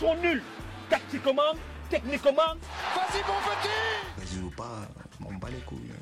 sont 0.00 0.14
nuls. 0.22 0.42
Tactiquement, 0.88 1.52
techniquement. 1.90 2.32
Vas-y, 2.32 3.20
mon 3.28 3.38
petit 3.50 4.16
Vas-y 4.16 4.42
ou 4.42 4.50
pas, 4.50 4.88
on 5.20 5.34
bat 5.34 5.48
les 5.50 5.62
couilles. 5.66 5.92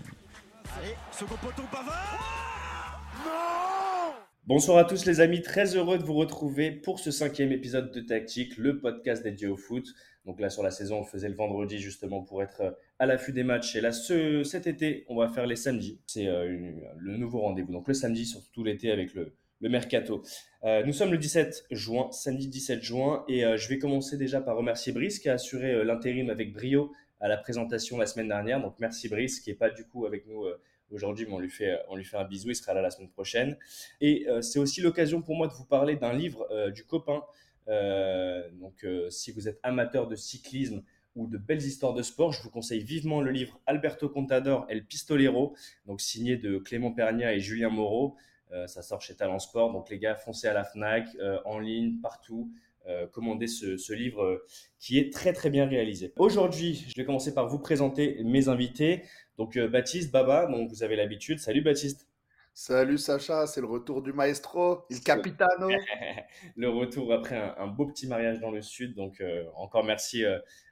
Allez, 0.79 0.95
second 1.11 1.35
poteau, 1.35 1.65
Pavard 1.73 3.03
Non 3.25 4.15
Bonsoir 4.47 4.79
à 4.79 4.85
tous 4.85 5.05
les 5.05 5.19
amis, 5.19 5.43
très 5.43 5.75
heureux 5.75 5.99
de 5.99 6.05
vous 6.05 6.15
retrouver 6.15 6.71
pour 6.71 7.01
ce 7.01 7.11
cinquième 7.11 7.51
épisode 7.51 7.91
de 7.91 8.01
Tactique, 8.01 8.57
le 8.57 8.79
podcast 8.79 9.25
dédié 9.25 9.49
au 9.49 9.57
foot. 9.57 9.85
Donc 10.25 10.39
là 10.39 10.49
sur 10.49 10.63
la 10.63 10.71
saison, 10.71 11.01
on 11.01 11.05
faisait 11.05 11.29
le 11.29 11.35
vendredi 11.35 11.79
justement 11.79 12.23
pour 12.23 12.41
être 12.41 12.79
à 13.01 13.07
l'affût 13.07 13.33
des 13.33 13.43
matchs. 13.43 13.75
Et 13.75 13.81
là 13.81 13.91
ce, 13.91 14.45
cet 14.45 14.69
été, 14.69 15.07
on 15.09 15.17
va 15.17 15.29
faire 15.29 15.47
les 15.47 15.57
samedis. 15.57 16.01
C'est 16.07 16.29
euh, 16.29 16.73
le 16.97 17.17
nouveau 17.17 17.41
rendez-vous. 17.41 17.73
Donc 17.73 17.89
le 17.89 17.95
samedi, 17.95 18.25
surtout 18.25 18.51
tout 18.53 18.65
l'été 18.65 18.93
avec 18.93 19.13
le, 19.15 19.35
le 19.61 19.69
mercato. 19.69 20.23
Euh, 20.65 20.85
nous 20.85 20.93
sommes 20.93 21.11
le 21.11 21.19
17 21.19 21.67
juin, 21.71 22.11
samedi 22.11 22.49
17 22.49 22.83
juin, 22.83 23.25
et 23.29 23.45
euh, 23.45 23.57
je 23.57 23.69
vais 23.69 23.79
commencer 23.79 24.17
déjà 24.17 24.41
par 24.41 24.57
remercier 24.57 24.93
Brice 24.93 25.19
qui 25.19 25.29
a 25.29 25.35
assuré 25.35 25.73
euh, 25.73 25.85
l'intérim 25.85 26.31
avec 26.31 26.53
brio 26.53 26.93
à 27.21 27.29
la 27.29 27.37
présentation 27.37 27.97
la 27.97 28.07
semaine 28.07 28.29
dernière. 28.29 28.61
Donc 28.61 28.75
merci 28.79 29.09
Brice 29.09 29.41
qui 29.41 29.51
est 29.51 29.55
pas 29.55 29.71
du 29.71 29.85
coup 29.85 30.07
avec 30.07 30.27
nous 30.27 30.45
aujourd'hui, 30.93 31.27
mais 31.27 31.33
on 31.33 31.41
lui 31.41 31.51
fait 31.51 31.77
on 31.89 31.97
lui 31.97 32.05
fait 32.05 32.17
un 32.17 32.25
bisou. 32.25 32.51
Il 32.51 32.55
sera 32.55 32.75
là 32.75 32.83
la 32.83 32.91
semaine 32.91 33.11
prochaine. 33.11 33.57
Et 34.01 34.25
c'est 34.41 34.61
aussi 34.61 34.81
l'occasion 34.81 35.21
pour 35.21 35.35
moi 35.35 35.49
de 35.49 35.53
vous 35.53 35.65
parler 35.65 35.97
d'un 35.97 36.13
livre 36.13 36.47
du 36.71 36.85
copain. 36.85 37.25
donc 37.67 38.87
si 39.11 39.33
vous 39.33 39.49
êtes 39.49 39.59
amateur 39.65 40.07
de 40.07 40.15
cyclisme 40.15 40.85
ou 41.17 41.27
de 41.27 41.39
belles 41.39 41.65
histoires 41.65 41.93
de 41.93 42.03
sport, 42.03 42.33
je 42.33 42.41
vous 42.41 42.51
conseille 42.51 42.85
vivement 42.85 43.21
le 43.21 43.33
livre 43.33 43.59
Alberto 43.67 44.09
Contador 44.09 44.65
El 44.69 44.85
Pistolero, 44.85 45.57
donc 45.87 46.01
signé 46.01 46.37
de 46.37 46.59
Clément 46.59 46.93
Pernia 46.93 47.35
et 47.35 47.41
Julien 47.41 47.69
Moreau. 47.69 48.17
Euh, 48.53 48.67
ça 48.67 48.83
sort 48.83 49.01
chez 49.01 49.15
Talent 49.15 49.39
Sport. 49.39 49.73
Donc 49.73 49.91
les 49.91 49.99
gars, 49.99 50.15
foncez 50.15 50.49
à 50.49 50.55
la 50.55 50.65
FNAC, 50.65 51.09
euh, 51.21 51.39
en 51.45 51.59
ligne, 51.59 52.01
partout. 52.01 52.51
Euh, 52.87 53.07
commandez 53.07 53.47
ce, 53.47 53.93
livre 53.93 54.43
qui 54.79 54.99
est 54.99 55.13
très 55.13 55.35
très 55.35 55.51
bien 55.51 55.67
réalisé. 55.67 56.13
Aujourd'hui, 56.17 56.87
je 56.89 56.95
vais 56.97 57.05
commencer 57.05 57.35
par 57.35 57.47
vous 57.47 57.59
présenter 57.59 58.23
mes 58.25 58.49
invités. 58.49 59.03
Donc 59.37 59.59
Baptiste, 59.59 60.11
Baba, 60.11 60.47
donc 60.47 60.71
vous 60.71 60.83
avez 60.83 60.97
l'habitude. 60.97 61.39
Salut 61.39 61.61
Baptiste. 61.61 62.07
Salut 62.55 62.99
Sacha, 62.99 63.47
c'est 63.47 63.61
le 63.61 63.69
retour 63.69 64.03
du 64.03 64.13
maestro, 64.13 64.85
il 64.91 65.01
capitano. 65.01 65.69
le 66.57 66.69
retour 66.69 67.13
après 67.13 67.37
un, 67.57 67.69
beau 67.69 67.87
petit 67.87 68.09
mariage 68.09 68.41
dans 68.41 68.51
le 68.51 68.63
sud. 68.63 68.95
Donc 68.95 69.23
encore 69.55 69.85
merci 69.85 70.25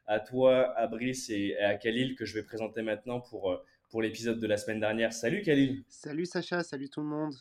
à 0.07 0.19
toi, 0.19 0.73
à 0.77 0.87
Brice 0.87 1.29
et 1.29 1.57
à 1.59 1.75
Khalil 1.75 2.17
que 2.17 2.25
je 2.25 2.35
vais 2.35 2.43
présenter 2.43 2.81
maintenant 2.81 3.21
pour, 3.21 3.61
pour 3.91 4.01
l'épisode 4.01 4.41
de 4.41 4.47
la 4.47 4.57
semaine 4.57 4.81
dernière. 4.81 5.13
Salut 5.13 5.43
Khalil. 5.43 5.85
Salut 5.89 6.25
Sacha, 6.25 6.63
salut 6.63 6.89
tout 6.89 7.03
le 7.03 7.09
monde. 7.09 7.35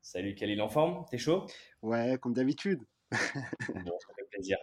Salut 0.00 0.34
Khalil 0.34 0.60
en 0.62 0.68
forme, 0.68 1.04
t'es 1.10 1.18
chaud? 1.18 1.44
Ouais, 1.82 2.16
comme 2.20 2.32
d'habitude. 2.32 2.80
bon, 3.10 3.18
ça 3.18 4.14
fait 4.16 4.28
plaisir. 4.30 4.56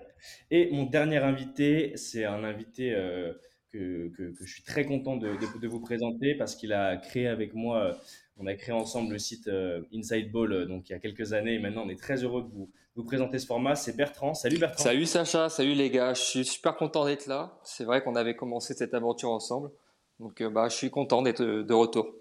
Et 0.52 0.72
mon 0.72 0.86
dernier 0.86 1.18
invité, 1.18 1.98
c'est 1.98 2.26
un 2.26 2.44
invité 2.44 2.94
euh, 2.94 3.34
que, 3.72 4.10
que, 4.16 4.34
je 4.40 4.52
suis 4.52 4.64
très 4.64 4.86
content 4.86 5.18
de, 5.18 5.36
de, 5.60 5.68
vous 5.68 5.80
présenter 5.80 6.36
parce 6.36 6.56
qu'il 6.56 6.74
a 6.74 6.98
créé 6.98 7.28
avec 7.28 7.54
moi, 7.54 7.84
euh, 7.84 7.94
on 8.38 8.48
a 8.48 8.54
créé 8.56 8.74
ensemble 8.74 9.14
le 9.14 9.20
site 9.20 9.48
euh, 9.48 9.82
Inside 9.94 10.32
Ball 10.32 10.68
donc 10.68 10.90
il 10.90 10.94
y 10.94 10.96
a 10.96 11.00
quelques 11.00 11.34
années 11.34 11.56
et 11.56 11.60
maintenant 11.60 11.84
on 11.86 11.90
est 11.90 12.00
très 12.00 12.24
heureux 12.24 12.44
de 12.44 12.50
vous, 12.50 12.70
vous 12.96 13.04
présenter 13.04 13.40
ce 13.40 13.46
format. 13.46 13.76
C'est 13.76 13.96
Bertrand. 13.96 14.34
Salut 14.34 14.58
Bertrand. 14.58 14.84
Salut 14.84 15.06
Sacha, 15.06 15.50
salut 15.50 15.74
les 15.74 15.90
gars, 15.90 16.14
je 16.14 16.22
suis 16.22 16.46
super 16.46 16.76
content 16.76 17.06
d'être 17.06 17.28
là. 17.28 17.60
C'est 17.64 17.84
vrai 17.84 18.04
qu'on 18.04 18.16
avait 18.16 18.36
commencé 18.36 18.74
cette 18.74 18.94
aventure 18.94 19.32
ensemble. 19.32 19.72
Donc 20.20 20.42
bah, 20.44 20.70
je 20.70 20.76
suis 20.76 20.90
content 20.90 21.22
d'être 21.22 21.44
de 21.44 21.74
retour 21.74 22.14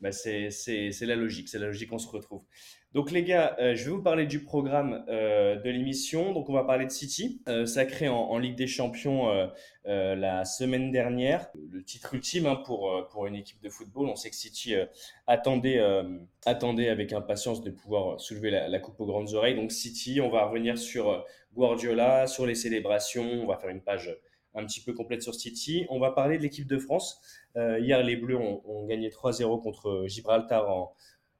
bah 0.00 0.12
c'est 0.12 0.50
la 1.02 1.16
logique, 1.16 1.48
c'est 1.48 1.58
la 1.58 1.66
logique 1.66 1.90
qu'on 1.90 1.98
se 1.98 2.08
retrouve. 2.08 2.42
Donc 2.92 3.10
les 3.10 3.24
gars, 3.24 3.56
euh, 3.60 3.74
je 3.74 3.84
vais 3.84 3.90
vous 3.90 4.02
parler 4.02 4.26
du 4.26 4.42
programme 4.42 5.04
euh, 5.08 5.56
de 5.56 5.68
l'émission. 5.68 6.32
Donc 6.32 6.48
on 6.48 6.54
va 6.54 6.64
parler 6.64 6.86
de 6.86 6.90
City, 6.90 7.42
euh, 7.46 7.66
sacré 7.66 8.08
en, 8.08 8.38
Ligue 8.38 8.56
des 8.56 8.66
Champions 8.66 9.28
euh, 9.86 10.14
la 10.14 10.46
semaine 10.46 10.90
dernière. 10.90 11.50
Le 11.70 11.82
titre 11.82 12.14
ultime 12.14 12.46
hein, 12.46 12.56
pour 12.56 13.06
pour 13.10 13.26
une 13.26 13.34
équipe 13.34 13.60
de 13.60 13.68
football. 13.68 14.08
On 14.08 14.16
sait 14.16 14.30
que 14.30 14.36
City 14.36 14.74
attendait 15.26 15.78
attendait 16.46 16.88
avec 16.88 17.12
impatience 17.12 17.62
de 17.62 17.70
pouvoir 17.70 18.18
soulever 18.18 18.50
la, 18.50 18.78
coupe 18.78 18.98
aux 19.00 19.06
grandes 19.06 19.34
oreilles. 19.34 19.56
Donc 19.56 19.72
City, 19.72 20.20
on 20.22 20.30
va 20.30 20.46
revenir 20.46 20.78
sur 20.78 21.24
Guardiola, 21.54 22.26
sur 22.26 22.46
les 22.46 22.54
célébrations. 22.54 23.28
On 23.42 23.46
va 23.46 23.58
faire 23.58 23.70
une 23.70 23.82
page 23.82 24.16
un 24.56 24.64
petit 24.64 24.80
peu 24.80 24.92
complète 24.92 25.22
sur 25.22 25.34
City. 25.34 25.86
On 25.90 26.00
va 26.00 26.10
parler 26.10 26.38
de 26.38 26.42
l'équipe 26.42 26.66
de 26.66 26.78
France. 26.78 27.20
Euh, 27.56 27.78
hier, 27.78 28.02
les 28.02 28.16
Bleus 28.16 28.36
ont, 28.36 28.86
gagné 28.86 29.10
3-0 29.10 29.62
contre 29.62 30.04
Gibraltar 30.06 30.68
en, 30.68 30.94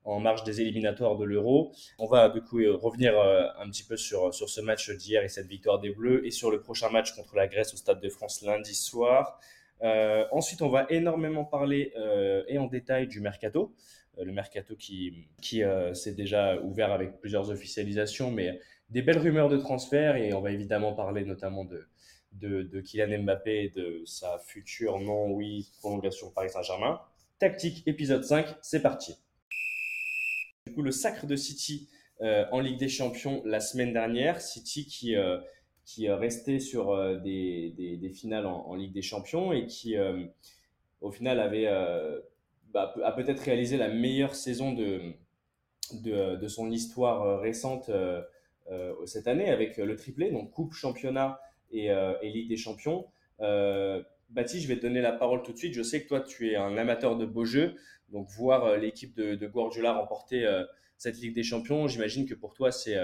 en, 0.05 0.21
marge 0.21 0.45
des 0.45 0.61
éliminatoires 0.61 1.17
de 1.17 1.25
l'Euro. 1.25 1.73
On 1.99 2.07
va 2.07 2.29
du 2.29 2.43
coup 2.43 2.61
euh, 2.61 2.77
revenir 2.77 3.19
euh, 3.19 3.47
un 3.59 3.69
petit 3.71 3.85
peu 3.85 3.97
sur, 3.97 4.33
sur 4.35 4.49
ce 4.49 4.61
match 4.61 4.91
d'hier 4.91 5.25
et 5.25 5.29
cette 5.29 5.47
victoire 5.47 5.81
des 5.81 5.91
Bleus 5.91 6.27
et 6.27 6.31
sur 6.31 6.51
le 6.51 6.61
prochain 6.61 6.91
match 6.91 7.15
contre 7.15 7.35
la 7.37 7.49
Grèce 7.49 7.73
au 7.73 7.77
Stade 7.77 8.01
de 8.01 8.09
France 8.09 8.43
lundi 8.43 8.75
soir. 8.75 9.41
ensuite, 10.31 10.63
on 10.63 10.69
va 10.69 10.87
énormément 10.91 11.45
parler 11.45 11.93
et 12.49 12.59
en 12.59 12.67
détail 12.67 13.09
du 13.09 13.21
mercato. 13.21 13.75
le 14.19 14.33
mercato 14.33 14.75
qui, 14.77 15.27
qui 15.43 15.63
s'est 15.93 16.15
déjà 16.15 16.59
ouvert 16.63 16.93
avec 16.93 17.19
plusieurs 17.21 17.51
officialisations, 17.51 18.31
mais 18.31 18.59
des 18.89 19.03
belles 19.03 19.19
rumeurs 19.19 19.49
de 19.49 19.59
transfert 19.59 20.17
et 20.17 20.33
on 20.33 20.41
va 20.41 20.51
évidemment 20.51 20.93
parler 20.95 21.25
notamment 21.25 21.65
de, 21.65 21.87
de, 22.41 22.63
de 22.63 22.81
Kylian 22.81 23.23
Mbappé 23.23 23.65
et 23.65 23.69
de 23.71 24.03
sa 24.05 24.39
future 24.39 24.99
non-oui 24.99 25.71
prolongation 25.79 26.31
Paris 26.31 26.51
Saint-Germain. 26.51 27.01
Tactique 27.39 27.83
épisode 27.87 28.25
5, 28.25 28.57
c'est 28.63 28.81
parti. 28.81 29.17
Du 30.67 30.73
coup, 30.73 30.83
le 30.83 30.91
sacre 30.91 31.27
de 31.27 31.37
City 31.37 31.89
euh, 32.23 32.45
en 32.51 32.61
Ligue 32.61 32.79
des 32.79 32.89
Champions 32.89 33.43
la 33.45 33.61
semaine 33.61 33.93
dernière. 33.93 34.41
City 34.41 34.87
qui, 34.87 35.15
euh, 35.15 35.39
qui 35.85 36.09
restait 36.09 36.61
sur 36.61 36.91
euh, 36.91 37.17
des, 37.17 37.75
des, 37.77 38.11
finales 38.11 38.47
en, 38.47 38.75
Ligue 38.75 38.93
des 38.93 39.03
Champions 39.03 39.53
et 39.53 39.67
qui, 39.67 39.97
euh, 39.97 40.25
au 41.01 41.11
final, 41.11 41.41
avait 41.41 41.69
bah, 42.73 42.95
a 43.03 43.13
peut-être 43.13 43.41
réalisé 43.41 43.77
la 43.77 43.89
meilleure 43.89 44.35
saison 44.35 44.73
de, 44.73 45.13
de, 45.93 46.37
de 46.37 46.49
son 46.49 46.71
histoire 46.71 47.41
récente 47.41 47.91
cette 49.05 49.29
année 49.29 49.51
avec 49.51 49.77
le 49.77 49.95
triplé, 49.95 50.31
donc 50.33 50.51
Coupe, 50.51 50.73
Championnat 50.73 51.39
et, 51.71 51.91
euh, 51.91 52.15
et 52.23 52.31
Ligue 52.31 52.49
des 52.49 52.57
Champions. 52.57 53.07
Euh, 53.41 54.03
Baptiste, 54.31 54.65
je 54.65 54.69
vais 54.69 54.77
te 54.77 54.83
donner 54.83 55.01
la 55.01 55.13
parole 55.13 55.43
tout 55.43 55.53
de 55.53 55.59
suite. 55.59 55.75
Je 55.75 55.83
sais 55.83 56.03
que 56.03 56.09
toi, 56.09 56.21
tu 56.21 56.51
es 56.51 56.57
un 56.57 56.77
amateur 56.77 57.17
de 57.17 57.27
beaux 57.27 57.45
jeux. 57.45 57.75
Donc, 58.11 58.29
voir 58.31 58.65
euh, 58.65 58.77
l'équipe 58.77 59.15
de, 59.17 59.47
Guardiola 59.47 59.95
remporter 59.95 60.47
cette 60.97 61.19
Ligue 61.19 61.35
des 61.35 61.43
Champions, 61.43 61.89
j'imagine 61.89 62.27
que 62.27 62.35
pour 62.35 62.55
toi, 62.55 62.73
c'est 62.73 62.97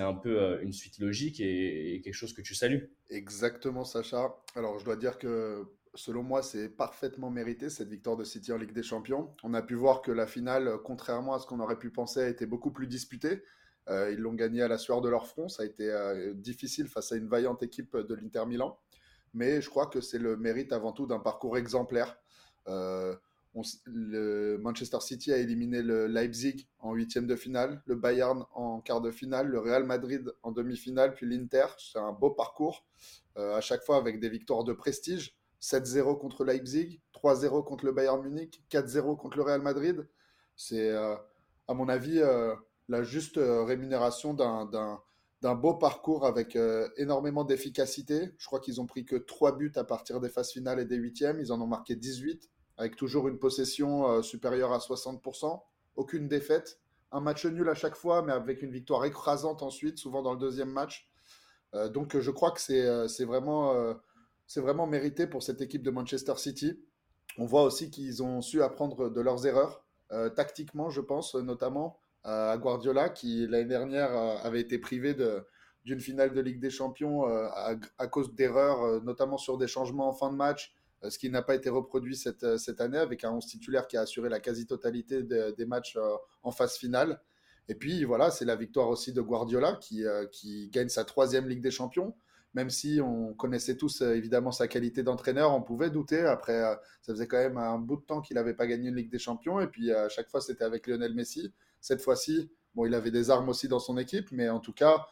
un 0.00 0.14
peu 0.14 0.60
une 0.62 0.72
suite 0.72 0.98
logique 0.98 1.40
et, 1.40 2.00
quelque 2.02 2.14
chose 2.14 2.32
que 2.32 2.42
tu 2.42 2.54
salues. 2.54 2.90
Exactement, 3.10 3.84
Sacha. 3.84 4.34
Alors, 4.54 4.78
je 4.78 4.84
dois 4.84 4.96
dire 4.96 5.18
que 5.18 5.64
selon 5.94 6.22
moi, 6.22 6.42
c'est 6.42 6.68
parfaitement 6.68 7.30
mérité 7.30 7.70
cette 7.70 7.88
victoire 7.88 8.16
de 8.16 8.24
City 8.24 8.52
en 8.52 8.58
Ligue 8.58 8.72
des 8.72 8.82
Champions. 8.82 9.34
On 9.42 9.54
a 9.54 9.62
pu 9.62 9.74
voir 9.74 10.02
que 10.02 10.12
la 10.12 10.26
finale, 10.26 10.70
contrairement 10.84 11.34
à 11.34 11.38
ce 11.38 11.46
qu'on 11.46 11.60
aurait 11.60 11.78
pu 11.78 11.90
penser, 11.90 12.20
a 12.20 12.28
été 12.28 12.46
beaucoup 12.46 12.70
plus 12.70 12.86
disputée. 12.86 13.42
Euh, 13.88 14.10
ils 14.12 14.18
l'ont 14.18 14.34
gagné 14.34 14.62
à 14.62 14.68
la 14.68 14.78
sueur 14.78 15.00
de 15.00 15.08
leur 15.08 15.26
front. 15.26 15.48
Ça 15.48 15.62
a 15.62 15.66
été 15.66 15.90
euh, 15.90 16.34
difficile 16.34 16.88
face 16.88 17.12
à 17.12 17.16
une 17.16 17.28
vaillante 17.28 17.62
équipe 17.62 17.96
de 17.96 18.14
l'Inter 18.14 18.44
Milan. 18.46 18.78
Mais 19.34 19.60
je 19.60 19.70
crois 19.70 19.86
que 19.86 20.00
c'est 20.00 20.18
le 20.18 20.36
mérite 20.36 20.72
avant 20.72 20.92
tout 20.92 21.06
d'un 21.06 21.20
parcours 21.20 21.58
exemplaire. 21.58 22.18
Euh, 22.68 23.14
le 23.84 24.58
Manchester 24.58 25.00
City 25.00 25.32
a 25.32 25.38
éliminé 25.38 25.82
le 25.82 26.06
Leipzig 26.06 26.68
en 26.78 26.92
huitième 26.92 27.26
de 27.26 27.36
finale, 27.36 27.82
le 27.86 27.94
Bayern 27.94 28.44
en 28.52 28.80
quart 28.80 29.00
de 29.00 29.10
finale, 29.10 29.48
le 29.48 29.58
Real 29.58 29.84
Madrid 29.84 30.30
en 30.42 30.52
demi-finale, 30.52 31.14
puis 31.14 31.26
l'Inter. 31.26 31.66
C'est 31.78 31.98
un 31.98 32.12
beau 32.12 32.30
parcours, 32.30 32.84
à 33.34 33.62
chaque 33.62 33.82
fois 33.82 33.96
avec 33.96 34.20
des 34.20 34.28
victoires 34.28 34.64
de 34.64 34.74
prestige. 34.74 35.38
7-0 35.62 36.18
contre 36.18 36.44
Leipzig, 36.44 37.00
3-0 37.14 37.64
contre 37.64 37.86
le 37.86 37.92
Bayern 37.92 38.22
Munich, 38.22 38.62
4-0 38.70 39.16
contre 39.16 39.38
le 39.38 39.42
Real 39.44 39.62
Madrid. 39.62 40.06
C'est, 40.54 40.90
à 40.90 41.72
mon 41.72 41.88
avis, 41.88 42.20
la 42.88 43.02
juste 43.02 43.38
euh, 43.38 43.64
rémunération 43.64 44.34
d'un 44.34 45.54
beau 45.54 45.74
parcours 45.74 46.26
avec 46.26 46.56
euh, 46.56 46.88
énormément 46.96 47.44
d'efficacité. 47.44 48.34
Je 48.38 48.46
crois 48.46 48.60
qu'ils 48.60 48.80
ont 48.80 48.86
pris 48.86 49.04
que 49.04 49.16
3 49.16 49.56
buts 49.56 49.72
à 49.76 49.84
partir 49.84 50.20
des 50.20 50.28
phases 50.28 50.52
finales 50.52 50.80
et 50.80 50.84
des 50.84 50.96
huitièmes. 50.96 51.40
Ils 51.40 51.52
en 51.52 51.60
ont 51.60 51.66
marqué 51.66 51.96
18, 51.96 52.48
avec 52.76 52.96
toujours 52.96 53.28
une 53.28 53.38
possession 53.38 54.08
euh, 54.08 54.22
supérieure 54.22 54.72
à 54.72 54.78
60%. 54.78 55.60
Aucune 55.96 56.28
défaite. 56.28 56.80
Un 57.12 57.20
match 57.20 57.46
nul 57.46 57.68
à 57.68 57.74
chaque 57.74 57.96
fois, 57.96 58.22
mais 58.22 58.32
avec 58.32 58.62
une 58.62 58.70
victoire 58.70 59.04
écrasante 59.04 59.62
ensuite, 59.62 59.98
souvent 59.98 60.22
dans 60.22 60.32
le 60.32 60.38
deuxième 60.38 60.70
match. 60.70 61.08
donc 61.94 62.18
je 62.18 62.30
crois 62.32 62.50
que 62.50 62.60
c'est 62.60 63.24
vraiment, 63.24 63.94
c'est 64.48 64.60
vraiment 64.60 64.88
mérité 64.88 65.28
pour 65.28 65.42
cette 65.42 65.60
équipe 65.60 65.84
de 65.84 65.90
Manchester 65.90 66.34
City. 66.36 66.82
On 67.38 67.46
voit 67.46 67.62
aussi 67.62 67.90
qu'ils 67.92 68.24
ont 68.24 68.42
su 68.42 68.60
apprendre 68.60 69.08
de 69.08 69.20
leurs 69.20 69.46
erreurs, 69.46 69.84
tactiquement, 70.34 70.90
je 70.90 71.00
pense, 71.00 71.36
notamment 71.36 71.96
à 72.26 72.58
Guardiola, 72.58 73.08
qui 73.08 73.46
l'année 73.46 73.68
dernière 73.68 74.14
euh, 74.16 74.36
avait 74.42 74.60
été 74.60 74.78
privé 74.78 75.16
d'une 75.84 76.00
finale 76.00 76.34
de 76.34 76.40
Ligue 76.40 76.58
des 76.58 76.70
Champions 76.70 77.28
euh, 77.28 77.46
à, 77.98 78.06
cause 78.08 78.34
d'erreurs, 78.34 78.82
euh, 78.82 79.00
notamment 79.00 79.38
sur 79.38 79.58
des 79.58 79.68
changements 79.68 80.08
en 80.08 80.12
fin 80.12 80.30
de 80.30 80.36
match, 80.36 80.74
ce 81.08 81.18
qui 81.18 81.30
n'a 81.30 81.42
pas 81.42 81.54
été 81.54 81.70
reproduit 81.70 82.16
cette, 82.16 82.56
cette 82.56 82.80
année 82.80 82.98
avec 82.98 83.22
un 83.22 83.30
11 83.30 83.46
titulaire 83.46 83.86
qui 83.86 83.96
a 83.96 84.00
assuré 84.00 84.28
la 84.28 84.40
quasi-totalité 84.40 85.22
de, 85.22 85.54
des 85.56 85.66
matchs 85.66 85.96
en 86.42 86.50
phase 86.50 86.76
finale. 86.76 87.20
Et 87.68 87.74
puis 87.74 88.02
voilà, 88.04 88.30
c'est 88.30 88.46
la 88.46 88.56
victoire 88.56 88.88
aussi 88.88 89.12
de 89.12 89.20
Guardiola 89.20 89.78
qui, 89.80 90.04
qui 90.32 90.68
gagne 90.70 90.88
sa 90.88 91.04
troisième 91.04 91.48
Ligue 91.48 91.60
des 91.60 91.70
Champions 91.70 92.16
même 92.54 92.70
si 92.70 93.00
on 93.02 93.34
connaissait 93.34 93.76
tous 93.76 94.00
évidemment 94.00 94.50
sa 94.50 94.66
qualité 94.66 95.02
d'entraîneur, 95.02 95.54
on 95.54 95.60
pouvait 95.60 95.90
douter. 95.90 96.20
Après, 96.20 96.58
ça 97.02 97.12
faisait 97.12 97.28
quand 97.28 97.36
même 97.36 97.58
un 97.58 97.78
bout 97.78 97.96
de 97.96 98.06
temps 98.06 98.22
qu'il 98.22 98.36
n'avait 98.36 98.54
pas 98.54 98.66
gagné 98.66 98.88
une 98.88 98.96
Ligue 98.96 99.10
des 99.10 99.18
Champions. 99.18 99.60
Et 99.60 99.66
puis, 99.66 99.92
à 99.92 100.08
chaque 100.08 100.30
fois, 100.30 100.40
c'était 100.40 100.64
avec 100.64 100.86
Lionel 100.86 101.14
Messi. 101.14 101.52
Cette 101.86 102.02
fois-ci, 102.02 102.50
bon, 102.74 102.84
il 102.84 102.94
avait 102.94 103.12
des 103.12 103.30
armes 103.30 103.48
aussi 103.48 103.68
dans 103.68 103.78
son 103.78 103.96
équipe, 103.96 104.32
mais 104.32 104.48
en 104.48 104.58
tout 104.58 104.72
cas, 104.72 105.06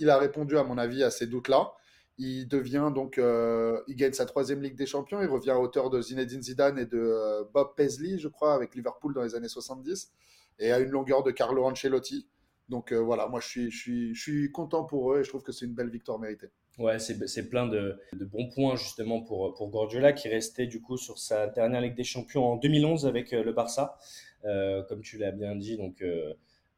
il 0.00 0.10
a 0.10 0.18
répondu, 0.18 0.58
à 0.58 0.64
mon 0.64 0.76
avis, 0.76 1.04
à 1.04 1.10
ces 1.10 1.28
doutes-là. 1.28 1.72
Il 2.18 2.46
devient 2.48 2.90
donc, 2.92 3.18
euh, 3.18 3.80
il 3.86 3.94
gagne 3.94 4.12
sa 4.12 4.26
troisième 4.26 4.62
Ligue 4.62 4.74
des 4.74 4.86
Champions. 4.86 5.22
Il 5.22 5.28
revient 5.28 5.52
à 5.52 5.60
hauteur 5.60 5.90
de 5.90 6.02
Zinedine 6.02 6.42
Zidane 6.42 6.76
et 6.76 6.86
de 6.86 6.98
euh, 6.98 7.44
Bob 7.54 7.74
Paisley, 7.76 8.18
je 8.18 8.26
crois, 8.26 8.54
avec 8.54 8.74
Liverpool 8.74 9.14
dans 9.14 9.22
les 9.22 9.36
années 9.36 9.48
70, 9.48 10.10
et 10.58 10.72
à 10.72 10.80
une 10.80 10.90
longueur 10.90 11.22
de 11.22 11.30
Carlo 11.30 11.64
Ancelotti. 11.64 12.26
Donc 12.68 12.92
euh, 12.92 12.98
voilà, 12.98 13.28
moi 13.28 13.38
je 13.40 13.48
suis, 13.48 13.70
je, 13.70 13.78
suis, 13.78 14.14
je 14.14 14.20
suis 14.20 14.52
content 14.52 14.84
pour 14.84 15.12
eux 15.12 15.20
et 15.20 15.24
je 15.24 15.28
trouve 15.28 15.42
que 15.42 15.52
c'est 15.52 15.66
une 15.66 15.74
belle 15.74 15.90
victoire 15.90 16.18
méritée. 16.18 16.48
Ouais, 16.78 16.98
c'est 16.98 17.50
plein 17.50 17.66
de, 17.66 17.98
de, 18.14 18.24
bons 18.24 18.48
points 18.48 18.76
justement 18.76 19.20
pour, 19.20 19.52
pour 19.54 19.68
Guardiola 19.68 20.14
qui 20.14 20.28
restait 20.28 20.66
du 20.66 20.80
coup 20.80 20.96
sur 20.96 21.18
sa 21.18 21.46
dernière 21.46 21.82
Ligue 21.82 21.94
des 21.94 22.04
Champions 22.04 22.44
en 22.44 22.56
2011 22.56 23.06
avec 23.06 23.32
le 23.32 23.52
Barça. 23.52 23.98
Comme 24.42 25.02
tu 25.02 25.18
l'as 25.18 25.32
bien 25.32 25.54
dit, 25.56 25.76
donc 25.76 26.02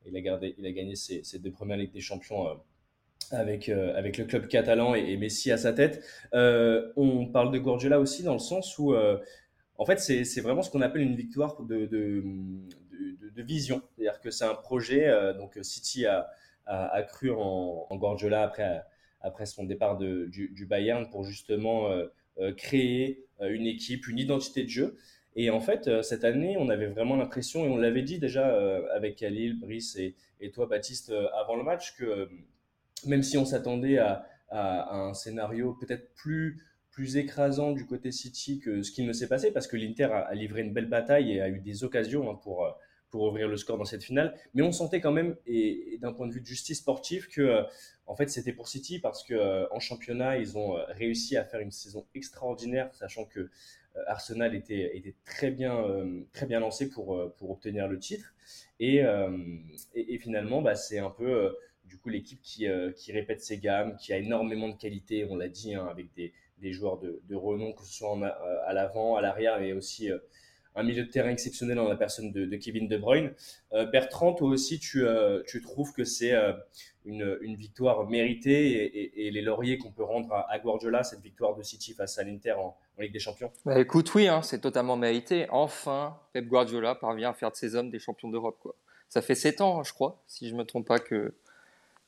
il, 0.06 0.16
a 0.16 0.20
gardé, 0.20 0.54
il 0.58 0.66
a 0.66 0.72
gagné 0.72 0.96
ses, 0.96 1.38
deux 1.38 1.50
premières 1.50 1.76
Ligues 1.76 1.92
des 1.92 2.00
Champions 2.00 2.60
avec, 3.30 3.68
euh, 3.68 3.96
avec 3.96 4.18
le 4.18 4.24
club 4.24 4.48
catalan 4.48 4.94
et, 4.94 5.16
Messi 5.16 5.50
à 5.50 5.56
sa 5.56 5.72
tête. 5.72 6.04
Euh, 6.34 6.92
on 6.96 7.26
parle 7.26 7.50
de 7.52 7.58
Guardiola 7.58 8.00
aussi 8.00 8.22
dans 8.22 8.32
le 8.32 8.38
sens 8.38 8.78
où, 8.78 8.92
euh, 8.94 9.18
en 9.76 9.84
fait, 9.84 9.98
c'est 9.98 10.40
vraiment 10.40 10.62
ce 10.62 10.70
qu'on 10.70 10.82
appelle 10.82 11.02
une 11.02 11.16
victoire 11.16 11.62
de, 11.62 11.88
vision. 13.36 13.82
C'est-à-dire 13.96 14.20
que 14.20 14.30
c'est 14.30 14.44
un 14.44 14.54
projet. 14.54 15.10
donc, 15.36 15.58
City 15.62 16.06
a, 16.06 16.30
a, 16.66 17.02
cru 17.02 17.30
en, 17.30 17.86
en, 17.90 17.96
Guardiola 17.96 18.52
après, 19.20 19.46
son 19.46 19.64
départ 19.64 19.98
du, 19.98 20.66
Bayern 20.68 21.10
pour 21.10 21.24
justement 21.24 21.90
créer 22.56 23.26
une 23.40 23.66
équipe, 23.66 24.06
une 24.06 24.18
identité 24.18 24.62
de 24.62 24.68
jeu. 24.68 24.96
Et 25.36 25.50
en 25.50 25.60
fait, 25.60 26.02
cette 26.02 26.24
année, 26.24 26.56
on 26.58 26.68
avait 26.68 26.86
vraiment 26.86 27.16
l'impression, 27.16 27.64
et 27.64 27.68
on 27.68 27.76
l'avait 27.76 28.02
dit 28.02 28.18
déjà 28.18 28.56
avec 28.94 29.16
Khalil, 29.16 29.58
Brice 29.58 29.96
et, 29.96 30.14
et 30.40 30.50
toi, 30.50 30.66
Baptiste, 30.66 31.12
avant 31.34 31.56
le 31.56 31.64
match, 31.64 31.96
que 31.96 32.28
même 33.06 33.22
si 33.22 33.36
on 33.36 33.44
s'attendait 33.44 33.98
à, 33.98 34.26
un 34.50 35.14
scénario 35.14 35.76
peut-être 35.80 36.14
plus, 36.14 36.62
plus 36.92 37.16
écrasant 37.16 37.72
du 37.72 37.86
côté 37.86 38.12
City 38.12 38.60
que 38.60 38.82
ce 38.82 38.92
qui 38.92 39.02
ne 39.02 39.12
s'est 39.12 39.26
passé, 39.26 39.50
parce 39.50 39.66
que 39.66 39.76
l'Inter 39.76 40.04
a, 40.04 40.32
livré 40.34 40.60
une 40.60 40.72
belle 40.72 40.88
bataille 40.88 41.32
et 41.32 41.40
a 41.40 41.48
eu 41.48 41.58
des 41.58 41.82
occasions 41.82 42.30
hein, 42.30 42.38
pour, 42.40 42.72
pour 43.14 43.22
ouvrir 43.28 43.46
le 43.46 43.56
score 43.56 43.78
dans 43.78 43.84
cette 43.84 44.02
finale. 44.02 44.34
Mais 44.54 44.62
on 44.62 44.72
sentait 44.72 45.00
quand 45.00 45.12
même, 45.12 45.36
et, 45.46 45.98
d'un 46.00 46.12
point 46.12 46.26
de 46.26 46.32
vue 46.32 46.40
de 46.40 46.46
justice 46.46 46.78
sportive, 46.78 47.28
que 47.28 47.42
euh, 47.42 47.62
en 48.06 48.16
fait 48.16 48.28
c'était 48.28 48.52
pour 48.52 48.66
City 48.66 48.98
parce 48.98 49.22
que 49.22 49.34
euh, 49.34 49.66
en 49.70 49.78
championnat 49.78 50.36
ils 50.36 50.58
ont 50.58 50.76
euh, 50.76 50.82
réussi 50.88 51.36
à 51.36 51.44
faire 51.44 51.60
une 51.60 51.70
saison 51.70 52.04
extraordinaire, 52.16 52.92
sachant 52.92 53.24
que 53.24 53.50
Arsenal 54.06 54.54
était, 54.54 54.96
était 54.96 55.14
très 55.24 55.50
bien 55.50 55.84
très 56.32 56.46
bien 56.46 56.60
lancé 56.60 56.90
pour 56.90 57.32
pour 57.36 57.50
obtenir 57.50 57.88
le 57.88 57.98
titre. 57.98 58.34
Et, 58.80 59.02
et, 59.94 60.18
finalement, 60.18 60.60
bah, 60.60 60.74
c'est 60.74 60.98
un 60.98 61.10
peu 61.10 61.54
du 61.86 61.98
coup 61.98 62.08
l'équipe 62.08 62.40
qui, 62.42 62.66
euh, 62.66 62.92
qui 62.92 63.12
répète 63.12 63.40
ses 63.40 63.58
gammes, 63.58 63.96
qui 63.96 64.12
a 64.12 64.18
énormément 64.18 64.68
de 64.68 64.76
qualité, 64.76 65.26
on 65.28 65.36
l'a 65.36 65.48
dit, 65.48 65.74
hein, 65.74 65.86
avec 65.90 66.12
des, 66.14 66.32
des, 66.58 66.72
joueurs 66.72 66.98
de, 66.98 67.20
de, 67.28 67.36
renom, 67.36 67.72
que 67.72 67.82
ce 67.84 67.92
soit 67.92 68.16
euh, 68.18 68.58
à 68.66 68.72
l'avant, 68.72 69.16
à 69.16 69.20
l'arrière, 69.20 69.60
et 69.62 69.72
aussi 69.72 70.10
euh, 70.10 70.18
un 70.74 70.82
milieu 70.82 71.04
de 71.04 71.10
terrain 71.10 71.30
exceptionnel 71.30 71.76
dans 71.76 71.88
la 71.88 71.96
personne 71.96 72.32
de, 72.32 72.56
Kevin 72.56 72.88
De 72.88 72.96
Bruyne. 72.96 73.32
Bertrand, 73.70 74.32
toi 74.34 74.48
aussi, 74.48 74.80
tu, 74.80 75.04
tu 75.46 75.60
trouves 75.60 75.92
que 75.92 76.02
c'est 76.02 76.32
une, 77.04 77.38
une, 77.42 77.54
victoire 77.54 78.10
méritée 78.10 79.22
et, 79.24 79.30
les 79.30 79.40
lauriers 79.40 79.78
qu'on 79.78 79.92
peut 79.92 80.02
rendre 80.02 80.32
à, 80.34 80.58
Guardiola, 80.58 81.04
cette 81.04 81.20
victoire 81.20 81.54
de 81.54 81.62
City 81.62 81.92
face 81.92 82.18
à 82.18 82.24
l'Inter 82.24 82.54
en, 82.54 82.76
Ligue 82.98 83.12
des 83.12 83.18
Champions 83.18 83.52
bah 83.64 83.78
Écoute, 83.78 84.14
oui, 84.14 84.28
hein, 84.28 84.42
c'est 84.42 84.60
totalement 84.60 84.96
mérité. 84.96 85.46
Enfin, 85.50 86.18
Pep 86.32 86.46
Guardiola 86.46 86.94
parvient 86.94 87.30
à 87.30 87.34
faire 87.34 87.50
de 87.50 87.56
ses 87.56 87.74
hommes 87.74 87.90
des 87.90 87.98
champions 87.98 88.28
d'Europe. 88.28 88.74
Ça 89.08 89.20
fait 89.22 89.34
7 89.34 89.60
ans, 89.60 89.82
je 89.82 89.92
crois, 89.92 90.22
si 90.26 90.48
je 90.48 90.54
ne 90.54 90.58
me 90.58 90.64
trompe 90.64 90.86
pas, 90.86 90.98
que, 90.98 91.34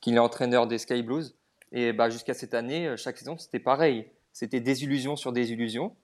qu'il 0.00 0.14
est 0.14 0.20
entraîneur 0.20 0.66
des 0.66 0.78
Sky 0.78 1.02
Blues. 1.02 1.36
Et 1.72 1.92
bah, 1.92 2.08
jusqu'à 2.08 2.34
cette 2.34 2.54
année, 2.54 2.86
euh, 2.86 2.96
chaque 2.96 3.18
saison, 3.18 3.36
c'était 3.38 3.58
pareil. 3.58 4.08
C'était 4.32 4.60
désillusion 4.60 5.16
sur 5.16 5.32
désillusion. 5.32 5.96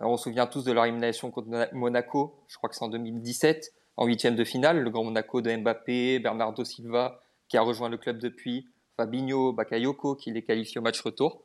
on 0.00 0.16
se 0.16 0.24
souvient 0.24 0.46
tous 0.46 0.64
de 0.64 0.72
leur 0.72 0.84
élimination 0.84 1.30
contre 1.30 1.68
Monaco, 1.72 2.34
je 2.48 2.56
crois 2.56 2.68
que 2.70 2.74
c'est 2.74 2.84
en 2.84 2.88
2017, 2.88 3.72
en 3.96 4.06
huitième 4.06 4.34
de 4.34 4.44
finale, 4.44 4.80
le 4.80 4.90
grand 4.90 5.04
Monaco 5.04 5.40
de 5.40 5.54
Mbappé, 5.54 6.18
Bernardo 6.18 6.64
Silva, 6.64 7.20
qui 7.48 7.56
a 7.56 7.62
rejoint 7.62 7.88
le 7.88 7.98
club 7.98 8.18
depuis, 8.18 8.66
Fabinho, 8.96 9.52
Bakayoko, 9.52 10.16
qui 10.16 10.32
les 10.32 10.42
qualifie 10.42 10.78
au 10.78 10.82
match 10.82 11.00
retour. 11.00 11.44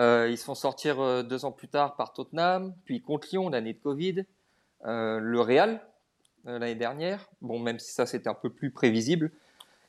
Euh, 0.00 0.28
ils 0.30 0.38
se 0.38 0.44
font 0.44 0.54
sortir 0.54 1.00
euh, 1.00 1.22
deux 1.22 1.44
ans 1.44 1.52
plus 1.52 1.68
tard 1.68 1.96
par 1.96 2.12
Tottenham, 2.12 2.74
puis 2.84 3.00
contre 3.00 3.28
Lyon, 3.30 3.48
l'année 3.48 3.74
de 3.74 3.78
Covid, 3.78 4.24
le 4.86 5.40
Real, 5.40 5.80
l'année 6.44 6.74
dernière. 6.74 7.28
Bon, 7.40 7.58
même 7.58 7.78
si 7.78 7.92
ça 7.92 8.06
c'était 8.06 8.28
un 8.28 8.34
peu 8.34 8.50
plus 8.50 8.70
prévisible. 8.70 9.32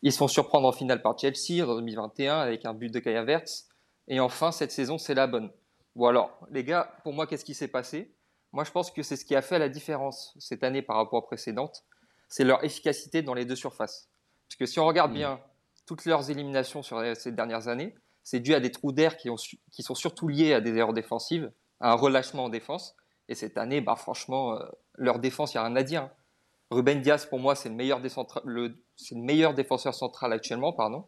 Ils 0.02 0.12
se 0.12 0.18
font 0.18 0.28
surprendre 0.28 0.68
en 0.68 0.72
finale 0.72 1.02
par 1.02 1.18
Chelsea 1.18 1.68
en 1.68 1.75
2021 1.75 2.38
avec 2.38 2.66
un 2.66 2.74
but 2.74 2.94
de 2.94 3.00
Kaya 3.00 3.24
Verts. 3.24 3.66
Et 4.07 4.19
enfin, 4.19 4.52
cette 4.52 4.72
saison, 4.72 4.98
c'est 4.98 5.16
la 5.16 5.28
bonne. 5.28 5.52
Bon 5.96 6.07
alors, 6.07 6.40
les 6.52 6.63
gars, 6.63 6.96
pour 7.04 7.13
moi, 7.13 7.25
qu'est-ce 7.25 7.46
qui 7.46 7.54
s'est 7.54 7.68
passé? 7.68 8.13
Moi, 8.52 8.63
je 8.63 8.72
pense 8.72 8.92
que 8.92 9.04
c'est 9.04 9.16
ce 9.16 9.25
qui 9.25 9.36
a 9.36 9.42
fait 9.42 9.60
la 9.60 9.68
différence 9.68 10.36
cette 10.40 10.63
année 10.63 10.81
par 10.81 10.98
rapport 10.98 11.24
aux 11.24 11.28
précédentes. 11.28 11.84
C'est 12.28 12.44
leur 12.44 12.63
efficacité 12.63 13.22
dans 13.22 13.34
les 13.34 13.46
deux 13.46 13.56
surfaces. 13.56 14.10
Parce 14.48 14.57
que 14.57 14.66
si 14.66 14.80
on 14.80 14.86
regarde 14.86 15.12
mmh. 15.12 15.16
bien 15.16 15.40
toutes 15.86 16.06
leurs 16.06 16.30
éliminations 16.30 16.84
sur 16.84 17.02
ces 17.16 17.31
dernières 17.31 17.68
années, 17.68 17.96
c'est 18.25 18.39
dû 18.39 18.56
à 18.56 18.60
des 18.60 18.72
trous 18.72 18.92
d'air 18.92 19.18
qui, 19.18 19.30
sont 19.83 19.95
surtout 19.95 20.27
liés 20.27 20.54
à 20.54 20.60
des 20.60 20.75
erreurs 20.75 20.94
défensives, 20.94 21.51
à 21.80 21.92
un 21.92 21.95
relâchement 21.95 22.45
en 22.45 22.50
défense. 22.50 22.95
Et 23.30 23.36
cette 23.36 23.56
année, 23.57 23.81
bah, 23.81 23.95
franchement, 23.95 24.56
euh, 24.56 24.66
leur 24.95 25.19
défense, 25.19 25.54
il 25.54 25.57
n'y 25.57 25.62
a 25.62 25.68
rien 25.68 25.75
à 25.75 25.83
dire. 25.83 26.10
Ruben 26.72 27.01
Diaz, 27.01 27.27
pour 27.27 27.39
moi, 27.39 27.54
c'est 27.54 27.69
le 27.69 27.75
meilleur, 27.75 28.01
le, 28.44 28.68
le 28.68 29.22
meilleur 29.22 29.54
défenseur 29.54 29.94
central 29.94 30.33
actuellement, 30.33 30.74
pardon. 30.74 31.06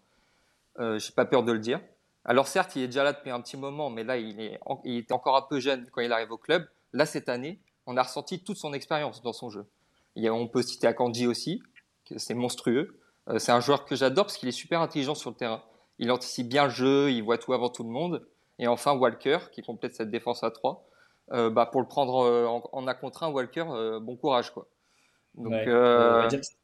Euh, 0.80 1.00
J'ai 1.00 1.12
pas 1.12 1.26
peur 1.26 1.44
de 1.44 1.52
le 1.52 1.58
dire. 1.58 1.82
Alors 2.24 2.48
certes, 2.48 2.76
il 2.76 2.84
est 2.84 2.88
déjà 2.88 3.04
là 3.04 3.14
depuis 3.14 3.32
un 3.32 3.42
petit 3.42 3.58
moment, 3.58 3.90
mais 3.90 4.04
là, 4.04 4.18
il, 4.18 4.40
est, 4.40 4.60
était 4.86 5.14
encore 5.14 5.38
un 5.38 5.42
peu 5.42 5.60
jeune 5.60 5.90
quand 5.92 6.02
il 6.02 6.12
arrive 6.12 6.32
au 6.32 6.38
club. 6.38 6.68
Là, 6.94 7.08
cette 7.08 7.30
année, 7.30 7.60
on 7.88 7.98
a 7.98 8.04
ressenti 8.04 8.44
toute 8.44 8.58
son 8.58 8.74
expérience 8.74 9.24
dans 9.24 9.34
son 9.34 9.50
jeu. 9.50 9.66
On 10.18 10.48
peut 10.48 10.62
citer 10.62 10.86
Akanji 10.86 11.26
aussi, 11.26 11.64
c'est 12.16 12.36
monstrueux. 12.36 13.00
Euh, 13.28 13.40
c'est 13.40 13.52
un 13.52 13.60
joueur 13.60 13.86
que 13.86 13.96
j'adore 13.96 14.26
parce 14.26 14.38
qu'il 14.38 14.50
est 14.50 14.52
super 14.52 14.82
intelligent 14.82 15.16
sur 15.16 15.32
le 15.32 15.36
terrain. 15.36 15.64
Il 16.00 16.12
anticipe 16.12 16.48
bien 16.48 16.66
le 16.66 16.70
jeu, 16.70 17.12
il 17.12 17.22
voit 17.22 17.38
tout 17.38 17.54
avant 17.54 17.70
tout 17.70 17.84
le 17.84 17.90
monde. 17.90 18.26
Et 18.60 18.68
enfin, 18.68 18.94
Walker, 18.94 19.40
qui 19.52 19.62
complète 19.62 19.96
cette 19.96 20.10
défense 20.10 20.44
à 20.44 20.52
3. 20.52 20.84
Euh, 21.34 21.50
bah, 21.50 21.66
pour 21.66 21.82
le 21.82 21.88
prendre 21.88 22.14
en, 22.48 22.70
en 22.72 22.88
A 22.88 22.94
contre 22.94 23.24
1, 23.24 23.30
Walker, 23.30 23.66
bon 24.02 24.16
courage. 24.16 24.52
quoi. 24.52 24.68
Donc, 25.38 25.54
euh, 25.54 26.20
On 26.20 26.22
va 26.24 26.28
dire 26.28 26.40
que 26.40 26.46
c'est 26.46 26.56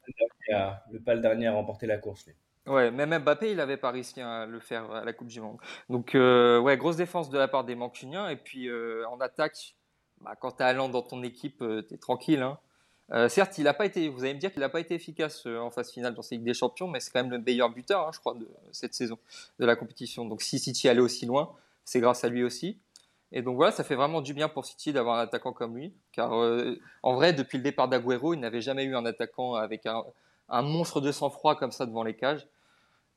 le 0.90 1.00
pas 1.00 1.14
le 1.14 1.20
dernier 1.20 1.46
à 1.46 1.52
remporter 1.52 1.86
la 1.86 1.96
course. 1.98 2.26
Ouais, 2.66 2.90
même 2.90 3.16
Mbappé, 3.18 3.50
il 3.50 3.56
n'avait 3.56 3.76
pas 3.76 3.90
réussi 3.90 4.20
à 4.20 4.46
le 4.46 4.58
faire 4.58 4.90
à 4.90 5.04
la 5.04 5.12
Coupe 5.12 5.28
du 5.28 5.40
Monde. 5.40 5.58
Donc, 5.88 6.14
euh, 6.14 6.58
ouais, 6.58 6.76
grosse 6.76 6.96
défense 6.96 7.30
de 7.30 7.38
la 7.38 7.46
part 7.46 7.64
des 7.64 7.74
Mancuniens. 7.74 8.28
Et 8.28 8.36
puis, 8.36 8.68
euh, 8.68 9.06
en 9.08 9.20
attaque, 9.20 9.76
bah, 10.20 10.34
quand 10.40 10.52
tu 10.52 10.62
as 10.62 10.74
dans 10.74 11.02
ton 11.02 11.22
équipe, 11.22 11.58
tu 11.58 11.94
es 11.94 11.98
tranquille. 11.98 12.42
Hein. 12.42 12.58
Certes, 13.28 13.58
il 13.58 13.68
a 13.68 13.74
pas 13.74 13.86
été, 13.86 14.08
vous 14.08 14.24
allez 14.24 14.34
me 14.34 14.38
dire 14.38 14.52
qu'il 14.52 14.60
n'a 14.60 14.68
pas 14.68 14.80
été 14.80 14.94
efficace 14.94 15.46
en 15.46 15.70
phase 15.70 15.90
finale 15.90 16.14
dans 16.14 16.22
cette 16.22 16.32
Ligue 16.32 16.44
des 16.44 16.54
Champions, 16.54 16.88
mais 16.88 17.00
c'est 17.00 17.10
quand 17.10 17.22
même 17.22 17.30
le 17.30 17.38
meilleur 17.38 17.70
buteur, 17.70 18.06
hein, 18.06 18.10
je 18.12 18.18
crois, 18.18 18.34
de 18.34 18.48
cette 18.72 18.94
saison 18.94 19.18
de 19.58 19.66
la 19.66 19.76
compétition. 19.76 20.24
Donc, 20.24 20.42
si 20.42 20.58
City 20.58 20.88
allait 20.88 21.00
aussi 21.00 21.26
loin, 21.26 21.54
c'est 21.84 22.00
grâce 22.00 22.24
à 22.24 22.28
lui 22.28 22.42
aussi. 22.42 22.78
Et 23.36 23.42
donc 23.42 23.56
voilà, 23.56 23.72
ça 23.72 23.82
fait 23.82 23.96
vraiment 23.96 24.20
du 24.20 24.32
bien 24.32 24.48
pour 24.48 24.64
City 24.64 24.92
d'avoir 24.92 25.18
un 25.18 25.22
attaquant 25.22 25.52
comme 25.52 25.76
lui, 25.76 25.92
car 26.12 26.40
euh, 26.40 26.78
en 27.02 27.14
vrai, 27.14 27.32
depuis 27.32 27.58
le 27.58 27.64
départ 27.64 27.88
d'Aguero, 27.88 28.32
il 28.32 28.38
n'avait 28.38 28.60
jamais 28.60 28.84
eu 28.84 28.94
un 28.94 29.04
attaquant 29.04 29.54
avec 29.54 29.86
un, 29.86 30.62
monstre 30.62 31.00
de 31.00 31.10
sang-froid 31.10 31.56
comme 31.56 31.72
ça 31.72 31.84
devant 31.84 32.04
les 32.04 32.14
cages. 32.14 32.46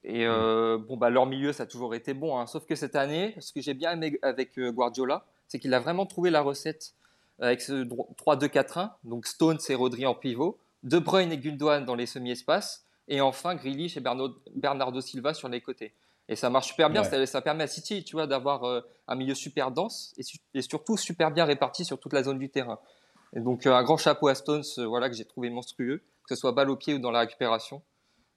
Et 0.04 0.26
euh, 0.26 0.80
bon, 0.80 0.98
bah, 0.98 1.12
leur 1.12 1.28
milieu, 1.28 1.54
ça 1.54 1.64
a 1.64 1.66
toujours 1.68 1.94
été 1.94 2.16
bon. 2.16 2.40
Hein. 2.40 2.48
Sauf 2.48 2.66
que 2.66 2.74
cette 2.74 2.96
année, 2.96 3.36
ce 3.40 3.54
que 3.54 3.62
j'ai 3.62 3.76
bien 3.76 3.92
aimé 3.92 4.18
avec 4.24 4.58
euh, 4.58 4.72
Guardiola, 4.72 5.24
c'est 5.48 5.60
qu'il 5.60 5.74
a 5.76 5.80
vraiment 5.80 6.08
trouvé 6.08 6.32
la 6.32 6.42
recette 6.42 6.94
avec 7.40 7.62
ce 7.62 7.84
3-2-4-1. 7.84 8.92
Donc 9.04 9.26
Stones 9.28 9.60
et 9.70 9.76
Rodri 9.76 10.06
en 10.06 10.16
pivot, 10.16 10.58
De 10.84 11.00
Bruyne 11.00 11.32
et 11.32 11.38
Gundogan 11.38 11.86
dans 11.86 11.96
les 11.96 12.06
semi-espaces, 12.06 12.86
et 13.08 13.22
enfin 13.22 13.56
Grealish 13.56 13.98
et 13.98 14.02
Bernardo 14.02 15.02
Silva 15.02 15.34
sur 15.34 15.50
les 15.50 15.62
côtés. 15.62 15.94
Et 16.30 16.36
ça 16.36 16.50
marche 16.50 16.68
super 16.68 16.90
bien. 16.90 17.04
Ça, 17.04 17.42
permet 17.42 17.64
à 17.64 17.68
City, 17.68 18.04
tu 18.04 18.16
vois, 18.16 18.28
d'avoir 18.28 18.66
euh, 18.66 18.82
un 19.08 19.16
milieu 19.16 19.34
super 19.34 19.72
dense 19.72 20.14
et, 20.54 20.62
surtout 20.62 20.98
super 20.98 21.32
bien 21.32 21.46
réparti 21.46 21.86
sur 21.86 22.00
toute 22.00 22.14
la 22.14 22.24
zone 22.24 22.38
du 22.38 22.50
terrain. 22.50 22.80
Et 23.34 23.40
donc 23.40 23.66
euh, 23.66 23.74
un 23.74 23.84
grand 23.84 23.98
chapeau 23.98 24.28
à 24.28 24.36
Stones, 24.36 24.64
euh, 24.78 24.86
voilà 24.86 25.10
que 25.10 25.16
j'ai 25.16 25.26
trouvé 25.26 25.50
monstrueux, 25.50 26.04
que 26.28 26.36
ce 26.36 26.36
soit 26.36 26.52
balle 26.52 26.70
au 26.70 26.76
pied 26.76 26.94
ou 26.94 27.00
dans 27.00 27.12
la 27.12 27.22
récupération. 27.22 27.82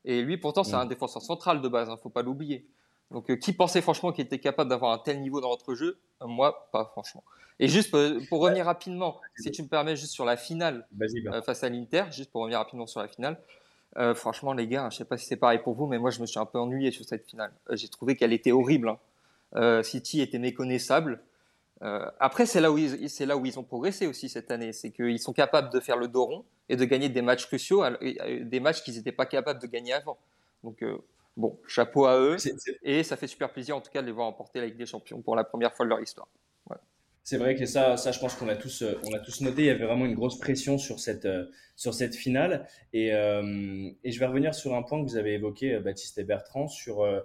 Et 0.05 0.23
lui, 0.23 0.39
pourtant, 0.39 0.65
c'est 0.65 0.75
un 0.75 0.87
défenseur 0.87 1.21
central 1.21 1.61
de 1.61 1.69
base, 1.69 1.89
ne 1.89 1.95
hein, 1.95 1.99
faut 2.03 2.09
pas 2.09 2.23
l'oublier. 2.23 2.67
Donc 3.11 3.37
qui 3.39 3.53
pensait 3.53 3.83
franchement 3.83 4.13
qu'il 4.13 4.25
était 4.25 4.39
capable 4.39 4.71
d'avoir 4.71 4.93
un 4.93 4.99
tel 4.99 5.21
niveau 5.21 5.41
dans 5.41 5.51
notre 5.51 5.75
jeu? 5.75 5.99
Moi, 6.21 6.69
pas 6.73 6.85
franchement. 6.85 7.25
Et 7.59 7.69
juste 7.69 7.91
pour, 7.91 8.41
revenir 8.41 8.65
rapidement, 8.65 9.21
si 9.37 9.51
tu 9.51 9.63
me 9.63 9.69
permets, 9.69 9.95
juste 9.95 10.13
sur 10.13 10.25
la 10.25 10.37
finale 10.37 10.87
face 11.45 11.63
à 11.63 11.69
l'Inter, 11.69 12.05
juste 12.11 12.31
pour 12.31 12.41
revenir 12.41 12.59
rapidement 12.59 12.87
sur 12.87 13.01
la 13.01 13.09
finale. 13.09 13.39
Euh, 13.99 14.15
franchement, 14.15 14.53
les 14.53 14.67
gars, 14.67 14.89
je 14.91 14.99
sais 14.99 15.05
pas 15.05 15.19
si 15.19 15.27
c'est 15.27 15.37
pareil 15.37 15.59
pour 15.59 15.75
vous, 15.75 15.87
mais 15.87 15.99
moi, 15.99 16.11
je 16.11 16.21
me 16.21 16.27
suis 16.27 16.39
un 16.39 16.47
peu 16.47 16.59
ennuyé 16.59 16.91
sur 16.91 17.05
cette 17.05 17.27
finale. 17.27 17.53
Euh, 17.69 17.77
J'ai 17.77 17.89
trouvé 17.89 18.17
qu'elle 18.17 18.33
était 18.33 18.53
horrible. 18.53 18.89
hein. 18.89 18.99
Euh, 19.57 19.83
City 19.83 20.21
était 20.21 20.39
méconnaissable. 20.39 21.21
Euh, 21.83 22.09
après, 22.21 22.47
c'est 22.47 22.61
là 22.61 22.71
où 22.71 22.79
ils, 22.79 23.11
c'est 23.11 23.27
là 23.27 23.37
où 23.37 23.45
ils 23.45 23.59
ont 23.59 23.63
progressé 23.63 24.07
aussi 24.07 24.29
cette 24.29 24.51
année, 24.51 24.73
c'est 24.73 24.91
qu'ils 24.91 25.19
sont 25.19 25.33
capables 25.33 25.71
de 25.71 25.81
faire 25.81 25.97
le 25.97 26.09
dos 26.09 26.25
rond 26.25 26.45
et 26.69 26.77
de 26.77 26.85
gagner 26.85 27.09
des 27.09 27.23
matchs 27.23 27.47
cruciaux, 27.47 27.83
euh, 27.83 28.45
des 28.45 28.61
matchs 28.61 28.83
qu'ils 28.83 28.95
n'étaient 28.95 29.13
pas 29.13 29.27
capables 29.27 29.61
de 29.61 29.67
gagner 29.67 29.93
avant. 29.93 30.19
Donc, 30.63 30.83
euh, 30.83 30.99
bon, 31.37 31.59
chapeau 31.67 32.07
à 32.07 32.19
eux. 32.19 32.37
Et 32.83 33.03
ça 33.03 33.17
fait 33.17 33.27
super 33.27 33.53
plaisir 33.53 33.77
en 33.77 33.81
tout 33.81 33.91
cas 33.91 34.03
de 34.03 34.07
les 34.07 34.13
voir 34.13 34.27
emporter 34.27 34.61
la 34.61 34.67
Ligue 34.67 34.77
des 34.79 34.87
Champions 34.87 35.23
pour 35.23 35.37
la 35.37 35.45
première 35.45 35.75
fois 35.75 35.85
de 35.87 35.91
leur 35.91 36.01
histoire. 36.01 36.29
C'est 37.23 37.37
vrai 37.37 37.55
que 37.55 37.67
ça, 37.67 37.99
ça, 37.99 38.13
je 38.13 38.19
pense 38.19 38.35
qu'on 38.35 38.49
a 38.49 38.57
tous, 38.57 38.83
euh, 38.83 38.99
on 39.05 39.13
a 39.13 39.19
tous 39.19 39.43
noté. 39.43 39.63
Il 39.63 39.67
y 39.67 39.71
avait 39.71 39.85
vraiment 39.85 40.07
une 40.07 40.15
grosse 40.15 40.39
pression 40.39 40.79
sur 40.79 40.99
cette, 40.99 41.27
euh, 41.27 41.45
sur 41.77 41.93
cette 41.93 42.17
finale. 42.17 42.67
Et, 42.95 43.13
euh, 43.13 43.91
et 44.03 44.11
je 44.11 44.19
vais 44.19 44.27
revenir 44.27 44.55
sur 44.55 44.75
un 44.75 44.83
point 44.83 45.05
que 45.05 45.09
vous 45.09 45.17
avez 45.17 45.35
évoqué, 45.35 45.79
Baptiste 45.81 46.17
et 46.17 46.25
Bertrand, 46.25 46.67
sur 46.67 47.03
euh, 47.03 47.21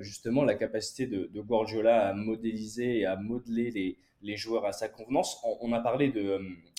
justement 0.00 0.44
la 0.44 0.54
capacité 0.54 1.06
de, 1.06 1.30
de 1.32 1.40
Guardiola 1.40 2.08
à 2.08 2.12
modéliser 2.12 2.98
et 2.98 3.06
à 3.06 3.16
modeler 3.16 3.70
les, 3.70 3.98
les 4.20 4.36
joueurs 4.36 4.66
à 4.66 4.72
sa 4.72 4.88
convenance. 4.88 5.40
On, 5.44 5.56
on 5.62 5.72
a 5.72 5.80
parlé 5.80 6.10
de, 6.10 6.38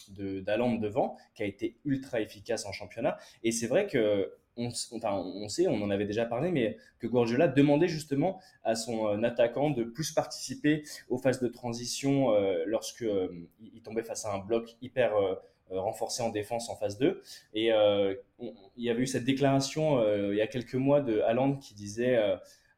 de 0.10 0.40
devant, 0.80 1.18
qui 1.36 1.44
a 1.44 1.48
été 1.48 1.76
ultra 1.86 2.22
efficace 2.22 2.66
en 2.68 2.72
championnat. 2.72 3.18
Et 3.44 3.52
c'est 3.52 3.68
vrai 3.68 3.88
que 3.88 4.32
on, 4.58 5.50
sait, 5.50 5.68
on 5.68 5.82
en 5.82 5.90
avait 5.90 6.06
déjà 6.06 6.26
parlé, 6.26 6.52
mais 6.52 6.78
que 7.00 7.08
Guardiola 7.08 7.48
demandait 7.48 7.88
justement 7.88 8.40
à 8.64 8.76
son 8.76 9.08
euh, 9.08 9.24
attaquant 9.24 9.70
de 9.70 9.84
plus 9.84 10.12
participer 10.12 10.84
aux 11.10 11.18
phases 11.18 11.42
de 11.42 11.48
transition 11.48 12.34
euh, 12.34 12.64
lorsque 12.68 13.04
euh, 13.04 13.30
il 13.60 13.82
tombait 13.82 14.04
face 14.04 14.26
à 14.26 14.34
un 14.34 14.40
bloc 14.40 14.76
hyper 14.82 15.16
euh, 15.16 15.36
renforcé 15.70 16.22
en 16.22 16.30
défense 16.30 16.70
en 16.70 16.76
phase 16.76 16.98
2. 16.98 17.22
Et 17.54 17.70
il 17.70 18.84
y 18.84 18.90
avait 18.90 19.02
eu 19.02 19.08
cette 19.08 19.24
déclaration 19.24 20.04
il 20.30 20.36
y 20.36 20.42
a 20.42 20.46
quelques 20.46 20.76
mois 20.76 21.02
de 21.02 21.22
Haaland 21.22 21.56
qui 21.56 21.74
disait, 21.74 22.20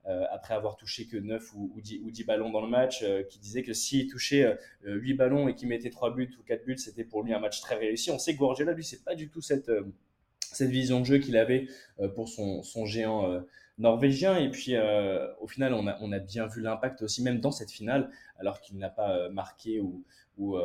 après 0.05 0.53
avoir 0.53 0.77
touché 0.77 1.05
que 1.08 1.17
9 1.17 1.55
ou, 1.55 1.72
ou 1.75 1.82
10, 1.82 2.01
ou 2.05 2.12
10 2.12 2.24
ballons 2.24 2.51
dans 2.51 2.62
le 2.62 2.70
match, 2.70 3.03
qui 3.27 3.39
disait 3.39 3.63
que 3.63 3.74
s'il 3.74 4.08
touchait 4.08 4.46
euh, 4.86 4.96
8 4.96 5.15
ballons 5.15 5.50
et 5.50 5.55
qu'il 5.55 5.67
mettait 5.67 5.89
3 5.89 6.13
buts 6.15 6.32
ou 6.39 6.44
4 6.44 6.63
buts, 6.63 6.77
c'était 6.77 7.03
pour 7.03 7.24
lui 7.24 7.34
un 7.34 7.39
match 7.39 7.60
très 7.60 7.75
réussi. 7.75 8.12
On 8.12 8.20
sait 8.20 8.34
que 8.34 8.39
Guardiola, 8.39 8.72
lui, 8.72 8.84
c'est 8.86 9.03
pas 9.03 9.15
du 9.15 9.29
tout 9.29 9.41
cette, 9.41 9.70
cette 10.56 10.70
vision 10.70 11.00
de 11.00 11.06
jeu 11.06 11.18
qu'il 11.18 11.38
avait 11.38 11.68
euh, 12.00 12.08
pour 12.08 12.30
son, 12.30 12.64
son 12.64 12.86
géant 12.86 13.32
euh, 13.32 13.42
norvégien. 13.78 14.38
Et 14.38 14.50
puis, 14.50 14.76
euh, 14.76 15.28
au 15.40 15.48
final, 15.48 15.74
on 15.74 15.88
a, 15.88 15.98
on 16.02 16.12
a 16.12 16.20
bien 16.20 16.48
vu 16.48 16.62
l'impact 16.62 17.02
aussi, 17.02 17.24
même 17.24 17.40
dans 17.40 17.52
cette 17.52 17.72
finale, 17.72 18.10
alors 18.40 18.62
qu'il 18.62 18.78
n'a 18.78 18.90
pas 18.90 19.30
marqué 19.30 19.80
ou, 19.80 20.04
ou, 20.38 20.58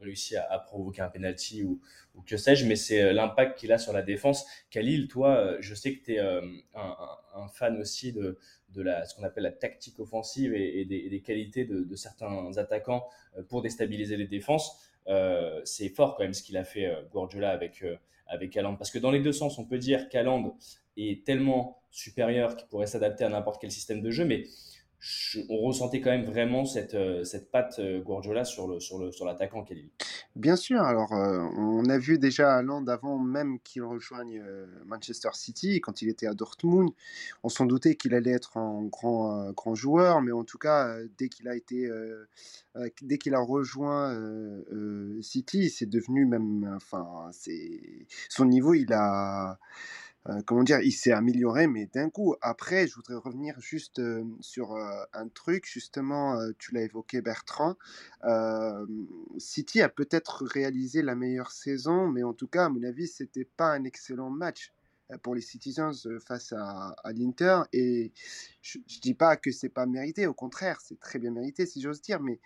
réussi 0.00 0.36
à, 0.36 0.58
provoquer 0.58 1.02
un 1.02 1.08
penalty 1.08 1.64
ou, 1.64 1.80
que 2.26 2.36
sais-je, 2.36 2.66
mais 2.66 2.76
c'est 2.76 3.12
l'impact 3.12 3.58
qu'il 3.58 3.72
a 3.72 3.78
sur 3.78 3.92
la 3.92 4.02
défense. 4.02 4.46
Khalil, 4.70 5.08
toi, 5.08 5.56
je 5.60 5.74
sais 5.74 5.94
que 5.94 6.04
tu 6.04 6.14
es 6.14 6.18
un, 6.18 7.48
fan 7.52 7.78
aussi 7.78 8.12
de, 8.12 8.38
de 8.70 8.82
la, 8.82 9.04
ce 9.04 9.14
qu'on 9.14 9.24
appelle 9.24 9.42
la 9.42 9.52
tactique 9.52 9.98
offensive 9.98 10.54
et, 10.54 10.84
des, 10.84 11.20
qualités 11.20 11.64
de, 11.64 11.80
de 11.82 11.96
certains 11.96 12.56
attaquants 12.56 13.06
pour 13.48 13.62
déstabiliser 13.62 14.16
les 14.16 14.28
défenses. 14.28 14.88
C'est 15.64 15.88
fort 15.88 16.16
quand 16.16 16.22
même 16.22 16.34
ce 16.34 16.42
qu'il 16.42 16.56
a 16.56 16.64
fait 16.64 16.90
Guardiola 17.10 17.50
avec, 17.50 17.84
avec 18.26 18.56
Haaland. 18.56 18.76
Parce 18.76 18.90
que 18.90 18.98
dans 18.98 19.10
les 19.10 19.20
deux 19.20 19.32
sens, 19.32 19.58
on 19.58 19.64
peut 19.64 19.78
dire 19.78 20.08
qu'Haaland 20.08 20.56
est 20.96 21.24
tellement 21.24 21.78
supérieur 21.90 22.56
qu'il 22.56 22.68
pourrait 22.68 22.86
s'adapter 22.86 23.24
à 23.24 23.28
n'importe 23.28 23.60
quel 23.60 23.70
système 23.70 24.02
de 24.02 24.10
jeu, 24.10 24.24
mais 24.24 24.44
on 25.48 25.58
ressentait 25.58 26.00
quand 26.00 26.10
même 26.10 26.24
vraiment 26.24 26.64
cette, 26.64 26.94
euh, 26.94 27.24
cette 27.24 27.50
patte 27.50 27.78
euh, 27.78 28.00
Guardiola 28.00 28.44
sur 28.44 28.66
le 28.66 28.80
sur 28.80 28.98
le 28.98 29.12
sur 29.12 29.24
l'attaquant 29.24 29.62
Kelly. 29.62 29.90
Bien 30.34 30.56
sûr, 30.56 30.82
alors 30.82 31.12
euh, 31.12 31.38
on 31.56 31.84
a 31.88 31.98
vu 31.98 32.18
déjà 32.18 32.56
Haaland 32.56 32.86
avant 32.86 33.18
même 33.18 33.58
qu'il 33.60 33.82
rejoigne 33.82 34.42
Manchester 34.84 35.30
City, 35.34 35.80
quand 35.80 36.02
il 36.02 36.08
était 36.08 36.26
à 36.26 36.34
Dortmund, 36.34 36.90
on 37.42 37.48
s'en 37.48 37.66
doutait 37.66 37.94
qu'il 37.94 38.14
allait 38.14 38.32
être 38.32 38.56
un 38.56 38.84
grand, 38.84 39.50
grand 39.52 39.74
joueur, 39.74 40.20
mais 40.20 40.32
en 40.32 40.44
tout 40.44 40.58
cas, 40.58 40.96
dès 41.18 41.28
qu'il 41.28 41.48
a 41.48 41.56
été, 41.56 41.90
dès 43.02 43.18
qu'il 43.18 43.34
a 43.34 43.40
rejoint 43.40 44.14
City, 45.22 45.70
c'est 45.70 45.88
devenu 45.88 46.26
même, 46.26 46.70
enfin, 46.76 47.28
c'est 47.32 48.06
son 48.28 48.44
niveau, 48.44 48.74
il 48.74 48.92
a, 48.92 49.58
euh, 50.28 50.42
comment 50.44 50.64
dire, 50.64 50.80
il 50.80 50.92
s'est 50.92 51.12
amélioré, 51.12 51.66
mais 51.66 51.86
d'un 51.86 52.10
coup. 52.10 52.34
Après, 52.40 52.88
je 52.88 52.94
voudrais 52.94 53.16
revenir 53.16 53.60
juste 53.60 54.00
euh, 54.00 54.24
sur 54.40 54.72
euh, 54.74 55.04
un 55.12 55.28
truc, 55.28 55.66
justement, 55.66 56.36
tu 56.58 56.74
l'as 56.74 56.82
évoqué, 56.82 57.20
Bertrand. 57.20 57.76
City 59.38 59.80
a 59.82 59.88
peut-être 59.88 60.44
réalisé 60.44 61.02
la 61.02 61.14
meilleure 61.14 61.52
saison, 61.52 62.08
mais 62.08 62.22
en 62.22 62.32
tout 62.32 62.48
cas, 62.48 62.66
à 62.66 62.68
mon 62.68 62.82
avis, 62.82 63.06
c'était 63.06 63.44
pas 63.44 63.72
un 63.72 63.84
excellent 63.84 64.30
match 64.30 64.72
pour 65.22 65.36
les 65.36 65.40
Citizens 65.40 66.08
face 66.26 66.52
à, 66.52 66.96
à 67.04 67.12
l'Inter. 67.12 67.62
Et 67.72 68.12
je, 68.62 68.78
je 68.88 68.98
dis 69.00 69.14
pas 69.14 69.36
que 69.36 69.52
c'est 69.52 69.68
pas 69.68 69.86
mérité, 69.86 70.26
au 70.26 70.34
contraire, 70.34 70.80
c'est 70.80 70.98
très 70.98 71.18
bien 71.18 71.30
mérité, 71.30 71.66
si 71.66 71.80
j'ose 71.80 72.02
dire, 72.02 72.20
mais 72.20 72.40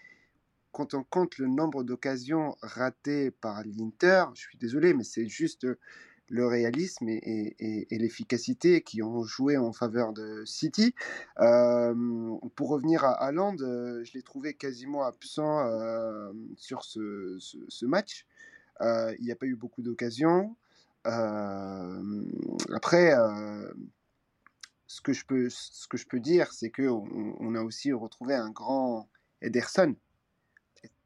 quand 0.72 0.94
on 0.94 1.02
compte 1.02 1.38
le 1.38 1.48
nombre 1.48 1.82
d'occasions 1.82 2.56
ratées 2.62 3.30
par 3.30 3.62
l'Inter, 3.64 4.26
je 4.34 4.42
suis 4.42 4.58
désolé, 4.58 4.94
mais 4.94 5.04
c'est 5.04 5.26
juste 5.26 5.66
le 6.30 6.46
réalisme 6.46 7.08
et, 7.08 7.16
et- 7.16 7.56
et- 7.58 7.94
et 7.94 7.98
l'efficacité 7.98 8.80
qui 8.82 9.02
ont 9.02 9.22
joué 9.24 9.56
en 9.56 9.72
faveur 9.72 10.12
de 10.12 10.44
City. 10.46 10.94
Euh, 11.40 11.92
pour 12.54 12.68
revenir 12.70 13.04
à 13.04 13.12
Haaland, 13.12 13.56
euh, 13.60 14.02
je 14.04 14.12
l'ai 14.14 14.22
trouvé 14.22 14.54
quasiment 14.54 15.02
absent 15.02 15.66
euh, 15.66 16.32
sur 16.56 16.84
ce, 16.84 17.36
ce- 17.40 17.58
ce 17.68 17.84
match. 17.84 18.26
Euh, 18.80 19.14
il 19.18 19.24
n'y 19.24 19.32
a 19.32 19.36
pas 19.36 19.46
eu 19.46 19.56
beaucoup 19.56 19.82
d'occasions. 19.82 20.56
Après, 22.72 23.12
ce 24.86 25.00
que 25.00 25.12
je 25.12 25.24
peux, 25.24 25.48
ce 25.50 25.86
que 25.88 25.96
je 25.96 26.06
peux 26.06 26.20
dire, 26.20 26.52
c'est 26.52 26.70
qu'on 26.70 27.34
on 27.40 27.54
a 27.54 27.62
aussi 27.62 27.92
retrouvé 27.92 28.34
un 28.34 28.50
grand 28.50 29.08
Ederson. 29.42 29.96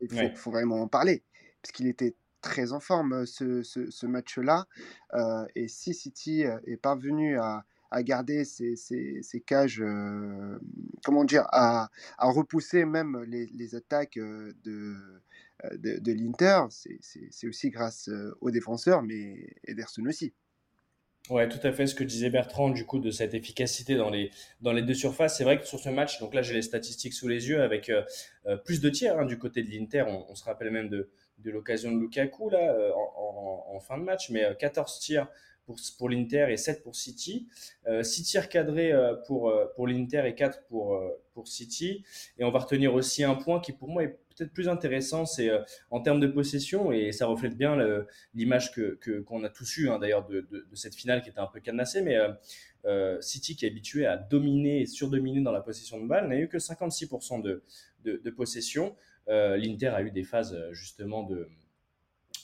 Il 0.00 0.09
faut, 0.09 0.16
Ouais. 0.16 0.35
faut 0.37 0.50
vraiment 0.50 0.83
en 0.83 0.88
parler, 0.88 1.23
parce 1.62 1.73
qu'il 1.73 1.87
était 1.87 2.14
très 2.45 2.73
en 2.73 2.81
forme 2.81 3.13
euh, 3.15 3.27
ce, 3.27 3.63
ce- 3.63 4.07
match-là. 4.07 4.67
Euh, 5.15 5.45
et 5.57 5.67
si 5.67 5.95
City 5.95 6.45
euh, 6.45 6.59
est 6.67 6.77
parvenu 6.77 7.39
à, 7.39 7.65
à 7.91 8.03
garder 8.03 8.45
ses, 8.45 8.77
ses- 8.77 9.23
cages, 9.47 9.83
comment 11.05 11.25
dire, 11.25 11.47
à, 11.51 11.91
à 12.19 12.27
repousser 12.31 12.85
même 12.85 13.23
les, 13.27 13.47
les 13.47 13.75
attaques 13.75 14.19
de, 14.19 14.55
de, 15.73 16.13
l'Inter, 16.13 16.63
c'est- 16.71 17.47
aussi 17.49 17.71
grâce 17.71 18.11
aux 18.41 18.51
défenseurs, 18.51 19.03
mais 19.03 19.55
Ederson 19.65 20.05
aussi. 20.07 20.33
Ouais, 21.31 21.49
tout 21.49 21.59
à 21.67 21.73
fait 21.73 21.87
ce 21.87 21.95
que 21.95 22.05
disait 22.05 22.29
Bertrand 22.29 22.69
du 22.69 22.85
coup 22.85 22.99
de 22.99 23.11
cette 23.11 23.33
efficacité 23.33 23.95
dans 23.97 24.11
les 24.11 24.31
dans 24.61 24.73
les 24.75 24.83
deux 24.83 24.93
surfaces. 24.95 25.39
C'est 25.39 25.45
vrai 25.45 25.59
que 25.59 25.67
sur 25.67 25.79
ce 25.79 25.89
match, 25.89 26.19
donc 26.21 26.35
là 26.35 26.43
j'ai 26.43 26.53
les 26.53 26.61
statistiques 26.63 27.15
sous 27.15 27.29
les 27.29 27.49
yeux 27.49 27.63
avec 27.63 27.91
plus 28.67 28.81
de 28.83 28.91
tirs 28.91 29.19
hein, 29.19 29.25
du 29.25 29.39
côté 29.39 29.63
de 29.63 29.71
l'Inter. 29.71 30.05
On 30.29 30.35
se 30.35 30.45
rappelle 30.45 30.71
même 30.71 30.91
de 30.91 31.09
de 31.38 31.50
l'occasion 31.50 31.93
de 31.93 31.99
Lukaku 32.00 32.50
là 32.50 32.73
euh, 32.73 32.91
en, 32.95 33.81
fin 33.81 33.99
de 33.99 34.03
match, 34.05 34.31
mais 34.31 34.45
euh, 34.45 34.55
14 34.55 34.99
tirs 35.00 35.26
pour 35.67 35.76
pour 35.99 36.09
l'Inter 36.09 36.47
et 36.50 36.57
7 36.57 36.83
pour 36.83 36.95
City. 36.97 37.47
Euh, 37.87 38.03
6 38.03 38.23
tirs 38.25 38.49
cadrés 38.49 38.93
euh, 38.93 39.14
pour 39.26 39.49
euh, 39.50 39.67
pour 39.76 39.87
l'Inter 39.87 40.23
et 40.26 40.35
4 40.35 40.62
pour 40.69 40.95
euh, 40.95 41.09
pour 41.33 41.49
City. 41.49 42.05
Et 42.38 42.45
on 42.45 42.50
va 42.50 42.61
retenir 42.61 42.95
aussi 42.95 43.25
un 43.25 43.35
point 43.35 43.61
qui 43.61 43.73
pour 43.73 43.88
moi 43.88 44.05
est 44.05 44.19
peut-être 44.37 44.53
plus 44.53 44.69
intéressant, 44.69 45.26
c'est 45.26 45.49
euh, 45.50 45.61
en 45.91 46.00
termes 46.00 46.21
de 46.21 46.26
possession 46.26 46.91
et 46.93 47.12
ça 47.12 47.26
reflète 47.26 47.57
bien 47.57 47.76
l'image 48.35 48.73
que 48.73 48.97
que- 49.00 49.21
qu'on 49.21 49.45
a 49.45 49.49
tous 49.49 49.76
eu 49.79 49.88
hein, 49.91 49.99
d'ailleurs 49.99 50.26
de, 50.26 50.41
de, 50.50 50.67
cette 50.75 50.95
finale 50.95 51.23
qui 51.23 51.29
était 51.31 51.38
un 51.38 51.47
peu 51.47 51.61
cadenassée, 51.61 52.03
mais 52.03 52.17
euh, 52.17 52.31
euh, 52.85 53.21
City 53.21 53.57
qui 53.57 53.64
est 53.64 53.69
habitué 53.71 54.07
à 54.07 54.17
dominer 54.17 54.81
et 54.83 54.87
surdominer 54.87 55.41
dans 55.41 55.53
la 55.53 55.61
possession 55.61 56.00
de 56.00 56.07
balle 56.07 56.29
n'a 56.29 56.37
eu 56.37 56.49
que 56.49 56.59
56% 56.59 57.41
de, 57.43 57.62
de, 58.05 58.21
de 58.23 58.31
possession. 58.31 58.95
Euh, 59.28 59.57
L'Inter 59.57 59.88
a 59.88 60.02
eu 60.02 60.11
des 60.11 60.25
phases 60.25 60.54
euh, 60.54 60.73
justement 60.73 61.23
de, 61.23 61.49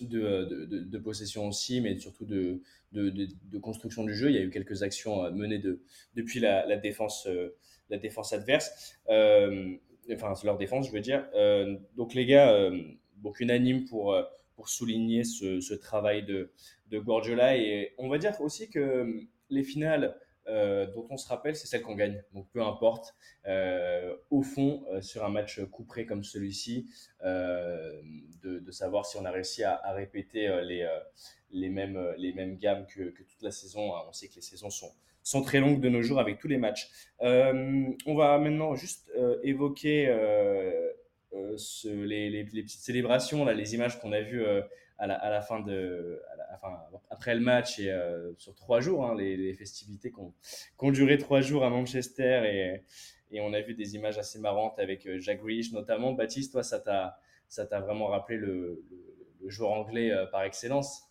de, 0.01 0.67
de, 0.67 0.99
possession 0.99 1.49
aussi, 1.49 1.81
mais 1.81 1.99
surtout 1.99 2.25
de, 2.25 2.63
de, 2.93 3.59
construction 3.59 4.05
du 4.05 4.15
jeu. 4.15 4.31
Il 4.31 4.37
y 4.37 4.39
a 4.39 4.43
eu 4.43 4.51
quelques 4.51 4.83
actions 4.83 5.25
euh, 5.25 5.31
menées 5.31 5.59
de, 5.59 5.83
depuis 6.15 6.41
la, 6.41 6.77
défense, 6.77 7.27
euh, 7.27 7.57
la 7.91 7.99
défense 7.99 8.33
adverse, 8.33 8.97
Euh, 9.09 9.77
enfin 10.13 10.33
leur 10.45 10.57
défense, 10.57 10.87
je 10.89 10.93
veux 10.93 11.01
dire. 11.01 11.27
Euh, 11.35 11.77
donc 11.97 12.15
les 12.15 12.27
gars, 12.27 12.53
euh, 12.53 12.83
donc 13.19 13.41
unanime 13.41 13.85
pour, 13.85 14.13
euh, 14.13 14.23
pour 14.57 14.69
souligner 14.69 15.25
ce, 15.25 15.61
ce 15.61 15.75
travail 15.75 16.25
de, 16.25 16.53
de 16.91 16.99
Guardiola 16.99 17.57
et 17.57 17.95
on 17.99 18.09
va 18.09 18.19
dire 18.19 18.41
aussi 18.41 18.71
que 18.71 19.21
les 19.51 19.63
finales 19.63 20.17
euh, 20.51 20.87
dont 20.87 21.07
on 21.11 21.17
se 21.17 21.29
rappelle, 21.29 21.55
c'est 21.55 21.67
celles 21.67 21.83
qu'on 21.83 21.95
gagne. 21.95 22.23
Donc 22.35 22.49
peu 22.53 22.63
importe, 22.63 23.15
euh, 23.47 24.17
au 24.31 24.43
fond, 24.43 24.85
euh, 24.91 25.01
sur 25.01 25.25
un 25.25 25.29
match 25.29 25.61
couperé 25.67 26.07
comme 26.07 26.25
celui-ci, 26.25 26.89
de, 27.23 28.71
savoir 28.71 29.05
si 29.05 29.17
on 29.17 29.25
a 29.25 29.31
réussi 29.31 29.65
à, 29.65 29.81
répéter 29.93 30.49
les, 31.51 31.69
mêmes, 31.69 32.57
gammes 32.57 32.87
que, 32.87 33.11
toute 33.11 33.43
la 33.43 33.51
saison. 33.51 33.93
On 34.09 34.13
sait 34.13 34.29
que 34.29 34.37
les 34.37 34.43
saisons 34.43 34.71
sont, 34.71 35.43
très 35.43 35.61
longues 35.61 35.81
de 35.81 35.89
nos 35.89 36.03
jours 36.03 36.21
avec 36.21 36.39
tous 36.39 36.49
les 36.49 36.59
matchs. 36.59 36.91
On 37.21 38.15
va 38.15 38.39
maintenant 38.39 38.75
juste 38.75 39.11
évoquer 39.43 40.07
les, 41.33 42.45
petites 42.45 42.81
célébrations, 42.81 43.45
les 43.45 43.75
images 43.75 44.01
qu'on 44.01 44.13
a 44.13 44.21
vues 44.21 44.45
à, 45.01 45.31
la, 45.31 45.41
fin 45.41 45.61
de, 45.61 46.23
après 47.11 47.35
le 47.35 47.41
match 47.41 47.79
et 47.79 47.91
sur 48.37 48.55
trois 48.55 48.81
jours, 48.81 49.07
hein, 49.07 49.15
les, 49.17 49.55
festivités 49.55 50.13
qui 50.13 50.21
ont, 50.79 50.91
duré 50.93 51.19
trois 51.19 51.41
jours 51.41 51.65
à 51.65 51.71
Manchester 51.71 52.43
et, 52.45 52.85
et, 53.33 53.41
on 53.41 53.53
a 53.53 53.61
vu 53.61 53.75
des 53.75 53.95
images 53.95 54.19
assez 54.19 54.39
marrantes 54.39 54.79
avec 54.79 55.09
Jack 55.19 55.41
Grealish 55.41 55.73
notamment. 55.73 56.13
Baptiste, 56.13 56.53
toi, 56.53 56.63
ça 56.63 56.79
t'a 56.79 57.81
vraiment 57.81 58.09
rappelé 58.09 58.37
le, 58.37 58.85
joueur 59.47 59.73
anglais 59.73 60.13
par 60.31 60.43
excellence? 60.43 61.11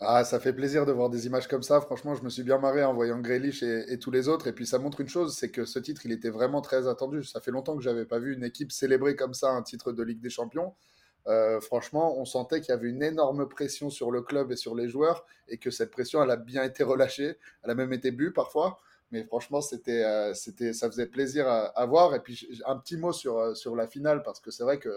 Ah, 0.00 0.22
ça 0.22 0.38
fait 0.38 0.52
plaisir 0.52 0.86
de 0.86 0.92
voir 0.92 1.10
des 1.10 1.26
images 1.26 1.48
comme 1.48 1.64
ça. 1.64 1.80
Franchement, 1.80 2.14
je 2.14 2.22
me 2.22 2.28
suis 2.28 2.44
bien 2.44 2.58
marré 2.58 2.84
en 2.84 2.94
voyant 2.94 3.18
Grealish 3.18 3.64
et, 3.64 3.98
tous 3.98 4.12
les 4.12 4.28
autres. 4.28 4.46
Et 4.46 4.52
puis, 4.52 4.64
ça 4.64 4.78
montre 4.78 5.00
une 5.00 5.08
chose, 5.08 5.36
c'est 5.36 5.50
que 5.50 5.64
ce 5.64 5.80
titre, 5.80 6.02
il 6.04 6.12
était 6.12 6.30
vraiment 6.30 6.60
très 6.60 6.86
attendu. 6.86 7.24
Ça 7.24 7.40
fait 7.40 7.50
longtemps 7.50 7.76
que 7.76 7.82
j'avais 7.82 8.04
pas 8.04 8.20
vu 8.20 8.32
une 8.34 8.44
équipe 8.44 8.70
célébrer 8.70 9.16
comme 9.16 9.34
ça 9.34 9.50
un 9.50 9.62
titre 9.62 9.90
de 9.90 10.02
Ligue 10.04 10.20
des 10.20 10.30
Champions. 10.30 10.74
Euh, 11.28 11.60
franchement, 11.60 12.18
on 12.18 12.24
sentait 12.24 12.60
qu'il 12.60 12.70
y 12.70 12.72
avait 12.72 12.88
une 12.88 13.02
énorme 13.02 13.48
pression 13.48 13.90
sur 13.90 14.10
le 14.10 14.22
club 14.22 14.50
et 14.50 14.56
sur 14.56 14.74
les 14.74 14.88
joueurs 14.88 15.26
et 15.48 15.58
que 15.58 15.70
cette 15.70 15.90
pression, 15.90 16.22
elle 16.22 16.30
a 16.30 16.36
bien 16.36 16.64
été 16.64 16.82
relâchée. 16.82 17.36
Elle 17.62 17.70
a 17.70 17.74
même 17.74 17.92
été 17.92 18.10
bue 18.10 18.32
parfois. 18.32 18.78
Mais 19.10 19.24
franchement, 19.24 19.60
c'était, 19.60 20.04
euh, 20.04 20.34
c'était, 20.34 20.72
ça 20.72 20.90
faisait 20.90 21.06
plaisir 21.06 21.46
à, 21.48 21.86
voir. 21.86 22.14
Et 22.14 22.20
puis, 22.20 22.60
un 22.66 22.76
petit 22.76 22.96
mot 22.96 23.12
sur, 23.12 23.38
euh, 23.38 23.54
sur 23.54 23.74
la 23.76 23.86
finale, 23.86 24.22
parce 24.22 24.40
que 24.40 24.50
c'est 24.50 24.64
vrai 24.64 24.78
que 24.78 24.90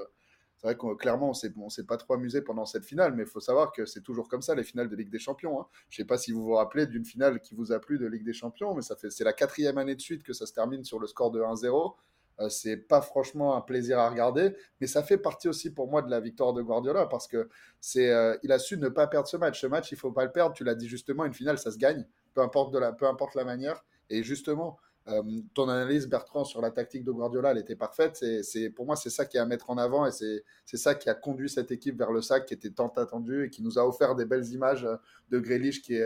c'est 0.62 0.76
vrai 0.76 0.96
clairement, 1.00 1.32
on 1.32 1.64
ne 1.66 1.70
s'est 1.70 1.86
pas 1.86 1.98
trop 1.98 2.14
amusé 2.14 2.42
pendant 2.44 2.66
cette 2.66 2.86
finale, 2.86 3.16
mais 3.16 3.24
il 3.24 3.30
faut 3.30 3.40
savoir 3.40 3.72
que 3.72 3.86
c'est 3.86 4.02
toujours 4.02 4.30
comme 4.30 4.44
ça, 4.44 4.54
les 4.54 4.64
finales 4.64 4.90
de 4.90 4.96
Ligue 4.96 5.10
des 5.10 5.18
Champions. 5.18 5.60
Hein. 5.60 5.66
Je 5.90 5.96
ne 5.96 6.04
sais 6.04 6.08
pas 6.08 6.20
si 6.20 6.32
vous 6.32 6.44
vous 6.44 6.54
rappelez 6.54 6.86
d'une 6.86 7.04
finale 7.04 7.40
qui 7.40 7.56
vous 7.56 7.72
a 7.72 7.80
plu 7.80 7.98
de 7.98 8.06
Ligue 8.06 8.24
des 8.24 8.34
Champions, 8.34 8.76
mais 8.76 8.84
ça 8.84 8.96
fait 8.96 9.10
c'est 9.10 9.24
la 9.24 9.34
quatrième 9.34 9.80
année 9.80 9.96
de 9.96 10.02
suite 10.02 10.22
que 10.22 10.34
ça 10.34 10.46
se 10.46 10.54
termine 10.54 10.84
sur 10.84 11.00
le 11.00 11.08
score 11.08 11.32
de 11.32 11.42
1-0. 11.42 11.96
Euh, 12.42 12.50
c'est 12.50 12.78
pas 12.78 13.02
franchement 13.02 13.56
un 13.56 13.62
plaisir 13.62 14.00
à 14.00 14.10
regarder, 14.10 14.56
mais 14.80 14.88
ça 14.88 15.04
fait 15.04 15.18
partie 15.18 15.48
aussi 15.48 15.74
pour 15.74 15.90
moi 15.90 16.02
de 16.02 16.10
la 16.10 16.20
victoire 16.20 16.54
de 16.54 16.62
Guardiola 16.62 17.06
parce 17.06 17.28
que 17.28 17.50
c'est, 17.80 18.10
euh, 18.10 18.36
il 18.44 18.52
a 18.52 18.60
su 18.60 18.78
ne 18.78 18.90
pas 18.90 19.08
perdre 19.08 19.28
ce 19.28 19.38
match. 19.38 19.62
Ce 19.62 19.68
match, 19.68 19.92
il 19.92 19.98
faut 19.98 20.12
pas 20.12 20.26
le 20.26 20.32
perdre. 20.32 20.54
Tu 20.56 20.64
l'as 20.64 20.76
dit 20.76 20.88
justement, 20.88 21.26
une 21.26 21.34
finale, 21.34 21.58
ça 21.58 21.72
se 21.72 21.78
gagne, 21.78 22.06
peu 22.34 22.42
importe 22.42 22.74
la, 22.76 22.92
peu 22.92 23.08
importe 23.08 23.36
la 23.36 23.44
manière. 23.44 23.84
Et 24.10 24.24
justement, 24.24 24.78
euh, 25.08 25.22
ton 25.54 25.70
analyse, 25.70 26.08
Bertrand, 26.08 26.44
sur 26.44 26.62
la 26.62 26.72
tactique 26.72 27.04
de 27.04 27.12
Guardiola, 27.12 27.52
elle 27.52 27.60
était 27.60 27.76
parfaite. 27.76 28.24
C'est, 28.44 28.70
pour 28.70 28.86
moi, 28.86 28.96
c'est 28.96 29.10
ça 29.10 29.26
qui 29.26 29.38
est 29.38 29.40
à 29.40 29.46
mettre 29.46 29.70
en 29.70 29.78
avant 29.78 30.06
et 30.06 30.12
c'est, 30.12 30.44
ça 30.78 30.96
qui 30.96 31.10
a 31.10 31.14
conduit 31.14 31.50
cette 31.50 31.72
équipe 31.72 31.98
vers 31.98 32.12
le 32.12 32.22
sac 32.22 32.46
qui 32.46 32.54
était 32.54 32.72
tant 32.72 32.90
attendu 32.90 33.46
et 33.46 33.50
qui 33.50 33.62
nous 33.62 33.78
a 33.78 33.86
offert 33.86 34.16
des 34.16 34.26
belles 34.26 34.48
images 34.48 34.88
de 35.30 35.40
Grealish 35.40 35.82
qui, 35.82 35.98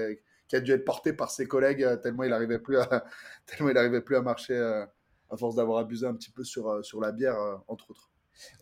qui 0.47 0.55
a 0.55 0.59
dû 0.59 0.71
être 0.71 0.85
porté 0.85 1.13
par 1.13 1.31
ses 1.31 1.47
collègues 1.47 1.87
tellement 2.01 2.23
il 2.23 2.29
n'arrivait 2.29 2.59
plus, 2.59 2.77
à, 2.77 3.05
tellement 3.45 3.69
il 3.69 3.77
arrivait 3.77 4.01
plus 4.01 4.15
à 4.15 4.21
marcher 4.21 4.85
à 5.29 5.37
force 5.37 5.55
d'avoir 5.55 5.79
abusé 5.79 6.05
un 6.05 6.13
petit 6.13 6.31
peu 6.31 6.43
sur, 6.43 6.83
sur 6.85 7.01
la 7.01 7.11
bière, 7.11 7.37
entre 7.67 7.91
autres. 7.91 8.11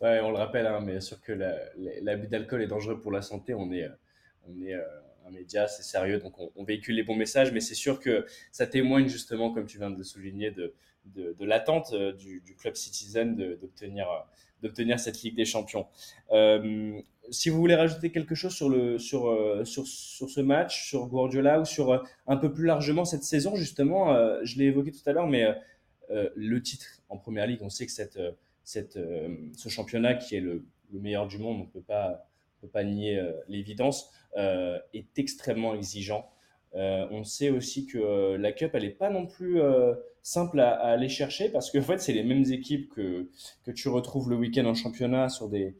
Ouais, 0.00 0.20
on 0.20 0.30
le 0.30 0.36
rappelle, 0.36 0.66
hein, 0.66 0.80
mais 0.80 1.00
sûr 1.00 1.20
que 1.20 1.32
l'abus 1.32 2.28
d'alcool 2.28 2.62
est 2.62 2.68
dangereux 2.68 3.00
pour 3.00 3.12
la 3.12 3.22
santé. 3.22 3.54
On 3.54 3.72
est, 3.72 3.88
on 4.46 4.62
est 4.62 4.74
un 5.26 5.30
média, 5.30 5.66
c'est 5.68 5.82
sérieux, 5.82 6.18
donc 6.18 6.34
on, 6.38 6.64
véhicule 6.64 6.96
les 6.96 7.02
bons 7.02 7.16
messages, 7.16 7.52
mais 7.52 7.60
c'est 7.60 7.74
sûr 7.74 8.00
que 8.00 8.26
ça 8.52 8.66
témoigne 8.66 9.08
justement, 9.08 9.52
comme 9.52 9.66
tu 9.66 9.78
viens 9.78 9.90
de 9.90 9.96
le 9.96 10.04
souligner, 10.04 10.50
de, 10.50 10.74
de, 11.06 11.44
l'attente 11.44 11.92
euh, 11.92 12.12
du, 12.12 12.56
club 12.58 12.74
Citizen 12.74 13.34
d'obtenir 13.36 14.06
d'obtenir 14.62 14.98
cette 14.98 15.22
Ligue 15.22 15.36
des 15.36 15.44
Champions. 15.44 15.86
Euh, 16.30 16.98
si 17.30 17.50
vous 17.50 17.58
voulez 17.58 17.74
rajouter 17.74 18.10
quelque 18.10 18.34
chose 18.34 18.54
sur, 18.54 18.70
le, 18.70 18.98
sur, 18.98 19.28
euh, 19.28 19.64
sur, 19.66 19.86
sur 19.86 20.30
ce 20.30 20.40
match, 20.40 20.88
sur 20.88 21.06
Guardiola 21.06 21.60
ou 21.60 21.64
sur 21.66 22.02
un 22.26 22.36
peu 22.38 22.50
plus 22.50 22.64
largement 22.64 23.04
cette 23.04 23.24
saison, 23.24 23.56
justement, 23.56 24.14
je 24.42 24.58
l'ai 24.58 24.66
évoqué 24.66 24.90
tout 24.90 25.02
à 25.06 25.12
l'heure, 25.12 25.26
mais 25.26 25.54
le 26.08 26.62
titre 26.62 26.86
en 27.08 27.16
Première 27.16 27.46
Ligue, 27.46 27.60
on 27.62 27.70
sait 27.70 27.86
que 27.86 27.92
cette, 27.92 28.18
cette, 28.62 28.98
ce 29.56 29.68
championnat 29.68 30.14
qui 30.14 30.36
est 30.36 30.40
le, 30.40 30.64
le 30.92 31.00
meilleur 31.00 31.26
du 31.26 31.38
monde, 31.38 31.60
on 31.60 31.64
ne 31.64 31.68
peut 31.68 31.80
pas, 31.80 32.84
nier 32.84 33.22
l'évidence, 33.48 34.10
euh, 34.36 34.78
est 34.92 35.18
extrêmement 35.18 35.74
exigeant. 35.74 36.28
Euh, 36.74 37.06
on 37.12 37.22
sait 37.22 37.50
aussi 37.50 37.86
que 37.86 37.98
euh, 37.98 38.36
la 38.36 38.50
Cup, 38.50 38.72
elle 38.74 38.82
n'est 38.82 38.90
pas 38.90 39.10
non 39.10 39.26
plus 39.26 39.60
simple 40.22 40.58
à, 40.58 40.70
aller 40.70 41.08
chercher 41.08 41.50
parce 41.50 41.70
que 41.70 41.80
fait, 41.80 41.98
c'est 41.98 42.12
les 42.12 42.24
mêmes 42.24 42.44
équipes 42.50 42.88
que, 42.88 43.28
tu 43.74 43.88
retrouves 43.88 44.30
le 44.30 44.36
week-end 44.36 44.64
en 44.64 44.74
championnat 44.74 45.28
sur 45.28 45.48
des, 45.48 45.76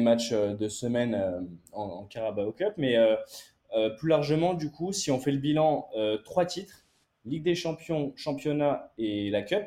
matchs 0.00 0.32
de 0.32 0.68
semaine 0.68 1.48
en, 1.72 2.04
Carabao 2.04 2.52
Cup. 2.52 2.74
Mais 2.76 2.96
plus 3.98 4.08
largement, 4.08 4.54
du 4.54 4.70
coup, 4.70 4.92
si 4.92 5.10
on 5.10 5.18
fait 5.18 5.32
le 5.32 5.38
bilan, 5.38 5.88
trois 6.24 6.44
titres, 6.44 6.85
Ligue 7.26 7.42
des 7.42 7.54
Champions, 7.54 8.12
Championnat 8.16 8.92
et 8.98 9.30
la 9.30 9.42
Cup, 9.42 9.66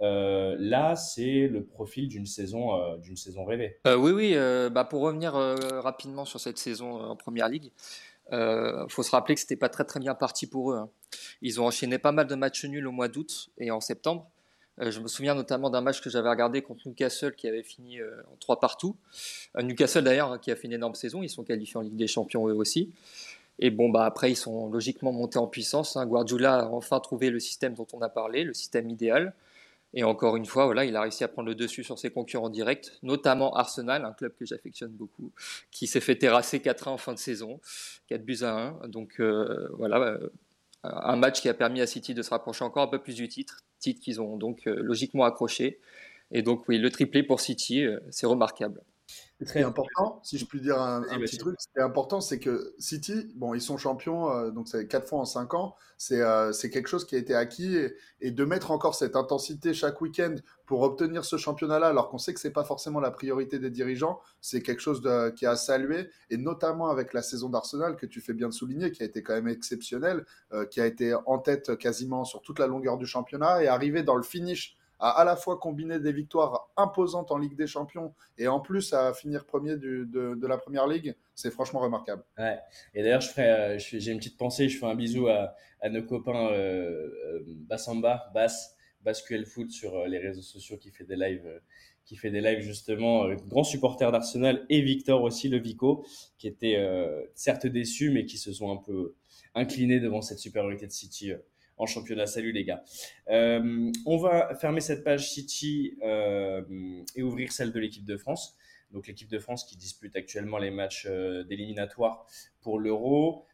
là, 0.00 0.96
c'est 0.96 1.46
le 1.46 1.64
profil 1.64 2.08
d'une 2.08 2.26
saison, 2.26 2.96
d'une 2.98 3.16
saison 3.16 3.44
rêvée. 3.44 3.78
oui, 3.86 4.12
oui. 4.12 4.34
bah, 4.70 4.84
pour 4.84 5.02
revenir 5.02 5.34
rapidement 5.34 6.24
sur 6.24 6.40
cette 6.40 6.58
saison 6.58 7.00
en 7.00 7.16
Première 7.16 7.48
Ligue, 7.48 7.70
il 8.32 8.86
faut 8.88 9.02
se 9.02 9.10
rappeler 9.10 9.34
que 9.34 9.40
c'était 9.40 9.56
pas 9.56 9.68
très 9.68 9.84
très 9.84 10.00
bien 10.00 10.14
parti 10.14 10.46
pour 10.46 10.72
eux. 10.72 10.76
Hein. 10.76 10.88
Ils 11.42 11.60
ont 11.60 11.66
enchaîné 11.66 11.98
pas 11.98 12.12
mal 12.12 12.26
de 12.26 12.34
matchs 12.34 12.64
nuls 12.64 12.86
au 12.86 12.92
mois 12.92 13.08
d'août 13.08 13.50
et 13.58 13.70
en 13.70 13.80
septembre. 13.80 14.28
je 14.78 15.00
me 15.00 15.08
souviens 15.08 15.34
notamment 15.34 15.70
d'un 15.70 15.80
match 15.80 16.00
que 16.00 16.10
j'avais 16.10 16.28
regardé 16.30 16.62
contre 16.62 16.88
Newcastle 16.88 17.34
qui 17.34 17.46
avait 17.46 17.62
fini 17.62 18.00
en 18.02 18.36
3 18.40 18.60
partout. 18.60 18.96
Newcastle 19.62 20.02
d'ailleurs 20.02 20.32
hein, 20.32 20.38
qui 20.38 20.50
a 20.50 20.56
fait 20.56 20.66
une 20.66 20.72
énorme 20.72 20.94
saison, 20.94 21.22
ils 21.22 21.28
sont 21.28 21.44
qualifiés 21.44 21.76
en 21.76 21.82
Ligue 21.82 21.96
des 21.96 22.08
Champions 22.08 22.48
eux 22.48 22.54
aussi. 22.54 22.92
Et 23.58 23.70
bon, 23.70 23.88
bah 23.88 24.04
après, 24.04 24.32
ils 24.32 24.36
sont 24.36 24.68
logiquement 24.68 25.12
montés 25.12 25.38
en 25.38 25.46
puissance. 25.46 25.96
Hein. 25.96 26.06
Guardiola 26.06 26.60
a 26.60 26.66
enfin 26.66 27.00
trouvé 27.00 27.30
le 27.30 27.38
système 27.40 27.74
dont 27.74 27.86
on 27.92 28.00
a 28.00 28.08
parlé, 28.08 28.44
le 28.44 28.54
système 28.54 28.90
idéal. 28.90 29.34
Et 29.96 30.02
encore 30.02 30.36
une 30.36 30.44
fois, 30.44 30.64
voilà, 30.64 30.84
il 30.84 30.96
a 30.96 31.02
réussi 31.02 31.22
à 31.22 31.28
prendre 31.28 31.48
le 31.48 31.54
dessus 31.54 31.84
sur 31.84 32.00
ses 32.00 32.10
concurrents 32.10 32.50
directs, 32.50 32.90
notamment 33.04 33.54
Arsenal, 33.54 34.04
un 34.04 34.12
club 34.12 34.32
que 34.36 34.44
j'affectionne 34.44 34.90
beaucoup, 34.90 35.30
qui 35.70 35.86
s'est 35.86 36.00
fait 36.00 36.16
terrasser 36.16 36.58
4-1 36.58 36.88
en 36.88 36.98
fin 36.98 37.12
de 37.12 37.18
saison, 37.18 37.60
4 38.08 38.24
buts 38.24 38.38
à 38.42 38.76
1. 38.82 38.88
Donc 38.88 39.20
euh, 39.20 39.68
voilà, 39.78 40.00
euh, 40.00 40.28
un 40.82 41.14
match 41.14 41.40
qui 41.40 41.48
a 41.48 41.54
permis 41.54 41.80
à 41.80 41.86
City 41.86 42.12
de 42.12 42.22
se 42.22 42.30
rapprocher 42.30 42.64
encore 42.64 42.82
un 42.82 42.88
peu 42.88 42.98
plus 42.98 43.14
du 43.14 43.28
titre, 43.28 43.60
titre 43.78 44.00
qu'ils 44.00 44.20
ont 44.20 44.36
donc 44.36 44.66
euh, 44.66 44.74
logiquement 44.82 45.24
accroché. 45.24 45.78
Et 46.32 46.42
donc 46.42 46.66
oui, 46.66 46.78
le 46.78 46.90
triplé 46.90 47.22
pour 47.22 47.38
City, 47.40 47.86
c'est 48.10 48.26
remarquable. 48.26 48.80
Très 49.44 49.62
important, 49.62 50.20
si 50.22 50.38
je 50.38 50.46
puis 50.46 50.60
dire 50.60 50.80
un, 50.80 51.02
petit 51.02 51.36
truc, 51.38 51.56
ce 51.58 51.66
qui 51.66 51.78
est 51.78 51.82
important, 51.82 52.20
c'est 52.20 52.38
que 52.38 52.74
City, 52.78 53.30
bon, 53.34 53.52
ils 53.52 53.60
sont 53.60 53.76
champions, 53.76 54.30
euh, 54.30 54.50
donc 54.50 54.68
c'est 54.68 54.86
quatre 54.86 55.08
fois 55.08 55.18
en 55.18 55.24
cinq 55.24 55.54
ans, 55.54 55.76
c'est 55.98 56.20
euh, 56.22 56.52
quelque 56.52 56.88
chose 56.88 57.04
qui 57.04 57.16
a 57.16 57.18
été 57.18 57.34
acquis 57.34 57.76
et, 58.20 58.30
de 58.30 58.44
mettre 58.44 58.70
encore 58.70 58.94
cette 58.94 59.16
intensité 59.16 59.74
chaque 59.74 60.00
week-end 60.00 60.36
pour 60.66 60.82
obtenir 60.82 61.24
ce 61.24 61.36
championnat-là, 61.36 61.88
alors 61.88 62.08
qu'on 62.08 62.18
sait 62.18 62.32
que 62.32 62.40
c'est 62.40 62.52
pas 62.52 62.64
forcément 62.64 63.00
la 63.00 63.10
priorité 63.10 63.58
des 63.58 63.70
dirigeants, 63.70 64.20
c'est 64.40 64.62
quelque 64.62 64.80
chose 64.80 65.02
de, 65.02 65.30
qui 65.30 65.46
a 65.46 65.56
salué 65.56 66.08
et 66.30 66.36
notamment 66.36 66.88
avec 66.88 67.12
la 67.12 67.22
saison 67.22 67.48
d'Arsenal 67.48 67.96
que 67.96 68.06
tu 68.06 68.20
fais 68.20 68.34
bien 68.34 68.48
de 68.48 68.54
souligner, 68.54 68.92
qui 68.92 69.02
a 69.02 69.06
été 69.06 69.22
quand 69.22 69.34
même 69.34 69.48
exceptionnelle, 69.48 70.24
euh, 70.52 70.64
qui 70.64 70.80
a 70.80 70.86
été 70.86 71.14
en 71.26 71.38
tête 71.38 71.76
quasiment 71.76 72.24
sur 72.24 72.40
toute 72.40 72.58
la 72.58 72.66
longueur 72.66 72.96
du 72.98 73.06
championnat 73.06 73.62
et 73.62 73.68
arrivé 73.68 74.02
dans 74.02 74.16
le 74.16 74.22
finish 74.22 74.78
à 75.04 75.24
la 75.24 75.36
fois 75.36 75.58
combiner 75.58 76.00
des 76.00 76.12
victoires 76.12 76.70
imposantes 76.78 77.30
en 77.30 77.36
Ligue 77.36 77.56
des 77.56 77.66
Champions 77.66 78.14
et 78.38 78.48
en 78.48 78.58
plus 78.58 78.94
à 78.94 79.12
finir 79.12 79.44
premier 79.44 79.76
de, 79.76 80.46
la 80.46 80.56
Première 80.56 80.86
Ligue, 80.86 81.14
c'est 81.34 81.50
franchement 81.50 81.80
remarquable. 81.80 82.24
Ouais. 82.38 82.58
Et 82.94 83.02
d'ailleurs, 83.02 83.20
je 83.20 83.30
euh, 83.38 83.78
j'ai 83.78 84.12
une 84.12 84.18
petite 84.18 84.38
pensée, 84.38 84.68
je 84.68 84.78
fais 84.78 84.86
un 84.86 84.94
bisou 84.94 85.28
à, 85.28 85.54
nos 85.90 86.02
copains 86.02 86.48
euh, 86.50 87.10
euh 87.26 87.44
Bassamba, 87.46 88.30
Bass, 88.32 88.76
Bascuel 89.02 89.44
Foot 89.44 89.70
sur 89.70 89.94
euh, 89.94 90.06
les 90.06 90.18
réseaux 90.18 90.42
sociaux 90.42 90.78
qui 90.78 90.90
fait 90.90 91.04
des 91.04 91.16
lives. 91.16 91.60
qui 92.06 92.16
fait 92.16 92.30
des 92.30 92.40
lives 92.40 92.60
justement, 92.60 93.28
grand 93.46 93.64
supporter 93.64 94.10
d'Arsenal 94.10 94.64
et 94.70 94.80
Victor 94.80 95.22
aussi, 95.22 95.48
le 95.50 95.58
Vico, 95.58 96.06
qui 96.38 96.48
était 96.48 96.78
certes 97.34 97.66
déçu 97.66 98.10
mais 98.10 98.24
qui 98.24 98.38
se 98.38 98.52
sont 98.52 98.70
un 98.70 98.76
peu 98.76 99.14
inclinés 99.54 100.00
devant 100.00 100.22
cette 100.22 100.38
supériorité 100.38 100.86
de 100.86 100.92
City 100.92 101.32
en 101.76 101.86
championnat. 101.86 102.26
Salut 102.26 102.52
les 102.52 102.64
gars. 102.64 102.82
Euh, 103.28 103.90
on 104.06 104.16
va 104.16 104.54
fermer 104.54 104.80
cette 104.80 105.04
page 105.04 105.30
City 105.30 105.96
euh, 106.02 106.62
et 107.16 107.22
ouvrir 107.22 107.52
celle 107.52 107.72
de 107.72 107.80
l'équipe 107.80 108.04
de 108.04 108.16
France. 108.16 108.56
Donc 108.92 109.06
l'équipe 109.06 109.28
de 109.28 109.38
France 109.38 109.64
qui 109.64 109.76
dispute 109.76 110.14
actuellement 110.16 110.58
les 110.58 110.70
matchs 110.70 111.06
euh, 111.08 111.42
d'éliminatoire 111.44 112.26
pour 112.60 112.78
l'Euro. 112.78 113.46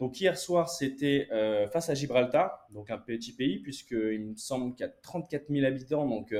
donc 0.00 0.20
hier 0.20 0.36
soir, 0.36 0.68
c'était 0.68 1.28
face 1.72 1.88
à 1.88 1.94
Gibraltar, 1.94 2.66
donc 2.70 2.90
un 2.90 2.98
petit 2.98 3.32
pays, 3.32 3.58
puisqu'il 3.60 4.20
me 4.20 4.36
semble 4.36 4.74
qu'il 4.74 4.84
y 4.84 4.88
a 4.88 4.92
34 5.02 5.46
000 5.48 5.64
habitants, 5.64 6.06
donc 6.06 6.34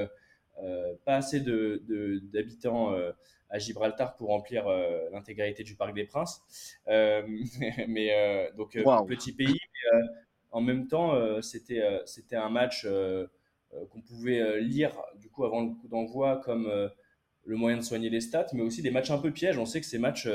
pas 1.04 1.16
assez 1.16 1.40
d'habitants 1.40 2.92
de, 2.92 3.14
à 3.48 3.58
Gibraltar 3.58 4.16
pour 4.16 4.28
remplir 4.28 4.66
l'intégralité 5.12 5.62
du 5.62 5.76
Parc 5.76 5.94
des 5.94 6.04
Princes. 6.04 6.42
mais 6.86 8.50
donc 8.56 8.76
petit 9.08 9.32
pays, 9.32 9.60
en 10.56 10.62
même 10.62 10.88
temps, 10.88 11.14
euh, 11.14 11.42
c'était 11.42 11.82
euh, 11.82 12.00
c'était 12.06 12.36
un 12.36 12.48
match 12.48 12.86
euh, 12.86 13.26
qu'on 13.90 14.00
pouvait 14.00 14.58
lire 14.58 14.92
du 15.20 15.28
coup 15.28 15.44
avant 15.44 15.60
le 15.60 15.74
coup 15.74 15.86
d'envoi 15.86 16.40
comme 16.42 16.72
le 17.44 17.56
moyen 17.56 17.76
de 17.76 17.82
soigner 17.82 18.08
les 18.08 18.22
stats, 18.22 18.46
mais 18.54 18.62
aussi 18.62 18.80
des 18.80 18.90
matchs 18.90 19.10
un 19.10 19.18
peu 19.18 19.30
pièges. 19.30 19.58
On 19.58 19.66
sait 19.66 19.80
que 19.80 19.86
ces 19.86 19.98
matchs 19.98 20.28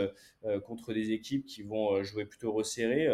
contre 0.68 0.94
des 0.94 1.12
équipes 1.12 1.48
qui 1.48 1.64
vont 1.64 2.04
jouer 2.04 2.26
plutôt 2.26 2.52
resserré, 2.52 3.08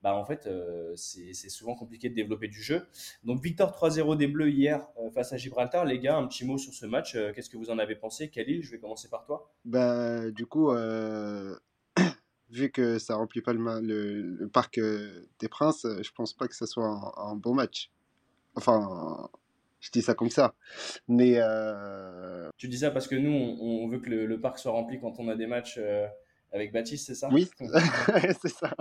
bah 0.00 0.14
en 0.14 0.24
fait, 0.24 0.48
c'est 0.94 1.50
souvent 1.50 1.74
compliqué 1.74 2.08
de 2.08 2.14
développer 2.14 2.48
du 2.48 2.62
jeu. 2.62 2.86
Donc, 3.24 3.42
victoire 3.42 3.72
3-0 3.72 4.16
des 4.16 4.28
Bleus 4.28 4.50
hier 4.50 4.86
face 5.12 5.34
à 5.34 5.36
Gibraltar. 5.36 5.84
Les 5.84 5.98
gars, 5.98 6.16
un 6.16 6.26
petit 6.26 6.46
mot 6.46 6.56
sur 6.56 6.72
ce 6.72 6.86
match. 6.86 7.12
Qu'est-ce 7.34 7.50
que 7.50 7.58
vous 7.58 7.68
en 7.68 7.78
avez 7.78 7.96
pensé? 7.96 8.30
Khalil, 8.30 8.62
je 8.62 8.70
vais 8.70 8.78
commencer 8.78 9.10
par 9.10 9.26
toi. 9.26 9.52
Bah, 9.66 10.30
du 10.30 10.46
coup, 10.46 10.70
vu 12.50 12.70
que 12.70 12.98
ça 12.98 13.16
remplit 13.16 13.40
pas 13.40 13.52
le, 13.52 13.80
le, 13.80 14.22
le 14.22 14.48
parc 14.48 14.80
des 14.80 15.48
Princes, 15.48 15.86
je 16.02 16.10
pense 16.12 16.34
pas 16.34 16.48
que 16.48 16.54
ça 16.54 16.66
soit 16.66 16.86
un, 16.86 17.12
un 17.30 17.34
bon 17.34 17.54
match. 17.54 17.90
Enfin, 18.54 19.28
je 19.80 19.90
dis 19.90 20.02
ça 20.02 20.14
comme 20.14 20.30
ça. 20.30 20.54
Mais. 21.06 21.34
Euh... 21.36 22.48
Tu 22.56 22.68
dis 22.68 22.78
ça 22.78 22.90
parce 22.90 23.06
que 23.06 23.14
nous, 23.14 23.30
on, 23.30 23.84
on 23.84 23.88
veut 23.88 23.98
que 23.98 24.10
le, 24.10 24.26
le, 24.26 24.40
parc 24.40 24.58
soit 24.58 24.72
rempli 24.72 24.98
quand 25.00 25.14
on 25.18 25.28
a 25.28 25.36
des 25.36 25.46
matchs 25.46 25.78
euh, 25.78 26.06
avec 26.52 26.72
Baptiste, 26.72 27.06
c'est 27.06 27.14
ça? 27.14 27.28
Oui, 27.30 27.48
c'est 28.42 28.48
ça. 28.48 28.74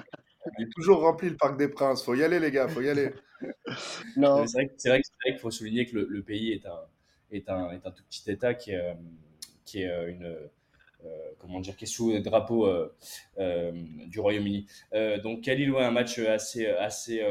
Il 0.58 0.66
est 0.66 0.70
toujours 0.76 1.02
rempli 1.02 1.30
le 1.30 1.36
parc 1.36 1.58
des 1.58 1.68
Princes. 1.68 2.04
Faut 2.04 2.16
y 2.16 2.24
aller, 2.24 2.40
les 2.40 2.52
gars, 2.52 2.68
faut 2.68 2.82
y 2.82 2.90
aller. 2.90 3.14
non. 4.18 4.48
C'est 4.48 4.58
vrai, 4.58 4.66
vrai, 4.86 5.02
vrai 5.24 5.32
qu'il 5.32 5.40
faut 5.40 5.52
souligner 5.52 5.86
que 5.86 5.96
le, 5.96 6.08
le, 6.10 6.24
pays 6.24 6.54
est 6.54 6.66
un, 6.66 6.80
est, 7.32 7.50
un, 7.50 7.72
est 7.72 7.86
un 7.86 7.92
tout 7.92 8.04
petit 8.10 8.30
État 8.32 8.54
qui 8.56 8.72
est, 8.72 8.78
euh, 8.78 8.94
qui 9.66 9.82
est 9.84 9.90
euh, 9.90 10.10
une. 10.10 10.38
Euh, 11.06 11.32
comment 11.40 11.60
dire, 11.60 11.76
qui 11.76 11.86
est 11.86 11.88
sous 11.88 12.12
le 12.12 12.22
drapeau 12.22 12.66
euh, 12.66 12.92
euh, 13.38 13.72
du 14.08 14.20
Royaume-Uni. 14.20 14.68
donc, 15.24 15.42
Khalil, 15.42 15.72
ouais, 15.72 15.84
un 15.84 15.92
match 15.92 16.20
assez, 16.20 16.66
assez 16.66 17.22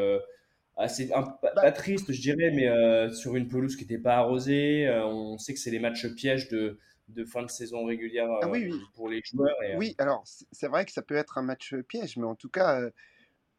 assez 0.79 1.11
un, 1.13 1.23
pas, 1.23 1.73
triste, 1.73 2.13
je 2.13 2.21
dirais, 2.21 2.51
mais 2.53 3.13
sur 3.13 3.35
une 3.35 3.49
pelouse 3.49 3.77
qui 3.77 3.83
n'était 3.83 3.99
pas 3.99 4.17
arrosée. 4.17 4.89
On 5.05 5.39
sait 5.39 5.55
que 5.55 5.59
c'est 5.59 5.71
les 5.71 5.81
matchs 5.81 6.07
pièges 6.15 6.49
de, 6.49 6.79
de 7.09 7.25
fin 7.25 7.43
de 7.43 7.51
saison 7.51 7.85
régulière 7.85 8.29
ah 8.43 8.49
oui, 8.49 8.69
oui. 8.71 8.81
pour 8.95 9.09
les 9.09 9.21
joueurs. 9.25 9.57
Et, 9.65 9.77
oui, 9.77 9.95
alors 9.99 10.23
c'est 10.25 10.69
vrai 10.69 10.85
que 10.85 10.93
ça 10.93 11.03
peut 11.03 11.17
être 11.17 11.39
un 11.39 11.43
match 11.43 11.75
piège, 11.89 12.17
mais 12.19 12.27
en 12.27 12.37
tout 12.37 12.51
cas, 12.51 12.81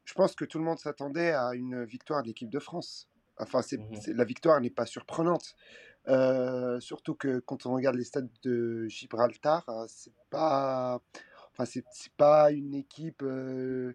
je 0.06 0.14
pense 0.14 0.36
que 0.36 0.46
tout 0.46 0.58
le 0.58 0.64
monde 0.64 0.80
s'attendait 0.80 1.32
à 1.32 1.54
une 1.54 1.84
victoire 1.84 2.22
de 2.22 2.28
l'équipe 2.28 2.50
de 2.50 2.60
France. 2.60 3.10
Enfin, 3.40 3.62
c'est, 3.62 3.78
Mhm. 3.78 4.16
la 4.16 4.24
victoire 4.24 4.62
n'est 4.62 4.70
pas 4.70 4.86
surprenante. 4.86 5.56
Euh, 6.08 6.80
surtout 6.80 7.16
que 7.16 7.40
quand 7.40 7.66
on 7.66 7.74
regarde 7.74 7.96
les 7.96 8.04
stades 8.04 8.30
de 8.44 8.88
Gibraltar, 8.88 9.68
euh, 9.68 9.86
c'est 9.88 10.14
pas, 10.30 11.02
enfin 11.54 11.66
c'est, 11.66 11.84
pas 12.18 12.52
une 12.52 12.74
équipe 12.74 13.24
euh, 13.24 13.94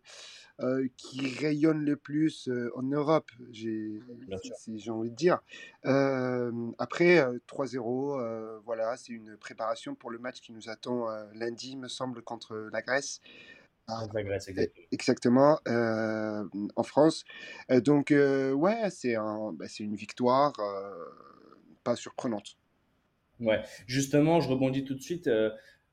euh, 0.60 0.86
qui 0.96 1.34
rayonne 1.38 1.84
le 1.84 1.96
plus 1.96 2.50
en 2.76 2.82
Europe, 2.82 3.30
j'ai, 3.50 4.00
envie 4.88 5.10
de 5.10 5.16
dire. 5.16 5.40
Après, 6.78 7.18
euh, 7.18 7.38
3-0, 7.48 8.20
euh, 8.20 8.58
voilà, 8.64 8.96
c'est 8.96 9.12
une 9.12 9.36
préparation 9.38 9.94
pour 9.94 10.10
le 10.10 10.18
match 10.18 10.40
qui 10.40 10.52
nous 10.52 10.68
attend 10.68 11.06
lundi, 11.34 11.76
me 11.76 11.88
semble, 11.88 12.22
contre 12.22 12.68
la 12.72 12.82
Grèce. 12.82 13.20
Contre 13.86 14.14
la 14.14 14.22
Grèce, 14.22 14.48
exactement. 14.48 14.86
Exactement, 14.92 15.60
euh, 15.68 16.44
en 16.76 16.82
France. 16.82 17.24
Donc, 17.68 18.10
euh, 18.10 18.52
ouais, 18.52 18.90
c'est 18.90 19.16
un, 19.16 19.52
bah, 19.52 19.66
une 19.80 19.96
victoire 19.96 20.52
euh, 20.60 20.92
pas 21.82 21.96
surprenante. 21.96 22.56
Ouais, 23.42 23.60
justement, 23.86 24.40
je 24.40 24.48
rebondis 24.48 24.84
tout 24.84 24.94
de 24.94 25.00
suite. 25.00 25.26
euh, 25.26 25.50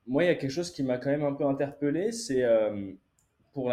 moi, 0.08 0.24
il 0.24 0.28
y 0.28 0.30
a 0.30 0.36
quelque 0.36 0.52
chose 0.52 0.72
qui 0.72 0.84
m'a 0.84 0.98
quand 0.98 1.10
même 1.10 1.24
un 1.24 1.34
peu 1.34 1.46
interpellé, 1.46 2.12
c'est 2.12 2.44
euh, 2.44 2.92
pour 3.54 3.72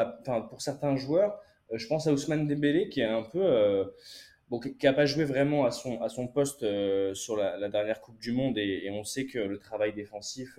pour 0.49 0.63
certains 0.63 0.97
joueurs, 0.97 1.39
euh, 1.73 1.79
je 1.79 1.87
pense 1.87 2.07
à 2.07 2.13
Ousmane 2.13 2.47
Dembélé 2.47 2.89
qui 2.89 3.01
est 3.01 3.05
un 3.05 3.23
peu, 3.23 3.87
bon, 4.51 4.61
qui 4.61 4.77
n'a 4.83 4.93
pas 4.93 5.07
joué 5.07 5.25
vraiment 5.25 5.65
à 5.65 5.71
son, 5.71 6.01
à 6.03 6.09
son 6.09 6.27
poste 6.29 6.65
sur 7.15 7.37
la, 7.37 7.69
dernière 7.69 8.01
Coupe 8.01 8.19
du 8.19 8.33
Monde 8.33 8.59
et, 8.59 8.89
on 8.91 9.05
sait 9.05 9.27
que 9.27 9.39
le 9.39 9.59
travail 9.59 9.93
défensif 9.93 10.59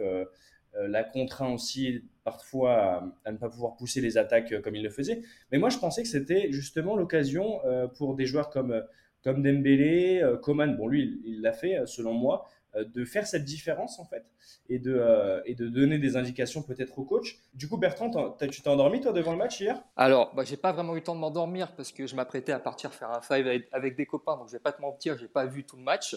l'a 0.73 1.03
contraint 1.03 1.53
aussi 1.53 2.03
parfois 2.23 3.11
à, 3.25 3.31
ne 3.31 3.37
pas 3.37 3.49
pouvoir 3.49 3.75
pousser 3.75 4.01
les 4.01 4.17
attaques 4.17 4.61
comme 4.61 4.75
il 4.75 4.83
le 4.83 4.89
faisait. 4.89 5.21
Mais 5.51 5.57
moi, 5.57 5.69
je 5.69 5.77
pensais 5.77 6.03
que 6.03 6.09
c'était 6.09 6.51
justement 6.51 6.95
l'occasion 6.95 7.61
pour 7.97 8.15
des 8.15 8.25
joueurs 8.25 8.49
comme, 8.49 8.83
comme 9.27 9.43
Dembélé, 9.43 10.21
euh, 10.23 10.37
Coman, 10.37 10.77
bon, 10.77 10.87
lui, 10.87 11.21
il 11.25 11.41
l'a 11.41 11.51
fait, 11.51 11.79
euh, 11.79 11.85
selon 11.85 12.13
moi, 12.13 12.47
euh, 12.75 12.85
de 12.85 13.03
faire 13.03 13.27
cette 13.27 13.43
différence 13.43 13.99
en 13.99 14.05
fait 14.05 14.23
et 14.69 14.79
de, 14.79 15.41
et 15.45 15.53
de 15.53 15.67
donner 15.67 15.97
des 15.97 16.15
indications 16.15 16.61
peut-être 16.61 16.97
au 16.97 17.03
coach. 17.03 17.37
Du 17.53 17.67
coup, 17.67 17.75
Bertrand, 17.75 18.09
tu 18.39 18.61
t'es 18.61 18.69
endormi 18.69 19.01
toi 19.01 19.11
devant 19.11 19.33
le 19.33 19.37
match 19.37 19.59
hier? 19.59 19.83
Alors, 19.97 20.33
bah, 20.33 20.45
j'ai 20.45 20.55
pas 20.55 20.71
vraiment 20.71 20.93
eu 20.93 20.99
le 20.99 21.03
temps 21.03 21.15
de 21.15 21.19
m'endormir 21.19 21.75
parce 21.75 21.91
que 21.91 22.07
je 22.07 22.15
m'apprêtais 22.15 22.53
à 22.53 22.59
partir 22.59 22.93
faire 22.93 23.11
un 23.11 23.19
five 23.19 23.45
avec, 23.73 23.97
des 23.97 24.05
copains, 24.05 24.37
donc 24.37 24.47
je 24.47 24.53
vais 24.53 24.59
pas 24.59 24.71
te 24.71 24.81
mentir, 24.81 25.17
j'ai 25.17 25.27
pas 25.27 25.45
vu 25.45 25.65
tout 25.65 25.75
le 25.75 25.83
match. 25.83 26.15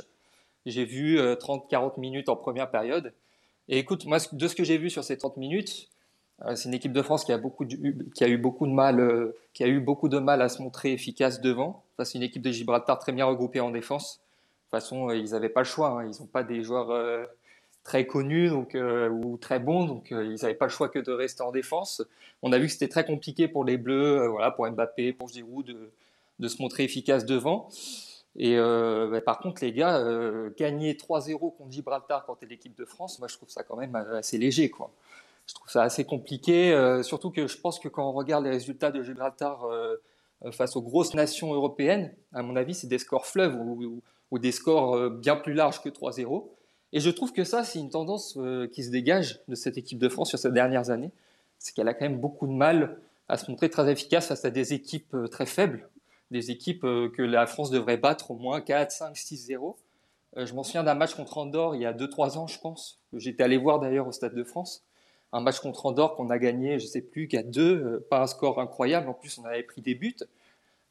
J'ai 0.67 0.85
vu 0.85 1.19
euh, 1.19 1.35
30-40 1.35 1.99
minutes 1.99 2.29
en 2.29 2.37
première 2.37 2.71
période. 2.71 3.13
Et 3.67 3.79
écoute, 3.79 4.07
moi, 4.07 4.19
de 4.31 4.47
ce 4.47 4.55
que 4.55 4.63
j'ai 4.63 4.79
vu 4.79 4.89
sur 4.89 5.03
ces 5.03 5.19
30 5.19 5.37
minutes, 5.37 5.89
c'est 6.55 6.69
une 6.69 6.75
équipe 6.75 6.93
de 6.93 7.03
France 7.03 7.25
qui 7.25 7.33
a, 7.33 7.39
beaucoup 7.39 7.67
qui 7.67 8.25
a 8.25 8.29
eu 8.29 8.39
beaucoup 8.39 8.67
de 8.67 8.73
mal, 8.73 9.01
euh, 9.01 9.37
qui 9.53 9.63
a 9.63 9.69
eu 9.69 9.81
beaucoup 9.81 10.09
de 10.09 10.19
mal 10.19 10.41
à 10.43 10.49
se 10.49 10.63
montrer 10.63 10.93
efficace 10.93 11.41
devant. 11.41 11.83
Enfin, 11.95 12.05
c'est 12.05 12.19
une 12.19 12.25
équipe 12.25 12.43
de 12.43 12.51
Gibraltar 12.51 12.99
très 12.99 13.13
bien 13.13 13.27
regroupée 13.27 13.61
en 13.61 13.71
défense. 13.71 14.17
De 14.17 14.79
toute 14.79 14.83
façon, 14.83 15.11
euh, 15.11 15.17
ils 15.17 15.31
n'avaient 15.33 15.49
pas 15.51 15.61
le 15.61 15.67
choix. 15.67 16.01
hein. 16.01 16.05
Ils 16.05 16.21
n'ont 16.21 16.27
pas 16.27 16.43
des 16.43 16.63
joueurs 16.63 16.91
euh, 16.91 17.25
très 17.85 18.07
connus 18.07 18.49
donc, 18.51 18.75
euh, 18.75 19.09
ou 19.09 19.37
très 19.37 19.59
bons, 19.59 19.85
donc 19.85 20.13
euh, 20.13 20.25
ils 20.25 20.43
n'avaient 20.43 20.55
pas 20.55 20.67
le 20.67 20.71
choix 20.71 20.89
que 20.89 20.99
de 20.99 21.13
rester 21.13 21.43
en 21.43 21.51
défense. 21.53 22.03
On 22.43 22.53
a 22.53 22.59
vu 22.59 22.67
que 22.67 22.73
c'était 22.73 22.89
très 22.89 23.05
compliqué 23.05 23.49
pour 23.49 23.65
les 23.65 23.77
Bleus, 23.79 24.21
euh, 24.21 24.29
voilà, 24.29 24.51
pour 24.51 24.71
Mbappé, 24.71 25.13
pour 25.13 25.29
Giroud, 25.29 25.77
de, 26.39 26.49
se 26.49 26.63
montrer 26.63 26.85
efficace 26.85 27.25
devant. 27.25 27.69
Et 28.37 28.57
euh, 28.57 29.09
bah, 29.11 29.21
par 29.21 29.41
contre, 29.41 29.63
les 29.63 29.73
gars, 29.73 29.99
euh, 29.99 30.51
gagner 30.57 30.95
3-0 30.95 31.39
contre 31.39 31.71
Gibraltar 31.71 32.25
quand 32.27 32.37
t'es 32.37 32.47
l'équipe 32.47 32.77
de 32.79 32.85
France, 32.85 33.19
moi 33.19 33.29
je 33.29 33.37
trouve 33.37 33.49
ça 33.51 33.63
quand 33.65 33.77
même 33.77 33.97
euh, 33.97 34.19
assez 34.19 34.39
léger, 34.39 34.71
quoi. 34.71 34.91
Je 35.51 35.55
trouve 35.55 35.69
ça 35.69 35.83
assez 35.83 36.05
compliqué, 36.05 36.73
euh, 36.73 37.03
surtout 37.03 37.33
que 37.33 37.49
je 37.49 37.59
pense 37.59 37.81
que 37.81 37.89
quand 37.89 38.09
on 38.09 38.13
regarde 38.13 38.45
les 38.45 38.51
résultats 38.51 38.93
de 38.93 39.03
Gibraltar 39.03 39.65
euh, 39.65 39.97
euh, 40.45 40.53
face 40.53 40.77
aux 40.77 40.81
grosses 40.81 41.13
nations 41.15 41.53
européennes, 41.53 42.15
à 42.33 42.45
mon 42.45 42.55
avis, 42.55 42.73
c'est 42.73 42.87
des 42.87 42.99
scores 42.99 43.27
fleuves 43.27 43.57
ou, 43.57 44.01
ou- 44.31 44.39
des 44.39 44.53
scores 44.53 45.11
bien 45.11 45.35
plus 45.35 45.55
larges 45.55 45.83
que 45.83 45.89
3-0. 45.89 46.51
Et 46.93 47.01
je 47.01 47.11
trouve 47.11 47.33
que 47.33 47.43
ça, 47.43 47.65
c'est 47.65 47.81
une 47.81 47.91
tendance 47.91 48.39
qui 48.73 48.85
se 48.85 48.91
dégage 48.91 49.41
de 49.49 49.57
cette 49.57 49.77
équipe 49.77 49.99
de 49.99 50.09
France 50.09 50.29
sur 50.29 50.39
ces 50.39 50.53
dernières 50.53 50.91
années. 50.91 51.11
C'est 51.59 51.75
qu'elle 51.75 51.89
a 51.89 51.95
quand 51.95 52.05
même 52.05 52.21
beaucoup 52.21 52.47
de 52.47 52.53
mal 52.53 52.97
à 53.29 53.37
se 53.37 53.51
montrer 53.51 53.71
très 53.71 53.91
efficace 53.91 54.29
face 54.29 54.45
à 54.45 54.51
des 54.51 54.73
équipes 54.73 55.17
très 55.33 55.47
faibles, 55.47 55.89
des 56.31 56.53
équipes 56.53 56.83
que 56.83 57.23
la 57.23 57.49
France 57.49 57.71
devrait 57.71 57.97
battre 57.97 58.31
au 58.31 58.37
moins 58.37 58.61
4, 58.61 58.93
5, 58.93 59.17
6-0. 59.17 59.75
Euh, 60.37 60.47
je 60.47 60.55
m'en 60.55 60.63
souviens 60.63 60.85
d'un 60.85 60.95
match 60.95 61.15
contre 61.15 61.39
Andorre 61.39 61.75
il 61.75 61.83
y 61.83 61.87
a 61.87 61.93
2-3 61.93 62.39
ans, 62.39 62.47
je 62.47 62.59
pense. 62.61 63.01
que 63.11 63.19
J'étais 63.19 63.43
allé 63.43 63.57
voir 63.57 63.81
d'ailleurs 63.81 64.07
au 64.07 64.13
Stade 64.13 64.35
de 64.35 64.45
France. 64.45 64.85
Un 65.33 65.41
match 65.41 65.61
contre 65.61 65.87
Andorre 65.87 66.17
qu'on 66.17 66.31
a 66.31 66.39
gagné, 66.39 66.79
je 66.79 66.87
sais 66.87 67.01
plus, 67.01 67.27
4-2, 67.27 67.61
euh, 67.61 68.07
pas 68.11 68.23
un 68.23 68.27
score 68.27 68.61
incroyable. 68.61 69.09
En 69.09 69.15
plus, 69.15 69.39
on 69.39 69.45
avait 69.45 69.63
pris 69.63 69.81
des 69.81 69.95
buts. 69.95 70.17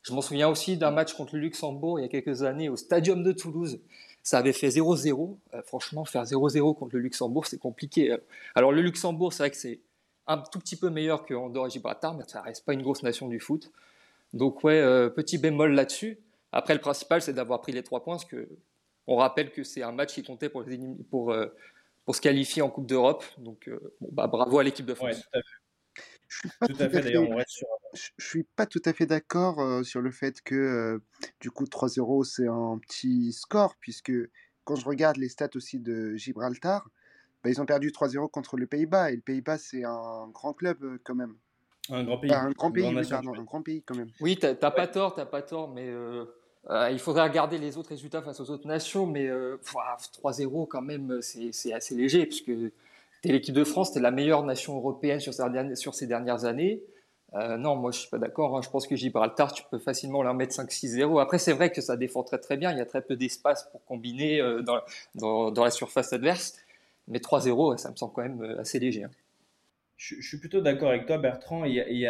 Je 0.02 0.14
m'en 0.14 0.22
souviens 0.22 0.48
aussi 0.48 0.78
d'un 0.78 0.92
match 0.92 1.14
contre 1.14 1.36
le 1.36 1.42
Luxembourg 1.42 2.00
il 2.00 2.04
y 2.04 2.06
a 2.06 2.10
quelques 2.10 2.44
années 2.44 2.70
au 2.70 2.78
Stadium 2.78 3.22
de 3.22 3.34
Toulouse. 3.34 3.80
Ça 4.24 4.38
avait 4.38 4.54
fait 4.54 4.70
0-0. 4.70 5.38
Euh, 5.54 5.62
franchement, 5.64 6.06
faire 6.06 6.24
0-0 6.24 6.76
contre 6.76 6.96
le 6.96 7.02
Luxembourg, 7.02 7.46
c'est 7.48 7.58
compliqué. 7.58 8.12
Euh, 8.12 8.18
Alors, 8.56 8.72
le 8.72 8.82
Luxembourg, 8.82 9.34
c'est 9.34 9.44
vrai 9.44 9.50
que 9.50 9.58
c'est 9.58 9.80
un 10.28 10.38
tout 10.38 10.60
petit 10.60 10.76
peu 10.76 10.90
meilleur 10.90 11.26
que 11.26 11.34
Andorre 11.34 11.68
et 11.68 11.70
Gibraltar, 11.72 12.14
mais 12.14 12.24
ça 12.28 12.42
reste 12.42 12.64
pas 12.64 12.74
une 12.74 12.84
grosse 12.84 13.04
nation 13.04 13.28
du 13.28 13.40
foot. 13.40 13.72
Donc, 14.34 14.64
ouais, 14.64 15.10
petit 15.10 15.40
bémol 15.40 15.74
là-dessus. 15.74 16.20
Après, 16.52 16.76
le 16.76 16.80
principal, 16.80 17.22
c'est 17.22 17.34
d'avoir 17.34 17.62
pris 17.62 17.72
les 17.72 17.82
trois 17.82 18.04
points, 18.04 18.16
parce 18.16 18.26
que 18.26 18.48
on 19.10 19.16
rappelle 19.16 19.52
que 19.52 19.64
c'est 19.64 19.82
un 19.82 19.92
match 19.92 20.14
qui 20.14 20.22
comptait 20.22 20.50
pour, 20.50 20.62
les 20.62 20.78
pour 22.06 22.16
se 22.16 22.22
qualifier 22.22 22.62
en 22.62 22.70
Coupe 22.70 22.88
d'Europe. 22.88 23.24
Donc, 23.38 23.68
euh, 23.68 23.80
bon, 24.02 24.10
bah, 24.12 24.28
bravo 24.28 24.60
à 24.60 24.64
l'équipe 24.64 24.86
de 24.86 24.94
Ouais, 24.94 25.14
France. 25.14 25.22
tout 25.32 25.38
à 25.38 25.42
fait. 25.42 25.48
Je 26.28 26.38
suis 26.38 26.50
pas 26.60 26.68
Tout 26.68 26.74
à 26.80 26.90
fait. 26.90 27.02
D'ailleurs, 27.02 27.30
on 27.30 27.36
reste 27.36 27.50
sur. 27.50 27.68
je 27.94 28.10
je 28.18 28.26
suis 28.28 28.44
pas 28.44 28.66
tout 28.68 28.82
à 28.86 28.94
fait 28.94 29.06
d'accord 29.08 29.60
euh, 29.62 29.84
sur 29.84 30.02
le 30.02 30.12
fait 30.12 30.42
que 30.42 30.56
euh, 30.56 31.00
du 31.40 31.50
coup 31.52 31.66
3-0 31.66 32.24
c'est 32.24 32.48
un 32.48 32.78
petit 32.80 33.34
score 33.34 33.76
puisque 33.80 34.12
quand 34.64 34.76
je 34.76 34.86
regarde 34.86 35.18
les 35.18 35.30
stats 35.30 35.50
aussi 35.56 35.80
de 35.80 36.16
Gibraltar, 36.16 36.88
bah, 37.44 37.50
ils 37.50 37.60
ont 37.62 37.66
perdu 37.66 37.92
3-0 37.92 38.30
contre 38.30 38.58
le 38.58 38.68
Pays-Bas 38.68 39.12
et 39.12 39.16
le 39.16 39.22
Pays-Bas 39.22 39.58
c'est 39.58 39.84
un 39.84 40.28
grand 40.32 40.54
club 40.54 40.84
euh, 40.84 41.00
quand 41.04 41.16
même. 41.16 41.36
Un 41.90 42.04
grand 42.04 42.20
pays. 42.20 42.30
Enfin, 42.32 42.46
un 42.46 42.52
grand 42.52 42.72
pays, 42.72 42.84
oui, 42.96 43.08
pardon, 43.10 43.34
un 43.34 43.44
grand 43.44 43.64
pays 43.64 43.82
quand 43.84 43.96
même. 43.96 44.12
Oui, 44.22 44.38
t'as 44.38 44.54
t'as 44.54 44.70
pas 44.72 44.88
tort, 44.88 45.16
t'as 45.16 45.26
pas 45.26 45.42
tort, 45.42 45.74
mais 45.74 45.88
euh, 45.90 46.26
euh, 46.70 46.92
il 46.92 47.00
faudrait 47.00 47.24
regarder 47.24 47.58
les 47.58 47.78
autres 47.78 47.90
résultats 47.90 48.22
face 48.22 48.40
aux 48.40 48.50
autres 48.52 48.68
nations, 48.68 49.06
mais 49.08 49.28
euh, 49.28 49.58
ouah, 49.74 49.98
3-0 50.24 50.68
quand 50.68 50.82
même, 50.82 51.20
c'est 51.22 51.52
c'est 51.52 51.74
assez 51.74 51.96
léger, 51.96 52.26
puisque 52.26 52.52
t'es 53.22 53.32
l'équipe 53.32 53.56
de 53.56 53.64
France, 53.64 53.92
t'es 53.92 54.00
la 54.00 54.12
meilleure 54.12 54.44
nation 54.44 54.76
européenne 54.78 55.20
sur 55.20 55.34
ces 55.34 56.08
dernières, 56.08 56.46
années. 56.46 56.82
Euh, 57.36 57.58
non, 57.58 57.76
moi 57.76 57.92
je 57.92 58.00
suis 58.00 58.10
pas 58.10 58.18
d'accord, 58.18 58.58
hein. 58.58 58.62
je 58.64 58.70
pense 58.70 58.88
que 58.88 58.96
Gibraltar, 58.96 59.54
tu 59.54 59.64
peux 59.70 59.78
facilement 59.80 60.24
leur 60.24 60.34
mettre 60.34 60.56
5-6-0. 60.56 61.22
Après, 61.22 61.38
c'est 61.40 61.54
vrai 61.54 61.72
que 61.72 61.82
ça 61.82 61.96
défend 61.98 62.24
très 62.24 62.40
très 62.40 62.58
bien, 62.58 62.72
il 62.72 62.78
y 62.78 62.82
a 62.82 62.86
très 62.86 63.02
peu 63.02 63.16
d'espace 63.16 63.70
pour 63.72 63.84
combiner 63.86 64.42
euh, 64.42 64.64
dans, 65.16 65.64
la 65.64 65.72
surface 65.72 66.14
adverse, 66.14 66.56
mais 67.08 67.20
3-0, 67.20 67.78
ça 67.78 67.92
me 67.92 67.96
semble 67.96 68.14
quand 68.14 68.24
même 68.24 68.42
euh, 68.42 68.60
assez 68.60 68.80
léger. 68.80 69.04
hein. 69.04 69.12
Je, 70.00 70.22
suis 70.22 70.38
plutôt 70.38 70.62
d'accord 70.62 70.90
avec 70.90 71.06
toi, 71.08 71.18
Bertrand. 71.18 71.60
Mais 71.60 71.72
il 71.90 71.98
y 71.98 72.08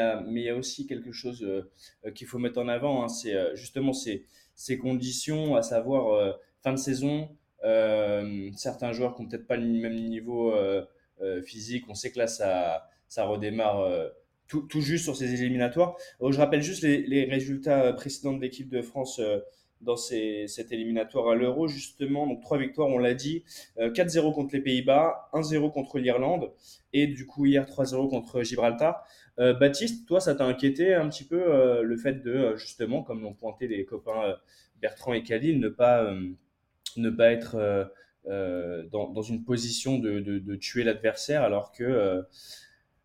a 0.50 0.56
aussi 0.56 0.86
quelque 0.86 1.12
chose 1.12 1.44
euh, 1.44 1.72
euh, 2.06 2.12
qu'il 2.12 2.28
faut 2.28 2.38
mettre 2.38 2.60
en 2.60 2.68
avant. 2.68 3.04
hein, 3.04 3.08
c'est 3.08 3.34
euh, 3.34 3.56
justement 3.56 3.94
ces 4.60 4.78
conditions, 4.78 5.56
à 5.56 5.62
savoir 5.62 6.14
euh, 6.14 6.34
fin 6.62 6.74
de 6.74 6.78
saison. 6.78 7.30
euh, 7.64 8.50
certains 8.56 8.92
joueurs 8.92 9.16
qui 9.16 9.22
n'ont 9.22 9.30
peut-être 9.30 9.48
pas 9.48 9.56
le 9.56 9.66
même 9.66 9.96
niveau 9.96 10.54
euh, 10.54 10.86
physique. 11.44 11.86
On 11.88 11.94
sait 11.94 12.12
que 12.12 12.20
là, 12.20 12.28
ça, 12.28 12.90
ça 13.08 13.26
redémarre 13.26 13.90
tout, 14.48 14.62
tout 14.64 14.82
juste 14.82 15.06
sur 15.06 15.16
ces 15.16 15.42
éliminatoires. 15.42 15.96
Je 16.22 16.38
rappelle 16.38 16.62
juste 16.62 16.84
les, 16.84 17.26
résultats 17.26 17.94
précédents 17.94 18.34
de 18.34 18.42
l'équipe 18.42 18.70
de 18.70 18.82
France 18.82 19.22
dans 19.82 19.96
ces, 19.96 20.48
cet 20.48 20.72
éliminatoire 20.74 21.30
à 21.30 21.36
l'Euro, 21.36 21.68
justement. 21.68 22.28
Donc, 22.28 22.42
trois 22.42 22.58
victoires, 22.58 22.88
on 22.88 22.98
l'a 22.98 23.14
dit. 23.14 23.44
4-0 23.78 24.34
contre 24.34 24.56
les 24.56 24.62
Pays-Bas, 24.62 25.30
1-0 25.34 25.72
contre 25.72 26.00
l'Irlande 26.00 26.52
et 26.94 27.08
du 27.08 27.26
coup, 27.26 27.46
hier, 27.46 27.66
3-0 27.66 28.10
contre 28.10 28.44
Gibraltar. 28.44 29.06
Baptiste, 29.40 30.06
toi, 30.06 30.20
ça 30.20 30.36
t'a 30.36 30.44
inquiété 30.46 30.94
un 30.94 31.08
petit 31.08 31.24
peu 31.24 31.82
le 31.82 31.98
fait 31.98 32.22
de, 32.22 32.56
justement, 32.58 33.04
comme 33.04 33.22
l'ont 33.22 33.34
pointé 33.34 33.68
les 33.68 33.86
copains 33.86 34.36
Bertrand 34.82 35.14
et 35.14 35.24
Khalil, 35.24 35.60
ne 35.62 35.70
pas, 35.70 36.14
être 37.32 37.90
dans, 38.26 39.22
une 39.22 39.46
position 39.46 39.98
de 39.98 40.56
tuer 40.56 40.84
l'adversaire 40.84 41.44
alors 41.44 41.72
que 41.72 42.26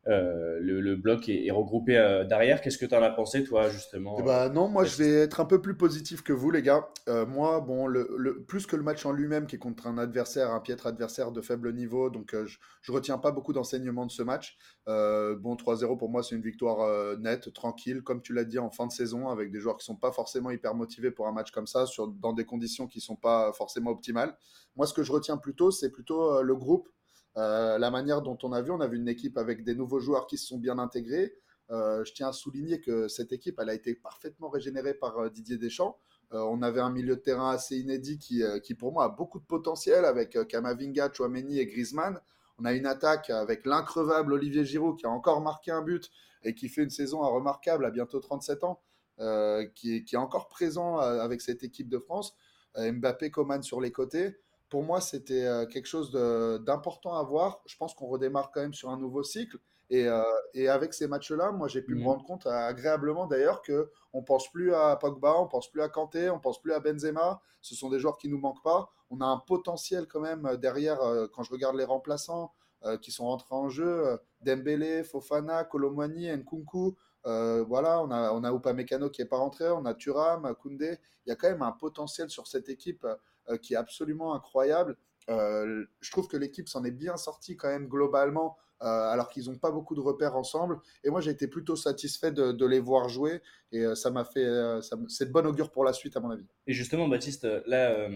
euh, 0.07 0.59
le, 0.61 0.97
bloc 0.97 1.29
est, 1.29 1.51
regroupé 1.51 1.97
euh, 1.97 2.25
derrière. 2.25 2.61
Qu'est-ce 2.61 2.79
que 2.79 2.87
tu 2.87 2.95
en 2.95 3.03
as 3.03 3.11
pensé, 3.11 3.43
toi, 3.45 3.69
justement 3.69 4.17
eh 4.19 4.23
ben, 4.23 4.49
Non, 4.51 4.69
moi, 4.69 4.85
je 4.85 4.97
vais 5.03 5.11
être 5.23 5.41
un 5.41 5.45
peu 5.45 5.61
plus 5.61 5.77
positif 5.77 6.23
que 6.23 6.33
vous, 6.33 6.51
les 6.51 6.63
gars. 6.63 6.89
Euh, 7.09 7.27
moi, 7.27 7.61
bon, 7.61 7.87
le, 7.87 8.45
plus 8.47 8.67
que 8.67 8.77
le 8.77 8.83
match 8.83 9.07
en 9.07 9.13
lui-même, 9.13 9.47
qui 9.47 9.57
est 9.57 9.59
contre 9.59 9.87
un 9.87 9.99
adversaire, 9.99 10.51
un 10.51 10.61
piètre 10.61 10.87
adversaire 10.87 11.33
de 11.33 11.41
faible 11.41 11.73
niveau, 11.73 12.11
donc 12.11 12.35
je, 12.35 12.59
je 12.83 12.93
retiens 12.93 13.19
pas 13.19 13.33
beaucoup 13.33 13.53
d'enseignements 13.53 14.07
de 14.07 14.11
ce 14.11 14.23
match. 14.23 14.57
bon, 14.87 15.57
3-0 15.57 15.97
pour 15.97 16.11
moi, 16.11 16.23
c'est 16.23 16.35
une 16.35 16.43
victoire 16.43 17.19
nette, 17.19 17.53
tranquille, 17.53 18.03
comme 18.03 18.21
tu 18.21 18.35
l'as 18.35 18.45
dit, 18.45 18.59
en 18.59 18.71
fin 18.71 18.87
de 18.87 18.93
saison, 18.93 19.29
avec 19.29 19.51
des 19.51 19.61
joueurs 19.61 19.77
qui 19.77 19.85
sont 19.85 19.97
pas 19.97 20.13
forcément 20.13 20.51
hyper 20.51 20.75
motivés 20.75 21.11
pour 21.11 21.27
un 21.27 21.33
match 21.33 21.51
comme 21.51 21.67
ça, 21.67 21.87
sur, 21.87 22.09
dans 22.09 22.33
des 22.33 22.45
conditions 22.45 22.87
qui 22.87 23.01
sont 23.01 23.17
pas 23.17 23.53
forcément 23.53 23.91
optimales. 23.91 24.37
Moi, 24.77 24.87
ce 24.87 24.93
que 24.93 25.03
je 25.03 25.13
retiens 25.13 25.37
plutôt, 25.37 25.71
c'est 25.71 25.91
plutôt 25.91 26.43
le 26.43 26.55
groupe 26.55 26.89
euh, 27.37 27.79
la 27.79 27.91
manière 27.91 28.23
dont 28.23 28.39
on 28.43 28.53
a 28.53 28.63
vu, 28.63 28.71
on 28.71 28.81
a 28.81 28.87
vu 28.87 28.97
une 28.97 29.09
équipe 29.09 29.39
avec 29.39 29.65
des 29.65 29.75
nouveaux 29.75 30.01
joueurs 30.01 30.27
qui 30.27 30.39
se 30.39 30.47
sont 30.47 30.59
bien 30.59 30.79
intégrés. 30.79 31.35
Euh, 31.71 32.05
je 32.05 32.13
tiens 32.13 32.29
à 32.29 32.33
souligner 32.33 32.81
que 32.81 33.09
cette 33.09 33.33
équipe, 33.33 33.59
elle 33.61 33.71
a 33.71 33.75
été 33.75 33.95
parfaitement 33.95 34.49
régénérée 34.49 34.95
par 34.95 35.19
euh, 35.19 35.31
Didier 35.31 35.59
Deschamps. 35.59 35.99
on 36.31 36.63
avait 36.63 36.81
un 36.81 36.91
milieu 36.91 37.17
de 37.17 37.21
terrain 37.21 37.51
assez 37.51 37.77
inédit 37.79 38.19
qui, 38.19 38.43
qui, 38.65 38.75
pour 38.75 38.93
moi, 38.93 39.05
a 39.05 39.09
beaucoup 39.09 39.39
de 39.39 39.45
potentiel 39.45 40.05
avec 40.05 40.37
Kamavinga, 40.49 41.13
Chouameni 41.13 41.61
et 41.61 41.67
Griezmann. 41.67 42.21
On 42.59 42.65
a 42.65 42.73
une 42.73 42.87
attaque 42.87 43.31
avec 43.31 43.67
l'increvable 43.67 44.33
Olivier 44.33 44.65
Giroud 44.65 44.99
qui 44.99 45.07
a 45.07 45.11
encore 45.11 45.41
marqué 45.41 45.71
un 45.71 45.83
but 45.83 46.11
et 46.43 46.55
qui 46.55 46.69
fait 46.69 46.83
une 46.83 46.91
saison 46.91 47.21
remarquable 47.21 47.85
à 47.85 47.91
bientôt 47.91 48.19
37 48.19 48.65
ans, 48.65 48.81
qui, 49.75 50.05
qui, 50.05 50.15
est 50.17 50.19
encore 50.19 50.49
présent 50.49 50.99
avec 50.99 51.41
cette 51.41 51.63
équipe 51.63 51.89
de 51.89 51.99
France. 51.99 52.35
Mbappé, 52.77 53.31
Coman 53.31 53.63
sur 53.63 53.81
les 53.81 53.93
côtés 53.93 54.37
pour 54.75 54.83
moi, 54.83 55.01
c'était 55.01 55.45
euh, 55.45 55.67
quelque 55.67 55.87
chose 55.87 56.11
d'important 56.11 57.17
à 57.17 57.23
voir. 57.23 57.63
Je 57.65 57.77
pense 57.77 57.95
qu'on 57.95 58.09
redémarre 58.09 58.51
quand 58.51 58.61
même 58.61 58.75
sur 58.75 58.91
un 58.91 58.97
nouveau 58.97 59.23
cycle. 59.23 59.59
Et, 59.89 60.09
euh, 60.09 60.25
avec 60.69 60.95
ces 60.95 61.07
matchs-là, 61.07 61.53
moi, 61.53 61.69
j'ai 61.69 61.81
pu 61.81 61.95
me 61.95 62.01
mmh. 62.01 62.07
rendre 62.09 62.25
compte 62.25 62.47
euh, 62.49 62.51
agréablement 62.51 63.29
d'ailleurs 63.29 63.63
que 63.63 63.89
on 64.13 64.25
pense 64.25 64.51
plus 64.51 64.75
à 64.75 64.97
Pogba, 64.97 65.37
on 65.39 65.47
pense 65.47 65.71
plus 65.71 65.81
à 65.81 65.89
Kanté, 65.89 66.29
on 66.29 66.41
pense 66.41 66.61
plus 66.61 66.73
à 66.73 66.81
Benzema. 66.81 67.41
Ce 67.63 67.77
sont 67.77 67.89
des 67.89 68.01
joueurs 68.01 68.19
qui 68.19 68.29
nous 68.29 68.41
manquent 68.41 68.65
pas. 68.65 68.91
On 69.11 69.21
a 69.21 69.27
un 69.27 69.39
potentiel 69.39 70.09
quand 70.09 70.19
même 70.19 70.57
derrière. 70.57 70.99
quand 71.33 71.45
je 71.45 71.53
regarde 71.53 71.77
les 71.77 71.85
remplaçants 71.85 72.53
qui 73.01 73.13
sont 73.13 73.27
rentrés 73.27 73.55
en 73.55 73.69
jeu, 73.69 74.19
Dembélé, 74.41 75.05
Fofana, 75.05 75.63
Colomwani, 75.63 76.37
Nkunku. 76.37 76.97
voilà, 77.25 78.03
on 78.03 78.11
a, 78.11 78.33
on 78.33 78.43
a 78.43 78.53
Upamecano 78.53 79.09
qui 79.09 79.23
n'est 79.23 79.29
pas 79.29 79.39
rentré, 79.39 79.71
on 79.71 79.85
a 79.85 79.95
Thuram, 79.95 80.53
Koundé. 80.61 80.99
Il 81.27 81.29
y 81.29 81.33
a 81.33 81.37
quand 81.37 81.49
même 81.49 81.63
un 81.63 81.71
potentiel 81.71 82.29
sur 82.29 82.49
cette 82.49 82.69
équipe 82.69 83.07
qui 83.63 83.75
est 83.75 83.77
absolument 83.77 84.35
incroyable. 84.35 84.97
Euh, 85.31 85.85
je 86.01 86.11
trouve 86.11 86.29
que 86.29 86.37
l'équipe 86.37 86.69
s'en 86.69 86.85
est 86.85 86.91
bien 86.91 87.17
sortie 87.17 87.57
quand 87.57 87.69
même 87.69 87.89
globalement, 87.89 88.57
euh, 88.83 88.87
alors 88.87 89.31
qu'ils 89.31 89.47
n'ont 89.47 89.59
pas 89.59 89.71
beaucoup 89.71 89.95
de 89.95 90.01
repères 90.01 90.37
ensemble. 90.37 90.79
Et 91.03 91.11
moi, 91.11 91.21
j'ai 91.21 91.31
été 91.31 91.49
plutôt 91.49 91.77
satisfait 91.77 92.33
de, 92.33 92.67
les 92.67 92.81
voir 92.81 93.09
jouer. 93.09 93.41
Et 93.73 93.85
ça 93.95 94.11
m'a 94.11 94.25
fait. 94.25 94.47
c'est 95.09 95.27
de 95.27 95.33
bon 95.33 95.47
augure 95.47 95.71
pour 95.71 95.85
la 95.85 95.93
suite, 95.93 96.17
à 96.17 96.21
mon 96.21 96.31
avis. 96.31 96.47
Et 96.67 96.73
justement, 96.73 97.09
Baptiste, 97.09 97.47
là, 97.67 98.09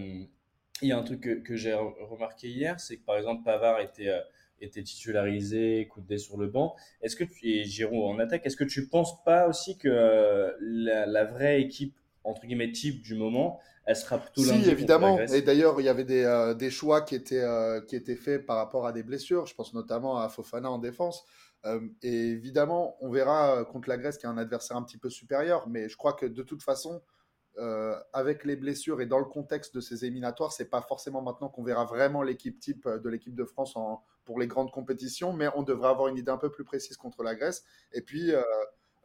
il 0.82 0.88
y 0.88 0.92
a 0.92 0.98
un 0.98 1.02
truc 1.02 1.42
que, 1.42 1.56
j'ai 1.56 1.74
remarqué 1.74 2.48
hier 2.48 2.78
c'est 2.78 2.96
que 2.96 3.04
par 3.04 3.16
exemple, 3.16 3.42
Pavard 3.44 3.80
était 3.80 4.82
titularisé, 4.82 5.88
coudé 5.88 6.18
sur 6.18 6.36
le 6.36 6.46
banc. 6.46 6.76
Est-ce 7.00 7.16
que 7.16 7.24
tu, 7.24 7.48
et 7.48 7.64
Giroud 7.64 8.14
en 8.14 8.18
attaque, 8.18 8.46
est-ce 8.46 8.56
que 8.56 8.64
tu 8.64 8.88
penses 8.88 9.22
pas 9.24 9.48
aussi 9.48 9.78
que 9.78 10.54
la, 10.60 11.24
vraie 11.24 11.60
équipe 11.60 11.96
entre 12.28 12.46
guillemets 12.46 12.72
type 12.72 13.02
du 13.02 13.14
moment, 13.14 13.60
elle 13.88 13.96
sera 13.96 14.18
plutôt 14.18 14.42
Si, 14.42 14.68
évidemment. 14.68 15.18
Et 15.18 15.40
d'ailleurs, 15.40 15.80
il 15.80 15.84
y 15.84 15.88
avait 15.88 16.04
des, 16.04 16.22
euh, 16.22 16.52
des 16.52 16.70
choix 16.70 17.00
qui 17.00 17.14
étaient, 17.14 17.42
euh, 17.42 17.80
qui 17.80 17.96
étaient 17.96 18.16
faits 18.16 18.44
par 18.44 18.58
rapport 18.58 18.86
à 18.86 18.92
des 18.92 19.02
blessures. 19.02 19.46
Je 19.46 19.54
pense 19.54 19.72
notamment 19.72 20.18
à 20.18 20.28
Fofana 20.28 20.70
en 20.70 20.78
défense. 20.78 21.24
Euh, 21.64 21.80
et 22.02 22.12
évidemment, 22.12 22.98
on 23.00 23.10
verra 23.10 23.64
contre 23.64 23.88
la 23.88 23.96
Grèce 23.96 24.18
qui 24.18 24.26
est 24.26 24.28
un 24.28 24.36
adversaire 24.36 24.76
un 24.76 24.82
petit 24.82 24.98
peu 24.98 25.08
supérieur. 25.08 25.66
Mais 25.68 25.88
je 25.88 25.96
crois 25.96 26.12
que 26.12 26.26
de 26.26 26.42
toute 26.42 26.62
façon, 26.62 27.00
avec 28.12 28.44
les 28.44 28.54
blessures 28.54 29.00
et 29.00 29.06
dans 29.06 29.18
le 29.18 29.24
contexte 29.24 29.74
de 29.74 29.80
ces 29.80 30.04
éliminatoires, 30.04 30.52
c'est 30.52 30.70
pas 30.70 30.80
forcément 30.82 31.22
maintenant 31.22 31.48
qu'on 31.48 31.64
verra 31.64 31.86
vraiment 31.86 32.22
l'équipe 32.22 32.60
type 32.60 32.86
de 32.86 33.08
l'équipe 33.08 33.34
de 33.34 33.44
France 33.44 33.74
en, 33.74 34.04
pour 34.24 34.38
les 34.38 34.46
grandes 34.46 34.70
compétitions. 34.70 35.32
Mais 35.32 35.48
on 35.56 35.62
devrait 35.62 35.88
avoir 35.88 36.08
une 36.08 36.18
idée 36.18 36.30
un 36.30 36.36
peu 36.36 36.50
plus 36.52 36.64
précise 36.64 36.98
contre 36.98 37.22
la 37.22 37.34
Grèce. 37.34 37.64
Et 37.92 38.02
puis, 38.02 38.32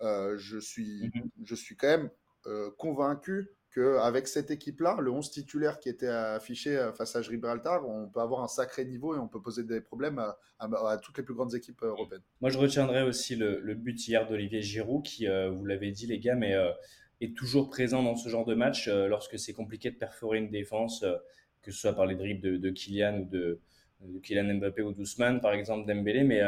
je, 0.02 0.60
suis, 0.60 1.08
mm-hmm. 1.08 1.30
je 1.46 1.56
suis 1.56 1.78
quand 1.78 1.88
même 1.88 2.10
convaincu 2.78 3.50
qu'avec 3.74 4.28
cette 4.28 4.52
équipe-là, 4.52 4.98
le 5.02 5.12
11 5.12 5.32
titulaire 5.32 5.80
qui 5.80 5.90
était 5.90 6.08
affiché 6.08 6.78
euh, 6.78 6.92
face 6.94 7.16
à 7.16 7.22
Gibraltar, 7.22 7.88
on 7.88 8.08
peut 8.08 8.20
avoir 8.20 8.44
un 8.44 8.48
sacré 8.48 8.86
niveau 8.86 9.16
et 9.16 9.20
on 9.20 9.28
peut 9.28 9.42
poser 9.42 9.64
des 9.64 9.82
problèmes 9.82 10.22
à, 10.60 10.98
toutes 10.98 11.18
les 11.18 11.24
plus 11.24 11.34
grandes 11.34 11.56
équipes 11.56 11.82
euh, 11.84 11.88
européennes. 11.88 12.22
Moi, 12.42 12.50
je 12.50 12.58
retiendrai 12.58 13.04
aussi 13.04 13.36
le, 13.36 13.74
but 13.74 14.08
hier 14.08 14.28
d'Olivier 14.28 14.62
Giroud, 14.62 15.04
qui, 15.04 15.28
euh, 15.28 15.50
vous 15.50 15.66
l'avez 15.66 15.92
dit 15.92 16.08
les 16.08 16.20
gars, 16.20 16.36
mais 16.36 16.56
est 17.22 17.36
toujours 17.36 17.70
présent 17.70 18.04
dans 18.04 18.16
ce 18.16 18.30
genre 18.30 18.46
de 18.46 18.54
match 18.54 18.88
lorsque 18.88 19.40
c'est 19.40 19.54
compliqué 19.54 19.92
de 19.92 19.96
perforer 19.96 20.40
une 20.40 20.50
défense, 20.50 21.06
que 21.62 21.72
ce 21.72 21.80
soit 21.80 21.94
par 21.94 22.06
les 22.06 22.16
dribbles 22.16 22.42
de, 22.42 22.58
de 22.58 22.70
Kylian 22.70 23.20
ou 23.20 23.26
de, 23.26 23.60
de 24.06 24.20
Kylian 24.20 24.56
Mbappé 24.56 24.82
ou 24.82 24.92
d'Ousmane, 24.92 25.42
par 25.42 25.54
exemple 25.54 25.88
Dembélé, 25.88 26.24
mais, 26.24 26.42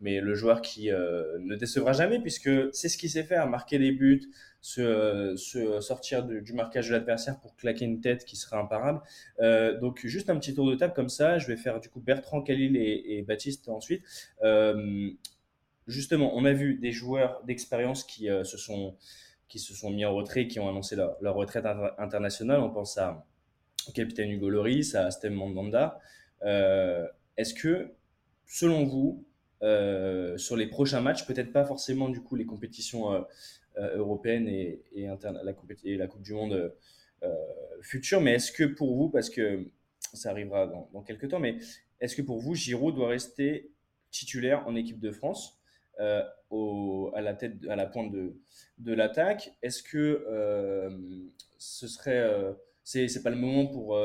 mais 0.00 0.20
le 0.20 0.34
joueur 0.34 0.62
qui 0.62 0.90
ne 0.90 1.54
décevra 1.56 1.92
jamais 1.92 2.18
puisque 2.20 2.50
c'est 2.72 2.88
ce 2.88 2.98
qu'il 2.98 3.10
sait 3.10 3.24
faire, 3.24 3.48
marquer 3.48 3.78
des 3.78 3.92
buts, 3.92 4.28
se, 4.60 5.78
sortir 5.80 6.24
du 6.24 6.52
marquage 6.52 6.88
de 6.88 6.92
l'adversaire 6.92 7.38
pour 7.40 7.56
claquer 7.56 7.84
une 7.84 8.00
tête 8.00 8.24
qui 8.24 8.36
serait 8.36 8.56
imparable. 8.56 9.00
Euh, 9.40 9.78
donc 9.78 10.04
juste 10.04 10.30
un 10.30 10.38
petit 10.38 10.54
tour 10.54 10.68
de 10.68 10.74
table 10.74 10.94
comme 10.94 11.08
ça. 11.08 11.38
Je 11.38 11.46
vais 11.46 11.56
faire 11.56 11.80
du 11.80 11.88
coup 11.88 12.00
Bertrand, 12.00 12.42
Khalil 12.42 12.76
et, 12.76 13.22
Baptiste 13.22 13.68
ensuite. 13.68 14.02
Euh, 14.42 15.10
justement, 15.86 16.32
on 16.34 16.44
a 16.44 16.52
vu 16.52 16.74
des 16.74 16.92
joueurs 16.92 17.42
d'expérience 17.44 18.04
qui 18.04 18.28
euh, 18.28 18.44
se 18.44 18.58
sont 18.58 18.96
qui 19.48 19.58
se 19.58 19.74
sont 19.74 19.90
mis 19.90 20.04
en 20.04 20.14
retrait, 20.14 20.46
qui 20.46 20.60
ont 20.60 20.68
annoncé 20.68 20.94
leur, 20.94 21.34
retraite 21.34 21.64
internationale. 21.96 22.60
On 22.60 22.68
pense 22.68 22.98
à 22.98 23.24
capitaine 23.94 24.30
Hugo 24.30 24.50
Loris, 24.50 24.94
à 24.94 25.10
Stem 25.10 25.32
Mandanda. 25.32 25.98
Est-ce 26.42 27.54
que, 27.54 27.90
selon 28.46 28.84
vous, 28.84 29.24
sur 30.36 30.56
les 30.56 30.66
prochains 30.66 31.00
matchs, 31.00 31.26
peut-être 31.26 31.52
pas 31.52 31.64
forcément 31.64 32.08
du 32.08 32.20
coup 32.20 32.36
les 32.36 32.46
compétitions 32.46 33.24
euh, 33.78 33.96
européenne 33.96 34.48
et, 34.48 34.82
et, 34.92 35.06
la, 35.06 35.52
Coupe 35.52 36.22
du 36.22 36.32
Monde 36.32 36.74
euh, 37.22 37.34
future. 37.80 38.20
Mais 38.20 38.32
est-ce 38.32 38.50
que 38.50 38.64
pour 38.64 38.96
vous, 38.96 39.08
parce 39.08 39.30
que 39.30 39.70
ça 40.14 40.30
arrivera 40.30 40.66
dans, 40.66 41.02
quelques 41.02 41.28
temps, 41.28 41.38
mais 41.38 41.58
est-ce 42.00 42.16
que 42.16 42.22
pour 42.22 42.40
vous, 42.40 42.54
Giroud 42.54 42.96
doit 42.96 43.08
rester 43.08 43.70
titulaire 44.10 44.66
en 44.66 44.74
équipe 44.74 44.98
de 44.98 45.12
France 45.12 45.60
euh, 46.00 46.24
à 47.14 47.20
la 47.20 47.34
tête, 47.34 47.54
à 47.68 47.76
la 47.76 47.86
pointe 47.86 48.10
de, 48.12 48.92
l'attaque? 48.92 49.52
Est-ce 49.62 49.82
que 49.84 50.24
ce 51.58 51.86
serait, 51.86 52.56
c'est, 52.82 53.22
pas 53.22 53.30
le 53.30 53.36
moment 53.36 53.66
pour 53.66 53.96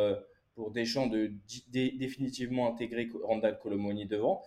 pour 0.55 0.71
Deschamps 0.71 1.07
de, 1.07 1.31
définitivement 1.71 2.71
intégrer 2.71 3.09
Randall 3.23 3.59
Colomoni 3.59 4.05
devant 4.05 4.43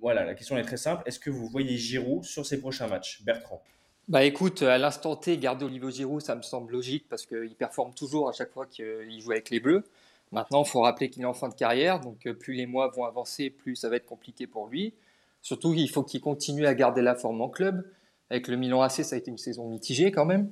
voilà, 0.00 0.24
la 0.24 0.34
question 0.34 0.56
est 0.56 0.62
très 0.62 0.76
simple. 0.76 1.02
Est-ce 1.06 1.18
que 1.18 1.30
vous 1.30 1.46
voyez 1.46 1.76
Giroud 1.76 2.24
sur 2.24 2.46
ses 2.46 2.60
prochains 2.60 2.86
matchs 2.86 3.22
Bertrand? 3.22 3.62
Bah 4.06 4.24
écoute, 4.24 4.62
à 4.62 4.78
l'instant 4.78 5.16
T, 5.16 5.36
garder 5.36 5.64
Olivier 5.66 5.90
Giroud, 5.90 6.22
ça 6.22 6.34
me 6.34 6.42
semble 6.42 6.72
logique 6.72 7.06
parce 7.08 7.26
qu'il 7.26 7.54
performe 7.56 7.92
toujours 7.92 8.28
à 8.28 8.32
chaque 8.32 8.52
fois 8.52 8.66
qu'il 8.66 9.20
joue 9.20 9.32
avec 9.32 9.50
les 9.50 9.60
Bleus. 9.60 9.84
Maintenant, 10.32 10.62
il 10.62 10.68
faut 10.68 10.80
rappeler 10.80 11.10
qu'il 11.10 11.22
est 11.22 11.26
en 11.26 11.34
fin 11.34 11.48
de 11.48 11.54
carrière, 11.54 12.00
donc 12.00 12.26
euh, 12.26 12.34
plus 12.34 12.54
les 12.54 12.66
mois 12.66 12.88
vont 12.88 13.04
avancer, 13.04 13.50
plus 13.50 13.76
ça 13.76 13.88
va 13.88 13.96
être 13.96 14.06
compliqué 14.06 14.46
pour 14.46 14.66
lui. 14.66 14.94
Surtout, 15.42 15.74
il 15.74 15.88
faut 15.88 16.02
qu'il 16.02 16.20
continue 16.20 16.66
à 16.66 16.74
garder 16.74 17.02
la 17.02 17.14
forme 17.14 17.40
en 17.40 17.48
club. 17.48 17.90
Avec 18.30 18.48
le 18.48 18.56
Milan 18.56 18.82
AC, 18.82 19.04
ça 19.04 19.14
a 19.14 19.18
été 19.18 19.30
une 19.30 19.38
saison 19.38 19.68
mitigée 19.68 20.10
quand 20.10 20.26
même. 20.26 20.50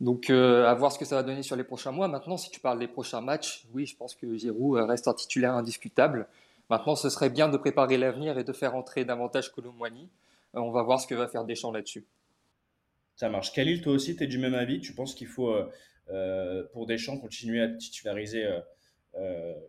Donc, 0.00 0.30
euh, 0.30 0.66
à 0.66 0.74
voir 0.74 0.92
ce 0.92 0.98
que 0.98 1.04
ça 1.04 1.16
va 1.16 1.22
donner 1.22 1.42
sur 1.42 1.56
les 1.56 1.64
prochains 1.64 1.90
mois. 1.90 2.06
Maintenant, 2.06 2.36
si 2.36 2.50
tu 2.50 2.60
parles 2.60 2.78
des 2.78 2.86
prochains 2.86 3.20
matchs, 3.20 3.66
oui, 3.74 3.84
je 3.84 3.96
pense 3.96 4.14
que 4.14 4.36
Giroud 4.36 4.78
reste 4.88 5.08
un 5.08 5.14
titulaire 5.14 5.54
indiscutable. 5.54 6.28
Maintenant, 6.70 6.94
ce 6.94 7.08
serait 7.08 7.30
bien 7.30 7.48
de 7.48 7.56
préparer 7.56 7.96
l'avenir 7.96 8.38
et 8.38 8.44
de 8.44 8.52
faire 8.52 8.74
entrer 8.74 9.04
davantage 9.04 9.50
Colomboigny. 9.52 10.08
Euh, 10.54 10.60
on 10.60 10.70
va 10.70 10.82
voir 10.82 11.00
ce 11.00 11.06
que 11.06 11.14
va 11.14 11.26
faire 11.26 11.44
Deschamps 11.44 11.72
là-dessus. 11.72 12.04
Ça 13.16 13.28
marche. 13.28 13.52
Khalil, 13.52 13.82
toi 13.82 13.92
aussi, 13.92 14.16
tu 14.16 14.24
es 14.24 14.26
du 14.26 14.38
même 14.38 14.54
avis? 14.54 14.80
Tu 14.80 14.94
penses 14.94 15.14
qu'il 15.14 15.26
faut, 15.26 15.50
euh, 15.50 15.68
euh, 16.10 16.64
pour 16.72 16.86
Deschamps, 16.86 17.18
continuer 17.18 17.62
à 17.62 17.68
titulariser 17.68 18.46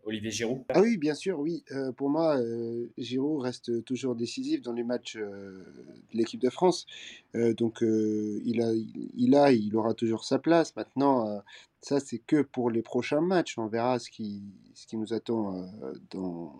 Olivier 0.04 0.32
Giroud 0.32 0.64
Ah 0.70 0.82
oui, 0.82 0.98
bien 0.98 1.14
sûr, 1.16 1.40
oui. 1.40 1.64
pour 1.98 2.10
moi, 2.10 2.40
Giroud 2.98 3.42
reste 3.42 3.84
toujours 3.86 4.16
décisif 4.16 4.62
dans 4.62 4.74
les 4.74 4.84
matchs 4.84 5.18
de 5.18 5.64
l'équipe 6.14 6.42
de 6.42 6.50
France. 6.50 6.86
donc, 7.34 7.80
il, 7.82 8.62
a, 8.62 8.72
il 9.16 9.36
a, 9.36 9.52
il 9.52 9.76
aura 9.76 9.94
toujours 9.94 10.24
sa 10.24 10.40
place. 10.40 10.76
Maintenant, 10.76 11.42
ça, 11.82 12.00
c'est 12.00 12.20
que 12.20 12.42
pour 12.42 12.70
les 12.72 12.82
prochains 12.82 13.22
matchs. 13.22 13.58
On 13.58 13.68
verra 13.68 14.00
ce 14.00 14.10
qui, 14.10 14.42
ce 14.74 14.86
qui 14.88 14.98
nous 14.98 15.14
attend 15.14 15.66
dans 16.12 16.54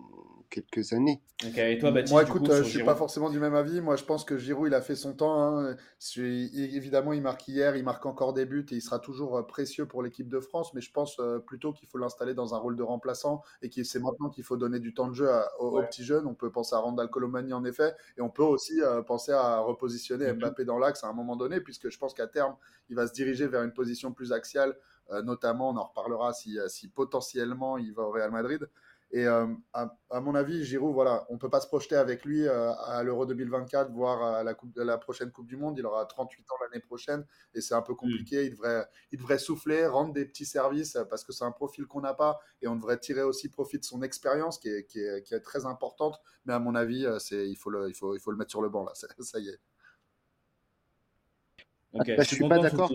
quelques 0.50 0.92
années. 0.92 1.22
et 1.42 1.78
toi, 1.78 1.92
Baptiste, 1.92 2.12
Moi, 2.12 2.22
écoute, 2.24 2.52
je 2.52 2.62
suis 2.64 2.84
pas 2.84 2.96
forcément 2.96 3.30
du 3.30 3.38
même 3.38 3.54
avis. 3.54 3.80
Moi, 3.80 3.96
je 3.96 4.04
pense 4.04 4.24
que 4.24 4.36
Giroud, 4.36 4.68
il 4.68 4.74
a 4.74 4.82
fait 4.82 4.96
son 4.96 5.14
temps. 5.14 5.40
Hein. 5.40 5.76
Évidemment, 6.16 7.12
il 7.12 7.22
marque 7.22 7.48
hier, 7.48 7.76
il 7.76 7.84
marque 7.84 8.04
encore 8.04 8.32
des 8.32 8.44
buts 8.44 8.66
et 8.70 8.74
il 8.74 8.82
sera 8.82 8.98
toujours 8.98 9.46
précieux 9.46 9.86
pour 9.86 10.02
l'équipe 10.02 10.28
de 10.28 10.40
France. 10.40 10.74
Mais 10.74 10.80
je 10.80 10.92
pense 10.92 11.20
plutôt 11.46 11.72
qu'il 11.72 11.88
faut 11.88 11.98
l'installer 11.98 12.34
dans 12.34 12.54
un 12.54 12.58
rôle 12.58 12.76
de 12.76 12.82
remplaçant 12.82 13.42
et 13.62 13.70
que 13.70 13.82
c'est 13.84 14.00
maintenant 14.00 14.28
qu'il 14.28 14.44
faut 14.44 14.56
donner 14.56 14.80
du 14.80 14.92
temps 14.92 15.08
de 15.08 15.14
jeu 15.14 15.30
aux, 15.58 15.80
petits 15.82 16.04
jeunes. 16.04 16.26
On 16.26 16.34
peut 16.34 16.50
penser 16.50 16.74
à 16.74 16.78
Randall 16.78 17.08
Colomani, 17.08 17.52
en 17.52 17.64
effet. 17.64 17.94
Et 18.18 18.20
on 18.20 18.30
peut 18.30 18.42
aussi 18.42 18.80
penser 19.06 19.32
à 19.32 19.60
repositionner 19.60 20.32
mhm. 20.32 20.40
Mbappé 20.40 20.64
dans 20.64 20.78
l'axe 20.78 21.04
à 21.04 21.08
un 21.08 21.12
moment 21.12 21.36
donné, 21.36 21.60
puisque 21.60 21.88
je 21.88 21.98
pense 21.98 22.12
qu'à 22.12 22.26
terme, 22.26 22.56
il 22.88 22.96
va 22.96 23.06
se 23.06 23.12
diriger 23.12 23.46
vers 23.46 23.62
une 23.62 23.72
position 23.72 24.12
plus 24.12 24.32
axiale. 24.32 24.76
notamment, 25.24 25.70
on 25.70 25.76
en 25.76 25.84
reparlera 25.84 26.32
si, 26.32 26.58
si 26.68 26.88
potentiellement 26.88 27.78
il 27.78 27.92
va 27.92 28.02
au 28.02 28.10
Real 28.10 28.30
Madrid. 28.30 28.68
Et 29.12 29.26
euh, 29.26 29.46
à, 29.72 30.20
mon 30.20 30.36
avis, 30.36 30.64
Giroud, 30.64 30.94
voilà, 30.94 31.26
on 31.30 31.34
ne 31.34 31.38
peut 31.38 31.50
pas 31.50 31.60
se 31.60 31.66
projeter 31.66 31.96
avec 31.96 32.24
lui 32.24 32.46
euh, 32.46 32.72
à 32.74 33.02
l'Euro 33.02 33.26
2024, 33.26 33.90
voire 33.90 34.22
à 34.22 34.44
la, 34.44 34.54
coupe, 34.54 34.70
la 34.76 34.98
prochaine 34.98 35.32
Coupe 35.32 35.48
du 35.48 35.56
Monde. 35.56 35.76
Il 35.78 35.84
aura 35.84 36.06
38 36.06 36.48
ans 36.48 36.54
l'année 36.62 36.80
prochaine 36.80 37.26
et 37.52 37.60
c'est 37.60 37.74
un 37.74 37.82
peu 37.82 37.96
compliqué. 37.96 38.44
Il, 38.44 38.52
devrait, 38.52 38.86
il 39.10 39.18
devrait 39.18 39.38
souffler, 39.38 39.84
rendre 39.86 40.12
des 40.12 40.24
petits 40.24 40.46
services 40.46 40.94
euh, 40.94 41.04
parce 41.04 41.24
que 41.24 41.32
c'est 41.32 41.44
un 41.44 41.50
profil 41.50 41.86
qu'on 41.86 42.02
n'a 42.02 42.14
pas 42.14 42.38
et 42.62 42.68
on 42.68 42.76
devrait 42.76 42.98
tirer 42.98 43.22
aussi 43.22 43.48
profit 43.48 43.80
de 43.80 43.84
son 43.84 44.02
expérience 44.02 44.58
qui 44.58 44.68
est, 44.68 44.86
qui, 44.86 45.00
est, 45.00 45.24
qui 45.24 45.34
est, 45.34 45.40
très 45.40 45.66
importante. 45.66 46.20
Mais 46.44 46.52
à 46.52 46.60
mon 46.60 46.76
avis, 46.76 47.04
c'est, 47.18 47.48
il, 47.48 47.56
faut 47.56 47.70
le, 47.70 47.88
il, 47.88 47.94
faut, 47.94 48.14
il 48.14 48.20
faut 48.20 48.30
le 48.30 48.36
mettre 48.36 48.50
sur 48.50 48.62
le 48.62 48.68
banc 48.68 48.84
là. 48.84 48.92
Ça 49.20 49.40
y 49.40 49.48
est. 49.48 49.58
Okay. 51.92 52.14
Je 52.14 52.20
ne 52.20 52.24
suis 52.24 52.48
pas 52.48 52.60
d'accord 52.60 52.92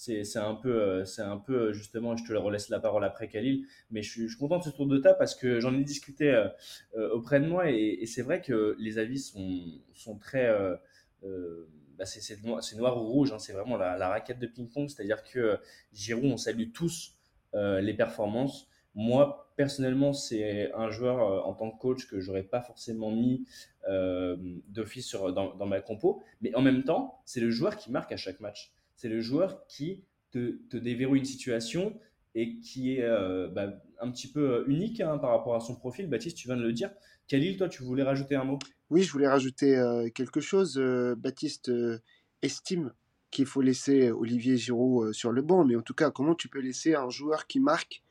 c'est 0.00 0.38
un 0.38 0.54
peu, 0.54 0.80
euh, 0.80 1.04
c'est 1.04 1.22
un 1.22 1.36
peu 1.36 1.54
euh, 1.54 1.72
justement, 1.72 2.16
je 2.16 2.24
te 2.24 2.32
relaisse 2.32 2.70
la 2.70 2.80
parole 2.80 3.04
après 3.04 3.28
Khalil, 3.28 3.66
mais 3.90 4.02
je 4.02 4.26
suis, 4.26 4.36
content 4.38 4.58
de 4.58 4.64
ce 4.64 4.70
tour 4.70 4.86
de 4.86 4.96
table 4.96 5.18
parce 5.18 5.34
que 5.34 5.60
j'en 5.60 5.74
ai 5.74 5.84
discuté 5.84 6.30
euh, 6.30 7.10
auprès 7.12 7.38
de 7.38 7.46
moi 7.46 7.70
et, 7.70 8.06
c'est 8.06 8.22
vrai 8.22 8.40
que 8.40 8.76
les 8.78 8.98
avis 8.98 9.18
sont, 9.18 9.62
sont 9.92 10.16
très, 10.16 10.48
bah 11.22 12.06
c'est 12.06 12.42
noir, 12.42 12.62
noir, 12.78 12.96
ou 12.96 13.08
rouge, 13.08 13.32
hein, 13.32 13.38
c'est 13.38 13.52
vraiment 13.52 13.76
la, 13.76 14.08
raquette 14.08 14.38
de 14.38 14.46
ping-pong, 14.46 14.88
c'est-à-dire 14.88 15.22
que 15.22 15.58
Giroud, 15.92 16.32
on 16.32 16.36
salue 16.38 16.70
tous 16.72 17.18
les 17.52 17.94
performances. 17.94 18.68
Moi, 18.94 19.52
personnellement, 19.56 20.12
c'est 20.14 20.72
un 20.72 20.90
joueur 20.90 21.46
en 21.46 21.52
tant 21.52 21.70
que 21.70 21.78
coach 21.78 22.08
que 22.08 22.20
j'aurais 22.20 22.42
pas 22.42 22.62
forcément 22.62 23.10
mis 23.10 23.44
d'office 24.68 25.14
dans, 25.14 25.54
dans 25.54 25.66
ma 25.66 25.80
compo, 25.82 26.22
mais 26.40 26.54
en 26.54 26.62
même 26.62 26.84
temps, 26.84 27.20
c'est 27.26 27.40
le 27.40 27.50
joueur 27.50 27.76
qui 27.76 27.92
marque 27.92 28.12
à 28.12 28.16
chaque 28.16 28.40
match 28.40 28.72
c'est 29.00 29.08
le 29.08 29.22
joueur 29.22 29.66
qui 29.66 30.04
te, 30.30 30.76
déverrouille 30.76 31.20
une 31.20 31.24
situation 31.24 31.98
et 32.34 32.60
qui 32.60 32.96
est 32.96 33.02
euh, 33.02 33.48
bah, 33.48 33.72
un 33.98 34.10
petit 34.10 34.30
peu 34.30 34.56
euh, 34.56 34.64
unique 34.66 35.00
hein, 35.00 35.16
par 35.16 35.30
rapport 35.30 35.54
à 35.54 35.60
son 35.60 35.74
profil. 35.74 36.06
Baptiste, 36.06 36.36
tu 36.36 36.48
viens 36.48 36.56
de 36.58 36.62
le 36.62 36.74
dire. 36.74 36.90
Khalil, 37.26 37.56
toi, 37.56 37.70
tu 37.70 37.82
voulais 37.82 38.02
rajouter 38.02 38.34
un 38.36 38.44
mot? 38.44 38.58
Oui, 38.90 39.02
je 39.02 39.10
voulais 39.10 39.26
rajouter 39.26 39.74
euh, 39.74 40.10
quelque 40.10 40.40
chose. 40.40 40.76
Baptiste 41.16 41.72
estime 42.42 42.92
qu'il 43.30 43.46
faut 43.46 43.62
laisser 43.62 44.10
Olivier 44.10 44.58
Giroud 44.58 45.14
sur 45.14 45.32
le 45.32 45.40
banc, 45.40 45.64
mais 45.64 45.76
en 45.76 45.82
tout 45.82 45.94
cas, 45.94 46.10
comment 46.10 46.34
tu 46.34 46.50
peux 46.50 46.60
laisser 46.60 46.94
un 46.94 47.08
joueur 47.08 47.46
qui 47.46 47.58
marque 47.58 48.02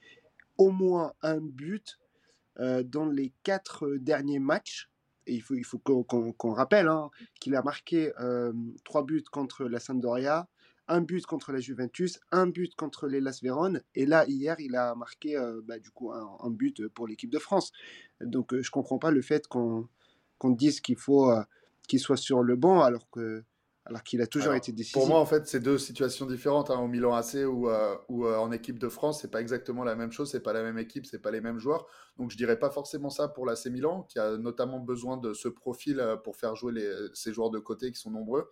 au 0.58 0.71
moins 0.71 1.13
un 1.21 1.39
but 1.39 1.99
dans 2.58 3.06
les 3.06 3.32
quatre 3.43 3.97
derniers 3.97 4.39
matchs? 4.39 4.89
Et 5.28 5.36
il 5.36 5.41
faut, 5.41 5.54
il 5.54 5.65
faut 5.65 5.78
qu'on 5.78 6.54
rappelle 6.54 6.88
hein, 6.88 7.12
qu'il 7.39 7.56
a 7.56 7.62
marqué 7.62 8.12
trois 8.86 9.04
buts 9.04 9.23
contre 9.30 9.65
la 9.65 9.80
Sampdoria, 9.80 10.47
un 10.89 11.02
but 11.02 11.25
contre 11.25 11.52
la 11.52 11.60
Juventus, 11.60 12.19
un 12.32 12.47
but 12.47 12.75
contre 12.75 13.08
les 13.08 13.21
Las 13.21 13.41
Véron, 13.41 13.80
et 13.95 14.06
là, 14.06 14.25
hier, 14.28 14.56
il 14.60 14.75
a 14.75 14.95
marqué 14.95 15.38
euh, 15.38 15.62
bah, 15.63 15.80
du 15.80 15.91
coup 15.91 16.12
un, 16.12 16.49
but 16.49 16.88
pour 16.89 17.08
l'équipe 17.08 17.30
de 17.30 17.39
France. 17.39 17.71
Donc, 18.19 18.54
euh, 18.54 18.62
je 18.62 18.67
ne 18.67 18.71
comprends 18.71 18.97
pas 18.97 19.12
le 19.12 19.21
fait 19.21 19.47
qu'on 19.47 19.88
dise 20.43 20.82
qu'il 20.82 20.97
faut 20.97 21.32
euh, 21.32 21.43
qu'il 21.88 21.99
soit 21.99 22.17
sur 22.17 22.41
le 22.41 22.56
banc 22.56 22.82
alors 22.82 23.10
que 23.10 23.43
alors 23.86 24.04
qu'il 24.04 24.21
a 24.21 24.28
toujours 24.28 24.54
été 24.54 24.71
décisif. 24.71 24.93
Pour 24.93 25.08
moi, 25.08 25.19
en 25.19 25.25
fait, 25.25 25.47
c'est 25.47 25.60
deux 25.60 25.80
situations 25.80 26.28
différentes. 26.28 26.69
Hein, 26.69 26.78
au 26.78 26.88
Milan 26.88 27.15
AC 27.15 27.38
ou, 27.47 27.69
ou 28.10 28.28
en 28.28 28.52
équipe 28.52 28.78
de 28.78 28.88
France, 28.88 29.21
c'est 29.21 29.32
pas 29.32 29.41
exactement 29.41 29.84
la 29.84 29.95
même 29.95 30.12
chose. 30.12 30.30
C'est 30.30 30.41
pas 30.41 30.54
la 30.54 30.62
même 30.62 30.78
équipe, 30.78 31.08
c'est 31.08 31.17
pas 31.17 31.32
les 31.32 31.41
mêmes 31.41 31.58
joueurs. 31.58 31.88
Donc, 32.17 32.30
je 32.30 32.38
dirais 32.38 32.60
pas 32.60 32.69
forcément 32.69 33.10
ça 33.10 33.30
pour 33.30 33.47
l'AC 33.47 33.65
Milan, 33.67 34.04
qui 34.04 34.19
a 34.19 34.38
notamment 34.38 34.80
besoin 34.80 35.17
de 35.17 35.34
ce 35.34 35.47
profil 35.47 36.06
pour 36.23 36.36
faire 36.36 36.56
jouer 36.56 36.73
les, 36.73 36.93
ces 37.15 37.34
joueurs 37.34 37.49
de 37.49 37.58
côté 37.58 37.91
qui 37.91 37.99
sont 37.99 38.12
nombreux. 38.12 38.52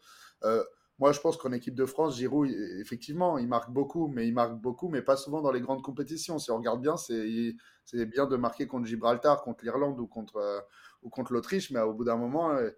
Moi, 0.99 1.11
je 1.11 1.19
pense 1.19 1.37
qu'en 1.37 1.51
équipe 1.51 1.75
de 1.75 1.85
France, 1.85 2.17
Giroud, 2.17 2.49
effectivement, 2.79 3.37
il 3.37 3.47
marque 3.47 3.69
beaucoup, 3.69 4.07
mais 4.07 4.27
il 4.27 4.33
marque 4.33 4.55
beaucoup, 4.55 4.89
mais 4.89 5.03
pas 5.03 5.15
souvent 5.15 5.41
dans 5.41 5.51
les 5.51 5.61
grandes 5.61 5.83
compétitions. 5.83 6.39
Si 6.39 6.49
on 6.49 6.57
regarde 6.57 6.81
bien, 6.81 6.97
c'est 6.97 8.05
bien 8.07 8.25
de 8.25 8.35
marquer 8.35 8.65
contre 8.65 8.87
Gibraltar, 8.87 9.43
contre 9.43 9.63
l'Irlande 9.63 9.99
ou 9.99 10.07
contre, 10.07 10.37
euh, 10.37 11.23
l'Autriche, 11.29 11.69
mais 11.69 11.79
au 11.81 11.93
bout 11.93 12.03
d'un 12.03 12.17
moment, 12.17 12.51
euh, 12.51 12.71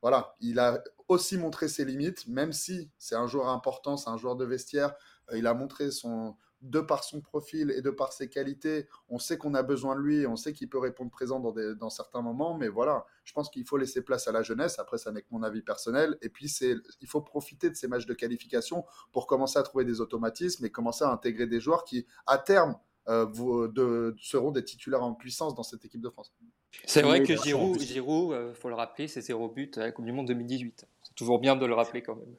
voilà, 0.00 0.36
il 0.40 0.58
a 0.58 0.82
aussi 1.08 1.36
montré 1.36 1.68
ses 1.68 1.84
limites, 1.84 2.26
même 2.28 2.52
si 2.52 2.90
c'est 2.98 3.14
un 3.14 3.26
joueur 3.26 3.48
important, 3.48 3.98
c'est 3.98 4.10
un 4.10 4.16
joueur 4.16 4.36
de 4.36 4.46
vestiaire. 4.46 4.94
Euh, 5.30 5.38
il 5.38 5.46
a 5.46 5.52
montré 5.52 5.90
son, 5.90 6.34
de 6.70 6.80
par 6.80 7.04
son 7.04 7.20
profil 7.20 7.70
et 7.70 7.82
de 7.82 7.90
par 7.90 8.12
ses 8.12 8.28
qualités, 8.28 8.88
on 9.08 9.18
sait 9.18 9.38
qu'on 9.38 9.54
a 9.54 9.62
besoin 9.62 9.96
de 9.96 10.00
lui, 10.00 10.26
on 10.26 10.36
sait 10.36 10.52
qu'il 10.52 10.68
peut 10.68 10.78
répondre 10.78 11.10
présent 11.10 11.40
dans, 11.40 11.54
dans, 11.74 11.90
certains 11.90 12.22
moments, 12.22 12.56
mais 12.56 12.68
voilà, 12.68 13.04
je 13.24 13.32
pense 13.32 13.50
qu'il 13.50 13.64
faut 13.64 13.76
laisser 13.76 14.02
place 14.02 14.28
à 14.28 14.32
la 14.32 14.42
jeunesse. 14.42 14.78
Après, 14.78 14.98
ça 14.98 15.12
n'est 15.12 15.22
que 15.22 15.28
mon 15.30 15.42
avis 15.42 15.62
personnel. 15.62 16.18
Et 16.22 16.28
puis, 16.28 16.48
c'est, 16.48 16.74
il 17.00 17.08
faut 17.08 17.20
profiter 17.20 17.70
de 17.70 17.74
ces 17.74 17.88
matchs 17.88 18.06
de 18.06 18.14
qualification 18.14 18.84
pour 19.12 19.26
commencer 19.26 19.58
à 19.58 19.62
trouver 19.62 19.84
des 19.84 20.00
automatismes 20.00 20.64
et 20.64 20.70
commencer 20.70 21.04
à 21.04 21.10
intégrer 21.10 21.46
des 21.46 21.60
joueurs 21.60 21.84
qui, 21.84 22.06
à 22.26 22.38
terme, 22.38 22.76
euh, 23.08 23.68
de, 23.68 24.16
seront 24.20 24.50
des 24.50 24.64
titulaires 24.64 25.02
en 25.02 25.14
puissance 25.14 25.54
dans 25.54 25.62
cette 25.62 25.84
équipe 25.84 26.00
de 26.00 26.10
France. 26.10 26.34
C'est 26.84 27.02
vrai 27.02 27.22
que 27.22 27.36
Giroud, 27.36 27.80
Giroud 27.80 28.32
euh, 28.32 28.52
faut 28.52 28.68
le 28.68 28.74
rappeler, 28.74 29.06
c'est 29.06 29.20
zéro 29.20 29.48
but 29.48 29.78
à 29.78 29.82
la 29.82 29.92
Coupe 29.92 30.04
du 30.04 30.12
Monde 30.12 30.26
2018. 30.26 30.86
C'est 31.02 31.14
toujours 31.14 31.38
bien 31.38 31.54
de 31.54 31.64
le 31.64 31.74
rappeler 31.74 32.02
quand 32.02 32.16
même. 32.16 32.34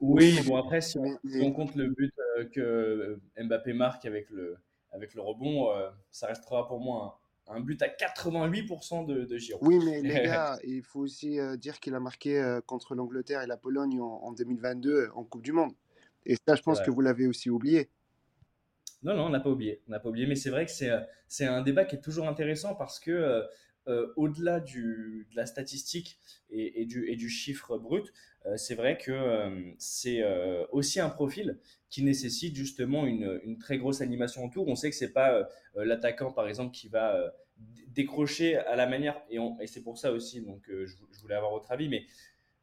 Oui, 0.00 0.38
bon 0.46 0.56
après, 0.56 0.80
si 0.80 0.98
on, 0.98 1.52
compte 1.52 1.74
le 1.74 1.88
but 1.88 2.14
euh, 2.36 2.44
que 2.44 2.60
euh, 2.60 3.20
Mbappé 3.42 3.72
marque 3.72 4.04
avec 4.04 4.30
le, 4.30 4.56
avec 4.92 5.14
le 5.14 5.22
rebond, 5.22 5.72
euh, 5.72 5.90
ça 6.10 6.28
restera 6.28 6.68
pour 6.68 6.80
moi 6.80 7.20
un, 7.48 7.60
but 7.60 7.82
à 7.82 7.88
88% 7.88 9.06
de, 9.06 9.24
de 9.24 9.36
Giroud. 9.38 9.66
Oui, 9.66 9.78
mais 9.84 10.00
les 10.02 10.14
gars, 10.24 10.58
il 10.62 10.82
faut 10.82 11.00
aussi 11.00 11.38
dire 11.58 11.80
qu'il 11.80 11.94
a 11.94 12.00
marqué 12.00 12.58
contre 12.66 12.94
l'Angleterre 12.94 13.42
et 13.42 13.46
la 13.46 13.56
Pologne 13.56 14.00
en, 14.00 14.32
2022 14.32 15.10
en 15.14 15.24
Coupe 15.24 15.42
du 15.42 15.52
Monde. 15.52 15.72
Et 16.26 16.36
ça, 16.46 16.54
je 16.54 16.62
pense 16.62 16.80
que 16.80 16.90
vous 16.90 17.00
l'avez 17.00 17.26
aussi 17.26 17.50
oublié. 17.50 17.88
Non, 19.02 19.14
non, 19.14 19.26
on 19.26 19.30
n'a 19.30 19.40
pas 19.40 19.50
oublié. 19.50 19.80
On 19.88 19.92
n'a 19.92 20.00
pas 20.00 20.10
oublié, 20.10 20.26
mais 20.26 20.34
c'est 20.34 20.50
vrai 20.50 20.66
que 20.66 20.72
c'est 21.26 21.46
un 21.46 21.62
débat 21.62 21.84
qui 21.84 21.96
est 21.96 22.00
toujours 22.00 22.28
intéressant 22.28 22.74
parce 22.74 23.00
que 23.00 23.44
euh, 23.88 24.12
au-delà 24.16 24.60
de 24.60 25.24
la 25.34 25.46
statistique 25.46 26.18
et, 26.50 26.84
du, 26.84 27.28
chiffre 27.30 27.78
brut, 27.78 28.12
euh, 28.44 28.56
c'est 28.58 28.74
vrai 28.74 28.98
que 28.98 29.10
euh, 29.10 29.72
c'est 29.78 30.22
aussi 30.72 31.00
un 31.00 31.08
profil 31.08 31.58
qui 31.88 32.02
nécessite 32.02 32.54
justement 32.54 33.06
une, 33.06 33.58
très 33.58 33.78
grosse 33.78 34.02
animation 34.02 34.44
autour. 34.44 34.68
On 34.68 34.74
sait 34.74 34.90
que 34.90 34.96
c'est 34.96 35.12
pas 35.12 35.48
l'attaquant, 35.74 36.32
par 36.32 36.48
exemple, 36.48 36.72
qui 36.72 36.88
va 36.88 37.32
décrocher 37.88 38.56
à 38.56 38.76
la 38.76 38.86
manière, 38.86 39.20
et, 39.30 39.38
c'est 39.66 39.82
pour 39.82 39.98
ça 39.98 40.12
aussi, 40.12 40.42
donc 40.42 40.62
je, 40.68 40.94
voulais 41.22 41.34
avoir 41.34 41.52
votre 41.52 41.72
avis, 41.72 41.88
mais 41.88 42.04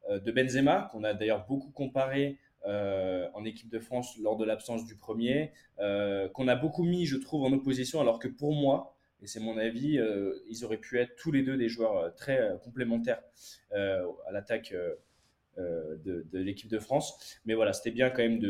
de 0.08 0.30
Benzema, 0.30 0.88
qu'on 0.92 1.02
a 1.02 1.12
d'ailleurs 1.12 1.44
beaucoup 1.46 1.70
comparé 1.70 2.38
en 2.64 3.44
équipe 3.44 3.68
de 3.68 3.80
France 3.80 4.16
lors 4.18 4.36
de 4.36 4.44
l'absence 4.44 4.84
du 4.84 4.94
premier, 4.94 5.52
qu'on 5.78 6.48
a 6.48 6.54
beaucoup 6.54 6.84
mis, 6.84 7.04
je 7.04 7.16
trouve, 7.16 7.44
en 7.44 7.52
opposition, 7.52 8.00
alors 8.00 8.20
que 8.20 8.28
pour 8.28 8.54
moi, 8.54 8.95
et 9.22 9.26
c'est 9.26 9.40
mon 9.40 9.56
avis, 9.56 9.98
euh, 9.98 10.34
ils 10.48 10.64
auraient 10.64 10.76
pu 10.76 10.98
être 10.98 11.16
tous 11.16 11.32
les 11.32 11.42
deux 11.42 11.56
des 11.56 11.68
joueurs 11.68 11.96
euh, 11.96 12.10
très 12.10 12.38
euh, 12.38 12.56
complémentaires 12.58 13.22
à 13.72 14.32
l'attaque 14.32 14.74
de, 15.56 16.24
l'équipe 16.32 16.70
de 16.70 16.78
France. 16.78 17.38
Mais 17.44 17.54
voilà, 17.54 17.72
c'était 17.72 17.90
bien 17.90 18.10
quand 18.10 18.22
même 18.22 18.40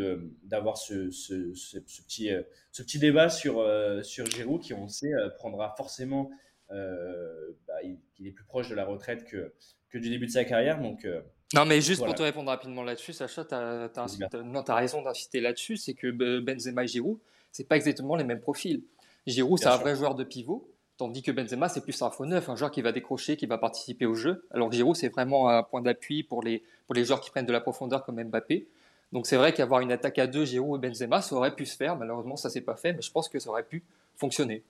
d'avoir 0.44 0.76
ce, 0.76 1.10
ce, 1.10 1.54
ce, 1.54 1.78
petit, 1.78 2.30
ce 2.70 2.82
petit 2.82 2.98
débat 2.98 3.28
sur, 3.28 3.64
sur 4.04 4.26
Giroud 4.26 4.60
qui, 4.60 4.72
on 4.72 4.86
sait, 4.86 5.10
prendra 5.36 5.74
forcément. 5.76 6.30
Bah, 6.68 7.82
il, 7.82 8.26
est 8.26 8.30
plus 8.30 8.44
proche 8.44 8.68
de 8.68 8.76
la 8.76 8.84
retraite 8.84 9.24
que, 9.24 9.52
que 9.88 9.98
du 9.98 10.10
début 10.10 10.26
de 10.26 10.32
sa 10.32 10.44
carrière. 10.44 10.80
Donc. 10.80 11.06
Non, 11.54 11.64
mais 11.64 11.80
juste 11.80 12.04
pour 12.04 12.14
te 12.14 12.22
répondre 12.22 12.50
rapidement 12.50 12.84
là-dessus, 12.84 13.12
Sacha, 13.12 13.44
tu 13.44 13.54
as, 13.54 14.74
raison 14.74 15.02
d'inciter 15.02 15.40
là-dessus, 15.40 15.76
c'est 15.76 15.94
que 15.94 16.10
Benzema 16.40 16.84
et 16.84 16.88
Giroud, 16.88 17.18
c'est 17.50 17.66
pas 17.66 17.76
exactement 17.76 18.14
les 18.14 18.24
mêmes 18.24 18.40
profils. 18.40 18.84
Giroud, 19.26 19.58
c'est 19.58 19.66
un 19.66 19.76
vrai 19.76 19.96
joueur 19.96 20.14
de 20.14 20.24
pivot, 20.24 20.70
tandis 20.96 21.22
que 21.22 21.30
Benzema, 21.32 21.68
c'est 21.68 21.80
plus 21.82 22.00
un 22.02 22.10
faux 22.10 22.26
neuf, 22.26 22.48
un 22.48 22.56
joueur 22.56 22.70
qui 22.70 22.80
va 22.82 22.92
décrocher, 22.92 23.36
qui 23.36 23.46
va 23.46 23.58
participer 23.58 24.06
au 24.06 24.14
jeu. 24.14 24.46
Alors 24.50 24.70
Giroud, 24.72 24.94
c'est 24.96 25.08
vraiment 25.08 25.48
un 25.48 25.62
point 25.62 25.82
d'appui 25.82 26.22
pour 26.22 26.42
les, 26.42 26.62
pour 26.86 26.94
les 26.94 27.04
joueurs 27.04 27.20
qui 27.20 27.30
prennent 27.30 27.46
de 27.46 27.52
la 27.52 27.60
profondeur 27.60 28.04
comme 28.04 28.22
Mbappé. 28.22 28.68
Donc 29.12 29.26
c'est 29.26 29.36
vrai 29.36 29.52
qu'avoir 29.52 29.80
une 29.80 29.92
attaque 29.92 30.18
à 30.18 30.26
deux, 30.26 30.44
Giroud 30.44 30.82
et 30.82 30.88
Benzema, 30.88 31.22
ça 31.22 31.34
aurait 31.36 31.54
pu 31.54 31.66
se 31.66 31.76
faire. 31.76 31.96
Malheureusement, 31.96 32.36
ça 32.36 32.50
s'est 32.50 32.60
pas 32.60 32.76
fait, 32.76 32.92
mais 32.92 33.02
je 33.02 33.10
pense 33.10 33.28
que 33.28 33.38
ça 33.38 33.50
aurait 33.50 33.62
pu 33.64 33.84
fonctionner. 34.16 34.62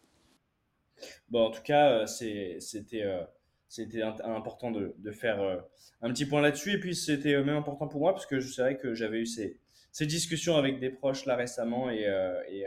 Bon, 1.28 1.46
en 1.46 1.50
tout 1.50 1.62
cas, 1.62 1.90
euh, 1.90 2.07
c'est- 2.07 2.59
c'était 2.61 3.02
euh, 3.02 3.22
c'était 3.68 4.02
important 4.02 4.70
de, 4.70 4.94
de 4.98 5.11
faire 5.11 5.40
euh, 5.42 5.57
un 6.00 6.11
petit 6.12 6.24
point 6.24 6.40
là-dessus. 6.40 6.72
Et 6.72 6.80
puis, 6.80 6.94
c'était 6.94 7.36
même 7.42 7.57
important 7.57 7.88
pour 7.88 8.00
moi 8.00 8.12
parce 8.12 8.26
que 8.26 8.40
je 8.40 8.50
savais 8.52 8.76
que 8.76 8.94
j'avais 8.94 9.18
eu 9.20 9.26
ces, 9.26 9.59
ces 9.92 10.07
discussions 10.07 10.57
avec 10.57 10.78
des 10.78 10.90
proches 10.90 11.26
là 11.26 11.36
récemment. 11.36 11.90
Et, 11.90 12.02
et, 12.48 12.66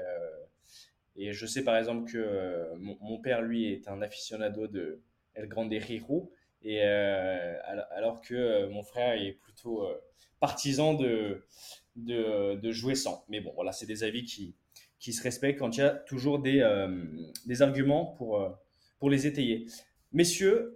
et 1.19 1.33
je 1.33 1.45
sais 1.45 1.63
par 1.63 1.75
exemple 1.75 2.09
que 2.09 2.17
euh, 2.17 2.73
mon, 2.77 3.19
père, 3.19 3.41
lui, 3.41 3.71
est 3.71 3.89
un 3.89 4.01
aficionado 4.01 4.67
de 4.67 5.01
El 5.35 5.47
Grande 5.47 5.73
Rio. 5.73 6.31
Et 6.61 6.81
euh, 6.83 7.57
al- 7.65 7.87
alors 7.91 8.21
que 8.21 8.33
euh, 8.33 8.69
mon 8.69 8.83
frère 8.83 9.21
est 9.21 9.33
plutôt 9.33 9.85
partisan 10.39 10.93
de, 10.93 11.45
de, 11.97 12.71
jouer 12.71 12.95
sans. 12.95 13.25
Mais 13.27 13.41
bon, 13.41 13.51
voilà, 13.53 13.73
c'est 13.73 13.85
des 13.85 14.05
avis 14.05 14.23
qui, 14.23 14.55
qui 14.97 15.11
se 15.11 15.21
respectent 15.21 15.59
quand 15.59 15.75
il 15.75 15.81
y 15.81 15.83
a 15.83 15.89
toujours 15.89 16.39
des, 16.39 16.65
des 17.45 17.61
arguments 17.61 18.05
pour, 18.17 18.57
pour 18.99 19.09
les 19.09 19.27
étayer. 19.27 19.65
Messieurs, 20.13 20.73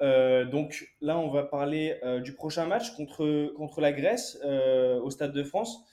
donc 0.51 0.85
là, 0.99 1.17
on 1.17 1.29
va 1.29 1.43
parler 1.43 1.97
du 2.23 2.33
prochain 2.33 2.65
match 2.65 2.91
contre, 2.91 3.53
contre 3.55 3.79
la 3.79 3.93
Grèce 3.93 4.37
au 4.43 5.09
Stade 5.09 5.31
de 5.31 5.43
France. 5.45 5.85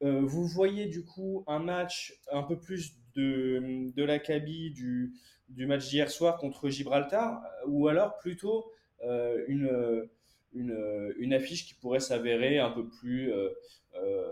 Vous 0.00 0.46
voyez 0.48 0.86
du 0.86 1.04
coup 1.04 1.44
un 1.46 1.60
match 1.60 2.20
un 2.32 2.42
peu 2.42 2.58
plus 2.58 2.98
de, 3.14 3.92
de 3.94 4.04
l'acabit 4.04 4.70
du, 4.70 5.12
match 5.66 5.88
d'hier 5.88 6.10
soir 6.10 6.38
contre 6.38 6.68
Gibraltar 6.68 7.42
ou 7.66 7.88
alors 7.88 8.16
plutôt 8.18 8.70
euh, 9.04 9.44
une, 9.48 10.08
une, 10.52 11.32
affiche 11.32 11.66
qui 11.66 11.74
pourrait 11.74 12.00
s'avérer 12.00 12.58
un 12.58 12.70
peu 12.70 12.86
plus 12.86 13.32
euh, 13.32 13.50
euh, 13.96 14.28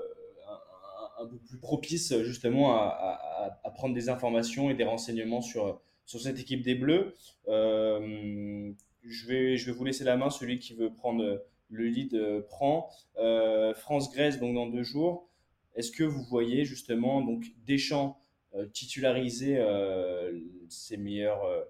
peu 1.27 1.39
plus 1.39 1.59
propice 1.59 2.17
justement 2.23 2.75
à, 2.75 3.73
prendre 3.75 3.95
des 3.95 4.09
informations 4.09 4.71
et 4.71 4.75
des 4.75 4.85
renseignements 4.85 5.43
sur, 5.43 5.81
sur 6.07 6.21
cette 6.21 6.39
équipe 6.39 6.63
des 6.63 6.75
Bleus. 6.75 7.15
Euh, 7.49 8.73
je 9.03 9.27
vais, 9.27 9.57
je 9.57 9.67
vais 9.67 9.73
vous 9.73 9.85
laisser 9.85 10.05
la 10.05 10.17
main, 10.17 10.31
celui 10.31 10.59
qui 10.59 10.75
veut 10.75 10.93
prendre 10.93 11.43
le 11.69 11.87
lead 11.87 12.15
euh, 12.15 12.41
prend. 12.49 12.89
Euh, 13.19 13.75
France-Grèce, 13.75 14.39
donc 14.39 14.55
dans 14.55 14.67
deux 14.67 14.83
jours. 14.83 15.29
Est-ce 15.75 15.91
que 15.91 16.05
vous 16.05 16.23
voyez 16.23 16.65
justement 16.65 17.21
donc 17.21 17.45
Deschamps 17.67 18.17
euh, 18.17 18.26
titulariser 18.65 19.59
euh, 19.59 20.33
ses 20.69 20.97
meilleurs, 20.97 21.45
euh, 21.45 21.63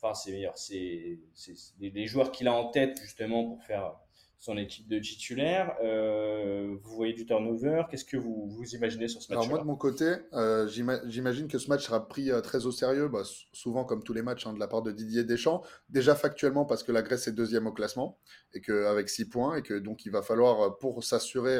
enfin 0.00 0.14
ses 0.14 0.32
meilleurs, 0.32 0.58
ses, 0.58 1.20
ses- 1.34 1.54
les, 1.80 1.90
les 1.90 2.06
joueurs 2.06 2.30
qu'il 2.32 2.46
a 2.48 2.52
en 2.52 2.70
tête 2.70 2.98
justement 3.00 3.44
pour 3.44 3.62
faire 3.64 3.94
son 4.38 4.58
équipe 4.58 4.86
de 4.88 4.98
titulaires 4.98 5.74
Euh, 5.82 6.76
Vous 6.82 6.96
voyez 6.96 7.14
du 7.14 7.24
turnover 7.24 7.84
Qu'est-ce 7.90 8.04
que 8.04 8.18
vous, 8.18 8.46
vous 8.50 8.74
imaginez 8.74 9.08
sur 9.08 9.22
ce 9.22 9.32
Alors 9.32 9.48
moi 9.48 9.58
de 9.58 9.64
mon 9.64 9.76
côté, 9.76 10.16
euh, 10.34 10.68
j'ima- 10.68 11.00
j'imagine 11.08 11.48
que 11.48 11.56
ce 11.56 11.68
match 11.70 11.86
sera 11.86 12.06
pris 12.06 12.30
euh, 12.30 12.42
très 12.42 12.66
au 12.66 12.70
sérieux, 12.70 13.08
bah, 13.08 13.22
souvent 13.54 13.84
comme 13.86 14.02
tous 14.02 14.12
les 14.12 14.20
matchs 14.20 14.46
hein, 14.46 14.52
de 14.52 14.58
la 14.60 14.68
part 14.68 14.82
de 14.82 14.92
Didier 14.92 15.24
Deschamps. 15.24 15.62
Déjà 15.88 16.14
factuellement 16.14 16.66
parce 16.66 16.82
que 16.82 16.92
la 16.92 17.00
Grèce 17.00 17.26
est 17.26 17.32
deuxième 17.32 17.66
au 17.66 17.72
classement 17.72 18.18
et 18.52 18.60
qu'avec 18.60 19.08
six 19.08 19.26
points 19.30 19.56
et 19.56 19.62
que 19.62 19.72
donc 19.78 20.04
il 20.04 20.10
va 20.12 20.20
falloir 20.20 20.60
euh, 20.60 20.70
pour 20.78 21.02
s'assurer 21.04 21.56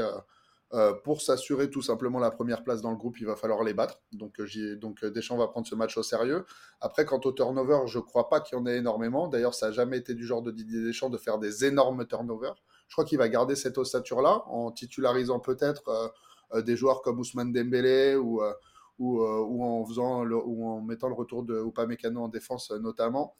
euh, 0.75 0.93
pour 0.93 1.22
s'assurer 1.22 1.70
tout 1.70 1.83
simplement 1.83 2.18
la 2.18 2.33
première 2.33 2.64
place 2.64 2.83
dans 2.83 2.91
le 2.91 2.97
groupe, 2.97 3.20
il 3.20 3.27
va 3.27 3.37
falloir 3.37 3.62
les 3.62 3.75
battre. 3.75 4.01
Donc, 4.12 4.41
euh, 4.41 4.77
donc 4.77 5.05
euh, 5.05 5.11
Deschamps 5.11 5.37
va 5.37 5.47
prendre 5.47 5.68
ce 5.68 5.77
match 5.77 5.97
au 5.97 6.03
sérieux. 6.03 6.45
Après, 6.81 7.05
quant 7.05 7.20
au 7.25 7.31
turnover, 7.31 7.87
je 7.87 8.01
crois 8.01 8.29
pas 8.29 8.41
qu'il 8.41 8.59
y 8.59 8.61
en 8.61 8.66
ait 8.66 8.79
énormément. 8.79 9.29
D'ailleurs, 9.29 9.55
ça 9.55 9.66
n'a 9.66 9.72
jamais 9.72 9.99
été 9.99 10.14
du 10.14 10.27
genre 10.27 10.43
de 10.43 10.51
Didier 10.51 10.83
Deschamps 10.83 11.11
de 11.11 11.18
faire 11.18 11.39
des 11.39 11.64
énormes 11.64 12.05
turnovers. 12.07 12.57
Je 12.89 12.95
crois 12.97 13.05
qu'il 13.05 13.18
va 13.18 13.29
garder 13.29 13.55
cette 13.55 13.79
ossature-là 13.79 14.43
en 14.47 14.72
titularisant 14.72 15.39
peut-être 15.39 16.12
des 16.57 16.77
joueurs 16.77 17.03
comme 17.03 17.20
Ousmane 17.20 17.53
Dembélé 17.53 18.16
ou, 18.16 18.43
en 18.43 19.85
faisant 19.87 20.25
ou 20.27 20.68
en 20.68 20.83
mettant 20.83 21.09
le 21.09 21.14
retour 21.14 21.45
de 21.45 21.64
Upamecano 21.64 22.20
en 22.20 22.29
défense 22.29 22.70
notamment. 22.72 23.37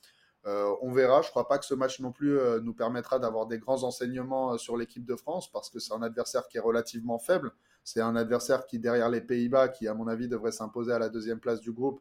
Euh, 0.47 0.74
on 0.82 0.92
verra. 0.92 1.22
Je 1.22 1.28
ne 1.28 1.30
crois 1.30 1.49
pas 1.49 1.59
que 1.59 1.64
ce 1.64 1.74
match 1.74 2.01
non 2.01 2.12
plus 2.12 2.38
euh, 2.38 2.61
nous 2.61 2.74
permettra 2.74 3.18
d'avoir 3.18 3.47
des 3.47 3.59
grands 3.59 3.82
enseignements 3.82 4.55
euh, 4.55 4.59
sur 4.59 4.76
l'équipe 4.76 5.05
de 5.05 5.16
France 5.16 5.51
parce 5.51 5.70
que 5.70 5.78
c'est 5.78 5.95
un 5.95 6.03
adversaire 6.03 6.49
qui 6.49 6.59
est 6.59 6.61
relativement 6.61 7.18
faible. 7.18 7.53
C'est 7.82 8.01
un 8.01 8.16
adversaire 8.16 8.66
qui, 8.66 8.78
derrière 8.78 9.09
les 9.09 9.20
Pays-Bas, 9.20 9.68
qui 9.68 9.88
à 9.88 9.95
mon 9.95 10.07
avis 10.07 10.28
devrait 10.28 10.53
s'imposer 10.53 10.92
à 10.92 10.99
la 10.99 11.09
deuxième 11.09 11.38
place 11.38 11.61
du 11.61 11.72
groupe, 11.72 12.01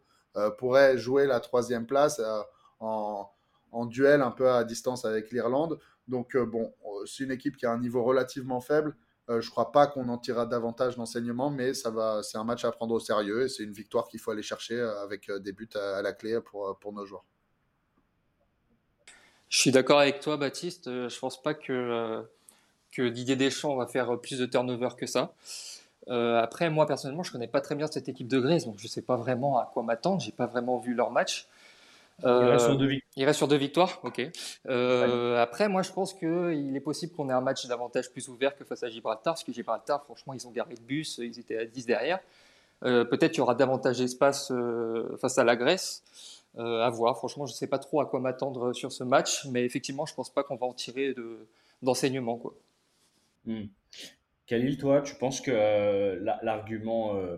pourrait 0.58 0.98
jouer 0.98 1.28
la 1.28 1.39
troisième 1.41 1.86
place 1.86 2.22
en, 2.80 3.30
duel 3.88 4.22
un 4.22 4.32
peu 4.32 4.50
à 4.50 4.64
distance 4.64 5.04
avec 5.04 5.30
l'Irlande. 5.32 5.78
Donc 6.08 6.38
bon, 6.38 6.74
c'est 7.06 7.26
une 7.26 7.32
équipe 7.32 7.58
qui 7.58 7.66
a 7.66 7.72
un 7.74 7.80
niveau 7.80 8.02
relativement 8.02 8.62
faible. 8.62 8.96
Je 9.28 9.36
ne 9.36 9.52
crois 9.52 9.74
pas 9.74 9.88
qu'on 9.88 10.08
en 10.08 10.18
tirera 10.18 10.46
davantage 10.46 10.96
d'enseignements, 10.96 11.50
mais 11.50 11.74
ça 11.74 11.91
va, 11.91 12.24
c'est 12.24 12.38
un 12.38 12.46
match 12.46 12.64
à 12.64 12.72
prendre 12.72 12.96
au 12.96 13.02
sérieux 13.02 13.44
et 13.44 13.50
c'est 13.50 13.64
une 13.64 13.74
victoire 13.74 14.08
qu'il 14.08 14.22
faut 14.22 14.32
aller 14.32 14.41
chercher 14.41 14.80
avec 14.80 15.30
des 15.30 15.52
buts 15.52 15.70
à, 15.76 16.02
la 16.02 16.14
clé 16.14 16.39
pour 16.41 16.94
nos 16.94 17.06
joueurs. 17.06 17.26
Je 19.54 19.60
suis 19.60 19.72
d'accord 19.72 19.99
avec 19.99 20.20
toi, 20.20 20.36
Baptiste. 20.36 20.88
Euh, 20.88 21.10
Je 21.10 21.20
pense 21.20 21.39
pas 21.39 21.54
que, 21.54 21.72
euh, 21.72 22.22
que 22.91 23.08
Didier 23.08 23.36
Deschamps 23.36 23.76
va 23.76 23.86
faire 23.86 24.20
plus 24.20 24.39
de 24.39 24.47
turnover 24.47 24.89
que 24.97 25.06
ça. 25.06 25.32
Euh, 26.10 26.41
après, 26.41 26.72
moi 26.72 26.88
personnellement, 26.88 27.22
je 27.22 27.32
connais 27.32 27.47
pas 27.47 27.62
très 27.62 27.76
bien 27.76 27.86
cette 27.86 28.10
équipe 28.10 28.28
de 28.28 28.39
Grèce, 28.39 28.66
donc 28.66 28.80
je 28.80 28.88
sais 28.88 29.04
pas 29.04 29.16
vraiment 29.16 29.60
à 29.60 29.70
quoi 29.72 29.84
m'attendre. 29.84 30.20
J'ai 30.22 30.32
pas 30.32 30.47
vraiment 30.47 30.80
vu 30.80 30.95
leur 30.95 31.12
match. 31.12 31.47
Il 32.24 32.30
reste 32.30 32.66
sur 32.66 32.78
deux 32.78 32.88
victoires. 32.88 33.12
il 33.16 33.26
reste 33.26 33.38
sur 33.38 33.47
deux 33.47 33.58
victoires, 33.58 33.99
ok. 34.01 34.28
Euh, 34.70 35.39
après, 35.39 35.70
moi, 35.70 35.84
je 35.84 35.91
pense 35.91 36.16
qu'il 36.16 36.76
est 36.76 36.84
possible 36.84 37.14
qu'on 37.14 37.30
ait 37.30 37.34
un 37.34 37.41
match 37.41 37.68
davantage 37.68 38.10
plus 38.10 38.30
ouvert 38.30 38.58
que 38.58 38.64
face 38.64 38.82
à 38.82 38.89
Gibraltar, 38.89 39.36
parce 39.36 39.43
que 39.43 39.54
Gibraltar, 39.54 40.04
franchement, 40.04 40.34
ils 40.34 40.47
ont 40.47 40.51
garé 40.51 40.74
le 40.74 40.84
bus, 40.84 41.20
ils 41.20 41.39
étaient 41.39 41.58
à 41.60 41.66
10 41.66 41.86
derrière. 41.86 42.20
Peut-être 42.82 43.30
qu'il 43.30 43.38
y 43.38 43.41
aura 43.41 43.54
davantage 43.54 43.99
d'espace 43.99 44.51
face 45.22 45.38
à 45.38 45.43
la 45.43 45.56
Grèce. 45.56 46.01
Euh, 46.60 46.82
à 46.82 46.89
voir. 46.91 47.18
Franchement, 47.18 47.47
je 47.47 47.54
ne 47.54 47.56
sais 47.56 47.68
pas 47.68 47.80
trop 47.80 47.99
à 47.99 48.06
quoi 48.06 48.20
m'attendre 48.20 48.74
sur 48.74 48.91
ce 48.91 49.04
match, 49.04 49.47
mais 49.47 49.66
effectivement, 49.66 50.06
je 50.06 50.14
pense 50.14 50.32
pas 50.32 50.43
qu'on 50.43 50.56
va 50.56 50.68
en 50.68 50.74
tirer 50.74 51.14
de- 51.16 51.47
d'enseignements. 51.82 52.38
quoi. 52.38 52.54
Hmm. 53.45 53.66
Khalil, 54.45 54.78
toi, 54.78 55.01
tu 55.01 55.16
penses 55.16 55.41
que 55.41 55.51
euh, 55.51 56.20
la- 56.22 56.39
l'argument 56.43 57.16
euh, 57.16 57.38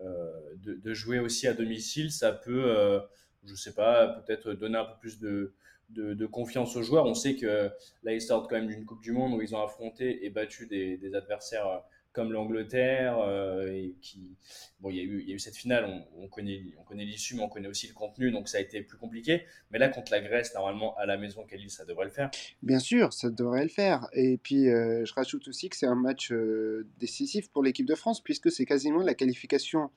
euh, 0.00 0.32
de, 0.56 0.94
jouer 0.94 1.20
aussi 1.20 1.46
à 1.46 1.52
domicile, 1.52 2.10
ça 2.10 2.32
peut, 2.32 3.00
je 3.44 3.54
sais 3.54 3.72
pas, 3.72 4.08
peut-être 4.08 4.52
donner 4.52 4.78
un 4.78 4.84
peu 4.84 4.98
plus 5.00 5.20
de, 5.20 6.26
confiance 6.26 6.74
aux 6.76 6.82
joueurs? 6.82 7.06
On 7.06 7.14
sait 7.14 7.36
que 7.36 7.70
là, 8.02 8.12
ils 8.12 8.20
sortent 8.20 8.50
quand 8.50 8.56
même 8.56 8.66
d'une 8.66 8.84
Coupe 8.84 9.00
du 9.00 9.12
Monde 9.12 9.34
où 9.34 9.42
ils 9.42 9.54
ont 9.54 9.62
affronté 9.62 10.24
et 10.26 10.30
battu 10.30 10.66
des, 10.66 11.14
adversaires 11.14 11.82
comme 12.16 12.32
l'Angleterre. 12.32 13.18
euh, 13.18 13.66
et 13.70 13.94
qui, 14.00 14.36
bon, 14.80 14.88
il 14.88 14.96
y 14.96 15.00
a 15.00 15.02
eu, 15.02 15.20
il 15.20 15.28
y 15.28 15.32
a 15.32 15.34
eu 15.34 15.38
cette 15.38 15.54
finale, 15.54 15.84
on, 15.84 16.24
on 16.24 16.28
connaît, 16.28 16.62
on 16.78 16.82
connaît 16.82 17.04
l'issue, 17.04 17.36
mais 17.36 17.42
on 17.42 17.48
connaît 17.50 17.68
aussi 17.68 17.86
le 17.86 17.92
contenu, 17.92 18.30
donc 18.30 18.48
ça 18.48 18.56
a 18.56 18.62
été 18.62 18.80
plus 18.80 18.96
compliqué. 18.96 19.44
Mais 19.70 19.78
là, 19.78 19.90
contre 19.90 20.10
la 20.12 20.20
Grèce, 20.22 20.54
normalement, 20.54 20.96
à 20.96 21.04
la 21.04 21.18
maison, 21.18 21.44
Khalil, 21.44 21.70
ça 21.70 21.84
devrait 21.84 22.06
le 22.06 22.10
faire. 22.10 22.30
Bien 22.62 22.78
sûr, 22.78 23.12
ça 23.12 23.28
devrait 23.28 23.62
le 23.64 23.68
faire. 23.68 24.08
Et 24.14 24.38
puis, 24.38 24.70
euh, 24.70 25.04
je 25.04 25.12
rajoute 25.12 25.46
aussi 25.46 25.68
que 25.68 25.76
c'est 25.76 25.86
un 25.86 25.94
match 25.94 26.32
euh, 26.32 26.88
décisif 26.98 27.50
pour 27.50 27.62
l'équipe 27.62 27.86
de 27.86 27.94
France, 27.94 28.22
puisque 28.22 28.50
c'est 28.50 28.64
quasiment 28.64 29.02
la 29.02 29.14
qualification 29.14 29.90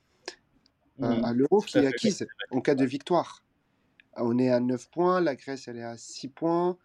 euh, 1.02 1.16
Hmm. 1.16 1.24
à 1.24 1.32
l'Euro 1.32 1.62
qui 1.62 1.78
est 1.78 1.86
acquise 1.86 2.26
en 2.50 2.60
cas 2.60 2.74
de 2.74 2.84
victoire. 2.84 3.42
On 4.16 4.38
est 4.38 4.50
à 4.50 4.60
9 4.60 4.90
points, 4.90 5.22
la 5.22 5.34
Grèce 5.34 5.66
elle 5.68 5.78
est 5.78 5.82
à 5.82 5.96
6 5.96 6.28
points. 6.28 6.76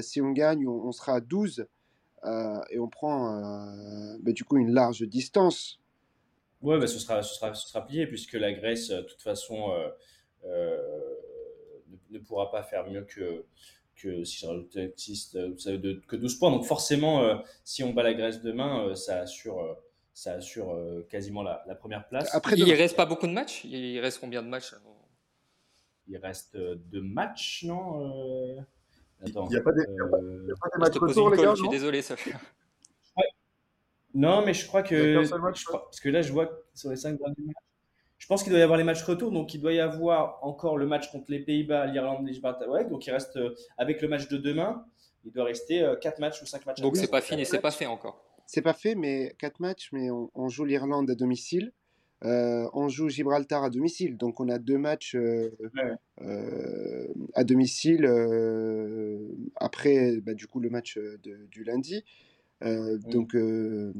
Si 0.00 0.20
on 0.20 0.32
gagne, 0.32 0.66
on, 0.66 0.86
on 0.86 0.92
sera 0.92 1.14
à 1.14 1.20
12 1.20 1.60
euh, 1.60 1.64
et 2.70 2.78
on 2.78 2.88
prend 2.88 3.36
euh, 3.38 4.16
bah, 4.20 4.32
du 4.32 4.44
coup 4.44 4.56
une 4.56 4.72
large 4.72 5.02
distance. 5.02 5.80
Ouais, 6.62 6.78
bah, 6.78 6.86
ce 6.86 6.98
sera, 6.98 7.22
ce 7.22 7.34
sera, 7.34 7.52
ce 7.54 7.68
sera 7.68 7.86
plié 7.86 8.06
puisque 8.06 8.32
la 8.34 8.52
Grèce, 8.52 8.90
euh, 8.90 9.02
de 9.02 9.06
toute 9.06 9.20
façon, 9.20 9.70
euh, 9.72 9.88
euh, 10.44 10.78
ne, 12.10 12.18
ne 12.18 12.22
pourra 12.24 12.50
pas 12.50 12.62
faire 12.62 12.86
mieux 12.88 13.02
que, 13.04 13.44
que 13.96 14.24
si 14.24 14.38
je 14.38 14.46
rajoute 14.46 14.76
euh, 14.76 16.00
que 16.06 16.16
12 16.16 16.38
points. 16.38 16.50
Donc 16.50 16.64
forcément, 16.64 17.22
euh, 17.22 17.36
si 17.64 17.82
on 17.84 17.92
bat 17.92 18.02
la 18.02 18.14
Grèce 18.14 18.40
demain, 18.42 18.86
euh, 18.88 18.94
ça 18.94 19.20
assure, 19.20 19.60
euh, 19.60 19.74
ça 20.14 20.34
assure 20.34 20.70
euh, 20.74 21.06
quasiment 21.10 21.42
la, 21.42 21.62
la 21.66 21.74
première 21.74 22.08
place. 22.08 22.34
Après, 22.34 22.56
Il 22.56 22.64
demain- 22.64 22.76
reste 22.76 22.96
pas 22.96 23.06
beaucoup 23.06 23.26
de 23.26 23.32
matchs? 23.32 23.64
Il 23.64 23.98
reste 24.00 24.20
combien 24.20 24.42
de 24.42 24.48
matchs 24.48 24.74
Il 26.08 26.16
reste 26.18 26.54
euh, 26.54 26.76
deux 26.76 27.02
matchs, 27.02 27.64
non 27.64 28.56
Euh, 28.58 28.60
Attends. 29.26 29.46
Il 29.46 29.50
n'y 29.50 29.56
a 29.56 29.60
pas 29.62 29.72
des, 29.72 29.84
il 29.88 29.94
y 29.94 30.00
a 30.00 30.06
pas- 30.06 30.16
euh, 30.18 30.40
il 30.42 30.48
y 30.48 30.52
a 30.52 30.54
pas 30.56 30.68
des 30.68 30.74
Je 30.74 30.80
matchs 30.80 30.98
retour, 30.98 31.30
les 31.30 31.36
gars, 31.36 31.50
je 31.50 31.54
suis 31.56 31.64
non 31.64 31.70
désolé, 31.70 32.02
Sacha. 32.02 32.30
Non, 34.16 34.44
mais 34.46 34.54
je 34.54 34.66
crois 34.66 34.82
que. 34.84 35.24
je 35.24 35.64
crois- 35.64 35.84
parce 35.86 35.98
que 36.00 36.08
là, 36.08 36.22
je 36.22 36.32
vois 36.32 36.46
que 36.46 36.54
sur 36.74 36.90
les 36.90 36.96
cinq 36.96 37.18
derniers 37.18 37.34
matchs. 37.38 37.56
Je 38.18 38.26
pense 38.28 38.42
qu'il 38.42 38.52
doit 38.52 38.60
y 38.60 38.62
avoir 38.62 38.78
les 38.78 38.84
matchs 38.84 39.02
retour, 39.02 39.32
donc 39.32 39.52
il 39.54 39.60
doit 39.60 39.72
y 39.72 39.80
avoir 39.80 40.38
encore 40.42 40.78
le 40.78 40.86
match 40.86 41.10
contre 41.10 41.26
les 41.30 41.40
Pays-Bas, 41.40 41.86
l'Irlande, 41.86 42.24
les 42.26 42.32
Gibraltar. 42.32 42.68
Ouais, 42.68 42.84
donc 42.84 43.04
il 43.06 43.10
reste, 43.10 43.36
euh, 43.36 43.54
avec 43.76 44.00
le 44.00 44.08
match 44.08 44.28
de 44.28 44.36
demain, 44.36 44.86
il 45.24 45.32
doit 45.32 45.44
rester 45.44 45.82
euh, 45.82 45.96
quatre 45.96 46.20
matchs 46.20 46.40
ou 46.40 46.46
cinq 46.46 46.64
matchs. 46.64 46.78
à 46.78 46.82
Donc 46.82 46.96
c'est 46.96 47.10
pas 47.10 47.20
fini, 47.20 47.44
c'est 47.44 47.58
pas 47.60 47.72
fait 47.72 47.86
encore. 47.86 48.22
C'est 48.46 48.62
pas 48.62 48.72
fait, 48.74 48.94
mais 48.94 49.34
4 49.38 49.58
matchs, 49.60 49.88
mais 49.92 50.10
on, 50.10 50.30
on 50.34 50.48
joue 50.48 50.64
l'Irlande 50.66 51.10
à 51.10 51.14
domicile. 51.14 51.72
Euh, 52.24 52.68
on 52.72 52.88
joue 52.88 53.08
Gibraltar 53.08 53.64
à 53.64 53.70
domicile. 53.70 54.16
Donc 54.16 54.40
on 54.40 54.48
a 54.48 54.58
deux 54.58 54.78
matchs 54.78 55.14
euh, 55.14 55.50
Ouais. 55.74 55.92
euh, 56.22 57.06
à 57.34 57.44
domicile 57.44 58.04
euh, 58.06 59.18
après 59.56 60.20
bah, 60.20 60.34
du 60.34 60.46
coup 60.46 60.60
le 60.60 60.70
match 60.70 60.96
de- 60.96 61.46
du 61.50 61.64
lundi. 61.64 62.04
Euh, 62.62 62.96
donc, 62.98 63.34
euh, 63.34 63.92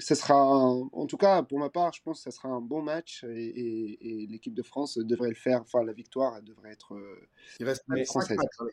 ça 0.00 0.14
sera, 0.14 0.34
un- 0.34 0.88
en 0.92 1.06
tout 1.06 1.16
cas, 1.16 1.42
pour 1.42 1.58
ma 1.58 1.70
part, 1.70 1.92
je 1.92 2.02
pense 2.02 2.18
que 2.18 2.24
ça 2.24 2.30
sera 2.30 2.50
un 2.50 2.60
bon 2.60 2.80
match 2.82 3.24
et, 3.24 3.46
et- 3.46 4.22
et 4.22 4.26
l'équipe 4.28 4.54
de 4.54 4.62
France 4.62 4.98
devrait 4.98 5.30
le 5.30 5.34
faire. 5.34 5.62
Enfin, 5.62 5.82
la 5.82 5.92
victoire 5.94 6.36
elle 6.36 6.44
devrait 6.44 6.70
être. 6.72 6.94
euh, 6.94 7.26
Il 7.58 7.66
reste 7.66 7.82
même 7.88 7.98
Mais- 8.00 8.04
5 8.04 8.12
Française. 8.20 8.36
matchs. 8.36 8.46
hein. 8.60 8.66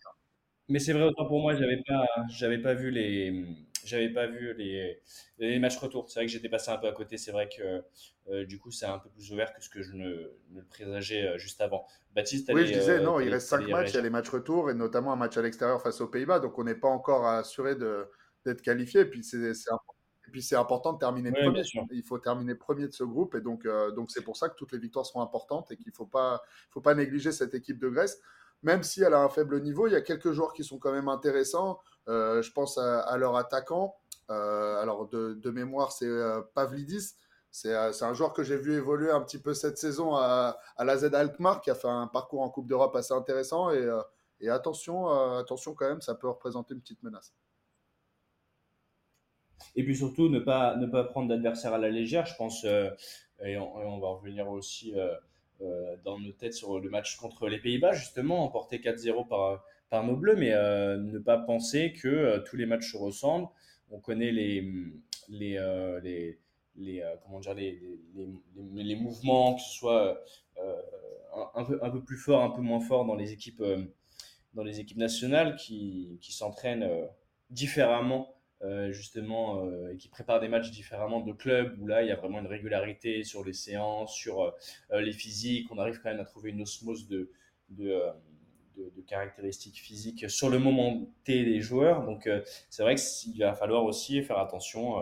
Mais 0.67 0.77
c'est 0.77 0.93
vrai, 0.93 1.03
autant 1.05 1.25
pour 1.25 1.39
moi, 1.41 1.55
j'avais 1.55 1.81
pas, 1.87 2.05
j'avais 2.29 2.61
pas 2.61 2.75
vu 2.75 2.91
les, 2.91 3.43
j'avais 3.85 4.09
pas 4.09 4.27
vu 4.27 4.53
les, 4.55 5.01
les 5.37 5.59
matchs 5.59 5.77
retour. 5.77 6.09
C'est 6.09 6.19
vrai 6.19 6.25
que 6.25 6.31
j'étais 6.31 6.49
passé 6.49 6.71
un 6.71 6.77
peu 6.77 6.87
à 6.87 6.91
côté. 6.91 7.17
C'est 7.17 7.31
vrai 7.31 7.49
que 7.49 7.83
euh, 8.29 8.45
du 8.45 8.59
coup, 8.59 8.71
c'est 8.71 8.85
un 8.85 8.99
peu 8.99 9.09
plus 9.09 9.31
ouvert 9.31 9.53
que 9.53 9.63
ce 9.63 9.69
que 9.69 9.81
je 9.81 9.93
ne, 9.93 10.05
ne 10.51 10.59
le 10.59 10.65
présageais 10.65 11.27
euh, 11.27 11.37
juste 11.37 11.61
avant. 11.61 11.85
Baptiste, 12.13 12.49
Oui, 12.49 12.65
je 12.67 12.71
disais, 12.73 12.97
euh, 12.97 13.01
non, 13.01 13.19
il 13.19 13.29
reste 13.29 13.47
5 13.47 13.61
t'allais 13.61 13.71
matchs, 13.71 13.93
il 13.93 13.95
y 13.95 13.99
a 13.99 14.01
les 14.01 14.09
matchs 14.09 14.29
retour, 14.29 14.69
et 14.69 14.73
notamment 14.73 15.13
un 15.13 15.15
match 15.15 15.37
à 15.37 15.41
l'extérieur 15.41 15.81
face 15.81 16.01
aux 16.01 16.07
Pays-Bas, 16.07 16.39
donc 16.39 16.57
on 16.57 16.63
n'est 16.63 16.75
pas 16.75 16.87
encore 16.89 17.25
assuré 17.27 17.75
d'être 17.75 18.61
qualifié, 18.61 19.01
et 19.01 19.05
puis 19.05 19.23
c'est 19.23 19.53
c'est 19.53 19.71
imp- 19.71 19.79
et 20.27 20.31
puis 20.31 20.43
c'est 20.43 20.55
important 20.55 20.93
de 20.93 20.99
terminer 20.99 21.31
premier. 21.31 21.61
Il 21.91 22.03
faut 22.03 22.19
terminer 22.19 22.55
premier 22.55 22.87
de 22.87 22.93
ce 22.93 23.03
groupe, 23.03 23.35
et 23.35 23.41
donc 23.41 23.65
euh, 23.65 23.91
donc 23.91 24.11
c'est 24.11 24.23
pour 24.23 24.37
ça 24.37 24.49
que 24.49 24.55
toutes 24.55 24.71
les 24.71 24.79
victoires 24.79 25.05
seront 25.05 25.21
importantes, 25.21 25.71
et 25.71 25.77
qu'il 25.77 25.89
ne 25.91 25.95
faut 25.95 26.05
pas, 26.05 26.41
faut 26.71 26.81
pas 26.81 26.93
négliger 26.95 27.31
cette 27.31 27.53
équipe 27.53 27.79
de 27.79 27.89
Grèce, 27.89 28.19
même 28.63 28.83
si 28.83 29.01
elle 29.01 29.13
a 29.13 29.21
un 29.21 29.29
faible 29.29 29.61
niveau, 29.61 29.87
il 29.87 29.93
y 29.93 29.95
a 29.95 30.01
quelques 30.01 30.31
joueurs 30.31 30.53
qui 30.53 30.63
sont 30.63 30.79
quand 30.79 30.91
même 30.91 31.07
intéressants, 31.09 31.79
Euh, 32.07 32.41
je 32.41 32.51
pense 32.51 32.77
à, 32.77 33.17
leur 33.17 33.35
attaquant, 33.35 33.95
Euh, 34.31 34.81
alors 34.81 35.07
de, 35.09 35.49
mémoire 35.51 35.91
c'est 35.91 36.05
euh, 36.05 36.41
Pavlidis, 36.53 37.15
c'est 37.51 37.73
un 37.73 38.13
joueur 38.13 38.33
que 38.33 38.43
j'ai 38.43 38.57
vu 38.57 38.75
évoluer 38.75 39.11
un 39.11 39.21
petit 39.21 39.39
peu 39.39 39.53
cette 39.55 39.77
saison 39.77 40.15
à, 40.15 40.59
la 40.79 40.97
Z 40.97 41.13
Alkmaar, 41.13 41.61
qui 41.61 41.71
a 41.71 41.75
fait 41.75 41.87
un 41.87 42.07
parcours 42.07 42.41
en 42.41 42.49
Coupe 42.49 42.67
d'Europe 42.67 42.95
assez 42.95 43.13
intéressant. 43.13 43.71
Et, 43.71 44.49
attention, 44.49 45.09
attention 45.37 45.73
quand 45.73 45.89
même, 45.89 46.01
ça 46.01 46.15
peut 46.15 46.29
représenter 46.29 46.73
une 46.75 46.81
petite 46.81 47.01
menace. 47.03 47.33
Et 49.75 49.83
puis 49.83 49.95
surtout, 49.95 50.29
ne 50.29 50.39
pas, 50.39 50.75
ne 50.77 50.87
pas 50.87 51.03
prendre 51.03 51.27
d'adversaire 51.29 51.73
à 51.73 51.79
la 51.79 51.89
légère. 51.89 52.25
Je 52.25 52.35
pense, 52.35 52.63
et, 52.63 53.57
on, 53.57 53.81
et 53.81 53.85
on 53.85 53.99
va 53.99 54.09
revenir 54.09 54.47
aussi 54.49 54.93
dans 56.03 56.19
nos 56.19 56.31
têtes 56.31 56.53
sur 56.53 56.79
le 56.79 56.89
match 56.89 57.17
contre 57.17 57.47
les 57.47 57.59
Pays-Bas, 57.59 57.93
justement, 57.93 58.43
emporté 58.45 58.77
4-0 58.77 59.27
par, 59.27 59.63
par 59.89 60.05
nos 60.05 60.15
Bleus, 60.15 60.35
mais 60.35 60.53
euh, 60.53 60.97
ne 60.97 61.19
pas 61.19 61.37
penser 61.37 61.93
que 61.93 62.07
euh, 62.07 62.39
tous 62.39 62.55
les 62.55 62.65
matchs 62.65 62.91
se 62.91 62.97
ressemblent. 62.97 63.47
On 63.91 63.99
connaît 63.99 64.31
les, 64.31 64.71
les, 65.29 65.57
euh, 65.57 65.99
les, 66.01 66.39
les, 66.75 67.01
euh, 67.01 67.15
comment 67.23 67.39
dire, 67.39 67.53
les, 67.53 67.79
les, 68.75 68.95
mouvements, 68.95 69.55
que 69.55 69.61
ce 69.61 69.73
soit 69.73 70.23
euh, 70.57 70.81
un, 71.55 71.63
peu, 71.65 71.79
un 71.83 71.89
peu 71.89 72.03
plus 72.03 72.17
fort, 72.17 72.43
un 72.43 72.51
peu 72.51 72.61
moins 72.61 72.79
fort 72.79 73.05
dans 73.05 73.15
les 73.15 73.33
équipes, 73.33 73.61
euh, 73.61 73.83
dans 74.53 74.63
les 74.63 74.79
équipes 74.79 74.97
nationales 74.97 75.55
qui, 75.55 76.17
qui 76.21 76.33
s'entraînent 76.33 76.83
euh, 76.83 77.05
différemment 77.49 78.35
euh, 78.61 78.91
justement, 78.91 79.65
euh, 79.65 79.93
et 79.93 79.97
qui 79.97 80.09
préparent 80.09 80.39
des 80.39 80.49
matchs 80.49 80.71
différemment 80.71 81.21
de 81.21 81.31
clubs, 81.31 81.75
où 81.79 81.87
là, 81.87 82.03
il 82.03 82.09
y 82.09 82.11
a 82.11 82.15
vraiment 82.15 82.39
une 82.39 82.47
régularité 82.47 83.23
sur 83.23 83.43
les 83.43 83.53
séances, 83.53 84.13
sur 84.13 84.41
euh, 84.41 85.01
les 85.01 85.13
physiques. 85.13 85.71
On 85.71 85.77
arrive 85.77 85.99
quand 86.01 86.09
même 86.09 86.19
à 86.19 86.25
trouver 86.25 86.51
une 86.51 86.61
osmose 86.61 87.07
de, 87.07 87.31
de, 87.69 87.89
euh, 87.89 88.11
de, 88.77 88.91
de 88.95 89.01
caractéristiques 89.01 89.79
physiques 89.79 90.29
sur 90.29 90.49
le 90.49 90.59
moment 90.59 91.09
T 91.23 91.43
des 91.43 91.61
joueurs. 91.61 92.05
Donc, 92.05 92.27
euh, 92.27 92.41
c'est 92.69 92.83
vrai 92.83 92.95
qu'il 92.95 93.39
va 93.39 93.53
falloir 93.53 93.83
aussi 93.85 94.21
faire 94.23 94.39
attention 94.39 94.99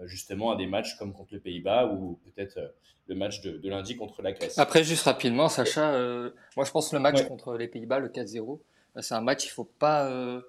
euh, 0.00 0.06
justement 0.06 0.50
à 0.50 0.56
des 0.56 0.66
matchs 0.66 0.96
comme 0.96 1.12
contre 1.12 1.34
les 1.34 1.40
Pays-Bas 1.40 1.86
ou 1.86 2.18
peut-être 2.24 2.58
euh, 2.58 2.68
le 3.06 3.14
match 3.14 3.40
de, 3.42 3.58
de, 3.58 3.68
lundi 3.68 3.96
contre 3.96 4.22
la 4.22 4.32
Grèce. 4.32 4.58
Après, 4.58 4.82
juste 4.82 5.04
rapidement, 5.04 5.48
Sacha, 5.48 5.94
euh, 5.94 6.30
moi 6.56 6.64
je 6.64 6.70
pense 6.72 6.90
que 6.90 6.96
le 6.96 7.02
match 7.02 7.20
ouais. 7.20 7.28
contre 7.28 7.56
les 7.56 7.68
Pays-Bas, 7.68 8.00
le 8.00 8.08
4-0, 8.08 8.60
c'est 9.00 9.14
un 9.14 9.20
match, 9.20 9.44
il 9.46 9.50
faut 9.50 9.64
pas 9.64 10.10
euh, 10.10 10.40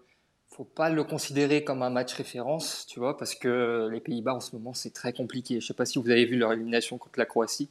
faut 0.56 0.64
pas 0.64 0.89
le 0.89 1.03
considérer 1.03 1.66
comme 1.66 1.82
un 1.82 1.89
match 1.89 2.14
référence, 2.14 2.86
tu 2.88 2.99
vois, 2.99 3.18
parce 3.18 3.36
que 3.36 3.89
les 3.91 3.99
Pays-Bas 3.99 4.36
en 4.36 4.39
ce 4.39 4.56
moment 4.56 4.74
c'est 4.74 4.91
très 4.91 5.12
compliqué. 5.12 5.60
Je 5.60 5.68
sais 5.68 5.74
pas 5.74 5.86
si 5.86 5.99
vous 5.99 6.10
avez 6.10 6.26
vu 6.26 6.38
leur 6.38 6.53
élimination 6.53 6.97
contre 6.97 7.20
la 7.20 7.26
Croatie. 7.26 7.70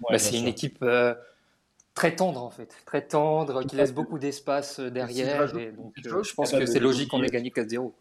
Ouais, 0.00 0.08
bah, 0.10 0.18
c'est 0.18 0.38
une 0.38 0.48
équipe 0.48 0.78
euh, 0.82 1.14
très 1.94 2.16
tendre 2.16 2.42
en 2.42 2.50
fait, 2.50 2.74
très 2.84 3.02
tendre, 3.02 3.62
qui 3.64 3.76
laisse 3.76 3.92
beaucoup 3.92 4.18
d'espace 4.18 4.80
derrière. 4.80 5.56
Et 5.56 5.70
donc, 5.70 5.94
euh, 6.04 6.22
je 6.22 6.34
pense 6.34 6.50
que 6.50 6.66
c'est 6.66 6.80
logique 6.80 7.10
qu'on 7.10 7.22
ait 7.22 7.28
gagné 7.28 7.50
4-0. 7.50 7.92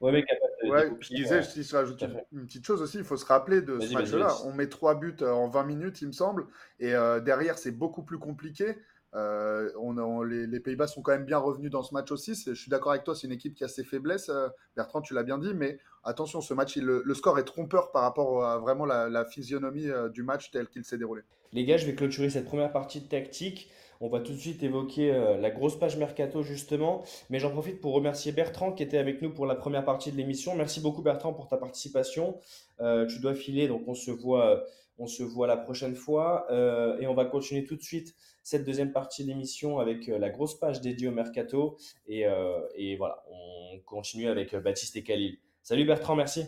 Ouais, 0.00 0.12
mais 0.12 0.70
ouais, 0.70 0.90
je 1.00 1.14
disais, 1.14 1.42
si 1.42 1.64
je 1.64 1.74
rajoute 1.74 2.00
une, 2.02 2.22
une, 2.32 2.46
petite 2.46 2.64
chose 2.64 2.82
aussi, 2.82 2.98
il 2.98 3.04
faut 3.04 3.16
se 3.16 3.24
rappeler 3.24 3.62
de 3.62 3.80
ce 3.80 3.92
match-là. 3.92 4.36
On 4.44 4.52
met 4.52 4.68
trois 4.68 4.94
buts 4.94 5.16
en 5.22 5.48
20 5.48 5.64
minutes, 5.64 6.02
il 6.02 6.08
me 6.08 6.12
semble, 6.12 6.46
et 6.78 6.94
euh, 6.94 7.20
derrière, 7.20 7.58
c'est 7.58 7.72
beaucoup 7.72 8.02
plus 8.02 8.18
compliqué. 8.18 8.76
Euh, 9.14 9.70
on, 9.78 10.22
les, 10.22 10.60
Pays-Bas 10.60 10.86
sont 10.86 11.02
quand 11.02 11.12
même 11.12 11.24
bien 11.24 11.38
revenus 11.38 11.70
dans 11.70 11.82
ce 11.82 11.94
match 11.94 12.10
aussi. 12.10 12.34
Je 12.34 12.54
suis 12.54 12.70
d'accord 12.70 12.92
avec 12.92 13.04
toi, 13.04 13.14
c'est 13.14 13.26
une 13.26 13.32
équipe 13.32 13.54
qui 13.54 13.64
a 13.64 13.68
ses 13.68 13.84
faiblesses. 13.84 14.28
Euh, 14.28 14.48
Bertrand, 14.76 15.00
tu 15.00 15.14
l'as 15.14 15.22
bien 15.22 15.38
dit, 15.38 15.54
mais 15.54 15.78
attention, 16.04 16.40
ce 16.40 16.54
match, 16.54 16.76
le, 16.76 17.14
score 17.14 17.38
est 17.38 17.44
trompeur 17.44 17.90
par 17.90 18.02
rapport 18.02 18.44
à 18.44 18.58
vraiment 18.58 18.84
la, 18.86 19.24
physionomie 19.24 19.88
euh, 19.88 20.08
du 20.08 20.22
match 20.22 20.50
tel 20.50 20.68
qu'il 20.68 20.84
s'est 20.84 20.98
déroulé. 20.98 21.22
Les 21.52 21.64
gars, 21.64 21.78
je 21.78 21.86
vais 21.86 21.94
clôturer 21.94 22.30
cette 22.30 22.44
première 22.44 22.72
partie 22.72 23.00
de 23.00 23.08
tactique. 23.08 23.70
On 24.00 24.08
va 24.08 24.20
tout 24.20 24.32
de 24.32 24.38
suite 24.38 24.62
évoquer 24.62 25.10
la 25.40 25.50
grosse 25.50 25.76
page 25.76 25.96
Mercato 25.96 26.44
justement, 26.44 27.02
mais 27.30 27.40
j'en 27.40 27.50
profite 27.50 27.80
pour 27.80 27.94
remercier 27.94 28.30
Bertrand 28.30 28.70
qui 28.70 28.84
était 28.84 28.98
avec 28.98 29.22
nous 29.22 29.30
pour 29.30 29.44
la 29.44 29.56
première 29.56 29.84
partie 29.84 30.12
de 30.12 30.16
l'émission. 30.16 30.54
Merci 30.54 30.80
beaucoup 30.80 31.02
Bertrand 31.02 31.32
pour 31.32 31.48
ta 31.48 31.56
participation. 31.56 32.38
Tu 32.78 33.18
dois 33.18 33.34
filer, 33.34 33.66
donc 33.66 33.82
on 33.88 33.94
se 33.94 34.12
voit, 34.12 34.62
on 34.98 35.06
se 35.06 35.22
voit 35.22 35.46
la 35.46 35.56
prochaine 35.56 35.94
fois 35.94 36.46
euh, 36.50 36.98
et 36.98 37.06
on 37.06 37.14
va 37.14 37.24
continuer 37.24 37.64
tout 37.64 37.76
de 37.76 37.82
suite 37.82 38.14
cette 38.42 38.64
deuxième 38.64 38.92
partie 38.92 39.22
de 39.22 39.28
l'émission 39.28 39.78
avec 39.78 40.08
euh, 40.08 40.18
la 40.18 40.30
grosse 40.30 40.58
page 40.58 40.80
dédiée 40.80 41.08
au 41.08 41.12
Mercato 41.12 41.78
et, 42.06 42.26
euh, 42.26 42.60
voilà, 42.98 43.22
on 43.30 43.78
continue 43.86 44.28
avec 44.28 44.54
Baptiste 44.56 44.96
et 44.96 45.02
Khalil. 45.02 45.38
Salut 45.62 45.84
Bertrand, 45.84 46.16
merci. 46.16 46.44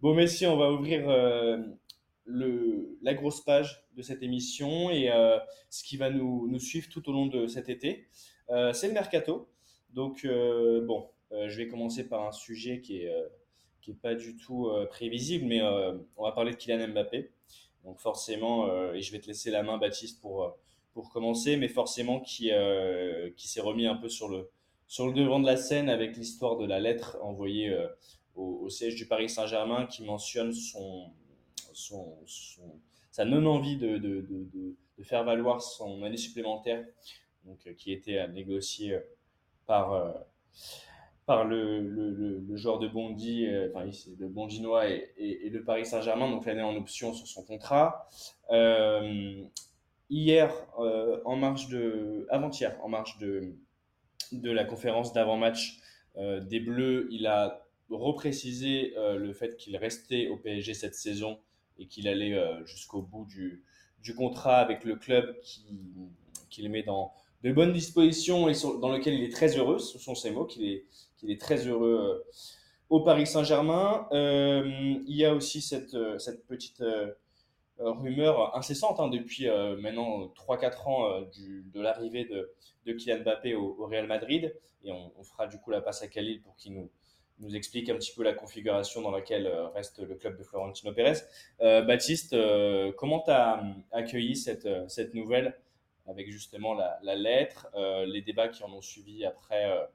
Bon 0.00 0.14
messieurs, 0.14 0.48
on 0.48 0.56
va 0.56 0.72
ouvrir 0.72 1.06
la 2.26 3.14
grosse 3.14 3.40
page 3.40 3.84
de 3.96 4.02
cette 4.02 4.22
émission 4.22 4.90
et 4.90 5.08
ce 5.70 5.84
qui 5.84 5.96
va 5.96 6.10
nous, 6.10 6.48
nous, 6.48 6.58
suivre 6.58 6.88
tout 6.90 7.08
au 7.08 7.12
long 7.12 7.26
de 7.26 7.46
cet 7.46 7.68
été. 7.68 8.08
C'est 8.48 8.88
le 8.88 8.94
mercato. 8.94 9.48
Donc, 9.90 10.26
bon, 10.26 11.08
je 11.30 11.56
vais 11.56 11.68
commencer 11.68 12.08
par 12.08 12.26
un 12.26 12.32
sujet 12.32 12.80
qui 12.80 13.02
est, 13.02 13.14
qui 13.82 13.90
est 13.90 14.00
pas 14.00 14.14
du 14.14 14.36
tout 14.36 14.70
prévisible, 14.88 15.44
mais 15.44 15.60
on 16.16 16.24
va 16.24 16.32
parler 16.32 16.52
de 16.52 16.56
Kylian 16.56 16.88
Mbappé. 16.88 17.30
Donc, 17.84 17.98
forcément, 17.98 18.92
et 18.94 19.02
je 19.02 19.12
vais 19.12 19.18
te 19.18 19.26
laisser 19.26 19.50
la 19.50 19.62
main, 19.62 19.76
Baptiste, 19.76 20.20
pour, 20.20 20.56
pour 20.94 21.10
commencer, 21.10 21.56
mais 21.56 21.68
forcément 21.68 22.20
qui, 22.20 22.50
qui 23.36 23.48
s'est 23.48 23.60
remis 23.60 23.86
un 23.86 23.96
peu 23.96 24.08
sur 24.08 24.28
le, 24.28 24.50
sur 24.86 25.06
le 25.06 25.12
devant 25.12 25.40
de 25.40 25.46
la 25.46 25.56
scène 25.56 25.88
avec 25.88 26.16
l'histoire 26.16 26.56
de 26.56 26.64
la 26.64 26.80
lettre 26.80 27.18
envoyée 27.22 27.76
au, 28.36 28.68
siège 28.70 28.94
du 28.94 29.06
Paris 29.06 29.28
Saint-Germain 29.28 29.86
qui 29.86 30.04
mentionne 30.04 30.52
son 30.52 31.12
son, 31.74 32.18
sa 33.10 33.24
non-envie 33.24 33.76
de, 33.76 33.98
de, 33.98 34.26
de, 34.28 34.76
faire 35.02 35.24
valoir 35.24 35.60
son 35.60 36.04
année 36.04 36.16
supplémentaire, 36.16 36.84
donc, 37.44 37.66
euh, 37.66 37.74
qui 37.74 37.92
était 37.92 38.18
à 38.18 38.28
négocier 38.28 39.00
par, 39.66 39.92
euh, 39.92 40.12
par 41.26 41.44
le, 41.44 41.80
le, 41.80 42.56
joueur 42.56 42.78
de 42.78 42.88
Bondy, 42.88 43.46
euh, 43.46 43.68
enfin, 43.74 43.88
le 44.18 44.28
Bondinois 44.28 44.88
et, 44.88 45.12
et, 45.16 45.50
le 45.50 45.62
Paris 45.64 45.86
Saint-Germain, 45.86 46.30
donc 46.30 46.44
l'année 46.44 46.62
en 46.62 46.76
option 46.76 47.14
sur 47.14 47.26
son 47.26 47.44
contrat. 47.44 48.08
Euh, 48.50 49.42
hier, 50.10 50.52
en 51.24 51.36
marge 51.36 51.68
de, 51.68 52.26
avant-hier, 52.30 52.76
en 52.82 52.88
marge 52.88 53.18
de, 53.18 53.54
de 54.32 54.50
la 54.50 54.64
conférence 54.64 55.12
d'avant-match 55.12 55.80
des 56.16 56.60
Bleus, 56.60 57.08
il 57.10 57.26
a 57.26 57.66
reprécisé 57.88 58.92
le 58.96 59.32
fait 59.32 59.56
qu'il 59.56 59.76
restait 59.76 60.28
au 60.28 60.36
PSG 60.36 60.74
cette 60.74 60.94
saison 60.94 61.38
et 61.78 61.86
qu'il 61.86 62.08
allait 62.08 62.34
euh, 62.34 62.64
jusqu'au 62.64 63.02
bout 63.02 63.24
du, 63.26 63.62
du, 64.02 64.14
contrat 64.14 64.58
avec 64.58 64.84
le 64.84 64.96
club 64.96 65.38
qui, 65.42 65.64
qui 66.50 66.62
le 66.62 66.68
met 66.68 66.82
dans 66.82 67.12
de 67.42 67.52
bonnes 67.52 67.72
dispositions 67.72 68.48
et 68.48 68.54
dans 68.80 68.92
lequel 68.92 69.14
il 69.14 69.24
est 69.24 69.32
très 69.32 69.56
heureux, 69.58 69.78
ce 69.78 69.98
sont 69.98 70.14
ses 70.14 70.30
mots, 70.30 70.44
qu'il 70.44 70.64
est, 70.64 70.84
qu'il 71.22 71.30
est 71.30 71.40
très 71.40 71.66
heureux 71.66 72.24
euh, 72.26 72.42
au 72.90 73.00
Paris 73.00 73.26
Saint-Germain. 73.26 74.08
Euh, 74.12 74.62
il 75.06 75.16
y 75.16 75.24
a 75.24 75.34
aussi 75.34 75.62
cette, 75.62 75.96
cette 76.18 76.46
petite 76.46 76.84
rumeur 77.78 78.56
incessante 78.56 79.00
hein, 79.00 79.08
depuis 79.08 79.46
maintenant 79.80 80.26
3-4 80.36 80.88
ans 80.88 81.20
de 81.22 81.80
l'arrivée 81.80 82.26
de, 82.26 82.52
Kylian 82.92 83.20
Mbappé 83.20 83.54
au, 83.54 83.86
Real 83.86 84.06
Madrid 84.06 84.54
et 84.84 84.92
on, 84.92 85.22
fera 85.22 85.46
du 85.46 85.58
coup 85.58 85.70
la 85.70 85.80
passe 85.80 86.02
à 86.02 86.08
Khalil 86.08 86.42
pour 86.42 86.56
qu'il 86.56 86.74
nous, 86.74 87.56
explique 87.56 87.88
un 87.88 87.96
petit 87.96 88.12
peu 88.14 88.22
la 88.22 88.34
configuration 88.34 89.00
dans 89.00 89.10
laquelle 89.10 89.48
reste 89.74 90.00
le 90.00 90.14
club 90.14 90.36
de 90.36 90.44
Florentino 90.44 90.92
Pérez. 90.92 91.18
Euh, 91.60 91.82
Baptiste, 91.82 92.34
euh, 92.34 92.92
comment 92.96 93.20
tu 93.20 93.30
as 93.30 93.62
accueilli 93.90 94.36
cette, 94.36 94.64
nouvelle 95.14 95.58
avec 96.06 96.30
justement 96.30 96.74
la, 96.74 97.14
lettre, 97.14 97.68
euh, 97.74 98.04
les 98.06 98.22
débats 98.22 98.48
qui 98.48 98.62
en 98.62 98.72
ont 98.72 98.82
suivi 98.82 99.24
après 99.24 99.88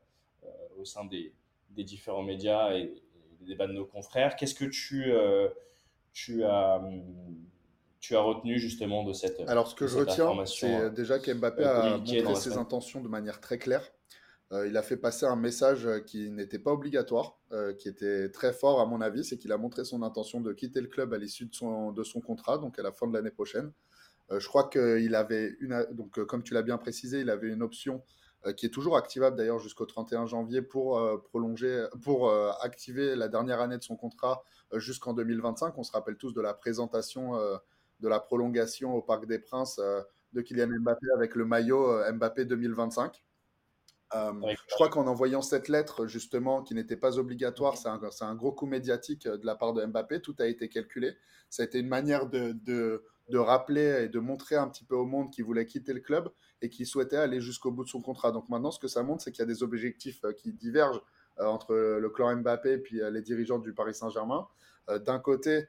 au 0.77 0.85
sein 0.85 1.05
des, 1.05 1.33
des, 1.71 1.83
différents 1.83 2.23
médias 2.23 2.73
et, 2.73 2.81
et, 2.81 3.03
les 3.39 3.45
débats 3.45 3.67
de 3.67 3.73
nos 3.73 3.85
confrères 3.85 4.35
Qu'est-ce 4.35 4.55
que 4.55 4.65
tu, 4.65 5.11
tu, 6.13 6.43
as, 6.43 6.81
tu 7.99 8.15
as 8.15 8.21
retenu 8.21 8.57
justement 8.57 9.03
de 9.03 9.13
cette 9.13 9.39
Alors, 9.47 9.67
ce 9.67 9.75
que 9.75 9.87
je 9.87 9.99
retiens, 9.99 10.45
c'est 10.45 10.93
déjà 10.93 11.19
qu'Mbappé 11.19 11.63
a 11.63 11.97
montré 11.97 12.35
ses 12.35 12.57
intentions 12.57 13.01
de 13.01 13.07
manière 13.07 13.39
très 13.39 13.57
claire. 13.57 13.91
il 14.51 14.75
a 14.75 14.81
fait 14.81 14.97
passer 14.97 15.25
un 15.25 15.35
message 15.35 15.87
qui 16.07 16.31
n'était 16.31 16.59
pas 16.59 16.71
obligatoire, 16.71 17.37
qui 17.77 17.87
était 17.87 18.29
très 18.29 18.53
fort 18.53 18.79
à 18.81 18.85
mon 18.85 19.01
avis, 19.01 19.23
c'est 19.23 19.37
qu'il 19.37 19.51
a 19.51 19.57
montré 19.57 19.85
son 19.85 20.01
intention 20.01 20.41
de 20.41 20.53
quitter 20.53 20.81
le 20.81 20.87
club 20.87 21.13
à 21.13 21.17
l'issue 21.17 21.45
de 21.45 21.53
son, 21.53 21.91
de 21.91 22.03
son 22.03 22.21
contrat, 22.21 22.57
donc 22.57 22.79
à 22.79 22.81
la 22.81 22.91
fin 22.91 23.07
de 23.07 23.13
l'année 23.13 23.31
prochaine. 23.31 23.71
je 24.31 24.47
crois 24.47 24.69
qu'il 24.69 25.13
avait 25.13 25.55
une, 25.59 25.85
donc 25.91 26.23
comme 26.25 26.41
tu 26.41 26.55
l'as 26.55 26.63
bien 26.63 26.77
précisé, 26.77 27.19
il 27.21 27.29
avait 27.29 27.49
une 27.49 27.61
option 27.61 28.01
qui 28.55 28.65
est 28.65 28.69
toujours 28.69 28.97
activable 28.97 29.35
d'ailleurs 29.35 29.59
jusqu'au 29.59 29.85
31 29.85 30.25
janvier 30.25 30.61
pour 30.61 31.01
prolonger, 31.23 31.85
pour 32.03 32.31
activer 32.61 33.15
la 33.15 33.27
dernière 33.27 33.59
année 33.59 33.77
de 33.77 33.83
son 33.83 33.95
contrat 33.95 34.43
jusqu'en 34.73 35.13
2025. 35.13 35.77
On 35.77 35.83
se 35.83 35.91
rappelle 35.91 36.17
tous 36.17 36.33
de 36.33 36.41
la 36.41 36.53
présentation 36.53 37.33
de 37.99 38.07
la 38.07 38.19
prolongation 38.19 38.95
au 38.95 39.01
Parc 39.01 39.25
des 39.25 39.39
Princes 39.39 39.79
de 40.33 40.41
Kylian 40.41 40.79
Mbappé 40.79 41.07
avec 41.15 41.35
le 41.35 41.45
maillot 41.45 41.99
Mbappé 42.13 42.45
2025. 42.45 43.23
je 44.13 44.73
crois 44.73 44.89
qu'en 44.89 45.07
envoyant 45.07 45.41
cette 45.41 45.67
lettre, 45.67 46.05
justement, 46.07 46.61
qui 46.61 46.75
n'était 46.75 46.97
pas 46.97 47.17
obligatoire, 47.17 47.77
c'est 47.77 47.89
un, 47.89 47.99
un, 48.21 48.35
gros 48.35 48.51
coup 48.51 48.65
médiatique 48.65 49.27
de 49.27 49.45
la 49.45 49.55
part 49.55 49.73
de 49.73 49.85
Mbappé, 49.85 50.21
tout 50.21 50.35
a 50.39 50.47
été 50.47 50.69
calculé. 50.69 51.15
Ça 51.49 51.63
a 51.63 51.65
été 51.65 51.79
une 51.79 51.87
manière 51.87 52.27
de, 52.27 52.51
de, 52.51 53.03
de 53.29 53.37
rappeler 53.37 54.03
et 54.03 54.09
de 54.09 54.19
montrer 54.19 54.55
un 54.55 54.67
petit 54.67 54.83
peu 54.83 54.95
au 54.95 55.05
monde 55.05 55.31
qu'il 55.31 55.45
voulait 55.45 55.65
quitter 55.65 55.93
le 55.93 56.01
club 56.01 56.29
et 56.61 56.69
qu'il 56.69 56.85
souhaitait 56.85 57.17
aller 57.17 57.41
jusqu'au 57.41 57.71
bout 57.71 57.83
de 57.83 57.89
son 57.89 58.01
contrat. 58.01 58.31
Donc 58.31 58.49
maintenant, 58.49 58.71
ce 58.71 58.79
que 58.79 58.87
ça 58.87 59.03
montre, 59.03 59.23
c'est 59.23 59.31
qu'il 59.31 59.41
y 59.41 59.43
a 59.43 59.53
des 59.53 59.63
objectifs 59.63 60.23
euh, 60.23 60.33
qui 60.33 60.53
divergent 60.53 61.01
euh, 61.39 61.45
entre 61.45 61.75
le 61.75 62.09
clan 62.09 62.35
Mbappé 62.35 62.73
et 62.73 62.77
puis 62.77 63.01
euh, 63.01 63.09
les 63.09 63.21
dirigeants 63.21 63.59
du 63.59 63.73
Paris 63.73 63.93
Saint-Germain. 63.93 64.47
D'un 65.05 65.19
côté, 65.19 65.67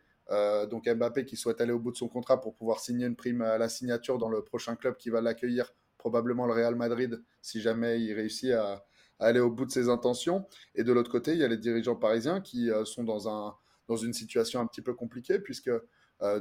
donc 0.71 0.89
Mbappé 0.89 1.25
qui 1.25 1.37
souhaite 1.37 1.61
aller 1.61 1.73
au 1.73 1.81
bout 1.81 1.91
de 1.91 1.97
son 1.97 2.07
contrat 2.07 2.41
pour 2.41 2.55
pouvoir 2.55 2.79
signer 2.79 3.05
une 3.05 3.17
prime 3.17 3.43
à 3.43 3.59
la 3.59 3.69
signature 3.69 4.17
dans 4.17 4.29
le 4.29 4.43
prochain 4.43 4.77
club 4.77 4.97
qui 4.97 5.11
va 5.11 5.21
l'accueillir, 5.21 5.75
probablement 5.97 6.47
le 6.47 6.53
Real 6.53 6.77
Madrid, 6.77 7.21
si 7.43 7.61
jamais 7.61 8.01
il 8.01 8.13
réussit 8.13 8.53
à, 8.53 8.87
aller 9.19 9.41
au 9.41 9.51
bout 9.51 9.65
de 9.65 9.73
ses 9.73 9.89
intentions. 9.89 10.47
Et 10.77 10.85
de 10.85 10.93
l'autre 10.93 11.11
côté, 11.11 11.33
il 11.33 11.39
y 11.39 11.43
a 11.43 11.49
les 11.49 11.57
dirigeants 11.57 11.97
parisiens 11.97 12.41
qui 12.41 12.71
sont 12.85 13.03
dans, 13.03 13.29
un, 13.29 13.57
dans 13.89 13.97
une 13.97 14.13
situation 14.13 14.61
un 14.61 14.69
petit 14.69 14.83
peu 14.83 14.95
compliquée, 14.95 15.41
puisque 15.41 15.73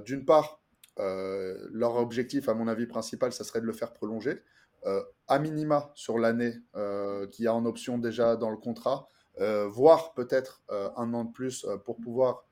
d'une 0.05 0.23
part, 0.23 0.61
euh, 0.99 1.67
leur 1.71 1.95
objectif, 1.95 2.49
à 2.49 2.53
mon 2.53 2.67
avis 2.67 2.87
principal, 2.87 3.31
ça 3.31 3.43
serait 3.43 3.61
de 3.61 3.65
le 3.65 3.73
faire 3.73 3.93
prolonger, 3.93 4.41
euh, 4.85 5.01
à 5.27 5.39
minima 5.39 5.91
sur 5.95 6.17
l'année 6.17 6.55
euh, 6.75 7.27
qui 7.27 7.47
a 7.47 7.53
en 7.53 7.65
option 7.65 7.97
déjà 7.97 8.35
dans 8.35 8.49
le 8.49 8.57
contrat, 8.57 9.07
voire 9.67 10.15
peut-être 10.15 10.63
un 10.69 11.13
an 11.13 11.25
de 11.25 11.31
plus 11.31 11.63
pour 11.85 11.97
pouvoir 11.97 12.47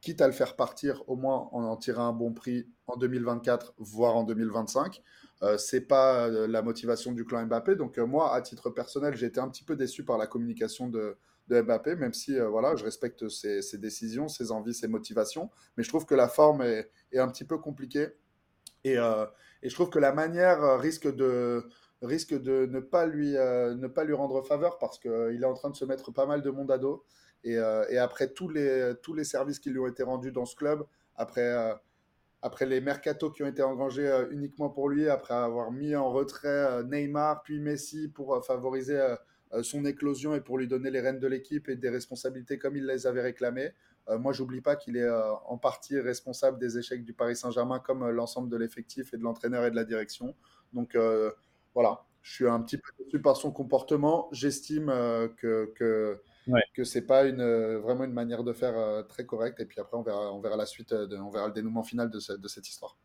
quitte 0.00 0.20
à 0.20 0.28
le 0.28 0.32
faire 0.32 0.54
partir, 0.54 1.02
au 1.08 1.16
moins 1.16 1.48
en 1.50 1.64
en 1.64 1.76
tirer 1.76 2.00
un 2.00 2.12
bon 2.12 2.32
prix 2.32 2.68
en 2.86 2.96
2024, 2.96 3.74
voire 3.76 4.16
en 4.16 4.22
2025. 4.22 5.02
Euh, 5.42 5.58
c'est 5.58 5.80
pas 5.80 6.28
la 6.28 6.62
motivation 6.62 7.10
du 7.10 7.24
clan 7.24 7.44
Mbappé. 7.44 7.74
Donc 7.74 7.98
moi, 7.98 8.32
à 8.32 8.40
titre 8.40 8.70
personnel, 8.70 9.16
j'ai 9.16 9.26
été 9.26 9.40
un 9.40 9.48
petit 9.48 9.64
peu 9.64 9.74
déçu 9.74 10.04
par 10.04 10.16
la 10.16 10.28
communication 10.28 10.88
de, 10.88 11.16
de 11.50 11.60
Mbappé, 11.60 11.96
même 11.96 12.14
si 12.14 12.38
euh, 12.38 12.48
voilà, 12.48 12.76
je 12.76 12.84
respecte 12.84 13.28
ses, 13.28 13.60
décisions, 13.78 14.28
ses 14.28 14.52
envies, 14.52 14.72
ses 14.72 14.88
motivations. 14.88 15.50
Mais 15.76 15.82
je 15.82 15.88
trouve 15.88 16.06
que 16.06 16.14
la 16.14 16.28
forme 16.28 16.62
est, 16.62 16.90
un 17.14 17.28
petit 17.28 17.44
peu 17.44 17.58
compliquée. 17.58 18.08
Et, 18.84 18.96
euh, 18.98 19.26
et, 19.62 19.68
je 19.68 19.74
trouve 19.74 19.90
que 19.90 19.98
la 19.98 20.12
manière 20.12 20.78
risque 20.78 21.12
de, 21.12 21.68
risque 22.02 22.40
de 22.40 22.66
ne, 22.66 22.80
pas 22.80 23.04
lui, 23.04 23.36
euh, 23.36 23.74
ne 23.74 23.88
pas 23.88 24.04
lui 24.04 24.14
rendre 24.14 24.42
faveur 24.42 24.78
parce 24.78 24.98
qu'il 24.98 25.40
est 25.40 25.46
en 25.46 25.54
train 25.54 25.70
de 25.70 25.76
se 25.76 25.84
mettre 25.84 26.12
pas 26.12 26.24
mal 26.24 26.40
de 26.40 26.50
monde 26.50 26.70
à 26.70 26.78
dos. 26.78 27.04
Et, 27.42 27.54
et 27.54 27.96
après 27.96 28.28
tous 28.28 28.50
les, 28.50 28.92
tous 29.02 29.14
les 29.14 29.24
services 29.24 29.58
qui 29.58 29.70
lui 29.70 29.78
ont 29.78 29.86
été 29.86 30.02
rendus 30.02 30.30
dans 30.30 30.44
ce 30.44 30.54
club, 30.54 30.84
après 31.16 31.54
après 32.42 32.66
les 32.66 32.82
mercatos 32.82 33.32
qui 33.32 33.42
ont 33.42 33.46
été 33.46 33.62
engagés 33.62 34.26
uniquement 34.30 34.68
pour 34.68 34.90
lui, 34.90 35.08
après 35.08 35.32
avoir 35.32 35.70
mis 35.70 35.96
en 35.96 36.10
retrait 36.10 36.84
Neymar 36.84 37.42
puis 37.42 37.58
Messi 37.60 38.08
pour 38.08 38.44
favoriser 38.44 38.98
euh, 38.98 39.16
son 39.62 39.84
éclosion 39.84 40.34
et 40.34 40.40
pour 40.40 40.58
lui 40.58 40.68
donner 40.68 40.90
les 40.90 41.00
rênes 41.00 41.18
de 41.18 41.26
l'équipe 41.26 41.68
et 41.68 41.76
des 41.76 41.88
responsabilités 41.88 42.58
comme 42.58 42.76
il 42.76 42.86
les 42.86 43.06
avait 43.06 43.22
réclamées. 43.22 43.72
Euh, 44.08 44.18
moi, 44.18 44.32
j'oublie 44.32 44.60
pas 44.60 44.76
qu'il 44.76 44.96
est 44.96 45.02
euh, 45.02 45.32
en 45.46 45.58
partie 45.58 45.98
responsable 45.98 46.58
des 46.58 46.78
échecs 46.78 47.04
du 47.04 47.12
Paris 47.12 47.36
Saint-Germain, 47.36 47.78
comme 47.78 48.08
l'ensemble 48.10 48.48
de 48.48 48.56
l'effectif 48.56 49.12
et 49.14 49.16
de 49.16 49.22
l'entraîneur 49.22 49.64
et 49.64 49.70
de 49.70 49.76
la 49.76 49.84
direction. 49.84 50.34
Donc 50.72 50.96
voilà, 51.74 52.04
je 52.22 52.32
suis 52.34 52.48
un 52.48 52.60
petit 52.60 52.78
peu 52.78 52.90
déçu 52.98 53.20
par 53.20 53.36
son 53.36 53.50
comportement. 53.52 54.28
J'estime 54.32 54.86
que 55.36 55.72
que 55.74 56.20
que 56.74 56.84
c'est 56.84 57.02
pas 57.02 57.24
une 57.24 57.76
vraiment 57.76 58.04
une 58.04 58.12
manière 58.12 58.44
de 58.44 58.52
faire 58.52 59.06
très 59.08 59.26
correcte. 59.26 59.60
Et 59.60 59.66
puis 59.66 59.80
après, 59.80 59.96
on 59.96 60.02
verra 60.02 60.32
on 60.32 60.40
verra 60.40 60.56
la 60.56 60.66
suite, 60.66 60.92
on 60.92 61.30
verra 61.30 61.48
le 61.48 61.52
dénouement 61.52 61.82
final 61.82 62.10
de 62.10 62.18
cette 62.20 62.68
histoire. 62.68 62.96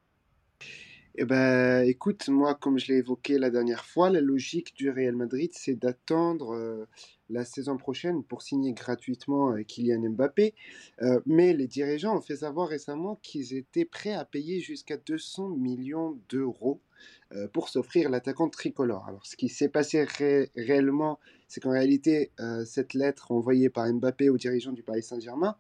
Eh 1.18 1.24
ben, 1.24 1.88
écoute, 1.88 2.28
moi, 2.28 2.56
comme 2.56 2.78
je 2.78 2.88
l'ai 2.92 2.98
évoqué 2.98 3.38
la 3.38 3.50
dernière 3.50 3.86
fois, 3.86 4.10
la 4.10 4.20
logique 4.20 4.76
du 4.76 4.90
Real 4.90 5.16
Madrid, 5.16 5.50
c'est 5.54 5.76
d'attendre 5.76 6.54
euh, 6.54 6.86
la 7.30 7.46
saison 7.46 7.78
prochaine 7.78 8.22
pour 8.22 8.42
signer 8.42 8.74
gratuitement 8.74 9.54
euh, 9.54 9.64
Kylian 9.64 10.10
Mbappé. 10.10 10.54
Euh, 11.02 11.22
mais 11.26 11.54
les 11.54 11.68
dirigeants 11.68 12.18
ont 12.18 12.22
fait 12.22 12.36
savoir 12.36 12.68
récemment 12.68 13.18
qu'ils 13.22 13.54
étaient 13.54 13.86
prêts 13.86 14.12
à 14.12 14.26
payer 14.26 14.60
jusqu'à 14.60 14.98
200 14.98 15.50
millions 15.52 16.20
d'euros 16.30 16.82
pour 17.54 17.70
s'offrir 17.70 18.10
l'attaquant 18.10 18.50
tricolore. 18.50 19.08
Alors, 19.08 19.26
ce 19.26 19.36
qui 19.36 19.50
s'est 19.50 19.68
passé 19.68 20.06
réellement, 20.56 21.20
c'est 21.48 21.60
qu'en 21.60 21.72
réalité, 21.72 22.32
cette 22.66 22.94
lettre 22.94 23.32
envoyée 23.32 23.70
par 23.70 23.92
Mbappé 23.92 24.30
aux 24.30 24.38
dirigeants 24.38 24.72
du 24.72 24.84
Paris 24.84 25.04
Saint-Germain 25.04 25.58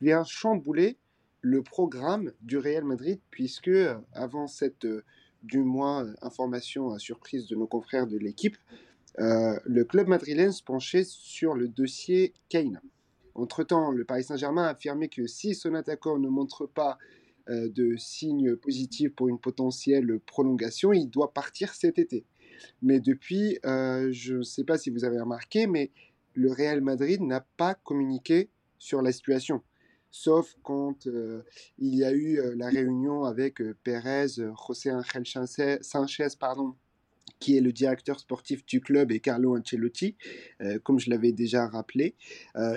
vient 0.00 0.24
chambouler 0.24 0.96
le 1.48 1.62
programme 1.62 2.32
du 2.42 2.58
Real 2.58 2.84
Madrid, 2.84 3.20
puisque 3.30 3.68
euh, 3.68 3.94
avant 4.12 4.46
cette, 4.46 4.84
euh, 4.84 5.02
du 5.42 5.60
moins, 5.60 6.04
euh, 6.04 6.14
information 6.20 6.90
à 6.90 6.98
surprise 6.98 7.48
de 7.48 7.56
nos 7.56 7.66
confrères 7.66 8.06
de 8.06 8.18
l'équipe, 8.18 8.56
le 9.20 9.82
club 9.82 10.06
madrilène 10.06 10.52
se 10.52 10.62
penchait 10.62 11.02
sur 11.02 11.54
le 11.54 11.66
dossier 11.66 12.34
Kane. 12.48 12.80
Entre-temps, 13.34 13.90
le 13.90 14.04
Paris 14.04 14.22
Saint-Germain 14.22 14.66
a 14.66 14.68
affirmé 14.68 15.08
que 15.08 15.26
si 15.26 15.56
son 15.56 15.74
attaquant 15.74 16.18
ne 16.20 16.28
montre 16.28 16.66
pas 16.66 16.98
de 17.48 17.96
signes 17.96 18.54
positifs 18.54 19.12
pour 19.16 19.28
une 19.28 19.40
potentielle 19.40 20.20
prolongation, 20.20 20.92
il 20.92 21.10
doit 21.10 21.32
partir 21.32 21.74
cet 21.74 21.98
été. 21.98 22.26
Mais 22.80 23.00
depuis, 23.00 23.58
je 23.64 24.36
ne 24.36 24.42
sais 24.42 24.62
pas 24.62 24.78
si 24.78 24.88
vous 24.90 25.04
avez 25.04 25.18
remarqué, 25.18 25.66
mais 25.66 25.90
le 26.34 26.52
Real 26.52 26.80
Madrid 26.80 27.20
n'a 27.20 27.44
pas 27.56 27.74
communiqué 27.74 28.50
sur 28.78 29.02
la 29.02 29.10
situation 29.10 29.64
sauf 30.10 30.56
quand 30.62 31.06
euh, 31.06 31.42
il 31.78 31.94
y 31.94 32.04
a 32.04 32.12
eu 32.12 32.38
euh, 32.38 32.54
la 32.56 32.68
réunion 32.68 33.24
avec 33.24 33.60
euh, 33.60 33.76
Pérez, 33.84 34.26
José 34.28 34.90
Ángel 34.90 35.24
Sanchez, 35.82 36.28
pardon, 36.38 36.74
qui 37.40 37.56
est 37.56 37.60
le 37.60 37.72
directeur 37.72 38.18
sportif 38.18 38.64
du 38.66 38.80
club, 38.80 39.12
et 39.12 39.20
Carlo 39.20 39.56
Ancelotti, 39.56 40.16
comme 40.82 40.98
je 40.98 41.08
l'avais 41.08 41.30
déjà 41.30 41.68
rappelé. 41.68 42.16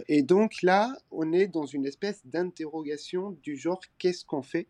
et 0.07 0.21
donc 0.21 0.61
là, 0.61 0.95
on 1.09 1.33
est 1.33 1.47
dans 1.47 1.65
une 1.65 1.85
espèce 1.85 2.21
d'interrogation 2.27 3.31
du 3.41 3.55
genre 3.55 3.81
qu'est-ce 3.97 4.23
qu'on 4.23 4.43
fait? 4.43 4.67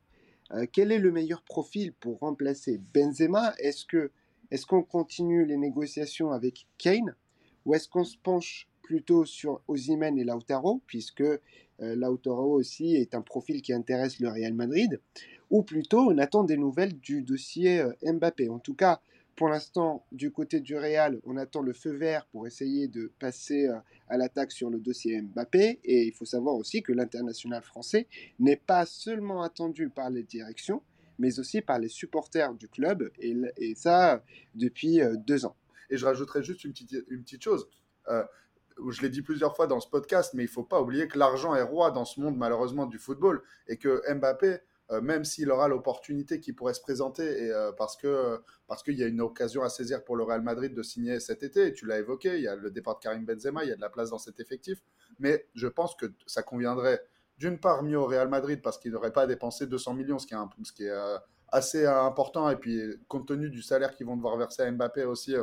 Quel 0.71 0.93
est 0.93 0.99
le 0.99 1.11
meilleur 1.11 1.41
profil 1.41 1.91
pour 1.93 2.19
remplacer 2.19 2.79
Benzema? 2.93 3.53
Est-ce 3.57 3.85
que 3.85 4.11
est-ce 4.51 4.65
qu'on 4.65 4.83
continue 4.83 5.45
les 5.45 5.57
négociations 5.57 6.31
avec 6.31 6.67
Kane? 6.77 7.15
Ou 7.65 7.73
est-ce 7.73 7.89
qu'on 7.89 8.05
se 8.05 8.17
penche 8.17 8.69
plutôt 8.91 9.23
sur 9.23 9.61
Osimhen 9.69 10.17
et 10.17 10.25
Lautaro, 10.25 10.81
puisque 10.85 11.23
Lautaro 11.81 12.53
aussi 12.53 12.95
est 12.95 13.15
un 13.15 13.21
profil 13.21 13.61
qui 13.61 13.73
intéresse 13.73 14.19
le 14.19 14.29
Real 14.29 14.53
Madrid, 14.53 14.99
ou 15.49 15.63
plutôt 15.63 16.11
on 16.11 16.17
attend 16.17 16.43
des 16.43 16.57
nouvelles 16.57 16.97
du 16.99 17.23
dossier 17.23 17.81
euh, 17.81 18.13
Mbappé. 18.13 18.49
En 18.49 18.59
tout 18.59 18.73
cas, 18.73 19.01
pour 19.35 19.49
l'instant, 19.49 20.05
du 20.11 20.31
côté 20.31 20.59
du 20.59 20.77
Real, 20.77 21.19
on 21.25 21.37
attend 21.37 21.61
le 21.61 21.73
feu 21.73 21.91
vert 21.91 22.25
pour 22.27 22.47
essayer 22.47 22.87
de 22.87 23.11
passer 23.19 23.67
euh, 23.67 23.77
à 24.07 24.17
l'attaque 24.17 24.51
sur 24.51 24.69
le 24.69 24.79
dossier 24.79 25.21
Mbappé. 25.21 25.79
Et 25.83 26.03
il 26.03 26.13
faut 26.13 26.25
savoir 26.25 26.55
aussi 26.55 26.81
que 26.81 26.91
l'international 26.91 27.63
français 27.63 28.07
n'est 28.39 28.55
pas 28.55 28.85
seulement 28.85 29.41
attendu 29.41 29.89
par 29.89 30.09
les 30.09 30.23
directions, 30.23 30.81
mais 31.19 31.39
aussi 31.39 31.61
par 31.61 31.79
les 31.79 31.89
supporters 31.89 32.53
du 32.53 32.67
club, 32.67 33.11
et, 33.19 33.75
ça 33.75 34.23
depuis 34.55 34.99
deux 35.27 35.45
ans. 35.45 35.55
Et 35.89 35.97
je 35.97 36.05
rajouterais 36.05 36.43
juste 36.43 36.63
une 36.63 36.73
petite 36.73 37.43
chose 37.43 37.67
je 38.89 39.01
l'ai 39.01 39.09
dit 39.09 39.21
plusieurs 39.21 39.55
fois 39.55 39.67
dans 39.67 39.79
ce 39.79 39.89
podcast, 39.89 40.33
mais 40.33 40.43
il 40.43 40.47
ne 40.47 40.51
faut 40.51 40.63
pas 40.63 40.81
oublier 40.81 41.07
que 41.07 41.17
l'argent 41.17 41.55
est 41.55 41.61
roi 41.61 41.91
dans 41.91 42.05
ce 42.05 42.19
monde, 42.19 42.37
malheureusement, 42.37 42.85
du 42.85 42.97
football. 42.99 43.41
Et 43.67 43.77
que 43.77 44.01
Mbappé, 44.13 44.59
euh, 44.91 45.01
même 45.01 45.23
s'il 45.23 45.49
aura 45.51 45.67
l'opportunité 45.67 46.39
qui 46.39 46.53
pourrait 46.53 46.73
se 46.73 46.81
présenter, 46.81 47.45
et, 47.45 47.51
euh, 47.51 47.71
parce 47.71 47.95
qu'il 47.95 48.39
parce 48.67 48.83
qu'il 48.83 48.97
y 48.97 49.03
a 49.03 49.07
une 49.07 49.21
occasion 49.21 49.63
à 49.63 49.69
saisir 49.69 50.03
pour 50.03 50.15
le 50.15 50.23
Real 50.23 50.41
Madrid 50.41 50.73
de 50.73 50.83
signer 50.83 51.19
cet 51.19 51.43
été, 51.43 51.67
et 51.67 51.73
tu 51.73 51.85
l'as 51.85 51.99
évoqué, 51.99 52.37
il 52.37 52.43
y 52.43 52.47
a 52.47 52.55
le 52.55 52.71
départ 52.71 52.95
de 52.95 53.03
Karim 53.03 53.25
Benzema, 53.25 53.63
il 53.63 53.69
y 53.69 53.71
a 53.71 53.75
de 53.75 53.81
la 53.81 53.89
place 53.89 54.09
dans 54.09 54.17
cet 54.17 54.39
effectif. 54.39 54.81
Mais 55.19 55.47
je 55.55 55.67
pense 55.67 55.95
que 55.95 56.07
ça 56.25 56.43
conviendrait 56.43 57.01
d'une 57.37 57.59
part 57.59 57.83
mieux 57.83 57.97
au 57.97 58.05
Real 58.05 58.29
Madrid 58.29 58.61
parce 58.61 58.77
qu'il 58.77 58.91
n'aurait 58.91 59.13
pas 59.13 59.27
dépensé 59.27 59.65
200 59.65 59.93
millions, 59.95 60.19
ce 60.19 60.27
qui 60.27 60.83
est, 60.83 60.89
euh, 60.89 61.17
assez 61.51 61.85
important. 61.85 62.49
Et 62.49 62.55
puis, 62.55 62.81
compte 63.07 63.27
tenu 63.27 63.49
du 63.49 63.61
salaire 63.61 63.95
qu'ils 63.95 64.05
vont 64.05 64.15
devoir 64.15 64.37
verser 64.37 64.61
à 64.61 64.71
Mbappé 64.71 65.03
aussi, 65.03 65.35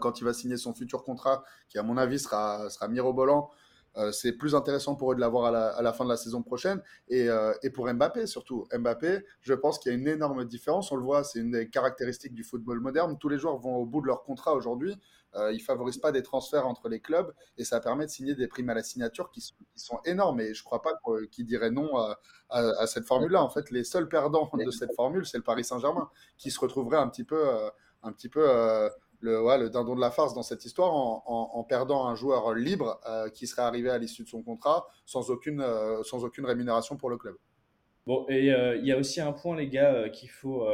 quand 0.00 0.20
il 0.20 0.24
va 0.24 0.32
signer 0.32 0.56
son 0.56 0.74
futur 0.74 1.04
contrat, 1.04 1.44
qui 1.68 1.78
à 1.78 1.82
mon 1.82 1.96
avis 1.96 2.18
sera, 2.18 2.68
sera 2.70 2.88
mirobolant. 2.88 3.50
euh, 3.96 4.10
c'est 4.12 4.32
plus 4.32 4.54
intéressant 4.54 4.96
pour 4.96 5.12
eux 5.12 5.14
de 5.14 5.20
l'avoir 5.20 5.44
à 5.46 5.50
la, 5.52 5.68
à 5.68 5.82
la 5.82 5.92
fin 5.92 6.04
de 6.04 6.10
la 6.10 6.16
saison 6.16 6.42
prochaine. 6.42 6.82
Et, 7.08 7.28
euh, 7.28 7.52
et 7.62 7.70
pour 7.70 7.86
Mbappé 7.92 8.26
surtout. 8.26 8.66
Mbappé, 8.76 9.24
je 9.40 9.54
pense 9.54 9.78
qu'il 9.78 9.92
y 9.92 9.94
a 9.94 9.98
une 9.98 10.08
énorme 10.08 10.44
différence. 10.44 10.90
On 10.90 10.96
le 10.96 11.02
voit, 11.02 11.22
c'est 11.22 11.38
une 11.38 11.52
des 11.52 11.68
caractéristiques 11.68 12.34
du 12.34 12.42
football 12.44 12.80
moderne. 12.80 13.16
Tous 13.18 13.28
les 13.28 13.38
joueurs 13.38 13.58
vont 13.58 13.76
au 13.76 13.86
bout 13.86 14.00
de 14.00 14.06
leur 14.08 14.24
contrat 14.24 14.54
aujourd'hui. 14.54 14.96
Euh, 15.36 15.52
ils 15.52 15.58
ne 15.58 15.62
favorisent 15.62 15.98
pas 15.98 16.12
des 16.12 16.22
transferts 16.22 16.66
entre 16.66 16.88
les 16.88 17.00
clubs 17.00 17.32
et 17.58 17.64
ça 17.64 17.80
permet 17.80 18.06
de 18.06 18.10
signer 18.10 18.34
des 18.36 18.46
primes 18.46 18.70
à 18.70 18.74
la 18.74 18.82
signature 18.84 19.30
qui 19.30 19.44
sont, 19.74 20.00
énormes. 20.04 20.40
Et 20.40 20.54
je 20.54 20.62
ne 20.62 20.64
crois 20.64 20.80
pas 20.82 20.92
qu'ils 21.30 21.46
diraient 21.46 21.72
non 21.72 21.96
à, 21.96 22.18
à, 22.50 22.58
à 22.80 22.86
cette 22.86 23.04
formule-là. 23.06 23.42
En 23.42 23.50
fait, 23.50 23.70
les 23.70 23.84
seuls 23.84 24.08
perdants 24.08 24.48
de 24.54 24.70
cette 24.70 24.94
formule, 24.94 25.26
c'est 25.26 25.38
le 25.38 25.44
Paris 25.44 25.64
Saint-Germain 25.64 26.08
qui 26.36 26.50
se 26.50 26.58
retrouverait 26.60 26.98
un 26.98 27.08
petit 27.08 27.24
peu, 27.24 27.48
euh, 27.48 27.68
un 28.02 28.12
petit 28.12 28.28
peu 28.28 28.48
euh, 28.48 28.88
le, 29.24 29.68
dindon 29.68 29.94
de 29.94 30.00
la 30.00 30.10
farce 30.10 30.34
dans 30.34 30.42
cette 30.42 30.64
histoire 30.64 30.92
en, 30.92 31.64
perdant 31.64 32.06
un 32.06 32.14
joueur 32.14 32.54
libre 32.54 33.00
euh, 33.08 33.28
qui 33.30 33.46
serait 33.46 33.62
arrivé 33.62 33.90
à 33.90 33.98
l'issue 33.98 34.22
de 34.24 34.28
son 34.28 34.42
contrat 34.42 34.86
sans 35.06 35.30
aucune, 35.30 35.60
euh, 35.60 36.02
sans 36.02 36.24
aucune 36.24 36.44
rémunération 36.44 36.96
pour 36.96 37.10
le 37.10 37.16
club. 37.16 37.36
Bon, 38.06 38.26
et 38.28 38.52
euh, 38.52 38.76
il 38.76 38.86
y 38.86 38.92
a 38.92 38.98
aussi 38.98 39.20
un 39.20 39.32
point, 39.32 39.56
les 39.56 39.68
gars, 39.68 40.10
qu'il 40.10 40.28
faut, 40.28 40.66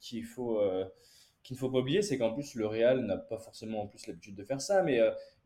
qu'il 0.00 0.24
faut, 0.24 0.60
qu'il 1.42 1.54
ne 1.54 1.58
faut 1.58 1.70
pas 1.70 1.78
oublier, 1.78 2.00
c'est 2.00 2.16
qu'en 2.16 2.32
plus, 2.32 2.54
le 2.54 2.66
Real 2.66 3.04
n'a 3.04 3.18
pas 3.18 3.38
forcément 3.38 3.82
en 3.82 3.86
plus 3.86 4.06
l'habitude 4.06 4.34
de 4.34 4.44
faire 4.44 4.60
ça, 4.60 4.82
mais 4.82 4.96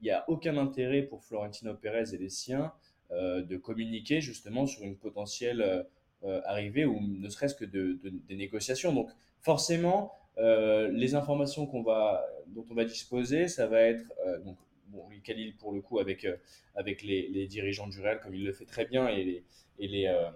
il 0.00 0.04
n'y 0.04 0.10
a 0.10 0.24
aucun 0.28 0.56
intérêt 0.56 1.02
pour 1.02 1.24
Florentino 1.24 1.74
Pérez 1.74 2.14
et 2.14 2.18
les 2.18 2.28
siens 2.28 2.72
de 3.10 3.56
communiquer 3.56 4.20
justement 4.20 4.66
sur 4.66 4.84
une 4.84 4.96
potentielle 4.96 5.84
arrivée 6.22 6.84
ou 6.84 7.00
ne 7.00 7.28
serait-ce 7.28 7.56
que 7.56 7.64
de, 7.64 7.98
des 8.02 8.36
négociations. 8.36 8.92
Donc, 8.92 9.10
forcément, 9.40 10.12
euh, 10.38 10.88
les 10.88 11.14
informations 11.14 11.64
dont 11.64 12.66
on 12.70 12.74
va 12.74 12.84
disposer, 12.84 13.48
ça 13.48 13.66
va 13.66 13.82
être 13.82 14.12
euh, 14.26 14.38
donc 14.40 14.56
bon, 14.88 15.04
Khalil 15.22 15.56
pour 15.56 15.72
le 15.72 15.80
coup 15.80 15.98
avec 16.00 16.24
euh, 16.24 16.36
avec 16.74 17.02
les, 17.02 17.46
dirigeants 17.46 17.86
du 17.86 18.00
Real 18.00 18.20
comme 18.20 18.34
il 18.34 18.44
le 18.44 18.52
fait 18.52 18.64
très 18.64 18.84
bien 18.84 19.08
et 19.08 19.24
les 19.24 19.44
et 19.78 19.88
les 19.88 20.06
euh, 20.06 20.30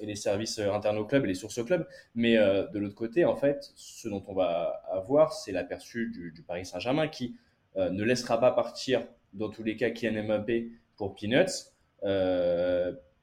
et 0.00 0.06
les 0.06 0.14
services 0.14 0.58
internes 0.58 0.98
au 0.98 1.04
club 1.04 1.24
et 1.24 1.28
les 1.28 1.34
sources 1.34 1.58
au 1.58 1.64
club. 1.64 1.86
Mais 2.14 2.36
de 2.36 2.78
l'autre 2.78 2.94
côté, 2.94 3.26
en 3.26 3.36
fait, 3.36 3.70
ce 3.74 4.08
dont 4.08 4.22
on 4.28 4.32
va 4.32 4.82
avoir, 4.90 5.34
c'est 5.34 5.52
l'aperçu 5.52 6.10
du, 6.10 6.32
du, 6.32 6.42
Paris 6.42 6.64
Saint-Germain 6.64 7.08
qui 7.08 7.36
ne 7.76 8.02
laissera 8.02 8.40
pas 8.40 8.52
partir 8.52 9.06
dans 9.34 9.50
tous 9.50 9.62
les 9.62 9.76
cas 9.76 9.90
Kylian 9.90 10.24
Mbappé 10.24 10.70
pour 10.96 11.14
peanuts 11.16 11.74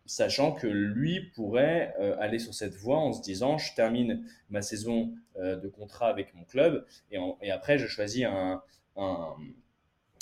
sachant 0.07 0.53
que 0.53 0.67
lui 0.67 1.21
pourrait 1.35 1.93
euh, 1.99 2.15
aller 2.19 2.39
sur 2.39 2.53
cette 2.53 2.73
voie 2.75 2.97
en 2.97 3.13
se 3.13 3.21
disant 3.21 3.57
je 3.57 3.73
termine 3.75 4.25
ma 4.49 4.61
saison 4.61 5.13
euh, 5.35 5.57
de 5.57 5.67
contrat 5.67 6.07
avec 6.07 6.33
mon 6.33 6.43
club 6.45 6.85
et, 7.11 7.17
et, 7.41 7.51
après 7.51 7.77
je 7.77 7.87
choisis 7.87 8.25
un, 8.25 8.63
un, 8.95 9.35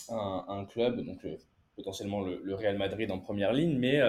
un, 0.10 0.66
club, 0.66 1.06
donc 1.06 1.24
euh, 1.24 1.38
potentiellement 1.76 2.22
le, 2.22 2.56
Real 2.56 2.78
Madrid 2.78 3.12
en 3.12 3.20
première 3.20 3.54
ligne, 3.54 3.78
mais 3.78 4.00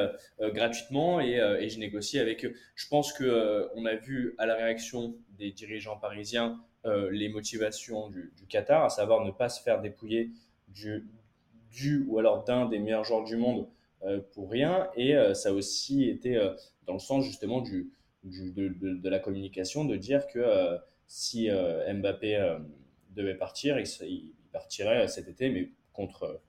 gratuitement 0.41 1.21
et, 1.21 1.35
et, 1.35 1.69
je 1.69 1.79
négocie 1.81 2.19
avec 2.19 2.45
eux. 2.45 2.55
Je 2.77 2.87
pense 2.89 3.13
que 3.13 3.69
on 3.75 3.85
a 3.87 3.97
vu 3.97 4.35
à 4.39 4.47
la 4.47 4.55
réaction 4.55 5.17
des 5.31 5.51
dirigeants 5.51 5.97
parisiens 5.97 6.61
les 6.85 7.29
motivations 7.29 8.09
du, 8.09 8.33
du, 8.37 8.47
Qatar, 8.47 8.85
à 8.85 8.89
savoir 8.89 9.25
ne 9.25 9.33
pas 9.33 9.49
se 9.49 9.61
faire 9.61 9.81
dépouiller 9.81 10.31
du, 10.69 11.09
du 11.73 12.05
ou 12.07 12.21
alors 12.21 12.45
d'un 12.45 12.67
des 12.67 12.79
meilleurs 12.79 13.03
joueurs 13.03 13.25
du 13.25 13.37
monde 13.37 13.67
pour 14.33 14.51
rien. 14.51 14.89
Et 14.97 15.17
euh, 15.17 15.35
ça 15.35 15.51
a 15.51 15.53
aussi 15.53 16.09
été 16.09 16.37
euh, 16.37 16.55
dans 16.87 16.95
le 16.95 16.99
sens 16.99 17.25
justement 17.25 17.61
du, 17.61 17.93
de, 18.25 18.69
de, 18.69 18.95
de, 18.95 19.09
la 19.09 19.19
communication, 19.19 19.85
de 19.85 19.97
dire 19.97 20.27
que 20.27 20.45
si 21.07 21.49
Mbappé 21.49 22.59
devait 23.11 23.37
partir, 23.37 23.79
il, 23.79 23.87
il, 24.09 24.33
partirait 24.53 25.07
cet 25.07 25.29
été, 25.29 25.51
mais 25.51 25.71
contre, 25.93 26.41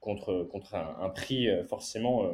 contre, 0.00 0.44
contre 0.44 0.74
un, 0.74 1.08
prix 1.08 1.48
forcément 1.66 2.30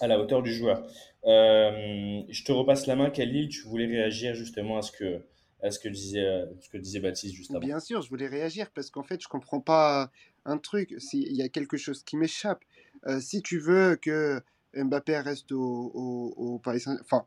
à 0.00 0.06
la 0.06 0.18
hauteur 0.18 0.42
du 0.42 0.52
joueur. 0.52 0.86
Euh, 1.24 2.22
je 2.28 2.44
te 2.44 2.52
repasse 2.52 2.86
la 2.86 2.96
main, 2.96 3.10
Khalil. 3.10 3.48
Tu 3.48 3.62
voulais 3.62 3.86
réagir 3.86 4.34
justement 4.34 4.78
à 4.78 4.82
ce 4.82 4.92
que, 4.92 5.24
à 5.62 5.70
ce 5.70 5.78
que 5.78 5.88
disait, 5.88 6.44
que 6.72 6.78
disait 6.78 7.00
Baptiste 7.00 7.34
juste 7.34 7.50
avant. 7.52 7.60
Bien 7.60 7.80
sûr, 7.80 8.02
je 8.02 8.08
voulais 8.08 8.26
réagir 8.26 8.70
parce 8.74 8.90
qu'en 8.90 9.02
fait, 9.02 9.22
je 9.22 9.28
comprends 9.28 9.60
pas 9.60 10.10
un 10.44 10.58
truc. 10.58 10.94
S'il 10.98 11.32
y 11.34 11.42
a 11.42 11.48
quelque 11.48 11.76
chose 11.76 12.02
qui 12.02 12.16
m'échappe, 12.16 12.64
euh, 13.06 13.20
si 13.20 13.42
tu 13.42 13.58
veux 13.58 13.96
que 13.96 14.42
Mbappé 14.74 15.18
reste 15.18 15.52
au, 15.52 16.60
Paris 16.62 16.80
Saint, 16.80 16.98
enfin, 17.00 17.26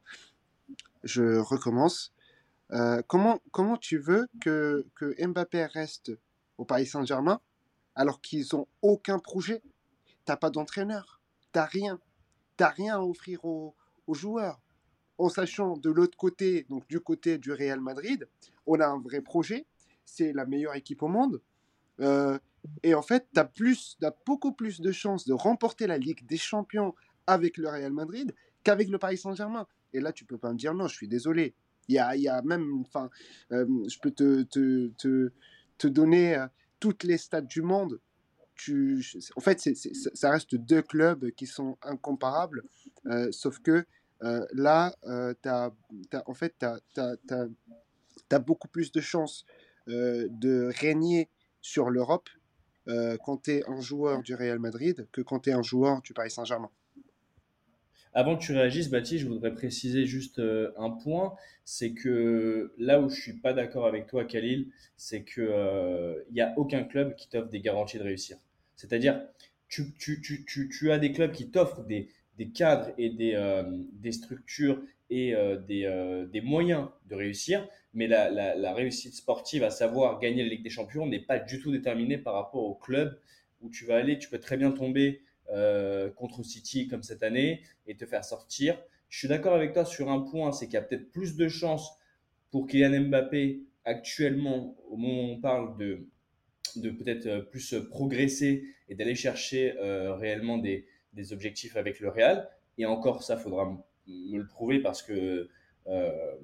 je 1.03 1.37
recommence. 1.37 2.13
Euh, 2.71 3.01
comment, 3.07 3.39
comment 3.51 3.77
tu 3.77 3.97
veux 3.97 4.27
que, 4.41 4.85
que 4.95 5.15
Mbappé 5.25 5.65
reste 5.65 6.11
au 6.57 6.65
Paris 6.65 6.85
Saint-Germain 6.85 7.39
alors 7.95 8.21
qu'ils 8.21 8.55
ont 8.55 8.67
aucun 8.81 9.19
projet? 9.19 9.61
T'as 10.25 10.35
pas 10.35 10.49
d'entraîneur, 10.49 11.21
t'as 11.53 11.65
rien, 11.65 11.99
t'as 12.57 12.69
rien 12.69 12.95
à 12.97 13.01
offrir 13.01 13.45
aux, 13.45 13.75
aux 14.07 14.13
joueurs. 14.13 14.61
En 15.17 15.29
sachant 15.29 15.77
de 15.77 15.89
l'autre 15.89 16.17
côté, 16.17 16.65
donc 16.69 16.87
du 16.87 16.99
côté 16.99 17.37
du 17.37 17.51
Real 17.51 17.79
Madrid, 17.79 18.27
on 18.65 18.79
a 18.79 18.85
un 18.85 18.99
vrai 18.99 19.21
projet, 19.21 19.65
c'est 20.05 20.33
la 20.33 20.45
meilleure 20.45 20.75
équipe 20.75 21.01
au 21.01 21.07
monde. 21.07 21.41
Euh, 21.99 22.37
et 22.83 22.93
en 22.93 23.01
fait, 23.01 23.27
tu 23.33 23.39
as, 23.39 23.45
plus, 23.45 23.97
as 24.03 24.15
beaucoup 24.25 24.51
plus 24.51 24.81
de 24.81 24.91
chances 24.91 25.25
de 25.25 25.33
remporter 25.33 25.87
la 25.87 25.97
Ligue 25.97 26.25
des 26.25 26.37
Champions 26.37 26.93
avec 27.25 27.57
le 27.57 27.69
Real 27.69 27.91
Madrid 27.91 28.33
qu'avec 28.63 28.89
le 28.89 28.97
Paris 28.97 29.17
Saint-Germain. 29.17 29.67
Et 29.93 29.99
là, 29.99 30.11
tu 30.11 30.25
peux 30.25 30.37
pas 30.37 30.51
me 30.51 30.57
dire 30.57 30.73
non, 30.73 30.87
je 30.87 30.95
suis 30.95 31.07
désolé. 31.07 31.55
Il 31.87 31.95
y 31.95 31.99
a, 31.99 32.15
y 32.15 32.27
a 32.27 32.41
même, 32.41 32.81
enfin, 32.81 33.09
euh, 33.51 33.65
je 33.87 33.97
peux 33.99 34.11
te, 34.11 34.43
te, 34.43 34.89
te, 34.97 35.31
te 35.77 35.87
donner 35.87 36.35
euh, 36.35 36.47
toutes 36.79 37.03
les 37.03 37.17
stats 37.17 37.41
du 37.41 37.61
monde. 37.61 37.99
Tu, 38.55 39.05
en 39.35 39.41
fait, 39.41 39.59
ça 40.13 40.31
reste 40.31 40.55
deux 40.55 40.81
clubs 40.81 41.29
qui 41.31 41.45
sont 41.45 41.77
incomparables, 41.83 42.63
euh, 43.05 43.31
sauf 43.31 43.59
que 43.59 43.85
euh, 44.23 44.45
là, 44.51 44.95
euh, 45.05 45.35
as, 45.45 45.71
as, 46.11 46.23
en 46.29 46.33
fait, 46.33 46.55
tu 46.59 46.65
as, 46.65 46.79
as, 48.31 48.39
beaucoup 48.39 48.67
plus 48.67 48.91
de 48.91 48.99
chances 48.99 49.45
de 49.87 50.69
régner 50.79 51.29
sur 51.61 51.89
l'Europe 51.89 52.29
euh, 52.87 53.17
quand 53.23 53.43
tu 53.43 53.51
es 53.51 53.63
un 53.67 53.81
joueur 53.81 54.23
du 54.23 54.35
Real 54.35 54.59
Madrid 54.59 55.07
que 55.11 55.21
quand 55.21 55.39
tu 55.39 55.49
es 55.49 55.53
un 55.53 55.63
joueur 55.63 56.01
du 56.01 56.13
Paris 56.13 56.31
Saint-Germain. 56.31 56.69
Avant 58.13 58.35
que 58.35 58.43
tu 58.43 58.53
réagisses, 58.53 58.89
Baptiste, 58.89 59.23
je 59.23 59.27
voudrais 59.27 59.53
préciser 59.53 60.05
juste 60.05 60.39
euh, 60.39 60.71
un 60.77 60.89
point, 60.89 61.35
c'est 61.65 61.91
que 61.91 62.73
là 62.79 62.99
où 62.99 63.09
je 63.09 63.21
suis 63.21 63.33
pas 63.33 63.53
d'accord 63.53 63.85
avec 63.85 64.07
toi, 64.07 64.25
Khalil, 64.25 64.71
c'est 64.95 65.21
que 65.21 65.41
il 65.41 65.47
euh, 65.51 66.23
n'y 66.31 66.41
a 66.41 66.53
aucun 66.57 66.83
club 66.83 67.15
qui 67.15 67.29
t'offre 67.29 67.49
des 67.49 67.59
garanties 67.59 67.99
de 67.99 68.03
réussir. 68.03 68.37
C'est-à-dire, 68.75 69.21
tu, 69.67 69.93
tu, 69.99 70.21
tu, 70.21 70.69
tu, 70.69 70.91
as 70.91 70.97
des 70.97 71.11
clubs 71.11 71.31
qui 71.31 71.51
t'offrent 71.51 71.83
des, 71.83 72.09
des 72.37 72.49
cadres 72.49 72.91
et 72.97 73.09
des, 73.09 73.33
euh, 73.33 73.63
des 73.93 74.11
structures 74.11 74.81
et 75.09 75.33
euh, 75.33 75.57
des, 75.57 75.85
euh, 75.85 76.25
des 76.25 76.41
moyens 76.41 76.89
de 77.09 77.15
réussir, 77.15 77.67
mais 77.93 78.07
la, 78.07 78.29
la, 78.29 78.73
réussite 78.73 79.15
sportive, 79.15 79.63
à 79.63 79.69
savoir 79.69 80.19
gagner 80.19 80.43
la 80.43 80.49
Ligue 80.49 80.63
des 80.63 80.69
Champions, 80.69 81.07
n'est 81.07 81.19
pas 81.19 81.39
du 81.39 81.59
tout 81.59 81.71
déterminée 81.71 82.17
par 82.17 82.33
rapport 82.33 82.63
au 82.63 82.75
club 82.75 83.19
où 83.61 83.69
tu 83.69 83.85
vas 83.85 83.95
aller. 83.95 84.19
Tu 84.19 84.29
peux 84.29 84.39
très 84.39 84.57
bien 84.57 84.71
tomber 84.71 85.21
contre 86.17 86.43
City 86.43 86.89
comme 86.89 87.03
cette 87.03 87.23
année 87.23 87.63
et 87.87 87.95
te 87.95 88.05
faire 88.05 88.25
sortir. 88.25 88.77
Je 89.07 89.17
suis 89.17 89.29
d'accord 89.29 89.53
avec 89.53 89.71
toi 89.71 89.85
sur 89.85 90.11
un 90.11 90.19
point, 90.19 90.51
c'est 90.51 90.65
qu'il 90.65 90.73
y 90.73 90.77
a 90.77 90.81
peut-être 90.81 91.09
plus 91.13 91.37
de 91.37 91.47
chances 91.47 91.97
pour 92.51 92.67
Kylian 92.67 93.07
Mbappé 93.07 93.63
actuellement, 93.85 94.75
au 94.89 94.97
moment 94.97 95.29
où 95.29 95.31
on 95.35 95.39
parle 95.39 95.77
de, 95.77 96.05
de 96.75 96.89
peut-être 96.89 97.49
plus 97.49 97.75
progresser 97.89 98.65
et 98.89 98.95
d'aller 98.95 99.15
chercher 99.15 99.73
réellement 99.79 100.57
des, 100.57 100.85
des 101.17 101.33
objectifs 101.33 101.75
avec 101.75 101.99
le 101.99 102.07
Real. 102.09 102.49
Et 102.77 102.85
encore, 102.85 103.23
ça, 103.23 103.35
faudra 103.35 103.65
me 104.07 104.37
le 104.37 104.47
prouver 104.47 104.79
parce 104.79 105.03
que 105.03 105.49
euh, 105.87 106.35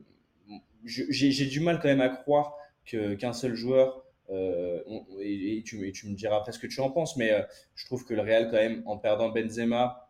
j'ai 0.84 1.46
du 1.46 1.62
mal 1.62 1.80
quand 1.80 1.88
même 1.88 2.02
à 2.02 2.10
croire 2.10 2.58
qu'un 2.86 3.16
qu 3.16 3.34
seul 3.34 3.56
joueur, 3.56 4.04
euh, 4.30 4.82
et, 5.22 5.64
tu, 5.66 5.78
me 5.78 6.16
diras 6.16 6.38
après 6.38 6.52
ce 6.52 6.60
que 6.60 6.68
tu 6.68 6.82
en 6.82 6.90
penses, 6.90 7.16
mais 7.16 7.32
euh, 7.32 7.42
je 7.76 7.86
trouve 7.86 8.06
que 8.06 8.14
le 8.14 8.22
Real, 8.22 8.50
quand 8.50 8.58
même, 8.58 8.84
en 8.86 8.98
perdant 8.98 9.30
Benzema, 9.30 10.10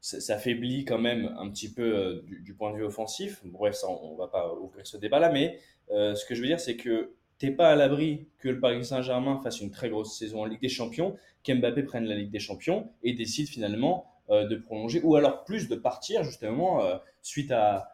s'affaiblit 0.00 0.84
quand 0.84 0.98
même 0.98 1.34
un 1.38 1.50
petit 1.50 1.72
peu 1.72 2.22
du, 2.26 2.54
point 2.54 2.70
de 2.72 2.76
vue 2.76 2.84
offensif. 2.84 3.40
Bref, 3.44 3.74
ça, 3.74 3.88
on, 3.88 4.14
va 4.14 4.28
pas 4.28 4.54
ouvrir 4.54 4.86
ce 4.86 4.96
débat-là, 4.96 5.32
mais 5.32 5.58
ce 5.88 6.24
que 6.24 6.36
je 6.36 6.40
veux 6.40 6.46
dire, 6.46 6.60
c'est 6.60 6.76
que 6.76 7.15
t'es 7.38 7.50
pas 7.50 7.70
à 7.70 7.76
l'abri 7.76 8.28
que 8.38 8.48
le 8.48 8.60
Paris 8.60 8.84
Saint-Germain 8.84 9.40
fasse 9.42 9.60
une 9.60 9.70
très 9.70 9.90
grosse 9.90 10.18
saison 10.18 10.42
en 10.42 10.44
Ligue 10.44 10.60
des 10.60 10.68
Champions, 10.68 11.16
qu'Mbappé 11.42 11.82
prenne 11.82 12.04
la 12.04 12.14
Ligue 12.14 12.30
des 12.30 12.38
Champions 12.38 12.90
et 13.02 13.12
décide 13.12 13.48
finalement 13.48 14.06
euh, 14.30 14.46
de 14.46 14.56
prolonger 14.56 15.00
ou 15.02 15.16
alors 15.16 15.44
plus 15.44 15.68
de 15.68 15.76
partir 15.76 16.24
justement 16.24 16.84
euh, 16.84 16.96
suite 17.22 17.52
à, 17.52 17.92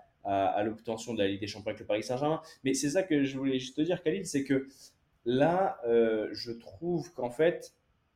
l'obtention 0.64 1.14
de 1.14 1.18
la 1.18 1.26
Ligue 1.26 1.40
des 1.40 1.49
Champions 1.49 1.70
avec 1.70 1.80
le 1.80 1.86
Paris 1.86 2.05
Saint-Germain. 2.05 2.40
Mais 2.62 2.74
c'est 2.74 2.90
ça 2.90 3.03
que 3.03 3.24
je 3.24 3.36
voulais 3.36 3.59
juste 3.59 3.76
te 3.76 3.82
dire, 3.82 4.03
Khalil, 4.05 4.24
c'est 4.24 4.45
que 4.45 4.68
là, 5.24 5.78
euh, 5.84 6.28
je 6.32 6.53
trouve 6.53 7.12
qu'en 7.12 7.30
fait, 7.30 7.74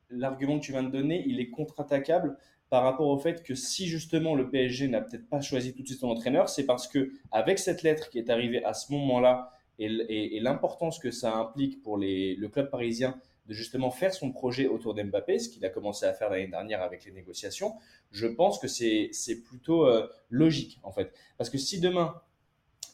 l'argument 0.09 0.61
que 0.61 0.65
tu 0.65 0.71
viens 0.71 0.85
de 0.85 0.91
donner, 0.91 1.25
il 1.27 1.41
est 1.41 1.51
contre-attaquable 1.51 2.39
par 2.71 2.85
rapport 2.85 3.09
au 3.09 3.19
fait 3.19 3.43
que 3.43 3.55
si 3.55 3.87
justement 3.87 4.35
le 4.35 4.49
PSG 4.49 4.89
n'a 4.89 5.01
peut-être 5.01 5.29
pas 5.29 5.41
choisi 5.41 5.75
tout 5.75 5.83
de 5.83 5.89
suite 5.89 6.01
son 6.01 6.09
entraîneur, 6.09 6.49
c'est 6.49 6.65
parce 6.65 6.87
que 6.87 7.13
avec 7.33 7.59
cette 7.59 7.83
lettre 7.83 8.09
qui 8.09 8.19
est 8.19 8.31
arrivée 8.31 8.65
à 8.65 8.73
ce 8.73 8.93
moment-là 8.93 9.53
et, 9.79 10.41
l'importance 10.41 10.99
que 10.99 11.11
ça 11.11 11.35
implique 11.35 11.83
pour 11.83 11.99
le 11.99 12.47
club 12.49 12.71
parisien 12.71 13.21
de 13.47 13.55
justement 13.55 13.91
faire 13.91 14.13
son 14.13 14.33
projet 14.33 14.67
autour 14.67 14.95
d'Mbappé, 14.95 15.39
ce 15.39 15.49
qu'il 15.49 15.65
a 15.65 15.69
commencé 15.69 16.05
à 16.05 16.13
faire 16.13 16.31
l'année 16.31 16.49
dernière 16.49 16.83
avec 16.83 17.05
les 17.05 17.13
négociations, 17.13 17.75
je 18.11 18.27
pense 18.27 18.59
que 18.59 18.67
c'est 18.67 19.43
plutôt 19.45 19.89
logique 20.31 20.81
en 20.83 20.91
fait. 20.91 21.13
Parce 21.39 21.51
que 21.51 21.59
si 21.59 21.81
demain, 21.81 22.21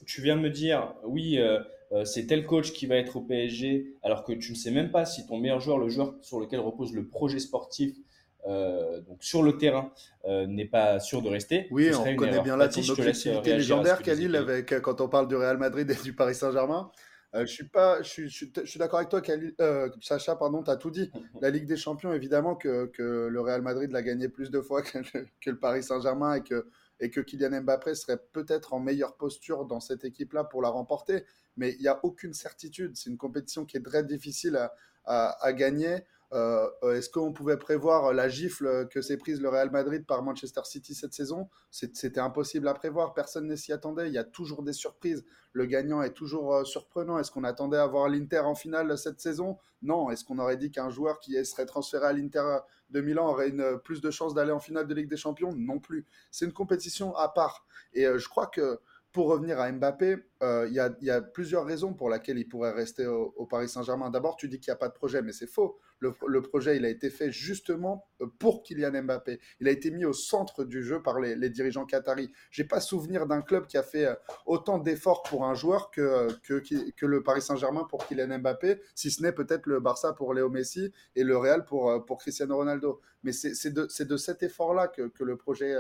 tu 0.07 0.21
viens 0.21 0.37
me 0.37 0.51
dire, 0.51 0.95
oui, 1.05 1.39
c'est 2.05 2.27
tel 2.27 2.45
coach 2.45 2.73
qui 2.73 2.87
va 2.87 2.97
être 2.97 3.17
au 3.17 3.21
PSG, 3.21 3.95
alors 4.03 4.25
que 4.25 4.33
tu 4.33 4.53
ne 4.53 4.57
sais 4.57 4.71
même 4.71 4.91
pas 4.91 5.07
si 5.07 5.27
ton 5.27 5.39
meilleur 5.39 5.61
joueur, 5.61 5.79
le 5.79 5.89
joueur 5.89 6.15
sur 6.21 6.41
lequel 6.41 6.61
repose 6.61 6.93
le 6.93 7.07
projet 7.07 7.39
sportif, 7.39 7.95
euh, 8.47 9.01
donc 9.03 9.23
sur 9.23 9.43
le 9.43 9.57
terrain 9.57 9.93
euh, 10.25 10.47
n'est 10.47 10.67
pas 10.67 10.99
sûr 11.01 11.23
de 11.23 11.29
rester. 11.29 11.69
Oui, 11.71 11.91
on 11.95 12.17
connaît 12.17 12.41
bien 12.41 12.57
là 12.57 12.69
ton 12.69 12.81
objectivité 12.89 13.57
légendaire, 13.57 14.03
Khalil, 14.03 14.35
avec, 14.37 14.81
quand 14.81 15.01
on 15.01 15.09
parle 15.09 15.29
du 15.29 15.37
Real 15.37 15.59
Madrid 15.59 15.91
et 15.91 16.03
du 16.03 16.13
Paris 16.15 16.35
Saint-Germain. 16.35 16.91
Euh, 17.35 17.47
je 17.47 17.53
suis 17.53 17.69
pas, 17.69 18.03
je 18.03 18.09
suis, 18.09 18.29
je 18.29 18.65
suis, 18.67 18.79
d'accord 18.79 18.99
avec 18.99 19.09
toi, 19.09 19.23
Sacha. 20.03 20.37
Pardon, 20.37 20.63
tu 20.63 20.71
as 20.71 20.77
tout 20.77 20.91
dit. 20.91 21.11
La 21.41 21.49
Ligue 21.49 21.65
des 21.67 21.79
Champions, 21.79 22.13
évidemment 22.13 22.57
que, 22.57 22.87
que 22.87 23.29
le 23.31 23.41
Real 23.41 23.63
Madrid 23.63 23.91
l'a 23.91 24.03
gagné 24.03 24.29
plus 24.29 24.51
de 24.51 24.61
fois 24.61 24.83
que, 24.83 24.99
que 25.41 25.51
le 25.51 25.59
Paris 25.59 25.83
Saint-Germain 25.83 26.35
et 26.35 26.43
que 26.43 26.67
et 27.01 27.11
que 27.11 27.21
Kylian 27.21 27.63
Mbappé 27.63 27.97
serait 27.97 28.21
peut-être 28.33 28.75
en 28.75 28.81
meilleure 28.81 29.17
posture 29.17 29.65
dans 29.65 29.81
cette 29.81 30.05
équipe-là 30.05 30.45
pour 30.45 30.63
la 30.63 30.69
remporter. 30.69 31.25
Mais 31.57 31.73
il 31.73 31.81
n'y 31.81 31.89
a 31.89 31.99
aucune 32.05 32.33
certitude. 32.33 32.93
C'est 32.95 33.11
une 33.11 33.17
compétition 33.17 33.65
qui 33.65 33.77
est 33.77 33.83
très 33.83 34.05
difficile 34.05 34.57
à, 34.57 34.73
à, 35.05 35.45
à 35.45 35.53
gagner. 35.53 36.05
Euh, 36.33 36.67
euh, 36.83 36.95
est-ce 36.97 37.11
qu'on 37.11 37.33
pouvait 37.33 37.59
prévoir 37.59 38.13
la 38.15 38.29
gifle 38.29 38.89
que 38.89 39.03
s'est 39.03 39.19
prise 39.19 39.41
le 39.41 39.49
Real 39.51 39.71
Madrid 39.71 40.07
par 40.07 40.23
Manchester 40.23 40.63
City 40.65 40.95
cette 40.95 41.13
saison? 41.13 41.49
C'était 41.71 42.21
impossible 42.21 42.69
à 42.69 42.75
prévoir, 42.75 43.13
personne 43.13 43.47
ne 43.47 43.57
s'y 43.57 43.73
attendait, 43.73 44.09
il 44.09 44.15
y 44.15 44.19
a 44.19 44.25
toujours 44.25 44.63
des 44.63 44.73
surprises, 44.73 45.25
le 45.53 45.67
gagnant 45.67 46.01
est 46.03 46.15
toujours 46.15 46.55
euh, 46.55 46.65
surprenant. 46.65 47.19
Est-ce 47.19 47.31
qu'on 47.31 47.45
attendait 47.45 47.77
à 47.77 47.87
voir 47.87 48.09
l'Inter 48.09 48.41
en 48.41 48.55
finale 48.55 48.97
cette 48.97 49.21
saison? 49.21 49.59
Non. 49.83 50.11
Est-ce 50.11 50.25
qu'on 50.25 50.39
aurait 50.39 50.57
dit 50.57 50.71
qu'un 50.71 50.89
joueur 50.89 51.19
qui 51.19 51.45
serait 51.45 51.67
transféré 51.67 52.07
à 52.07 52.13
l'Inter 52.13 52.59
de 52.91 53.01
Milan 53.01 53.29
aurait 53.29 53.53
plus 53.85 54.01
de 54.01 54.11
chances 54.11 54.33
d'aller 54.33 54.53
en 54.53 54.61
finale 54.61 54.87
de 54.87 54.95
Ligue 54.95 55.11
des 55.11 55.17
Champions? 55.17 55.53
Non 55.55 55.79
plus. 55.79 56.07
C'est 56.31 56.47
une 56.47 56.53
compétition 56.53 57.15
à 57.17 57.29
part. 57.29 57.67
Et 57.93 58.05
je 58.05 58.29
crois 58.29 58.47
que 58.47 58.79
pour 59.13 59.27
revenir 59.29 59.61
à 59.61 59.71
Mbappé, 59.71 60.17
il 60.41 60.73
y, 60.73 61.11
a 61.11 61.21
plusieurs 61.21 61.67
raisons 61.67 61.93
pour 61.93 62.09
lesquelles 62.09 62.39
il 62.39 62.49
pourrait 62.49 62.73
rester 62.73 63.07
au, 63.07 63.47
Paris 63.47 63.69
Saint-Germain. 63.69 64.09
D'abord, 64.09 64.37
tu 64.37 64.49
dis 64.49 64.59
qu'il 64.59 64.71
n'y 64.71 64.77
a 64.77 64.79
pas 64.79 64.89
de 64.89 64.95
projet, 64.95 65.21
mais 65.21 65.33
c'est 65.33 65.47
faux. 65.47 65.79
Le, 66.03 66.43
projet, 66.43 66.77
il 66.77 66.85
a 66.85 66.89
été 66.89 67.11
fait 67.11 67.31
justement 67.31 68.07
euh, 68.21 68.27
pour 68.39 68.63
Kylian 68.63 69.03
Mbappé. 69.03 69.41
Il 69.61 69.69
a 69.69 69.71
été 69.71 69.91
mis 69.91 70.05
au 70.05 70.13
centre 70.13 70.65
du 70.65 70.83
jeu 70.83 71.01
par 71.03 71.21
les, 71.21 71.51
dirigeants 71.51 71.87
qataris. 71.87 72.33
J'ai 72.51 72.65
pas 72.65 72.81
souvenir 72.81 73.27
d'un 73.27 73.41
club 73.41 73.67
qui 73.67 73.77
a 73.77 73.83
fait 73.83 74.07
euh, 74.07 74.15
autant 74.47 74.79
d'efforts 74.79 75.23
pour 75.23 75.45
un 75.45 75.55
joueur 75.55 75.91
que, 75.91 76.29
que, 76.43 77.07
le 77.07 77.23
Paris 77.23 77.43
Saint-Germain 77.43 77.85
pour 77.89 78.07
Kylian 78.07 78.39
Mbappé, 78.39 78.81
si 78.95 79.11
ce 79.11 79.23
n'est 79.23 79.33
peut-être 79.33 79.67
le 79.67 79.81
Barça 79.81 80.13
pour 80.13 80.35
Léo 80.35 80.49
Messi 80.49 80.93
et 81.15 81.25
le 81.25 81.37
Real 81.37 81.65
pour, 81.65 82.05
pour 82.05 82.19
Cristiano 82.19 82.57
Ronaldo. 82.57 83.01
Mais 83.23 83.33
c'est 83.33 83.71
de, 83.71 83.89
de, 84.05 84.17
cet 84.17 84.43
effort-là 84.43 84.89
que, 84.89 85.03
que, 85.09 85.23
le 85.23 85.37
projet 85.37 85.77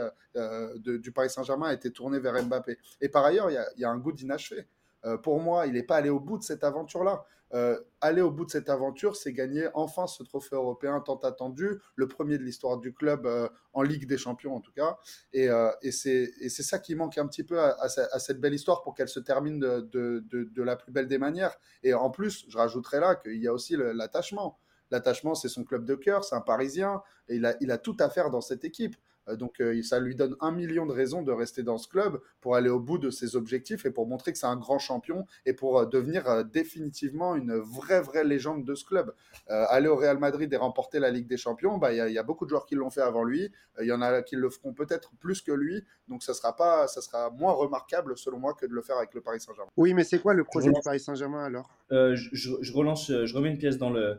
du 0.76 1.10
Paris 1.12 1.30
Saint-Germain 1.30 1.68
a 1.68 1.72
été 1.72 1.90
tourné 1.90 2.20
vers 2.20 2.40
Mbappé. 2.44 2.78
Et 3.00 3.08
par 3.08 3.24
ailleurs, 3.24 3.50
il 3.50 3.80
y 3.80 3.84
a, 3.84 3.90
un 3.90 3.98
goût 3.98 4.12
d'inachevé. 4.12 4.66
Euh, 5.04 5.16
pour 5.16 5.40
moi, 5.40 5.66
il 5.66 5.72
n'est 5.72 5.82
pas 5.82 5.96
allé 5.96 6.10
au 6.10 6.20
bout 6.20 6.38
de 6.38 6.42
cette 6.42 6.64
aventure-là. 6.64 7.24
Euh, 7.54 7.78
aller 8.00 8.22
au 8.22 8.30
bout 8.30 8.46
de 8.46 8.50
cette 8.50 8.70
aventure, 8.70 9.14
c'est 9.14 9.32
gagner 9.32 9.68
enfin 9.74 10.06
ce 10.06 10.22
trophée 10.22 10.56
européen 10.56 11.00
tant 11.00 11.18
attendu, 11.18 11.78
le 11.96 12.08
premier 12.08 12.38
de 12.38 12.42
l'histoire 12.42 12.78
du 12.78 12.94
club 12.94 13.26
euh, 13.26 13.48
en 13.74 13.82
Ligue 13.82 14.06
des 14.06 14.16
Champions 14.16 14.56
en 14.56 14.60
tout 14.60 14.72
cas. 14.72 14.98
Et, 15.32 15.48
c'est 15.90 16.48
ça 16.48 16.78
qui 16.78 16.94
manque 16.94 17.18
un 17.18 17.26
petit 17.26 17.44
peu 17.44 17.60
à, 17.60 17.88
cette 17.88 18.40
belle 18.40 18.54
histoire 18.54 18.82
pour 18.82 18.94
qu'elle 18.94 19.08
se 19.08 19.20
termine 19.20 19.60
de, 19.60 20.62
la 20.62 20.76
plus 20.76 20.92
belle 20.92 21.08
des 21.08 21.18
manières. 21.18 21.54
Et 21.82 21.94
en 21.94 22.10
plus, 22.10 22.46
je 22.48 22.56
rajouterai 22.56 23.00
là 23.00 23.16
qu'il 23.16 23.42
y 23.42 23.48
a 23.48 23.52
aussi 23.52 23.76
l'attachement. 23.76 24.58
L'attachement, 24.90 25.34
c'est 25.34 25.48
son 25.48 25.64
club 25.64 25.84
de 25.84 25.94
cœur, 25.94 26.24
c'est 26.24 26.34
un 26.34 26.42
Parisien, 26.42 27.02
et 27.28 27.40
il 27.60 27.70
a 27.70 27.78
tout 27.78 27.96
à 27.98 28.10
faire 28.10 28.30
dans 28.30 28.42
cette 28.42 28.64
équipe. 28.64 28.96
Euh, 29.28 29.36
donc 29.36 29.60
euh, 29.60 29.82
ça 29.82 30.00
lui 30.00 30.14
donne 30.14 30.36
un 30.40 30.52
million 30.52 30.86
de 30.86 30.92
raisons 30.92 31.22
de 31.22 31.32
rester 31.32 31.62
dans 31.62 31.78
ce 31.78 31.88
club 31.88 32.20
pour 32.40 32.56
aller 32.56 32.68
au 32.68 32.80
bout 32.80 32.98
de 32.98 33.10
ses 33.10 33.36
objectifs 33.36 33.84
et 33.86 33.90
pour 33.90 34.06
montrer 34.06 34.32
que 34.32 34.38
c'est 34.38 34.46
un 34.46 34.56
grand 34.56 34.78
champion 34.78 35.26
et 35.46 35.52
pour 35.52 35.78
euh, 35.78 35.86
devenir 35.86 36.44
définitivement 36.44 37.36
une 37.36 37.54
vraie, 37.54 38.00
vraie 38.00 38.24
légende 38.24 38.64
de 38.64 38.74
ce 38.74 38.84
club. 38.84 39.14
aller 39.48 39.88
au 39.88 39.96
Real 39.96 40.18
Madrid 40.18 40.52
et 40.52 40.56
remporter 40.56 40.98
la 40.98 41.10
Ligue 41.10 41.26
des 41.26 41.36
Champions, 41.36 41.78
bah, 41.78 41.92
il 41.92 42.12
y, 42.12 42.18
a 42.18 42.22
beaucoup 42.22 42.44
de 42.44 42.50
joueurs 42.50 42.66
qui 42.66 42.74
l'ont 42.74 42.90
fait 42.90 43.00
avant 43.00 43.24
lui. 43.24 43.50
Il 43.80 43.86
y 43.86 43.92
en 43.92 44.02
a 44.02 44.22
qui 44.22 44.36
le 44.36 44.50
feront 44.50 44.72
peut-être 44.72 45.12
plus 45.20 45.42
que 45.42 45.52
lui. 45.52 45.84
Donc 46.08 46.22
ça 46.22 46.34
sera, 46.34 46.56
pas, 46.56 46.86
ça 46.88 47.00
sera 47.00 47.30
moins 47.30 47.52
remarquable 47.52 48.16
selon 48.16 48.38
moi 48.38 48.54
que 48.54 48.66
de 48.66 48.72
le 48.72 48.82
faire 48.82 48.96
avec 48.96 49.14
le 49.14 49.20
Paris 49.20 49.40
Saint-Germain. 49.40 49.70
Oui, 49.76 49.94
mais 49.94 50.04
c'est 50.04 50.20
quoi 50.20 50.34
le 50.34 50.44
projet 50.44 50.70
du 50.70 50.80
Paris 50.82 51.00
Saint-Germain 51.00 51.44
alors? 51.44 51.70
Je, 51.90 52.72
relance, 52.72 53.10
je 53.10 53.36
remets 53.36 53.50
une 53.50 53.58
pièce 53.58 53.78
dans 53.78 53.90
le, 53.90 54.18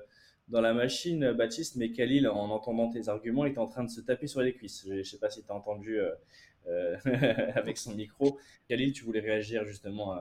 dans 0.49 0.61
la 0.61 0.73
machine, 0.73 1.31
Baptiste, 1.31 1.77
mais 1.77 1.91
Khalil, 1.91 2.27
en 2.27 2.49
entendant 2.49 2.89
tes 2.89 3.07
arguments, 3.07 3.45
est 3.45 3.57
en 3.57 3.67
train 3.67 3.83
de 3.83 3.89
se 3.89 4.01
taper 4.01 4.27
sur 4.27 4.41
les 4.41 4.53
cuisses. 4.53 4.85
Je 4.87 4.93
ne 4.95 5.03
sais 5.03 5.17
pas 5.17 5.29
si 5.29 5.43
tu 5.43 5.51
as 5.51 5.55
entendu 5.55 5.99
euh, 5.99 6.11
euh, 6.67 6.97
avec 7.55 7.77
son 7.77 7.95
micro. 7.95 8.37
Khalil, 8.67 8.91
tu 8.91 9.05
voulais 9.05 9.21
réagir 9.21 9.65
justement 9.65 10.13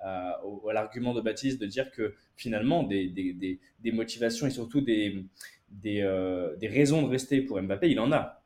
à, 0.00 0.40
l'argument 0.72 1.14
de 1.14 1.20
Baptiste 1.20 1.60
de 1.60 1.66
dire 1.66 1.90
que 1.90 2.14
finalement, 2.36 2.82
des, 2.84 3.60
motivations 3.92 4.46
et 4.46 4.50
surtout 4.50 4.80
des, 4.80 5.24
euh, 5.84 6.56
des, 6.56 6.68
raisons 6.68 7.02
de 7.02 7.08
rester 7.08 7.40
pour 7.42 7.60
Mbappé, 7.60 7.90
il 7.90 8.00
en 8.00 8.12
a. 8.12 8.42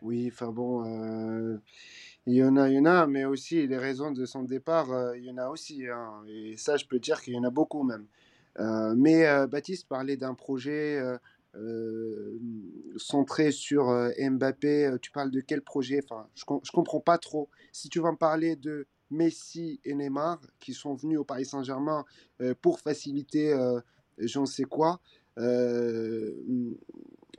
Oui, 0.00 0.28
enfin 0.32 0.50
bon, 0.50 1.60
il 2.26 2.34
y 2.34 2.42
en 2.42 2.56
a, 2.56 2.68
il 2.68 2.74
y 2.74 2.78
en 2.78 2.86
a, 2.86 3.06
mais 3.06 3.24
aussi 3.24 3.66
les 3.66 3.78
raisons 3.78 4.10
de 4.10 4.26
son 4.26 4.42
départ, 4.42 5.14
il 5.16 5.24
y 5.24 5.30
en 5.30 5.38
a 5.38 5.48
aussi. 5.48 5.86
Hein. 5.88 6.22
et 6.28 6.56
ça, 6.56 6.76
je 6.76 6.84
peux 6.86 6.98
dire 6.98 7.20
qu'il 7.20 7.34
y 7.34 7.38
en 7.38 7.44
a 7.44 7.50
beaucoup 7.50 7.82
même. 7.84 8.06
Euh, 8.58 8.94
mais 8.96 9.26
euh, 9.26 9.46
Baptiste 9.46 9.88
parlait 9.88 10.16
d'un 10.16 10.34
projet 10.34 11.02
euh, 11.54 12.38
centré 12.96 13.50
sur 13.52 13.86
Mbappé. 14.18 14.96
Tu 15.00 15.10
parles 15.10 15.30
de 15.30 15.40
quel 15.40 15.62
projet? 15.62 16.00
Enfin, 16.04 16.26
je 16.34 16.44
ne 16.48 16.72
comprends 16.72 17.00
pas 17.00 17.18
trop. 17.18 17.48
Si 17.72 17.88
tu 17.88 18.00
vas 18.00 18.12
me 18.12 18.16
parler 18.16 18.56
de 18.56 18.86
Messi 19.10 19.80
et 19.84 19.94
Neymar 19.94 20.40
qui 20.58 20.72
sont 20.74 20.94
venus 20.94 21.18
au 21.18 21.24
Paris 21.24 21.44
Saint-Germain 21.44 22.04
pour 22.60 22.80
faciliter 22.80 23.54
je 24.18 24.40
ne 24.40 24.46
sais 24.46 24.64
quoi. 24.64 25.00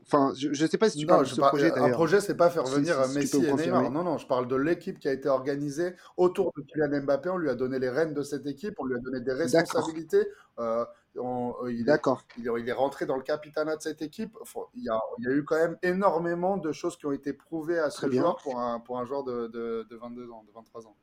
Enfin, 0.05 0.34
je 0.36 0.49
ne 0.49 0.68
sais 0.68 0.78
pas 0.78 0.89
si 0.89 0.97
tu 0.97 1.05
parles 1.05 1.24
de 1.24 1.30
ce 1.30 1.39
projet. 1.39 1.72
Un 1.72 1.89
projet, 1.89 2.20
c'est 2.20 2.36
pas 2.36 2.49
faire 2.49 2.66
venir 2.66 2.97
Messi 3.16 3.43
et 3.43 3.53
Neymar. 3.53 3.89
Non, 3.89 4.03
non, 4.03 4.18
je 4.18 4.28
parle 4.28 4.47
de 4.47 4.55
l'équipe 4.55 4.99
qui 4.99 5.07
a 5.07 5.14
été 5.14 5.30
organisée 5.30 5.95
autour 6.18 6.51
de 6.57 6.61
Kylian 6.61 7.03
Mbappé. 7.03 7.30
On 7.30 7.38
lui 7.38 7.49
a 7.49 7.55
donné 7.55 7.80
les 7.80 7.89
rênes 7.89 8.14
de 8.14 8.22
cette 8.22 8.45
équipe, 8.45 8.76
on 8.80 8.86
lui 8.86 8.95
a 8.95 8.99
donné 8.99 9.22
des 9.22 9.34
responsabilités. 9.34 10.28
Euh, 10.59 10.86
euh, 11.16 11.72
il, 11.72 11.89
est, 11.89 12.01
il, 12.38 12.51
il, 12.57 12.70
est 12.70 12.74
rentré 12.74 13.05
dans 13.05 13.16
le 13.16 13.24
capitanat 13.24 13.78
de 13.78 13.82
cette 13.82 14.01
équipe. 14.01 14.36
Il 14.74 14.84
y, 14.84 14.89
a, 14.89 14.99
il 15.20 15.26
y, 15.26 15.28
a, 15.28 15.32
eu 15.32 15.43
quand 15.43 15.57
même 15.57 15.78
énormément 15.84 16.57
de 16.57 16.72
choses 16.72 16.97
qui 16.97 17.05
ont 17.05 17.11
été 17.11 17.34
prouvées 17.34 17.80
à 17.80 17.89
ce 17.89 18.09
joueur 18.09 18.38
pour 18.38 18.59
un, 18.59 18.80
pour 18.80 18.97
un 18.99 19.05
joueur 19.05 19.24
de, 19.24 19.47
de, 19.47 19.86
de, 19.89 19.95
22 19.95 20.32
ans, 20.32 20.43
de 20.47 20.51
23 20.53 20.88
ans. 20.88 20.95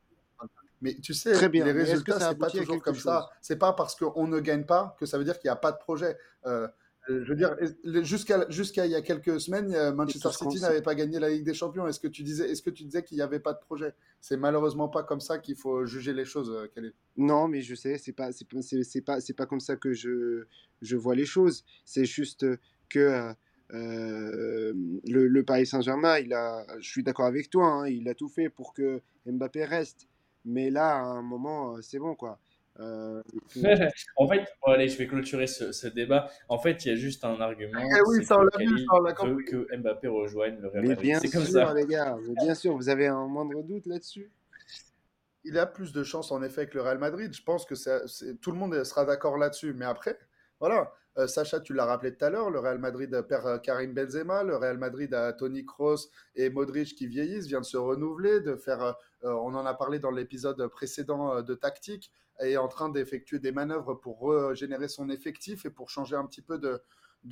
Mais 0.81 0.95
tu 0.95 1.13
sais, 1.13 1.33
Très 1.33 1.47
bien. 1.47 1.63
les 1.63 1.71
résultats, 1.71 2.19
c'est 2.19 2.37
pas 2.37 2.49
toujours 2.49 2.81
comme 2.81 2.95
ça. 2.95 3.29
C'est 3.41 3.57
pas 3.57 3.73
parce 3.73 3.95
qu'on 3.95 4.27
ne 4.27 4.39
gagne 4.39 4.65
pas 4.65 4.95
que 4.99 5.05
ça 5.05 5.17
veut 5.17 5.23
dire 5.23 5.37
qu'il 5.39 5.47
n'y 5.47 5.53
a 5.53 5.57
pas 5.57 5.71
de 5.71 5.77
projet. 5.77 6.17
Euh, 6.45 6.67
je 7.07 7.29
veux 7.29 7.35
dire, 7.35 7.55
jusqu'à 8.03 8.45
jusqu'à 8.49 8.85
il 8.85 8.91
y 8.91 8.95
a 8.95 9.01
quelques 9.01 9.39
semaines, 9.41 9.91
Manchester 9.93 10.29
City 10.31 10.61
n'avait 10.61 10.81
pas 10.81 10.95
gagné 10.95 11.19
la 11.19 11.29
Ligue 11.29 11.43
des 11.43 11.53
Champions. 11.53 11.87
Est-ce 11.87 11.99
que 11.99 12.07
tu 12.07 12.23
disais, 12.23 12.49
est-ce 12.49 12.61
que 12.61 12.69
tu 12.69 12.83
disais 12.83 13.03
qu'il 13.03 13.17
n'y 13.17 13.23
avait 13.23 13.39
pas 13.39 13.53
de 13.53 13.59
projet? 13.59 13.93
C'est 14.21 14.37
malheureusement 14.37 14.87
pas 14.87 15.03
comme 15.03 15.19
ça 15.19 15.39
qu'il 15.39 15.55
faut 15.55 15.85
juger 15.85 16.13
les 16.13 16.25
choses. 16.25 16.51
Euh, 16.51 16.91
non, 17.17 17.47
mais 17.47 17.61
je 17.61 17.73
sais, 17.73 17.97
c'est 17.97 18.13
pas, 18.13 18.31
c'est 18.31 18.45
pas, 19.03 19.19
c'est 19.19 19.33
pas 19.33 19.45
comme 19.47 19.59
ça 19.59 19.75
que 19.75 19.93
je 19.93 20.45
je 20.81 20.95
vois 20.95 21.15
les 21.15 21.25
choses. 21.25 21.63
C'est 21.85 22.05
juste 22.05 22.45
que 22.87 22.99
euh, 22.99 23.33
euh, 23.73 24.73
le, 25.07 25.27
le, 25.27 25.43
Paris 25.43 25.65
Saint-Germain, 25.65 26.19
il 26.19 26.33
a, 26.33 26.65
je 26.79 26.89
suis 26.89 27.03
d'accord 27.03 27.25
avec 27.25 27.49
toi, 27.49 27.65
hein, 27.67 27.87
il 27.87 28.07
a 28.09 28.13
tout 28.13 28.29
fait 28.29 28.49
pour 28.49 28.73
que 28.73 29.01
Mbappé 29.25 29.65
reste. 29.65 30.07
Mais 30.45 30.69
là, 30.69 30.95
à 30.95 31.01
un 31.01 31.21
moment, 31.21 31.81
c'est 31.81 31.99
bon 31.99 32.15
quoi. 32.15 32.39
Euh, 32.81 33.21
en 34.15 34.27
fait, 34.27 34.45
allez, 34.65 34.89
je 34.89 34.97
vais 34.97 35.07
clôturer 35.07 35.47
ce, 35.47 35.87
débat. 35.87 36.29
En 36.49 36.57
fait, 36.57 36.85
il 36.85 36.89
y 36.89 36.91
a 36.91 36.95
juste 36.95 37.23
un 37.23 37.39
argument. 37.39 37.79
Eh 37.79 38.01
oui, 38.07 38.25
ça, 38.25 38.39
on 38.39 38.43
l'a 38.43 38.57
vu, 38.57 39.45
que 39.45 39.77
Mbappé 39.77 40.07
rejoigne 40.07 40.57
le 40.59 40.67
Real 40.67 40.87
Madrid. 40.87 41.17
C'est 41.21 41.29
comme 41.29 41.45
ça. 41.45 41.73
les 41.73 41.85
gars, 41.85 42.17
bien 42.43 42.55
sûr, 42.55 42.75
vous 42.75 42.89
avez 42.89 43.07
un 43.07 43.27
moindre 43.27 43.61
doute 43.63 43.85
là-dessus 43.85 44.31
Il 45.43 45.57
a 45.57 45.65
plus 45.65 45.93
de 45.93 46.03
chance 46.03 46.31
en 46.31 46.41
effet 46.41 46.67
que 46.67 46.75
le 46.75 46.81
Real 46.81 46.97
Madrid. 46.97 47.33
Je 47.33 47.43
pense 47.43 47.65
que 47.65 47.75
tout 48.35 48.51
le 48.51 48.57
monde 48.57 48.83
sera 48.83 49.05
d'accord 49.05 49.37
là-dessus. 49.37 49.73
Mais 49.73 49.85
après, 49.85 50.17
voilà. 50.59 50.93
Euh, 51.17 51.27
Sacha, 51.27 51.59
tu 51.59 51.73
l'as 51.73 51.85
rappelé 51.85 52.15
tout 52.15 52.23
à 52.23 52.29
l'heure, 52.29 52.49
le 52.49 52.59
Real 52.59 52.79
Madrid 52.79 53.21
perd 53.27 53.45
euh, 53.45 53.57
Karim 53.57 53.93
Benzema, 53.93 54.43
le 54.43 54.55
Real 54.55 54.77
Madrid 54.77 55.13
a 55.13 55.33
Tony 55.33 55.65
Kroos 55.65 56.09
et 56.35 56.49
Modric 56.49 56.95
qui 56.95 57.07
vieillissent, 57.07 57.47
vient 57.47 57.59
de 57.59 57.65
se 57.65 57.77
renouveler, 57.77 58.39
de 58.39 58.55
faire, 58.55 58.95
on 59.23 59.53
en 59.53 59.65
a 59.65 59.73
parlé 59.73 59.99
dans 59.99 60.11
l'épisode 60.11 60.65
précédent 60.67 61.41
de 61.41 61.53
tactique, 61.53 62.11
est 62.39 62.57
en 62.57 62.67
train 62.67 62.89
d'effectuer 62.89 63.39
des 63.39 63.51
manœuvres 63.51 63.93
pour 63.93 64.31
régénérer 64.31 64.87
son 64.87 65.09
effectif 65.09 65.65
et 65.65 65.69
pour 65.69 65.89
changer 65.89 66.15
un 66.15 66.25
petit 66.25 66.41
peu 66.41 66.57
de, 66.57 66.81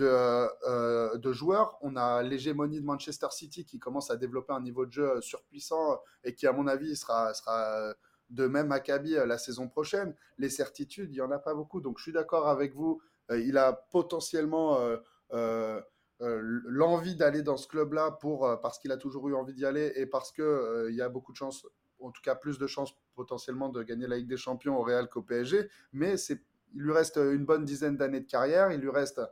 euh, 0.01 1.33
joueurs. 1.33 1.77
On 1.81 1.95
a 1.95 2.21
l'hégémonie 2.21 2.81
de 2.81 2.85
Manchester 2.85 3.27
City 3.31 3.65
qui 3.65 3.79
commence 3.79 4.11
à 4.11 4.17
développer 4.17 4.53
un 4.53 4.61
niveau 4.61 4.85
de 4.85 4.91
jeu 4.91 5.21
surpuissant 5.21 5.99
et 6.23 6.35
qui, 6.35 6.45
à 6.47 6.51
mon 6.51 6.67
avis, 6.67 6.95
sera, 6.95 7.33
sera 7.33 7.95
de 8.29 8.45
même 8.45 8.71
acabit 8.71 9.15
la 9.25 9.37
saison 9.37 9.67
prochaine. 9.67 10.15
Les 10.37 10.49
certitudes, 10.49 11.11
il 11.11 11.15
n'y 11.15 11.21
en 11.21 11.31
a 11.31 11.39
pas 11.39 11.55
beaucoup. 11.55 11.81
Donc, 11.81 11.97
je 11.97 12.03
suis 12.03 12.13
d'accord 12.13 12.47
avec 12.47 12.75
vous. 12.75 13.01
Il 13.31 13.57
a 13.57 13.73
potentiellement 13.73 14.79
l'envie 16.19 17.15
d'aller 17.15 17.41
dans 17.41 17.57
ce 17.57 17.67
club-là 17.67 18.17
parce 18.61 18.79
qu'il 18.79 18.91
a 18.91 18.97
toujours 18.97 19.29
eu 19.29 19.35
envie 19.35 19.53
d'y 19.53 19.65
aller 19.65 19.91
et 19.95 20.05
parce 20.05 20.31
que 20.31 20.87
il 20.89 20.95
y 20.95 21.01
a 21.01 21.09
beaucoup 21.09 21.31
de 21.31 21.37
chances, 21.37 21.65
en 21.99 22.11
tout 22.11 22.21
cas 22.21 22.35
plus 22.35 22.57
de 22.57 22.67
chances 22.67 22.93
potentiellement 23.15 23.69
de 23.69 23.83
gagner 23.83 24.07
la 24.07 24.17
Ligue 24.17 24.29
des 24.29 24.37
Champions 24.37 24.77
au 24.77 24.83
Real 24.83 25.09
qu'au 25.09 25.21
PSG. 25.21 25.69
Mais 25.91 26.15
il 26.73 26.81
lui 26.81 26.93
reste 26.93 27.17
une 27.17 27.45
bonne 27.45 27.65
dizaine 27.65 27.97
d'années 27.97 28.21
de 28.21 28.29
carrière, 28.29 28.71
il 28.71 28.79
lui 28.79 28.89
reste 28.89 29.19
euh, 29.19 29.25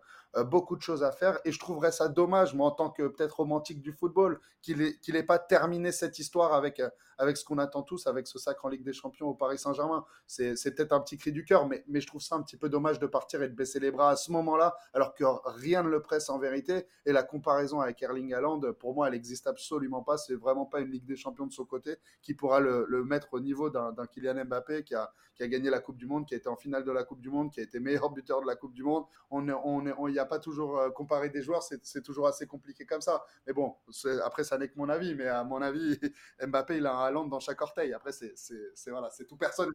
beaucoup 0.43 0.75
de 0.75 0.81
choses 0.81 1.03
à 1.03 1.11
faire. 1.11 1.39
Et 1.45 1.51
je 1.51 1.59
trouverais 1.59 1.91
ça 1.91 2.07
dommage, 2.09 2.53
moi, 2.53 2.67
en 2.67 2.71
tant 2.71 2.89
que 2.89 3.07
peut-être 3.07 3.37
romantique 3.37 3.81
du 3.81 3.91
football, 3.91 4.39
qu'il 4.61 4.95
n'ait 5.09 5.23
pas 5.23 5.39
terminé 5.39 5.91
cette 5.91 6.19
histoire 6.19 6.53
avec, 6.53 6.79
euh, 6.79 6.89
avec 7.17 7.37
ce 7.37 7.45
qu'on 7.45 7.57
attend 7.57 7.83
tous, 7.83 8.07
avec 8.07 8.27
ce 8.27 8.37
sacre 8.37 8.65
en 8.65 8.69
Ligue 8.69 8.83
des 8.83 8.93
Champions 8.93 9.27
au 9.27 9.33
Paris 9.33 9.57
Saint-Germain. 9.57 10.05
C'est 10.25 10.75
peut-être 10.75 10.93
un 10.93 10.99
petit 10.99 11.17
cri 11.17 11.31
du 11.31 11.45
cœur, 11.45 11.67
mais, 11.67 11.83
mais 11.87 12.01
je 12.01 12.07
trouve 12.07 12.21
ça 12.21 12.35
un 12.35 12.41
petit 12.41 12.57
peu 12.57 12.69
dommage 12.69 12.99
de 12.99 13.07
partir 13.07 13.41
et 13.41 13.49
de 13.49 13.55
baisser 13.55 13.79
les 13.79 13.91
bras 13.91 14.11
à 14.11 14.15
ce 14.15 14.31
moment-là, 14.31 14.75
alors 14.93 15.13
que 15.13 15.23
rien 15.45 15.83
ne 15.83 15.89
le 15.89 16.01
presse 16.01 16.29
en 16.29 16.37
vérité. 16.37 16.85
Et 17.05 17.11
la 17.11 17.23
comparaison 17.23 17.79
avec 17.79 18.01
Erling 18.01 18.33
Haaland, 18.33 18.61
pour 18.79 18.93
moi, 18.93 19.07
elle 19.07 19.13
n'existe 19.13 19.47
absolument 19.47 20.03
pas. 20.03 20.17
C'est 20.17 20.35
vraiment 20.35 20.65
pas 20.65 20.81
une 20.81 20.91
Ligue 20.91 21.05
des 21.05 21.15
Champions 21.15 21.47
de 21.47 21.53
son 21.53 21.65
côté 21.65 21.95
qui 22.21 22.33
pourra 22.33 22.59
le, 22.59 22.85
mettre 23.03 23.33
au 23.33 23.39
niveau 23.39 23.69
d'un 23.69 23.93
Kylian 24.11 24.45
Mbappé 24.45 24.83
qui 24.83 24.93
a, 24.95 25.11
qui 25.35 25.43
a 25.43 25.47
gagné 25.47 25.69
la 25.69 25.79
Coupe 25.79 25.97
du 25.97 26.07
Monde, 26.07 26.25
qui 26.25 26.33
a 26.33 26.37
été 26.37 26.49
en 26.49 26.55
finale 26.55 26.83
de 26.83 26.91
la 26.91 27.03
Coupe 27.03 27.21
du 27.21 27.29
Monde, 27.29 27.51
qui 27.51 27.59
a 27.59 27.63
été 27.63 27.79
meilleur 27.79 28.09
buteur 28.09 28.41
de 28.41 28.47
la 28.47 28.55
Coupe 28.55 28.73
du 28.73 28.83
Monde. 28.83 29.05
On, 29.29 29.47
on, 29.49 29.85
on 29.97 30.07
y 30.17 30.19
a 30.19 30.25
pas 30.25 30.39
toujours 30.39 30.77
euh, 30.77 30.89
comparé 30.89 31.29
des 31.29 31.41
joueurs, 31.41 31.63
c'est 31.63 32.03
toujours 32.03 32.27
assez 32.27 32.45
compliqué 32.45 32.85
comme 32.85 33.01
ça. 33.01 33.23
Mais 33.45 33.53
bon, 33.53 33.75
après, 34.23 34.43
ça 34.43 34.57
n'est 34.57 34.67
que 34.67 34.77
mon 34.77 34.89
avis. 34.89 35.15
Mais 35.15 35.27
à 35.27 35.43
mon 35.43 35.61
avis, 35.61 35.97
Mbappé, 36.45 36.77
il 36.77 36.85
a 36.85 36.93
un 36.93 37.05
Haaland 37.05 37.27
dans 37.27 37.39
chaque 37.39 37.61
orteil. 37.61 37.93
Après, 37.93 38.11
c'est 38.11 38.89
voilà, 38.89 39.09
tout 39.27 39.37
personne. 39.37 39.71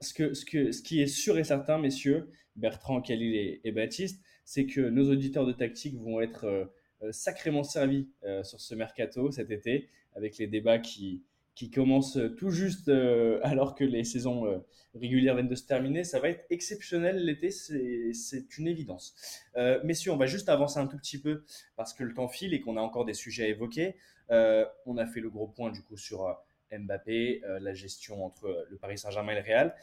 Ce, 0.00 0.12
que, 0.12 0.34
ce, 0.34 0.44
que, 0.44 0.72
ce 0.72 0.82
qui 0.82 1.00
est 1.00 1.06
sûr 1.06 1.38
et 1.38 1.44
certain, 1.44 1.78
messieurs, 1.78 2.30
Bertrand, 2.56 3.00
Khalil 3.00 3.60
et, 3.62 3.72
Baptiste, 3.72 4.22
c'est 4.44 4.66
que 4.66 4.80
nos 4.80 5.10
auditeurs 5.10 5.46
de 5.46 5.52
tactique 5.52 5.96
vont 5.98 6.20
être 6.20 6.44
euh, 6.44 6.64
euh, 7.02 7.12
sacrément 7.12 7.62
servis 7.62 8.10
sur 8.42 8.60
ce 8.60 8.74
mercato 8.74 9.30
cet 9.30 9.50
été, 9.50 9.88
avec 10.14 10.38
les 10.38 10.46
débats 10.46 10.78
qui, 10.78 11.24
qui 11.54 11.70
commence 11.70 12.18
tout 12.36 12.50
juste 12.50 12.88
euh, 12.88 13.38
alors 13.42 13.74
que 13.74 13.84
les 13.84 14.04
saisons 14.04 14.46
euh, 14.46 14.58
régulières 14.94 15.34
viennent 15.34 15.48
de 15.48 15.54
se 15.54 15.66
terminer. 15.66 16.04
Ça 16.04 16.20
va 16.20 16.28
être 16.28 16.44
exceptionnel 16.50 17.24
l'été, 17.24 17.50
c'est 17.50 18.58
une 18.58 18.68
évidence. 18.68 19.14
Euh, 19.56 19.80
messieurs, 19.84 20.12
on 20.12 20.16
va 20.16 20.26
juste 20.26 20.48
avancer 20.48 20.78
un 20.78 20.86
tout 20.86 20.98
petit 20.98 21.20
peu 21.20 21.44
parce 21.76 21.94
que 21.94 22.04
le 22.04 22.14
temps 22.14 22.28
file 22.28 22.54
et 22.54 22.60
qu'on 22.60 22.76
a 22.76 22.80
encore 22.80 23.04
des 23.04 23.14
sujets 23.14 23.44
à 23.44 23.48
évoquer. 23.48 23.96
on 24.30 24.96
a 24.96 25.06
fait 25.06 25.20
le 25.20 25.30
gros 25.30 25.46
point 25.46 25.70
du 25.70 25.82
coup 25.82 25.96
sur 25.96 26.36
Mbappé, 26.72 27.42
la 27.60 27.74
gestion 27.74 28.24
entre 28.24 28.66
le 28.68 28.76
Paris 28.78 28.98
Saint-Germain 28.98 29.32
et 29.32 29.36
le 29.36 29.42
Real. 29.42 29.74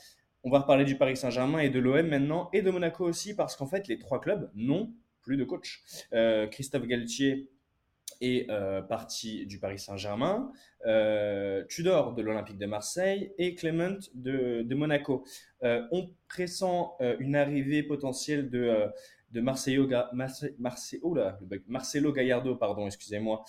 On 0.44 0.50
va 0.50 0.60
reparler 0.60 0.86
du 0.86 0.98
Paris 0.98 1.16
Saint-Germain 1.16 1.60
et 1.60 1.70
de 1.70 1.80
l'OM 1.80 2.08
maintenant 2.08 2.50
et 2.52 2.64
de 2.64 2.72
Monaco 2.72 3.06
aussi 3.06 3.36
parce 3.36 3.56
qu'en 3.56 3.68
fait 3.68 3.88
les 3.88 4.00
trois 4.00 4.20
clubs 4.20 4.50
n'ont 4.56 4.92
plus 5.22 5.38
de 5.38 5.44
coach. 5.44 5.84
Christophe 6.52 6.88
Galtier 6.88 7.50
est 8.22 8.50
euh, 8.50 8.82
parti 8.82 9.46
du 9.46 9.60
Paris 9.60 9.80
Saint-Germain, 9.80 10.52
euh, 10.86 11.64
Tudor 11.66 12.14
de 12.14 12.22
l'Olympique 12.22 12.58
de 12.58 12.66
Marseille 12.68 13.34
et 13.38 13.56
Clement 13.56 13.98
de, 14.14 14.74
Monaco. 14.74 15.26
Euh, 15.64 15.86
on 15.92 16.10
pressent 16.30 16.96
une 17.20 17.36
arrivée 17.36 17.84
potentielle 17.84 18.50
de, 18.50 18.86
de 19.32 19.42
Marcelo, 19.42 19.90
Marcelo 21.68 22.14
Gallardo, 22.14 22.56
pardon, 22.56 22.88
excusez-moi, 22.88 23.44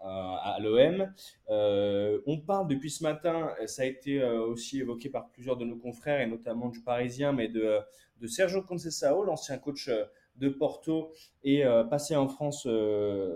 à, 0.00 0.58
l'OM. 0.60 1.12
on 1.48 2.40
parle 2.46 2.68
depuis 2.68 2.90
ce 2.90 3.02
matin, 3.02 3.52
ça 3.66 3.82
a 3.82 3.84
été 3.84 4.22
aussi 4.22 4.80
évoqué 4.80 5.10
par 5.10 5.28
plusieurs 5.30 5.56
de 5.56 5.64
nos 5.64 5.76
confrères 5.76 6.20
et 6.20 6.26
notamment 6.26 6.68
du 6.68 6.80
Parisien, 6.80 7.32
mais 7.32 7.48
de, 7.48 7.80
de 8.20 8.26
Sergio 8.26 8.62
Conceição, 8.62 9.22
l'ancien 9.22 9.58
coach 9.58 9.90
de 10.38 10.48
Porto 10.48 11.12
et 11.44 11.64
euh, 11.64 11.84
passé 11.84 12.16
en 12.16 12.28
France 12.28 12.66
euh, 12.66 13.34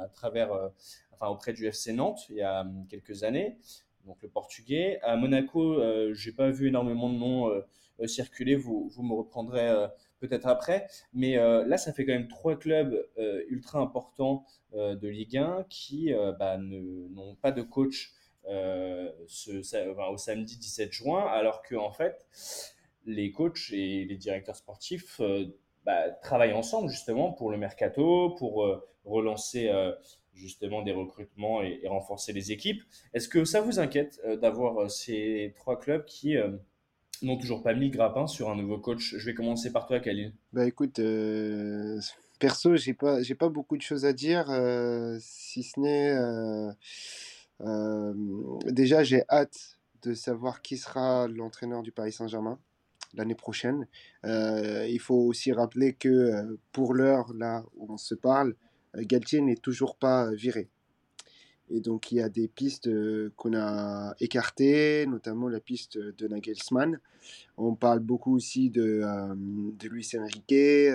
à, 0.00 0.08
travers, 0.08 0.52
euh, 0.52 0.68
enfin 1.12 1.28
auprès 1.28 1.52
du 1.52 1.66
FC 1.66 1.92
Nantes 1.92 2.26
il 2.30 2.36
y 2.36 2.42
a 2.42 2.62
hum, 2.62 2.86
quelques 2.88 3.22
années. 3.24 3.58
Donc 4.06 4.22
le 4.22 4.28
portugais. 4.28 4.98
À 5.02 5.16
Monaco, 5.16 5.78
j'ai 6.14 6.32
pas 6.32 6.48
vu 6.48 6.68
énormément 6.68 7.10
de 7.10 7.18
noms 7.18 7.62
circuler. 8.06 8.56
Vous, 8.56 8.88
vous 8.88 9.02
me 9.02 9.12
reprendrez 9.12 9.70
peut-être 10.20 10.46
après. 10.46 10.86
Mais 11.12 11.36
là, 11.36 11.76
ça 11.76 11.92
fait 11.92 12.06
quand 12.06 12.14
même 12.14 12.26
trois 12.26 12.58
clubs 12.58 12.98
ultra 13.50 13.78
importants 13.78 14.46
de 14.72 15.06
Ligue 15.06 15.36
1 15.36 15.66
qui 15.68 16.14
bah, 16.38 16.56
n'ont 16.56 17.34
pas 17.42 17.52
de 17.52 17.60
coach 17.60 18.14
au 18.48 20.16
samedi 20.16 20.56
17 20.56 20.92
juin, 20.92 21.26
alors 21.26 21.60
que 21.60 21.74
en 21.74 21.92
fait, 21.92 22.26
les 23.04 23.32
coachs 23.32 23.70
et 23.70 24.06
les 24.06 24.16
directeurs 24.16 24.56
sportifs 24.56 25.20
bah, 25.90 26.10
travaillent 26.22 26.52
ensemble 26.52 26.88
justement 26.88 27.32
pour 27.32 27.50
le 27.50 27.56
mercato, 27.56 28.30
pour 28.38 28.64
euh, 28.64 28.80
relancer 29.04 29.68
euh, 29.68 29.92
justement 30.34 30.82
des 30.82 30.92
recrutements 30.92 31.62
et, 31.62 31.82
renforcer 31.88 32.32
les 32.32 32.52
équipes. 32.52 32.82
Est-ce 33.12 33.28
que 33.28 33.44
ça 33.44 33.60
vous 33.60 33.80
inquiète 33.80 34.20
euh, 34.24 34.36
d'avoir 34.36 34.88
ces 34.90 35.52
trois 35.56 35.78
clubs 35.80 36.04
qui 36.04 36.36
n'ont 37.22 37.38
toujours 37.38 37.62
pas 37.62 37.74
mis 37.74 37.90
grappin 37.90 38.28
sur 38.28 38.50
un 38.50 38.56
nouveau 38.56 38.78
coach? 38.78 39.16
Je 39.16 39.26
vais 39.26 39.34
commencer 39.34 39.72
par 39.72 39.86
toi, 39.86 39.98
Khalil. 39.98 40.32
Bah 40.52 40.64
écoute, 40.66 41.00
perso, 42.38 42.76
j'ai 42.76 42.94
pas, 42.94 43.20
j'ai 43.22 43.34
pas 43.34 43.48
beaucoup 43.48 43.76
de 43.76 43.82
choses 43.82 44.04
à 44.04 44.12
dire, 44.12 44.46
si 45.20 45.64
ce 45.64 45.80
n'est 45.80 46.14
déjà 48.66 49.02
j'ai 49.02 49.24
hâte 49.28 49.78
de 50.02 50.14
savoir 50.14 50.62
qui 50.62 50.76
sera 50.76 51.26
l'entraîneur 51.26 51.82
du 51.82 51.90
Paris 51.90 52.12
Saint-Germain 52.12 52.58
l'année 53.14 53.34
prochaine. 53.34 53.86
Euh, 54.24 54.86
il 54.88 55.00
faut 55.00 55.16
aussi 55.16 55.52
rappeler 55.52 55.94
que 55.94 56.08
euh, 56.08 56.58
pour 56.72 56.94
l'heure, 56.94 57.32
là 57.34 57.64
où 57.76 57.92
on 57.92 57.96
se 57.96 58.14
parle, 58.14 58.54
euh, 58.96 59.02
Galtier 59.02 59.40
n'est 59.40 59.56
toujours 59.56 59.96
pas 59.96 60.30
viré. 60.32 60.68
Et 61.72 61.80
donc 61.80 62.10
il 62.10 62.16
y 62.16 62.20
a 62.20 62.28
des 62.28 62.48
pistes 62.48 62.90
qu'on 63.36 63.54
a 63.54 64.16
écartées, 64.18 65.06
notamment 65.06 65.46
la 65.46 65.60
piste 65.60 65.98
de 65.98 66.26
Nagelsmann. 66.26 66.98
On 67.56 67.76
parle 67.76 68.00
beaucoup 68.00 68.34
aussi 68.34 68.70
de, 68.70 69.04
de 69.78 69.88
Luis 69.88 70.10
Enrique. 70.18 70.92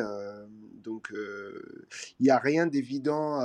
donc 0.83 1.13
il 2.19 2.23
n'y 2.23 2.29
a 2.29 2.39
rien 2.39 2.67
d'évident 2.67 3.39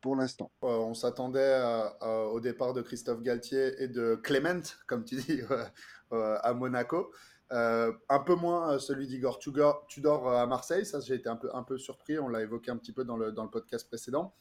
pour 0.00 0.16
l'instant. 0.16 0.50
on 0.62 0.94
s'attendait 0.94 1.60
au 2.00 2.40
départ 2.40 2.72
de 2.72 2.80
Christophe 2.80 3.20
Galtier 3.20 3.74
et 3.76 3.88
de 3.88 4.14
Clement, 4.14 4.62
comme 4.86 5.04
tu 5.04 5.16
dis, 5.16 5.42
à 6.10 6.54
Monaco. 6.54 7.12
Euh, 7.52 7.92
un 8.08 8.20
peu 8.20 8.36
moins 8.36 8.74
euh, 8.74 8.78
celui 8.78 9.08
d'Igor 9.08 9.40
Tudor, 9.40 10.28
euh, 10.28 10.36
à 10.36 10.46
Marseille, 10.46 10.86
ça 10.86 11.00
j'ai 11.00 11.14
été 11.14 11.28
un 11.28 11.34
peu, 11.34 11.50
un 11.52 11.64
peu 11.64 11.78
surpris, 11.78 12.16
on 12.18 12.28
l'a 12.28 12.42
évoqué 12.42 12.70
un 12.70 12.76
petit 12.76 12.92
peu 12.92 13.02
dans 13.04 13.16
le, 13.16 13.32
dans 13.32 13.42
le 13.42 13.50
podcast 13.50 13.88
précédent. 13.88 14.34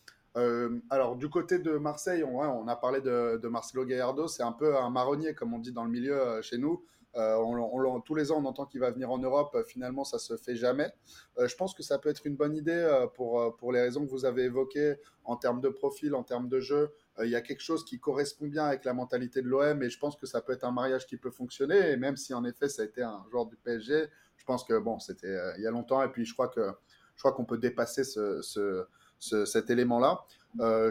alors 0.91 1.16
du 1.16 1.28
côté 1.28 1.57
de 1.57 1.78
Marseille, 1.78 2.24
on, 2.24 2.68
a 2.68 2.76
parlé 2.76 3.01
de, 3.01 3.38
de, 3.41 3.47
Marcelo 3.47 3.84
Gallardo, 3.84 4.28
c'est 4.28 4.43
un 4.43 4.51
peu 4.51 4.78
un 4.78 4.91
marronnier 4.91 5.34
comme 5.34 5.53
on 5.53 5.60
dit 5.60 5.72
dans 5.72 5.84
le 5.84 5.89
milieu 5.89 6.39
chez 6.41 6.57
nous. 6.57 6.86
On, 7.16 8.01
tous 8.01 8.16
les 8.16 8.32
ans 8.32 8.41
on 8.41 8.45
entend 8.45 8.66
qu'il 8.66 8.80
va 8.80 8.91
venir 8.91 9.12
en 9.12 9.18
Europe, 9.18 9.57
finalement 9.68 10.03
ça 10.03 10.20
se 10.20 10.38
fait 10.38 10.55
jamais. 10.55 10.91
je 11.38 11.55
pense 11.55 11.74
que 11.74 11.84
ça 11.84 11.97
peut 11.97 12.10
être 12.10 12.26
une 12.26 12.36
bonne 12.36 12.55
idée 12.55 13.07
pour, 13.16 13.55
pour 13.57 13.72
les 13.72 13.82
raisons 13.82 14.05
que 14.05 14.12
vous 14.12 14.26
avez 14.26 14.43
évoquées 14.43 14.95
en 15.24 15.36
termes 15.36 15.62
de 15.62 15.70
profil, 15.70 16.16
en 16.16 16.24
termes 16.24 16.49
de 16.49 16.60
jeu, 16.60 16.91
euh, 17.20 17.26
il 17.26 17.32
y 17.32 17.36
a 17.36 17.41
quelque 17.41 17.62
chose 17.62 17.86
qui 17.86 17.99
correspond 17.99 18.47
bien 18.47 18.66
avec 18.66 18.86
la 18.86 18.93
mentalité 18.93 19.41
de 19.41 19.47
l'OM 19.47 19.84
et 19.84 19.89
je 19.89 19.99
pense 19.99 20.16
que 20.16 20.26
ça 20.26 20.41
peut 20.41 20.53
être 20.53 20.64
un 20.64 20.72
mariage 20.72 21.05
qui 21.05 21.18
peut 21.18 21.32
fonctionner. 21.32 21.91
Et 21.91 21.97
même 21.97 22.18
si 22.18 22.34
en 22.34 22.43
effet 22.45 22.70
ça 22.70 22.82
a 22.82 22.86
été 22.86 23.03
un 23.03 23.24
joueur 23.30 23.45
du 23.45 23.55
PSG, 23.57 24.07
je 24.38 24.45
pense 24.45 24.64
que 24.64 24.78
bon, 24.80 24.99
c'était 24.99 25.28
euh, 25.28 25.53
il 25.57 25.64
y 25.64 25.68
a 25.68 25.72
longtemps 25.72 26.01
et 26.01 26.10
puis 26.10 26.26
je 26.26 26.34
crois 26.34 26.47
que 26.47 26.72
je 27.16 27.22
crois 27.22 27.34
qu'on 27.34 27.45
peut 27.45 27.57
dépasser 27.57 28.05
ce, 28.05 28.41
ce, 28.41 29.45
cet 29.45 29.70
élément-là. 29.70 30.26
Euh, 30.62 30.89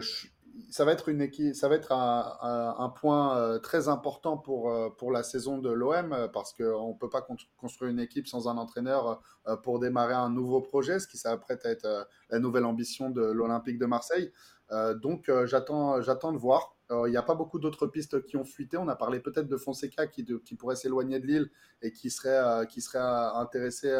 ça 0.69 0.85
va 0.85 0.91
être 0.91 1.09
une 1.09 1.53
ça 1.53 1.67
va 1.67 1.75
être 1.75 1.91
un, 1.91 2.93
point 2.95 3.59
très 3.59 3.87
important 3.87 4.37
pour 4.37 4.71
pour 4.97 5.11
la 5.11 5.23
saison 5.23 5.57
de 5.57 5.69
l'OM 5.69 6.29
parce 6.33 6.53
qu'on 6.53 6.89
ne 6.89 6.97
peut 6.97 7.09
pas 7.09 7.25
construire 7.57 7.91
une 7.91 7.99
équipe 7.99 8.27
sans 8.27 8.47
un 8.47 8.57
entraîneur 8.57 9.21
pour 9.63 9.79
démarrer 9.79 10.13
un 10.13 10.29
nouveau 10.29 10.61
projet, 10.61 10.99
ce 10.99 11.07
qui 11.07 11.17
s'apprête 11.17 11.65
à 11.65 11.69
être 11.71 12.07
la 12.29 12.39
nouvelle 12.39 12.65
ambition 12.65 13.09
de 13.09 13.21
l'Olympique 13.21 13.79
de 13.79 13.85
Marseille. 13.85 14.31
Euh, 14.71 14.93
donc 14.93 15.29
euh, 15.29 15.45
j'attends, 15.47 15.97
de 15.97 16.37
voir. 16.37 16.75
Euh, 16.91 17.07
il 17.07 17.11
n'y 17.11 17.17
a 17.17 17.23
pas 17.23 17.35
beaucoup 17.35 17.59
d'autres 17.59 17.87
pistes 17.87 18.25
qui 18.25 18.37
ont 18.37 18.43
fuité. 18.43 18.77
On 18.77 18.87
a 18.87 18.95
parlé 18.95 19.19
peut-être 19.19 19.47
de 19.47 19.57
Fonseca 19.57 20.07
qui, 20.07 20.25
qui 20.45 20.55
pourrait 20.55 20.75
s'éloigner 20.75 21.19
de 21.19 21.27
Lille 21.27 21.49
et 21.81 21.91
qui 21.91 22.09
serait, 22.09 22.65
qui 22.67 22.81
serait 22.81 22.99
intéressé 22.99 23.97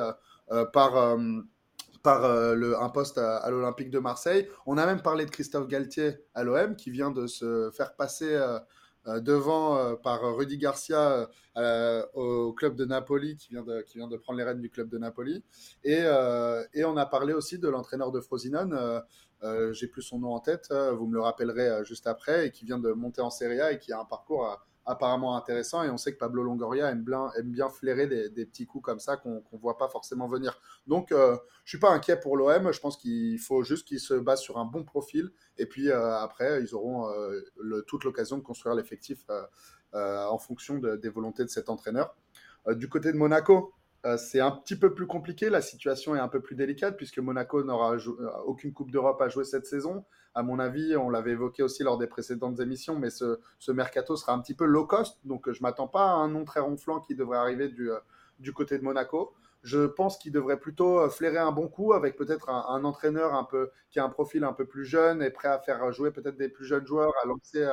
par, 0.74 1.18
par 2.04 2.56
le, 2.56 2.80
un 2.80 2.90
poste 2.90 3.18
à, 3.18 3.50
l'Olympique 3.50 3.90
de 3.90 4.00
Marseille. 4.00 4.48
On 4.66 4.78
a 4.78 4.86
même 4.86 5.02
parlé 5.02 5.26
de 5.26 5.32
Christophe 5.32 5.68
Galtier 5.68 6.18
à 6.34 6.44
l'OM 6.44 6.76
qui 6.76 6.92
vient 6.92 7.12
de 7.12 7.28
se 7.28 7.70
faire 7.72 7.96
passer 7.96 8.40
devant 9.06 9.96
par 9.98 10.22
Rudy 10.36 10.58
Garcia 10.58 11.28
au 12.14 12.54
club 12.54 12.76
de 12.76 12.86
Napoli 12.86 13.36
qui 13.38 13.50
vient 13.50 13.64
de, 13.64 14.18
prendre 14.18 14.38
les 14.38 14.46
rênes 14.46 14.62
du 14.62 14.70
club 14.70 14.90
de 14.90 14.98
Napoli. 14.98 15.44
Et, 15.84 16.04
on 16.06 16.98
a 16.98 17.06
parlé 17.06 17.34
aussi 17.34 17.60
de 17.60 17.68
l'entraîneur 17.68 18.12
de 18.12 18.22
Frosinone. 18.22 19.04
Euh, 19.44 19.72
j'ai 19.72 19.88
plus 19.88 20.02
son 20.02 20.20
nom 20.20 20.34
en 20.34 20.40
tête, 20.40 20.68
euh, 20.72 20.92
vous 20.92 21.08
me 21.08 21.14
le 21.14 21.22
rappellerez 21.22 21.70
euh, 21.70 21.84
juste 21.86 22.08
après, 22.08 22.48
et 22.48 22.52
qui 22.52 22.66
vient 22.66 22.80
de 22.80 22.92
monter 22.92 23.22
en 23.22 23.30
Serie 23.30 23.62
A 23.62 23.72
et 23.72 23.80
qui 23.80 23.94
a 23.94 24.00
un 24.00 24.06
parcours 24.06 24.60
apparemment 24.90 25.38
intéressant. 25.38 25.84
Et 25.84 25.90
on 25.90 25.98
sait 25.98 26.14
que 26.14 26.18
Pablo 26.18 26.44
Longoria 26.44 26.90
aime 26.90 27.04
bien, 27.04 27.32
aime 27.38 27.52
bien 27.52 27.70
flairer 27.70 28.08
des, 28.08 28.46
petits 28.46 28.66
coups 28.66 28.84
comme 28.84 29.00
ça 29.00 29.18
qu'on 29.18 29.44
ne 29.52 29.58
voit 29.60 29.78
pas 29.78 29.88
forcément 29.88 30.28
venir. 30.28 30.60
Donc, 30.88 31.12
euh, 31.12 31.38
je 31.64 31.70
suis 31.70 31.80
pas 31.80 31.92
inquiet 31.92 32.20
pour 32.20 32.36
l'OM. 32.36 32.72
Je 32.72 32.80
pense 32.80 32.98
qu'il 32.98 33.40
faut 33.40 33.64
juste 33.64 33.88
qu'ils 33.88 34.00
se 34.00 34.14
basent 34.14 34.42
sur 34.42 34.58
un 34.58 34.66
bon 34.66 34.84
profil. 34.84 35.32
Et 35.58 35.66
puis 35.66 35.90
euh, 35.90 36.16
après, 36.18 36.62
ils 36.62 36.76
auront 36.76 37.10
euh, 37.10 37.82
toute 37.88 38.04
l'occasion 38.04 38.38
de 38.38 38.44
construire 38.44 38.76
l'effectif 38.76 39.26
en 39.94 40.38
fonction 40.38 40.78
de, 40.78 40.96
des 40.96 41.10
volontés 41.10 41.44
de 41.44 41.50
cet 41.50 41.70
entraîneur. 41.70 42.16
du 42.68 42.90
côté 42.90 43.12
de 43.12 43.18
Monaco, 43.18 43.74
euh, 44.06 44.16
c'est 44.18 44.40
un 44.40 44.52
petit 44.52 44.78
peu 44.78 44.94
plus 44.94 45.08
compliqué, 45.08 45.50
la 45.50 45.62
situation 45.62 46.16
est 46.16 46.20
un 46.20 46.30
peu 46.30 46.42
plus 46.42 46.56
délicate 46.56 46.96
puisque 46.96 47.20
Monaco 47.20 47.64
n'aura 47.64 47.96
euh, 47.96 48.30
aucune 48.46 48.72
Coupe 48.72 48.92
d'Europe 48.92 49.22
à 49.22 49.28
jouer 49.28 49.44
cette 49.44 49.66
saison. 49.66 50.06
À 50.36 50.44
mon 50.44 50.60
avis, 50.60 50.96
on 50.96 51.10
l'avait 51.10 51.32
évoqué 51.32 51.64
aussi 51.64 51.84
lors 51.84 51.98
des 51.98 52.08
précédentes 52.08 52.60
émissions, 52.60 52.98
mais 52.98 53.10
ce, 53.10 53.40
mercato 53.72 54.16
sera 54.16 54.34
un 54.34 54.40
petit 54.40 54.54
peu 54.54 54.66
low 54.66 54.86
cost, 54.86 55.20
donc 55.26 55.52
je 55.52 55.62
m'attends 55.62 55.88
pas 55.88 56.06
à 56.06 56.14
un 56.14 56.28
nom 56.28 56.46
très 56.46 56.60
ronflant 56.60 57.00
qui 57.00 57.16
devrait 57.16 57.38
arriver 57.38 57.68
du, 57.68 57.92
euh, 57.92 58.00
côté 58.54 58.78
de 58.78 58.84
Monaco. 58.84 59.34
Je 59.64 59.88
pense 59.88 60.18
qu'il 60.18 60.32
devrait 60.32 60.60
plutôt 60.60 61.10
flairer 61.10 61.40
un 61.40 61.52
bon 61.52 61.68
coup 61.68 61.94
avec 61.94 62.16
peut-être 62.16 62.50
un, 62.50 62.84
entraîneur 62.86 63.34
un 63.34 63.44
peu 63.44 63.72
qui 63.90 64.00
a 64.00 64.06
un 64.06 64.10
profil 64.10 64.46
un 64.46 64.54
peu 64.54 64.66
plus 64.66 64.86
jeune 64.86 65.22
et 65.22 65.32
prêt 65.32 65.50
à 65.50 65.60
faire 65.60 65.92
jouer 65.92 66.12
peut-être 66.12 66.38
des 66.38 66.48
plus 66.48 66.64
jeunes 66.66 66.86
joueurs, 66.86 67.12
à 67.22 67.28
lancer 67.28 67.68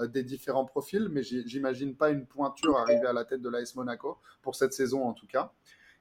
des 0.00 0.22
différents 0.22 0.64
profils, 0.64 1.08
mais 1.08 1.22
j'imagine 1.24 1.96
pas 1.96 2.10
une 2.10 2.26
pointure 2.26 2.78
arriver 2.78 3.06
à 3.06 3.12
la 3.12 3.24
tête 3.24 3.42
de 3.42 3.48
l'AS 3.48 3.74
Monaco 3.74 4.18
pour 4.40 4.54
cette 4.54 4.72
saison 4.72 5.04
en 5.04 5.14
tout 5.14 5.26
cas. 5.26 5.52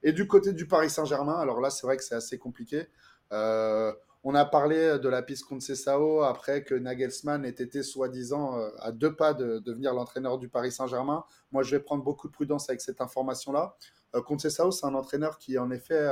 Et 0.04 0.14
du 0.14 0.28
côté 0.28 0.54
du 0.54 0.68
Paris 0.68 0.90
Saint-Germain, 0.90 1.38
alors 1.38 1.62
là, 1.62 1.70
c'est 1.70 1.86
vrai 1.86 1.98
que 1.98 2.04
c'est 2.04 2.16
assez 2.16 2.38
compliqué. 2.38 2.88
Euh, 3.32 3.94
on 4.24 4.36
a 4.36 4.46
parlé 4.46 5.00
de 5.00 5.10
la 5.10 5.24
piste 5.24 5.46
Sao 5.60 6.22
après 6.22 6.64
que 6.64 6.76
Nagelsmann 6.76 7.44
ait 7.44 7.50
été 7.50 7.82
soi-disant 7.82 8.58
euh, 8.60 8.70
à 8.80 8.92
deux 8.92 9.16
pas 9.16 9.34
de, 9.34 9.60
devenir 9.60 9.94
l'entraîneur 9.94 10.38
du 10.38 10.48
Paris 10.48 10.72
Saint-Germain. 10.72 11.24
Moi, 11.52 11.64
je 11.64 11.72
vais 11.72 11.82
prendre 11.82 12.04
beaucoup 12.04 12.28
de 12.28 12.34
prudence 12.34 12.70
avec 12.70 12.82
cette 12.82 13.02
information-là. 13.02 13.76
Euh, 14.16 14.22
Sao, 14.50 14.72
c'est 14.72 14.86
un 14.86 14.94
entraîneur 14.94 15.40
qui, 15.40 15.58
en 15.58 15.72
effet, 15.72 16.12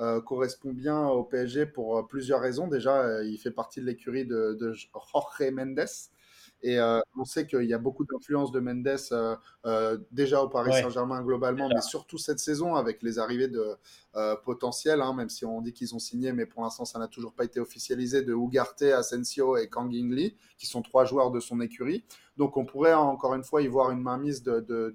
euh, 0.00 0.20
correspond 0.22 0.72
bien 0.72 1.06
au 1.06 1.24
PSG 1.24 1.66
pour 1.66 2.08
plusieurs 2.08 2.40
raisons. 2.40 2.68
Déjà, 2.68 3.22
il 3.22 3.36
fait 3.36 3.50
partie 3.50 3.80
de 3.80 3.86
l'écurie 3.86 4.24
de, 4.24 4.56
de 4.58 4.72
Jorge 4.72 5.50
Mendes, 5.52 5.84
et 6.62 6.78
euh, 6.78 7.00
on 7.18 7.24
sait 7.24 7.46
qu'il 7.46 7.64
y 7.64 7.74
a 7.74 7.78
beaucoup 7.78 8.04
d'influence 8.04 8.52
de 8.52 8.60
Mendes 8.60 8.96
euh, 9.12 9.36
euh, 9.66 9.98
déjà 10.12 10.42
au 10.42 10.48
Paris 10.48 10.72
Saint-Germain 10.72 11.22
globalement, 11.22 11.68
mais 11.68 11.80
surtout 11.80 12.18
cette 12.18 12.38
saison 12.38 12.76
avec 12.76 13.02
les 13.02 13.18
arrivées 13.18 13.48
de 13.48 13.76
potentiels, 14.44 15.00
hein, 15.00 15.14
même 15.14 15.30
si 15.30 15.44
on 15.44 15.60
dit 15.62 15.72
qu'ils 15.72 15.94
ont 15.94 15.98
signé, 15.98 16.32
mais 16.32 16.46
pour 16.46 16.62
l'instant 16.62 16.84
ça 16.84 16.98
n'a 16.98 17.08
toujours 17.08 17.32
pas 17.32 17.44
été 17.44 17.60
officialisé, 17.60 18.22
de 18.22 18.34
Ugarte, 18.34 18.82
Asensio 18.82 19.56
et 19.56 19.68
Kang 19.68 19.90
Lee, 19.90 20.36
qui 20.58 20.66
sont 20.66 20.82
trois 20.82 21.04
joueurs 21.04 21.30
de 21.30 21.40
son 21.40 21.60
écurie. 21.60 22.04
Donc 22.36 22.56
on 22.56 22.64
pourrait 22.64 22.94
encore 22.94 23.34
une 23.34 23.44
fois 23.44 23.62
y 23.62 23.68
voir 23.68 23.90
une 23.90 24.00
mainmise 24.00 24.42
de, 24.42 24.60
de, 24.60 24.94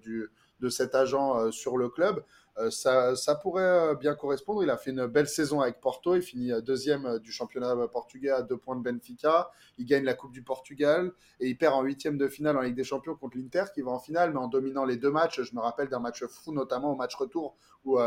de 0.59 0.69
cet 0.69 0.95
agent 0.95 1.51
sur 1.51 1.77
le 1.77 1.89
club. 1.89 2.23
Euh, 2.59 2.71
ça, 2.71 3.35
pourrait 3.35 3.63
euh, 3.63 3.95
bien 3.95 4.15
correspondre. 4.15 4.63
Il 4.63 4.69
a 4.69 4.77
fait 4.77 4.91
une 4.91 5.05
belle 5.05 5.27
saison 5.27 5.61
avec 5.61 5.79
Porto. 5.79 6.15
Il 6.15 6.21
finit 6.21 6.51
euh, 6.51 6.61
deuxième 6.61 7.19
du 7.19 7.31
championnat 7.31 7.75
portugais 7.87 8.31
à 8.31 8.41
deux 8.41 8.57
points 8.57 8.75
de 8.75 8.81
Benfica. 8.81 9.51
Il 9.77 9.85
gagne 9.85 10.03
la 10.03 10.15
Coupe 10.15 10.31
du 10.31 10.41
Portugal 10.41 11.11
et 11.39 11.47
il 11.47 11.57
perd 11.57 11.75
en 11.75 11.83
huitième 11.83 12.17
de 12.17 12.27
finale 12.27 12.57
en 12.57 12.61
Ligue 12.61 12.75
des 12.75 12.83
Champions 12.83 13.15
contre 13.15 13.37
l'Inter 13.37 13.65
qui 13.73 13.81
va 13.81 13.91
en 13.91 13.99
finale, 13.99 14.33
mais 14.33 14.39
en 14.39 14.47
dominant 14.47 14.85
les 14.85 14.97
deux 14.97 15.11
matchs. 15.11 15.41
Je 15.41 15.55
me 15.55 15.61
rappelle 15.61 15.89
d'un 15.89 15.99
match 15.99 16.23
fou, 16.25 16.51
notamment 16.51 16.91
au 16.91 16.95
match 16.95 17.15
retour 17.15 17.55
où, 17.85 17.99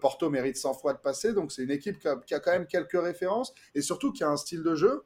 Porto 0.00 0.30
mérite 0.30 0.56
100 0.56 0.74
fois 0.74 0.92
de 0.92 0.98
passer. 0.98 1.32
Donc 1.32 1.50
c'est 1.50 1.64
une 1.64 1.72
équipe 1.72 1.98
qui 1.98 2.34
a, 2.34 2.40
quand 2.40 2.52
même 2.52 2.66
quelques 2.66 3.00
références 3.00 3.52
et 3.74 3.82
surtout 3.82 4.12
qui 4.12 4.22
a 4.22 4.28
un 4.28 4.36
style 4.36 4.62
de 4.62 4.74
jeu 4.76 5.04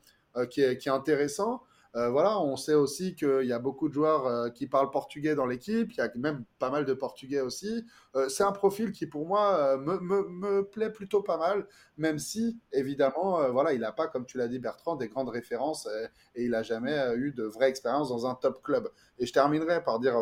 qui 0.50 0.60
est 0.60 0.88
intéressant. 0.88 1.62
Euh, 1.96 2.08
voilà, 2.08 2.40
on 2.40 2.56
sait 2.56 2.74
aussi 2.74 3.16
qu'il 3.16 3.44
y 3.44 3.52
a 3.52 3.58
beaucoup 3.58 3.88
de 3.88 3.94
joueurs 3.94 4.26
euh, 4.26 4.48
qui 4.48 4.68
parlent 4.68 4.90
portugais 4.90 5.34
dans 5.34 5.46
l'équipe, 5.46 5.92
il 5.92 5.96
y 5.96 6.00
a 6.00 6.10
même 6.14 6.44
pas 6.60 6.70
mal 6.70 6.84
de 6.84 6.94
portugais 6.94 7.40
aussi. 7.40 7.84
Euh, 8.14 8.28
c'est 8.28 8.44
un 8.44 8.52
profil 8.52 8.92
qui, 8.92 9.06
pour 9.06 9.26
moi, 9.26 9.76
me, 9.76 10.62
plaît 10.62 10.90
plutôt 10.90 11.22
pas 11.22 11.36
mal, 11.36 11.66
même 11.96 12.18
si, 12.18 12.60
évidemment, 12.72 13.50
voilà, 13.50 13.72
il 13.72 13.80
n'a 13.80 13.92
pas, 13.92 14.06
comme 14.06 14.24
tu 14.24 14.38
l'as 14.38 14.46
dit, 14.46 14.60
Bertrand, 14.60 14.94
des 14.94 15.08
grandes 15.08 15.30
références 15.30 15.88
et 16.34 16.44
il 16.44 16.50
n'a 16.50 16.62
jamais 16.62 16.96
eu 17.16 17.32
de 17.32 17.44
vraie 17.44 17.68
expérience 17.68 18.08
dans 18.08 18.26
un 18.26 18.34
top 18.34 18.62
club. 18.62 18.88
Et 19.18 19.26
je 19.26 19.32
terminerai 19.32 19.82
par 19.82 19.98
dire 19.98 20.16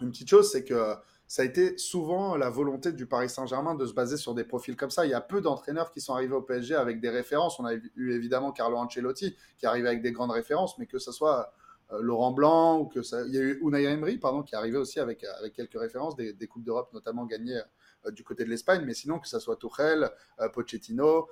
une 0.00 0.10
petite 0.10 0.28
chose, 0.28 0.50
c'est 0.50 0.64
que 0.64 0.94
ça 1.28 1.42
a 1.42 1.44
été 1.44 1.76
souvent 1.78 2.36
la 2.36 2.50
volonté 2.50 2.92
du 2.92 3.06
Paris 3.06 3.28
Saint-Germain 3.28 3.74
de 3.74 3.84
se 3.84 3.92
baser 3.92 4.16
sur 4.16 4.34
des 4.34 4.44
profils 4.44 4.76
comme 4.76 4.90
ça. 4.90 5.04
Il 5.06 5.10
y 5.10 5.14
a 5.14 5.20
peu 5.20 5.40
d'entraîneurs 5.40 5.90
qui 5.90 6.00
sont 6.00 6.14
arrivés 6.14 6.34
au 6.34 6.42
PSG 6.42 6.74
avec 6.74 7.00
des 7.00 7.10
références. 7.10 7.58
On 7.58 7.64
a 7.64 7.74
eu 7.74 8.12
évidemment 8.12 8.52
Carlo 8.52 8.76
Ancelotti 8.76 9.36
qui 9.58 9.66
arrivait 9.66 9.88
avec 9.88 10.02
des 10.02 10.12
grandes 10.12 10.30
références, 10.30 10.78
mais 10.78 10.86
que 10.86 10.98
ce 10.98 11.10
soit 11.10 11.52
euh, 11.92 12.00
Laurent 12.00 12.32
Blanc 12.32 12.78
ou 12.80 12.86
que 12.86 13.02
ça, 13.02 13.22
il 13.26 13.34
y 13.34 13.38
a 13.38 13.40
eu 13.40 13.60
Unai 13.62 13.84
Emery 13.84 14.18
pardon 14.18 14.42
qui 14.42 14.54
est 14.54 14.58
arrivé 14.58 14.76
aussi 14.76 14.98
avec 14.98 15.24
avec 15.38 15.52
quelques 15.52 15.78
références 15.78 16.16
des, 16.16 16.34
coupes 16.48 16.64
d'Europe 16.64 16.92
notamment 16.92 17.26
gagnées 17.26 17.60
euh, 18.06 18.10
du 18.10 18.24
côté 18.24 18.44
de 18.44 18.50
l'Espagne, 18.50 18.82
mais 18.84 18.94
sinon 18.94 19.18
que 19.18 19.28
ce 19.28 19.38
soit 19.38 19.56
Tuchel, 19.56 20.10
euh, 20.40 20.48
Pochettino. 20.48 21.28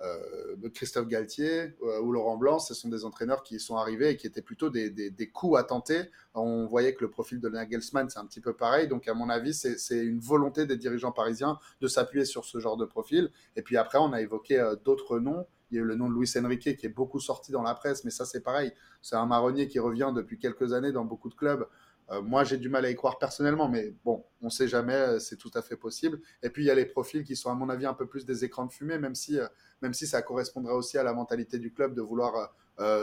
Euh, 0.00 0.56
Christophe 0.74 1.08
Galtier 1.08 1.74
euh, 1.82 2.00
ou 2.00 2.12
Laurent 2.12 2.36
Blanc, 2.36 2.58
ce 2.60 2.72
sont 2.72 2.88
des 2.88 3.04
entraîneurs 3.04 3.42
qui 3.42 3.58
sont 3.58 3.76
arrivés 3.76 4.10
et 4.10 4.16
qui 4.16 4.26
étaient 4.26 4.42
plutôt 4.42 4.70
des, 4.70 4.90
des, 4.90 5.30
coups 5.30 5.58
à 5.58 5.64
tenter. 5.64 6.02
On 6.34 6.66
voyait 6.66 6.94
que 6.94 7.02
le 7.02 7.10
profil 7.10 7.40
de 7.40 7.48
Nagelsmann, 7.48 8.08
c'est 8.08 8.18
un 8.18 8.26
petit 8.26 8.40
peu 8.40 8.52
pareil. 8.52 8.86
Donc, 8.86 9.08
à 9.08 9.14
mon 9.14 9.28
avis, 9.28 9.54
c'est 9.54 9.98
une 9.98 10.20
volonté 10.20 10.66
des 10.66 10.76
dirigeants 10.76 11.12
parisiens 11.12 11.58
de 11.80 11.88
s'appuyer 11.88 12.24
sur 12.24 12.44
ce 12.44 12.58
genre 12.60 12.76
de 12.76 12.84
profil. 12.84 13.30
Et 13.56 13.62
puis 13.62 13.76
après, 13.76 13.98
on 13.98 14.12
a 14.12 14.20
évoqué 14.20 14.60
euh, 14.60 14.76
d'autres 14.84 15.18
noms. 15.18 15.46
Il 15.70 15.76
y 15.76 15.78
a 15.80 15.82
eu 15.82 15.86
le 15.86 15.96
nom 15.96 16.08
de 16.08 16.14
Luis 16.14 16.32
Enrique 16.38 16.76
qui 16.76 16.86
est 16.86 16.94
beaucoup 16.94 17.20
sorti 17.20 17.52
dans 17.52 17.62
la 17.62 17.74
presse, 17.74 18.04
mais 18.04 18.10
ça, 18.10 18.24
c'est 18.24 18.40
pareil. 18.40 18.72
C'est 19.02 19.16
un 19.16 19.26
marronnier 19.26 19.68
qui 19.68 19.78
revient 19.80 20.12
depuis 20.14 20.38
quelques 20.38 20.72
années 20.72 20.92
dans 20.92 21.04
beaucoup 21.04 21.28
de 21.28 21.34
clubs. 21.34 21.66
Euh, 22.10 22.22
moi, 22.22 22.44
j'ai 22.44 22.56
du 22.56 22.68
mal 22.68 22.84
à 22.84 22.90
y 22.90 22.94
croire 22.94 23.18
personnellement, 23.18 23.68
mais 23.68 23.92
bon, 24.04 24.24
on 24.40 24.46
ne 24.46 24.50
sait 24.50 24.68
jamais, 24.68 24.94
euh, 24.94 25.18
c'est 25.18 25.36
tout 25.36 25.50
à 25.54 25.62
fait 25.62 25.76
possible. 25.76 26.20
Et 26.42 26.50
puis, 26.50 26.64
il 26.64 26.66
y 26.66 26.70
a 26.70 26.74
les 26.74 26.86
profils 26.86 27.22
qui 27.22 27.36
sont, 27.36 27.50
à 27.50 27.54
mon 27.54 27.68
avis, 27.68 27.86
un 27.86 27.94
peu 27.94 28.06
plus 28.06 28.24
des 28.24 28.44
écrans 28.44 28.66
de 28.66 28.72
fumée, 28.72 28.98
même 28.98 29.14
si, 29.14 29.38
euh, 29.38 29.46
même 29.82 29.92
si 29.92 30.06
ça 30.06 30.22
correspondrait 30.22 30.72
aussi 30.72 30.96
à 30.96 31.02
la 31.02 31.12
mentalité 31.12 31.58
du 31.58 31.72
club 31.72 31.94
de 31.94 32.02
vouloir 32.02 32.52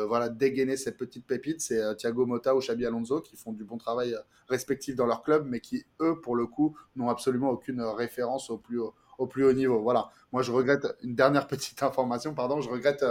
voilà, 0.08 0.30
dégainer 0.30 0.78
cette 0.78 0.96
petite 0.96 1.28
pépite. 1.28 1.60
C'est 1.60 1.98
Thiago 1.98 2.26
Motta 2.26 2.56
ou 2.56 2.60
Xabi 2.60 2.86
Alonso 2.86 3.20
qui 3.20 3.36
font 3.36 3.52
du 3.52 3.66
bon 3.66 3.78
travail 3.78 4.16
respectif 4.48 4.96
dans 4.96 5.06
leur 5.06 5.22
club, 5.22 5.46
mais 5.50 5.60
qui, 5.60 5.86
eux, 6.00 6.22
pour 6.22 6.38
le 6.38 6.48
coup, 6.48 6.78
n'ont 6.96 7.10
absolument 7.10 7.50
aucune 7.50 7.82
référence 7.82 8.50
au 8.50 8.58
plus 8.58 8.80
haut, 8.80 8.94
au 9.18 9.28
plus 9.28 9.44
haut 9.44 9.52
niveau. 9.52 9.82
Voilà. 9.82 10.12
Moi, 10.32 10.44
je 10.44 10.54
regrette 10.54 10.88
une 11.04 11.14
dernière 11.14 11.46
petite 11.50 11.84
information, 11.84 12.34
pardon. 12.34 12.62
Je 12.62 12.70
regrette 12.70 13.04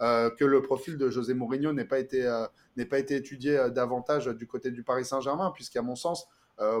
euh, 0.00 0.28
que 0.30 0.44
le 0.44 0.60
profil 0.60 0.98
de 0.98 1.08
José 1.08 1.34
Mourinho 1.34 1.72
n'ait 1.72 1.84
pas 1.84 2.00
été, 2.00 2.26
euh, 2.26 2.46
pas 2.90 2.98
été 2.98 3.14
étudié 3.14 3.56
euh, 3.56 3.68
davantage 3.68 4.26
du 4.26 4.46
côté 4.46 4.72
du 4.72 4.82
Paris 4.82 5.04
Saint-Germain, 5.04 5.52
puisqu'à 5.52 5.82
mon 5.82 5.96
sens, 5.96 6.26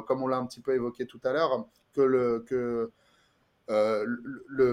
comme 0.06 0.22
on 0.22 0.28
l'a 0.28 0.36
un 0.36 0.46
petit 0.46 0.60
peu 0.60 0.72
évoqué 0.72 1.04
tout 1.04 1.20
à 1.24 1.32
l'heure, 1.32 1.66
que 1.92 2.00
le, 2.00 2.44
que, 2.46 2.92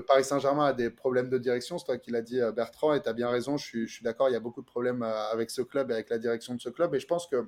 Paris 0.02 0.24
Saint-Germain 0.24 0.66
a 0.66 0.74
des 0.74 0.92
problèmes 0.92 1.28
de 1.28 1.40
direction, 1.40 1.80
c'est 1.80 1.86
toi 1.86 1.98
qui 1.98 2.12
l'as 2.12 2.22
dit 2.22 2.40
Bertrand, 2.56 2.94
et 2.94 3.02
tu 3.02 3.10
as 3.10 3.14
bien 3.14 3.30
raison, 3.30 3.58
je 3.58 3.66
suis, 3.66 3.88
je 3.88 3.94
suis 3.94 4.04
d'accord, 4.04 4.30
il 4.30 4.34
y 4.34 4.36
a 4.36 4.40
beaucoup 4.40 4.62
de 4.62 4.68
problèmes 4.68 5.02
avec 5.02 5.50
ce 5.50 5.64
club 5.64 5.90
et 5.90 5.96
avec 5.96 6.12
la 6.12 6.20
direction 6.20 6.54
de 6.54 6.62
ce 6.62 6.70
club, 6.70 6.94
et 6.94 7.00
je 7.00 7.08
pense 7.08 7.26
que 7.26 7.48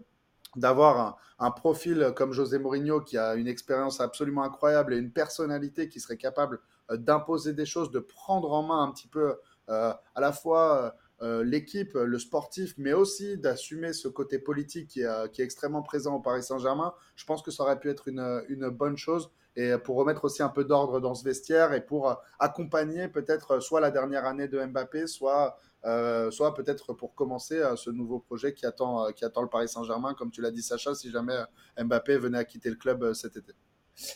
d'avoir 0.55 1.17
un, 1.37 1.51
profil 1.51 2.11
comme 2.15 2.33
José 2.33 2.57
Mourinho 2.57 3.01
qui 3.01 3.19
a 3.19 3.35
une 3.35 3.47
expérience 3.47 4.01
absolument 4.01 4.43
incroyable 4.43 4.95
et 4.95 4.97
une 4.97 5.11
personnalité 5.11 5.89
qui 5.89 5.99
serait 5.99 6.17
capable 6.17 6.59
d'imposer 6.91 7.53
des 7.53 7.65
choses, 7.65 7.91
de 7.91 7.99
prendre 7.99 8.51
en 8.51 8.63
main 8.63 8.83
un 8.83 8.91
petit 8.91 9.07
peu 9.07 9.35
à 9.67 9.99
la 10.19 10.31
fois 10.31 10.95
euh, 11.23 11.41
l'équipe, 11.41 11.93
le 11.93 12.19
sportif, 12.19 12.73
mais 12.77 12.91
aussi 12.91 13.37
d'assumer 13.37 13.93
ce 13.93 14.09
côté 14.09 14.39
politique 14.39 14.89
qui 14.89 15.01
est, 15.01 15.39
extrêmement 15.39 15.81
présent 15.81 16.15
au 16.15 16.19
Paris 16.19 16.43
Saint-Germain, 16.43 16.93
je 17.15 17.23
pense 17.25 17.41
que 17.41 17.49
ça 17.49 17.63
aurait 17.63 17.79
pu 17.79 17.89
être 17.89 18.09
une, 18.09 18.69
bonne 18.69 18.97
chose 18.97 19.31
et 19.55 19.71
pour 19.77 19.95
remettre 19.95 20.25
aussi 20.25 20.43
un 20.43 20.49
peu 20.49 20.65
d'ordre 20.65 20.99
dans 20.99 21.13
ce 21.13 21.23
vestiaire 21.23 21.71
et 21.73 21.85
pour 21.85 22.19
accompagner 22.39 23.07
peut-être 23.07 23.61
soit 23.61 23.79
la 23.79 23.89
dernière 23.89 24.25
année 24.25 24.49
de 24.49 24.59
Mbappé, 24.65 25.07
soit, 25.07 25.57
euh, 25.85 26.29
soit 26.29 26.53
peut-être 26.55 26.91
pour 26.91 27.15
commencer 27.15 27.61
ce 27.77 27.89
nouveau 27.89 28.19
projet 28.19 28.53
qui 28.53 28.65
attend, 28.65 29.09
qui 29.13 29.23
attend 29.23 29.43
le 29.43 29.49
Paris 29.49 29.69
Saint-Germain, 29.69 30.15
comme 30.15 30.31
tu 30.31 30.41
l'as 30.41 30.51
dit 30.51 30.63
Sacha, 30.63 30.93
si 30.93 31.09
jamais 31.09 31.37
Mbappé 31.81 32.17
venait 32.17 32.39
à 32.39 32.43
quitter 32.43 32.69
le 32.69 32.75
club 32.75 33.13
cet 33.13 33.37
été. 33.37 33.53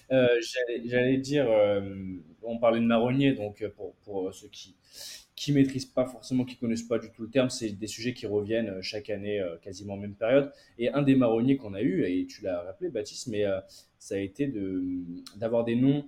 J'allais 0.10 1.18
dire, 1.20 1.48
on 2.42 2.60
parlait 2.60 2.82
de 2.82 2.86
marronnier, 2.86 3.32
donc 3.34 3.64
pour, 3.78 3.96
pour 3.98 4.34
ceux 4.34 4.50
qui, 4.50 4.76
qui 5.38 5.54
maîtrisent 5.54 5.86
pas 5.86 6.06
forcément, 6.06 6.46
qui 6.46 6.58
connaissent 6.58 6.88
pas 6.88 6.98
du 6.98 7.12
tout 7.12 7.22
le 7.22 7.30
terme, 7.30 7.52
c'est 7.52 7.70
des 7.70 7.86
sujets 7.86 8.16
qui 8.16 8.26
reviennent 8.26 8.70
euh, 8.70 8.82
chaque 8.82 9.12
année, 9.12 9.40
euh, 9.40 9.56
quasiment 9.58 9.94
en 9.94 9.98
même 9.98 10.16
période. 10.16 10.52
Et 10.80 10.90
un 10.90 11.04
des 11.04 11.16
marronniers 11.16 11.58
qu'on 11.58 11.76
a 11.76 11.82
eu, 11.82 12.04
et 12.06 12.26
tu 12.26 12.44
l'as 12.44 12.64
rappelé, 12.64 12.90
Baptiste, 12.90 13.28
mais 13.28 13.46
euh, 13.46 13.60
ça 14.00 14.16
a 14.16 14.18
été 14.18 14.52
d'avoir 15.36 15.64
des 15.64 15.76
noms 15.76 16.08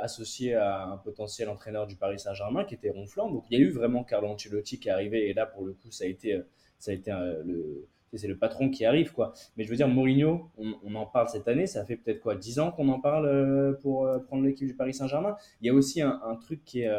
associés 0.00 0.54
à 0.54 0.84
un 0.86 0.96
potentiel 0.98 1.48
entraîneur 1.48 1.86
du 1.86 1.96
Paris 1.96 2.18
Saint-Germain 2.18 2.64
qui 2.64 2.74
était 2.74 2.90
ronflant. 2.90 3.30
Donc 3.30 3.44
il 3.50 3.58
y 3.58 3.62
a 3.62 3.64
eu 3.64 3.70
vraiment 3.70 4.04
Carlo 4.04 4.28
Ancelotti 4.28 4.78
qui 4.78 4.88
est 4.88 4.90
arrivé, 4.90 5.28
et 5.28 5.34
là 5.34 5.46
pour 5.46 5.64
le 5.64 5.72
coup, 5.72 5.90
ça 5.90 6.04
a 6.04 6.06
été, 6.06 6.40
ça 6.78 6.90
a 6.90 6.94
été 6.94 7.12
le, 7.44 7.86
c'est 8.14 8.26
le 8.26 8.36
patron 8.36 8.68
qui 8.70 8.84
arrive, 8.84 9.12
quoi. 9.12 9.32
Mais 9.56 9.64
je 9.64 9.70
veux 9.70 9.76
dire, 9.76 9.86
Mourinho, 9.86 10.50
on, 10.56 10.94
en 10.94 11.06
parle 11.06 11.28
cette 11.28 11.46
année, 11.46 11.66
ça 11.66 11.84
fait 11.84 11.96
peut-être 11.96 12.20
quoi, 12.20 12.34
10 12.34 12.58
ans 12.58 12.72
qu'on 12.72 12.88
en 12.88 13.00
parle 13.00 13.78
pour 13.82 14.08
prendre 14.26 14.42
l'équipe 14.42 14.66
du 14.66 14.74
Paris 14.74 14.94
Saint-Germain. 14.94 15.36
Il 15.60 15.66
y 15.66 15.70
a 15.70 15.74
aussi 15.74 16.00
un, 16.00 16.20
un 16.24 16.36
truc 16.36 16.64
qui 16.64 16.80
est 16.80 16.90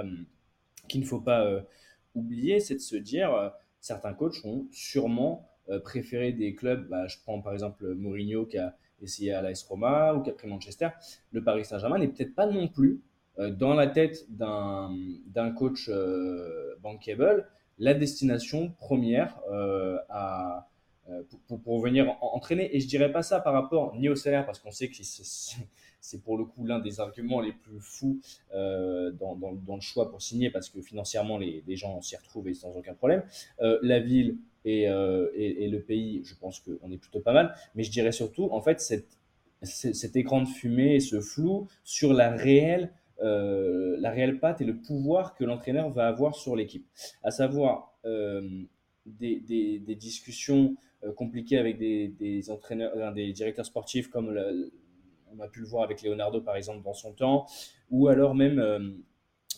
qu'il 0.88 1.02
ne 1.02 1.06
faut 1.06 1.22
pas 1.22 1.46
euh, 1.46 1.62
oublier, 2.16 2.60
c'est 2.60 2.76
de 2.76 2.80
se 2.80 2.96
dire, 2.96 3.34
euh, 3.34 3.50
certains 3.82 4.14
coachs 4.14 4.44
ont 4.46 4.68
sûrement 4.72 5.50
préférés 5.84 6.32
des 6.32 6.54
clubs, 6.54 6.88
bah, 6.90 7.08
je 7.08 7.18
prends 7.24 7.42
par 7.42 7.52
exemple 7.52 7.96
Mourinho 7.96 8.46
qui 8.46 8.60
a 8.60 8.76
essayé 9.02 9.34
à 9.34 9.42
l'AS 9.42 9.64
Roma 9.64 10.14
ou 10.14 10.22
qui 10.22 10.30
a 10.30 10.34
pris 10.34 10.48
Manchester, 10.48 10.90
le 11.32 11.44
Paris 11.44 11.66
Saint-Germain 11.66 11.98
n'est 11.98 12.08
peut-être 12.08 12.36
pas 12.36 12.46
non 12.46 12.68
plus 12.68 13.02
dans 13.40 13.74
la 13.74 13.88
tête 13.88 14.28
d'un 14.30 15.52
coach 15.58 15.90
bankable 16.84 17.48
la 17.80 17.96
destination 17.96 18.74
première 18.78 19.40
à, 20.10 20.68
pour, 21.48 21.60
pour, 21.62 21.82
venir 21.82 22.16
entraîner. 22.22 22.76
Et 22.76 22.80
je 22.80 22.88
dirais 22.88 23.12
pas 23.12 23.24
ça 23.24 23.40
par 23.40 23.54
rapport 23.54 23.96
ni 23.96 24.08
au 24.08 24.16
salaire, 24.16 24.46
parce 24.46 24.60
qu'on 24.60 24.70
sait 24.70 24.88
que 24.88 24.96
c'est 26.06 26.22
pour 26.22 26.38
le 26.38 26.46
coup 26.46 26.66
l'un 26.66 26.80
des 26.80 27.00
arguments 27.00 27.42
les 27.42 27.52
plus 27.52 27.80
fous 27.80 28.20
euh, 28.54 29.12
dans, 29.12 29.36
dans, 29.36 29.76
le 29.76 29.82
choix 29.82 30.12
pour 30.12 30.22
signer, 30.22 30.52
parce 30.52 30.70
que 30.70 30.82
financièrement, 30.82 31.40
les, 31.40 31.64
les 31.66 31.76
gens 31.76 32.00
s'y 32.02 32.16
retrouvent 32.16 32.48
et 32.48 32.54
sans 32.54 32.72
aucun 32.76 32.94
problème. 32.94 33.24
Euh, 33.62 33.80
la 33.82 34.00
ville 34.00 34.38
euh, 34.68 35.30
et, 35.34 35.64
et, 35.64 35.68
le 35.68 35.82
pays, 35.82 36.22
je 36.24 36.36
pense 36.36 36.60
qu'on 36.60 36.92
est 36.92 36.98
plutôt 36.98 37.22
pas 37.22 37.34
mal. 37.34 37.56
Mais 37.74 37.84
je 37.84 37.90
dirais 37.90 38.12
surtout, 38.12 38.50
en 38.52 38.62
fait, 38.62 38.80
cette, 38.82 39.18
cet 39.64 40.16
écran 40.16 40.42
de 40.42 40.48
fumée 40.48 41.00
ce 41.00 41.20
flou 41.22 41.68
sur 41.84 42.14
la 42.14 42.32
réelle 42.32 42.92
la 43.22 44.12
réelle 44.12 44.40
patte 44.40 44.60
et 44.60 44.66
le 44.66 44.76
pouvoir 44.76 45.36
que 45.36 45.46
l'entraîneur 45.46 45.90
va 45.90 46.08
avoir 46.08 46.36
sur 46.36 46.56
l'équipe. 46.56 46.86
À 47.24 47.32
savoir 47.32 47.98
des, 49.06 49.40
des, 49.40 49.96
discussions 49.96 50.76
compliquées 51.16 51.58
avec 51.58 51.78
des, 51.78 52.10
des 52.10 52.52
entraîneurs, 52.52 53.14
des 53.14 53.32
directeurs 53.32 53.66
sportifs 53.66 54.10
comme 54.10 54.38
on 55.38 55.42
a 55.42 55.48
pu 55.48 55.60
le 55.60 55.68
voir 55.68 55.84
avec 55.84 56.02
Leonardo 56.02 56.42
par 56.42 56.56
exemple 56.56 56.84
dans 56.84 56.94
son 56.94 57.14
temps, 57.14 57.46
ou 57.90 58.08
alors 58.08 58.36
même 58.36 59.04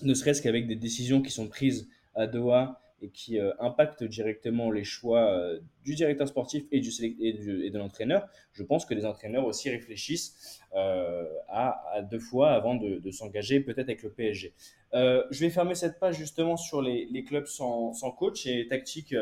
ne 0.03 0.13
serait-ce 0.13 0.41
qu'avec 0.41 0.67
des 0.67 0.75
décisions 0.75 1.21
qui 1.21 1.31
sont 1.31 1.47
prises 1.47 1.89
à 2.15 2.27
Doha 2.27 2.81
et 3.01 3.09
qui 3.09 3.39
euh, 3.39 3.51
impacte 3.59 4.03
directement 4.03 4.71
les 4.71 4.83
choix 4.83 5.31
euh, 5.31 5.59
du 5.83 5.93
directeur 5.93 6.27
sportif 6.27 6.63
et, 6.71 6.79
du, 6.79 6.89
et, 7.19 7.69
de 7.69 7.77
l'entraîneur, 7.77 8.27
je 8.53 8.63
pense 8.63 8.85
que 8.85 8.93
les 8.95 9.05
entraîneurs 9.05 9.45
aussi 9.45 9.69
réfléchissent 9.69 10.59
euh, 10.75 11.25
à, 11.47 12.01
deux 12.09 12.19
fois 12.19 12.51
avant 12.51 12.75
de, 12.75 13.11
s'engager 13.11 13.59
peut-être 13.59 13.89
avec 13.89 14.03
le 14.03 14.11
PSG. 14.11 14.53
je 14.93 15.39
vais 15.39 15.49
fermer 15.49 15.75
cette 15.75 15.99
page 15.99 16.17
justement 16.17 16.57
sur 16.57 16.81
les, 16.81 17.23
clubs 17.23 17.45
sans, 17.45 17.93
coach 18.17 18.47
et 18.47 18.67
Tactique 18.67 19.15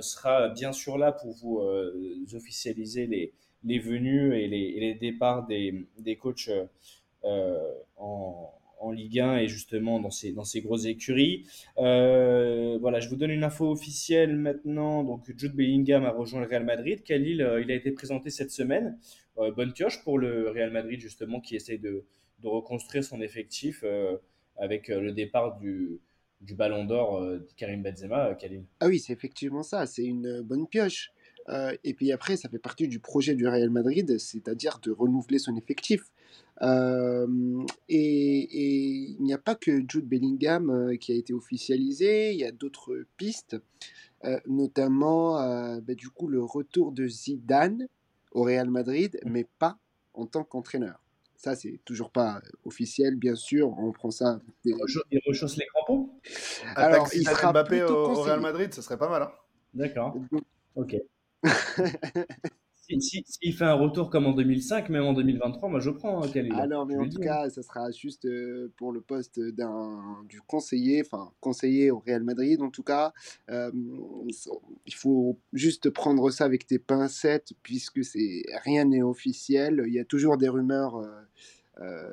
sera 0.00 0.48
bien 0.48 0.72
sûr 0.72 0.98
là 0.98 1.12
pour 1.12 1.32
vous 1.32 1.60
officialiser 2.34 3.06
les, 3.06 3.32
les 3.64 3.78
venues 3.78 4.34
et 4.34 4.48
les, 4.48 4.78
les 4.80 4.94
départs 4.94 5.46
des, 5.46 5.86
des 5.98 6.16
coachs 6.16 6.50
en 7.22 8.52
en 8.78 8.92
Ligue 8.92 9.20
1 9.20 9.38
et 9.38 9.48
justement 9.48 10.00
dans 10.00 10.10
ces, 10.10 10.32
dans 10.32 10.44
ces 10.44 10.60
grosses 10.60 10.86
écuries. 10.86 11.46
Euh, 11.78 12.78
voilà, 12.80 13.00
je 13.00 13.08
vous 13.08 13.16
donne 13.16 13.30
une 13.30 13.44
info 13.44 13.70
officielle 13.70 14.36
maintenant. 14.36 15.02
Donc, 15.04 15.24
Jude 15.36 15.54
Bellingham 15.54 16.04
a 16.04 16.10
rejoint 16.10 16.40
le 16.40 16.46
Real 16.46 16.64
Madrid. 16.64 17.02
Khalil, 17.02 17.42
euh, 17.42 17.60
il 17.60 17.70
a 17.70 17.74
été 17.74 17.90
présenté 17.90 18.30
cette 18.30 18.50
semaine. 18.50 18.98
Euh, 19.38 19.50
bonne 19.50 19.72
pioche 19.72 20.02
pour 20.04 20.18
le 20.18 20.50
Real 20.50 20.70
Madrid, 20.70 21.00
justement, 21.00 21.40
qui 21.40 21.56
essaie 21.56 21.78
de, 21.78 22.04
de 22.40 22.48
reconstruire 22.48 23.04
son 23.04 23.20
effectif 23.20 23.84
avec 24.58 24.88
le 24.88 25.12
départ 25.12 25.58
du, 25.58 26.00
du 26.40 26.54
Ballon 26.54 26.84
d'Or 26.84 27.22
Karim 27.56 27.82
Benzema, 27.82 28.34
Khalil. 28.34 28.64
Ah 28.80 28.86
oui, 28.86 28.98
c'est 28.98 29.12
effectivement 29.12 29.62
ça. 29.62 29.86
C'est 29.86 30.04
une 30.04 30.42
bonne 30.42 30.66
pioche. 30.66 31.12
Et 31.48 31.94
puis 31.94 32.10
après, 32.12 32.36
ça 32.36 32.48
fait 32.48 32.58
partie 32.58 32.88
du 32.88 32.98
projet 32.98 33.34
du 33.34 33.46
Real 33.46 33.70
Madrid, 33.70 34.18
c'est-à-dire 34.18 34.80
de 34.82 34.90
renouveler 34.90 35.38
son 35.38 35.56
effectif. 35.56 36.10
Euh, 36.62 37.64
et, 37.88 39.14
il 39.18 39.22
n'y 39.22 39.34
a 39.34 39.38
pas 39.38 39.54
que 39.54 39.82
Jude 39.88 40.08
Bellingham 40.08 40.70
euh, 40.70 40.96
qui 40.96 41.12
a 41.12 41.14
été 41.14 41.32
officialisé, 41.34 42.32
il 42.32 42.38
y 42.38 42.44
a 42.44 42.52
d'autres 42.52 43.04
pistes, 43.16 43.56
euh, 44.24 44.38
notamment 44.46 45.34
bah, 45.80 45.94
du 45.94 46.08
coup 46.08 46.28
le 46.28 46.42
retour 46.42 46.92
de 46.92 47.06
Zidane 47.06 47.88
au 48.32 48.42
Real 48.42 48.70
Madrid, 48.70 49.18
mais 49.24 49.46
pas 49.58 49.78
en 50.14 50.26
tant 50.26 50.44
qu'entraîneur. 50.44 51.00
Ça, 51.36 51.54
c'est 51.54 51.80
toujours 51.84 52.10
pas 52.10 52.40
officiel, 52.64 53.16
bien 53.16 53.34
sûr. 53.34 53.78
On 53.78 53.92
prend 53.92 54.10
ça. 54.10 54.40
Il 54.64 54.74
rechausse 55.26 55.58
les 55.58 55.66
crampons 55.66 56.08
Alors, 56.74 57.08
il 57.12 57.28
sera 57.28 57.52
Mbappé 57.52 57.82
au, 57.82 58.22
Real 58.22 58.40
Madrid, 58.40 58.72
ce 58.72 58.80
serait 58.80 58.96
pas 58.96 59.10
mal. 59.10 59.22
Hein 59.22 59.32
D'accord. 59.74 60.16
Ok. 60.74 60.96
S'il 62.88 63.02
si, 63.02 63.52
fait 63.52 63.64
un 63.64 63.74
retour 63.74 64.10
comme 64.10 64.26
en 64.26 64.32
2005, 64.32 64.90
même 64.90 65.04
en 65.04 65.12
2023, 65.12 65.68
moi 65.68 65.80
je 65.80 65.90
prends 65.90 66.22
hein, 66.22 66.30
Alors, 66.52 66.86
mais 66.86 66.96
en 66.96 67.08
tout 67.08 67.18
cas, 67.18 67.50
ça 67.50 67.62
sera 67.62 67.90
juste 67.90 68.26
euh, 68.26 68.72
pour 68.76 68.92
le 68.92 69.00
poste 69.00 69.40
d'un 69.40 70.22
du 70.28 70.40
conseiller, 70.40 71.02
enfin 71.04 71.32
conseiller 71.40 71.90
au 71.90 71.98
Real 71.98 72.22
Madrid. 72.22 72.62
En 72.62 72.70
tout 72.70 72.84
cas, 72.84 73.12
euh, 73.50 73.72
il 74.86 74.94
faut 74.94 75.40
juste 75.52 75.90
prendre 75.90 76.30
ça 76.30 76.44
avec 76.44 76.66
tes 76.66 76.78
pincettes, 76.78 77.54
puisque 77.62 78.04
c'est 78.04 78.42
rien 78.64 78.84
n'est 78.84 79.02
officiel. 79.02 79.82
Il 79.86 79.92
y 79.92 79.98
a 79.98 80.04
toujours 80.04 80.36
des 80.36 80.48
rumeurs. 80.48 81.02
Euh, 81.78 82.08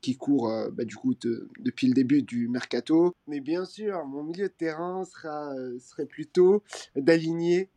qui 0.00 0.16
courent 0.16 0.52
bah, 0.72 0.84
du 0.84 0.96
coup 0.96 1.14
depuis 1.60 1.86
le 1.86 1.92
début 1.92 2.24
du 2.24 2.48
mercato. 2.48 3.14
Mais 3.28 3.38
bien 3.38 3.64
sûr, 3.64 4.04
mon 4.06 4.24
milieu 4.24 4.48
de 4.48 4.52
terrain 4.52 5.04
sera, 5.04 5.54
serait 5.78 6.06
plutôt 6.06 6.64
d'aligner 6.96 7.70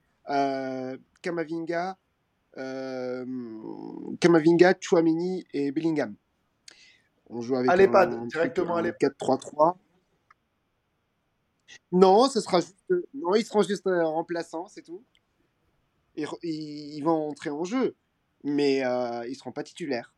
Kamavinga, 1.22 1.98
euh, 2.58 3.26
Kamavinga, 4.20 4.76
Chouamini 4.80 5.46
et 5.54 5.72
Bellingham. 5.72 6.16
On 7.28 7.42
joue 7.42 7.56
avec 7.56 7.70
Allez, 7.70 7.88
pas 7.88 8.06
directement 8.06 8.80
4-3-3. 8.80 9.76
Non, 11.92 12.30
ce 12.30 12.40
sera 12.40 12.60
juste, 12.62 12.94
non, 13.14 13.36
ils 13.36 13.44
seront 13.44 13.64
juste 13.64 13.88
euh, 13.88 14.06
remplaçants, 14.06 14.68
c'est 14.68 14.84
tout. 14.84 15.04
Ils, 16.16 16.28
ils, 16.44 17.02
vont 17.02 17.30
entrer 17.30 17.50
en 17.50 17.64
jeu, 17.64 17.96
mais 18.44 18.86
euh, 18.86 19.28
ils 19.28 19.36
seront 19.36 19.52
pas 19.52 19.64
titulaires. 19.64 20.14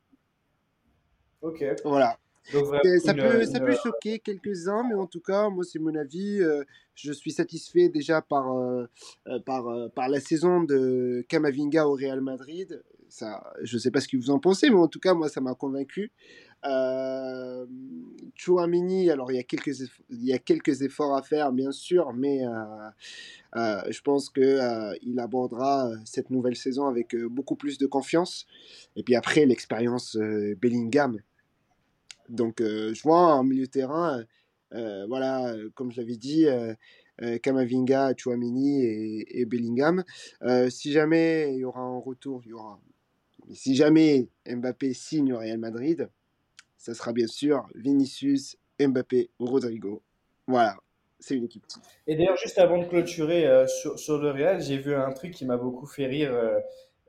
Ok. 1.41 1.63
Voilà 1.83 2.19
ça, 2.51 3.13
peut, 3.13 3.45
ça 3.45 3.59
peut 3.59 3.75
choquer 3.83 4.19
quelques-uns, 4.19 4.83
mais 4.87 4.95
en 4.95 5.07
tout 5.07 5.21
cas, 5.21 5.49
moi, 5.49 5.63
c'est 5.63 5.79
mon 5.79 5.95
avis. 5.95 6.41
Euh, 6.41 6.63
je 6.97 7.11
suis 7.11 7.31
satisfait 7.31 7.89
déjà 7.89 8.21
par, 8.21 8.51
euh, 8.57 8.85
euh, 9.27 9.39
par, 9.39 9.91
par 9.91 10.09
la 10.09 10.19
saison 10.19 10.63
de 10.63 11.23
Kamavinga 11.29 11.87
au 11.87 11.93
Real 11.93 12.21
Madrid. 12.21 12.81
Ça, 13.07 13.53
je 13.61 13.75
ne 13.75 13.79
sais 13.79 13.91
pas 13.91 14.01
ce 14.01 14.07
que 14.07 14.17
vous 14.17 14.31
en 14.31 14.39
pensez, 14.39 14.69
mais 14.69 14.77
en 14.77 14.87
tout 14.87 14.99
cas, 14.99 15.13
moi, 15.13 15.29
ça 15.29 15.39
m'a 15.39 15.53
convaincu. 15.53 16.11
Euh, 16.65 17.65
Chouamini, 18.35 19.11
alors 19.11 19.31
il 19.31 19.35
y, 19.35 19.39
a 19.39 19.43
quelques 19.43 19.79
il 20.09 20.25
y 20.25 20.33
a 20.33 20.39
quelques 20.39 20.81
efforts 20.81 21.15
à 21.15 21.21
faire, 21.21 21.51
bien 21.53 21.71
sûr, 21.71 22.11
mais 22.13 22.41
je 23.55 24.01
pense 24.01 24.29
qu'il 24.29 25.19
abordera 25.19 25.91
cette 26.03 26.31
nouvelle 26.31 26.55
saison 26.55 26.87
avec 26.87 27.15
beaucoup 27.15 27.55
plus 27.55 27.77
de 27.77 27.85
confiance. 27.85 28.47
Et 28.95 29.03
puis 29.03 29.15
après, 29.15 29.45
l'expérience 29.45 30.17
Bellingham 30.59 31.19
donc, 32.29 32.61
euh, 32.61 32.93
je 32.93 33.01
vois 33.03 33.35
en 33.35 33.43
milieu 33.43 33.65
de 33.65 33.71
terrain, 33.71 34.23
euh, 34.73 35.05
voilà, 35.07 35.55
comme 35.75 35.91
je 35.91 36.01
l'avais 36.01 36.17
dit, 36.17 36.45
euh, 36.45 36.73
Kamavinga, 37.41 38.13
Chouamini 38.15 38.83
et, 38.85 39.45
Bellingham. 39.45 40.03
si 40.69 40.91
jamais 40.91 41.53
il 41.53 41.59
y 41.59 41.65
aura 41.65 41.81
un 41.81 41.99
retour, 41.99 42.41
il 42.45 42.49
y 42.49 42.53
aura. 42.53 42.79
Si 43.53 43.75
jamais 43.75 44.27
Mbappé 44.45 44.93
signe 44.93 45.33
au 45.33 45.39
Real 45.39 45.57
Madrid, 45.57 46.09
ça 46.77 46.93
sera 46.93 47.13
bien 47.13 47.27
sûr 47.27 47.65
Vinicius, 47.75 48.57
Mbappé, 48.79 49.29
Rodrigo. 49.39 50.03
Voilà, 50.47 50.75
c'est 51.19 51.35
une 51.35 51.45
équipe. 51.45 51.63
Et 52.05 52.15
d'ailleurs, 52.15 52.37
juste 52.37 52.57
avant 52.57 52.77
de 52.77 52.85
clôturer 52.85 53.65
sur, 53.67 53.97
sur, 53.97 54.19
le 54.19 54.31
Real, 54.31 54.61
j'ai 54.61 54.77
vu 54.77 54.93
un 54.93 55.11
truc 55.11 55.33
qui 55.33 55.45
m'a 55.45 55.57
beaucoup 55.57 55.87
fait 55.87 56.05
rire 56.05 56.37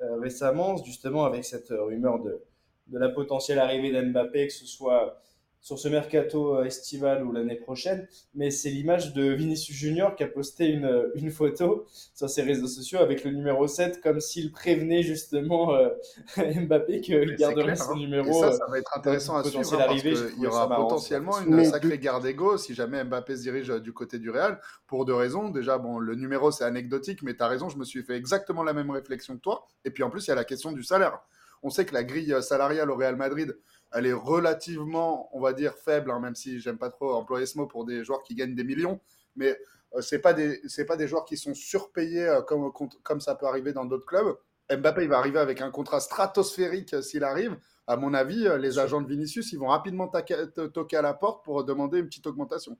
récemment, 0.00 0.76
justement 0.82 1.24
avec 1.24 1.44
cette 1.44 1.68
rumeur 1.70 2.22
de, 2.22 2.40
de 2.88 2.98
la 2.98 3.08
potentielle 3.08 3.58
arrivée 3.58 3.92
d'Mbappé, 3.92 4.46
que 4.46 4.52
ce 4.52 4.66
soit 4.66 5.18
sur 5.60 5.78
ce 5.78 5.88
mercato 5.88 6.56
euh, 6.56 6.64
estival 6.64 7.24
ou 7.24 7.32
l'année 7.32 7.56
prochaine, 7.56 8.06
mais 8.34 8.50
c'est 8.50 8.70
l'image 8.70 9.12
de 9.12 9.32
Vinicius 9.32 9.76
Junior 9.76 10.14
qui 10.14 10.22
a 10.22 10.28
posté 10.28 10.66
une, 10.66 11.10
une, 11.14 11.30
photo 11.30 11.86
sur 12.14 12.30
ses 12.30 12.42
réseaux 12.42 12.68
sociaux 12.68 13.00
avec 13.00 13.24
le 13.24 13.32
numéro 13.32 13.66
7, 13.66 14.00
comme 14.00 14.20
s'il 14.20 14.52
prévenait 14.52 15.02
justement 15.02 15.74
euh, 15.74 15.88
Mbappé 16.36 17.00
qu'il 17.00 17.34
garderait 17.36 17.76
son 17.76 17.92
hein. 17.92 17.98
numéro. 17.98 18.30
Et 18.30 18.40
ça, 18.40 18.52
ça 18.52 18.66
va 18.70 18.78
être 18.78 18.90
euh, 18.94 18.98
intéressant 18.98 19.36
à 19.36 19.44
suivre, 19.44 19.58
hein, 19.74 19.86
parce 19.88 20.02
qu'il 20.02 20.42
y 20.42 20.46
aura 20.46 20.74
potentiellement 20.74 21.40
une 21.40 21.64
sacrée 21.64 21.98
guerre 21.98 22.20
d'ego 22.20 22.56
si 22.56 22.74
jamais 22.74 23.02
Mbappé 23.04 23.36
se 23.36 23.42
dirige 23.42 23.68
du 23.68 23.92
côté 23.92 24.18
du 24.18 24.30
Real, 24.30 24.60
pour 24.86 25.04
deux 25.04 25.14
raisons. 25.14 25.50
Déjà, 25.50 25.76
bon, 25.78 25.98
le 25.98 26.14
numéro, 26.14 26.50
c'est 26.50 26.64
anecdotique, 26.64 27.22
mais 27.22 27.34
tu 27.34 27.42
as 27.42 27.48
raison, 27.48 27.68
je 27.68 27.76
me 27.76 27.84
suis 27.84 28.02
fait 28.02 28.16
exactement 28.16 28.62
la 28.62 28.72
même 28.72 28.90
réflexion 28.90 29.36
que 29.36 29.40
toi. 29.40 29.66
Et 29.84 29.90
puis 29.90 30.02
en 30.02 30.10
plus, 30.10 30.26
il 30.26 30.28
y 30.28 30.32
a 30.32 30.36
la 30.36 30.44
question 30.44 30.72
du 30.72 30.84
salaire. 30.84 31.20
On 31.62 31.70
sait 31.70 31.84
que 31.84 31.94
la 31.94 32.04
grille 32.04 32.34
salariale 32.42 32.90
au 32.90 32.96
Real 32.96 33.16
Madrid, 33.16 33.56
elle 33.92 34.06
est 34.06 34.12
relativement, 34.12 35.30
on 35.32 35.40
va 35.40 35.52
dire, 35.52 35.74
faible, 35.74 36.10
hein, 36.10 36.20
même 36.20 36.34
si 36.34 36.60
j'aime 36.60 36.78
pas 36.78 36.90
trop 36.90 37.12
employer 37.14 37.46
ce 37.46 37.56
mot 37.56 37.66
pour 37.66 37.84
des 37.84 38.04
joueurs 38.04 38.22
qui 38.22 38.34
gagnent 38.34 38.54
des 38.54 38.64
millions. 38.64 39.00
Mais 39.36 39.56
euh, 39.94 40.02
ce 40.02 40.14
n'est 40.14 40.20
pas, 40.20 40.34
des, 40.34 40.60
pas 40.86 40.96
des 40.96 41.08
joueurs 41.08 41.24
qui 41.24 41.36
sont 41.36 41.54
surpayés 41.54 42.26
euh, 42.26 42.42
comme, 42.42 42.70
comme 43.02 43.20
ça 43.20 43.34
peut 43.34 43.46
arriver 43.46 43.72
dans 43.72 43.84
d'autres 43.84 44.06
clubs. 44.06 44.36
Mbappé, 44.70 45.04
il 45.04 45.08
va 45.08 45.18
arriver 45.18 45.38
avec 45.38 45.62
un 45.62 45.70
contrat 45.70 46.00
stratosphérique 46.00 46.92
euh, 46.92 47.02
s'il 47.02 47.24
arrive. 47.24 47.56
À 47.86 47.96
mon 47.96 48.12
avis, 48.12 48.46
les 48.58 48.78
agents 48.78 49.00
de 49.00 49.08
Vinicius, 49.08 49.50
ils 49.52 49.58
vont 49.58 49.68
rapidement 49.68 50.08
toquer 50.08 50.96
à 50.98 51.02
la 51.02 51.14
porte 51.14 51.42
pour 51.42 51.64
demander 51.64 52.00
une 52.00 52.06
petite 52.06 52.26
augmentation. 52.26 52.76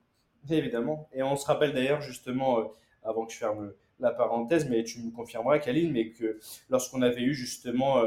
Évidemment. 0.47 1.09
Et 1.13 1.23
on 1.23 1.35
se 1.35 1.47
rappelle 1.47 1.73
d'ailleurs, 1.73 2.01
justement, 2.01 2.71
avant 3.01 3.25
que 3.25 3.33
je 3.33 3.37
ferme 3.39 3.73
la 3.99 4.11
parenthèse, 4.11 4.69
mais 4.69 4.83
tu 4.83 5.01
me 5.01 5.09
confirmeras, 5.09 5.57
Kaline, 5.57 5.91
mais 5.91 6.11
que 6.11 6.37
lorsqu'on 6.69 7.01
avait 7.01 7.23
eu 7.23 7.33
justement 7.33 8.03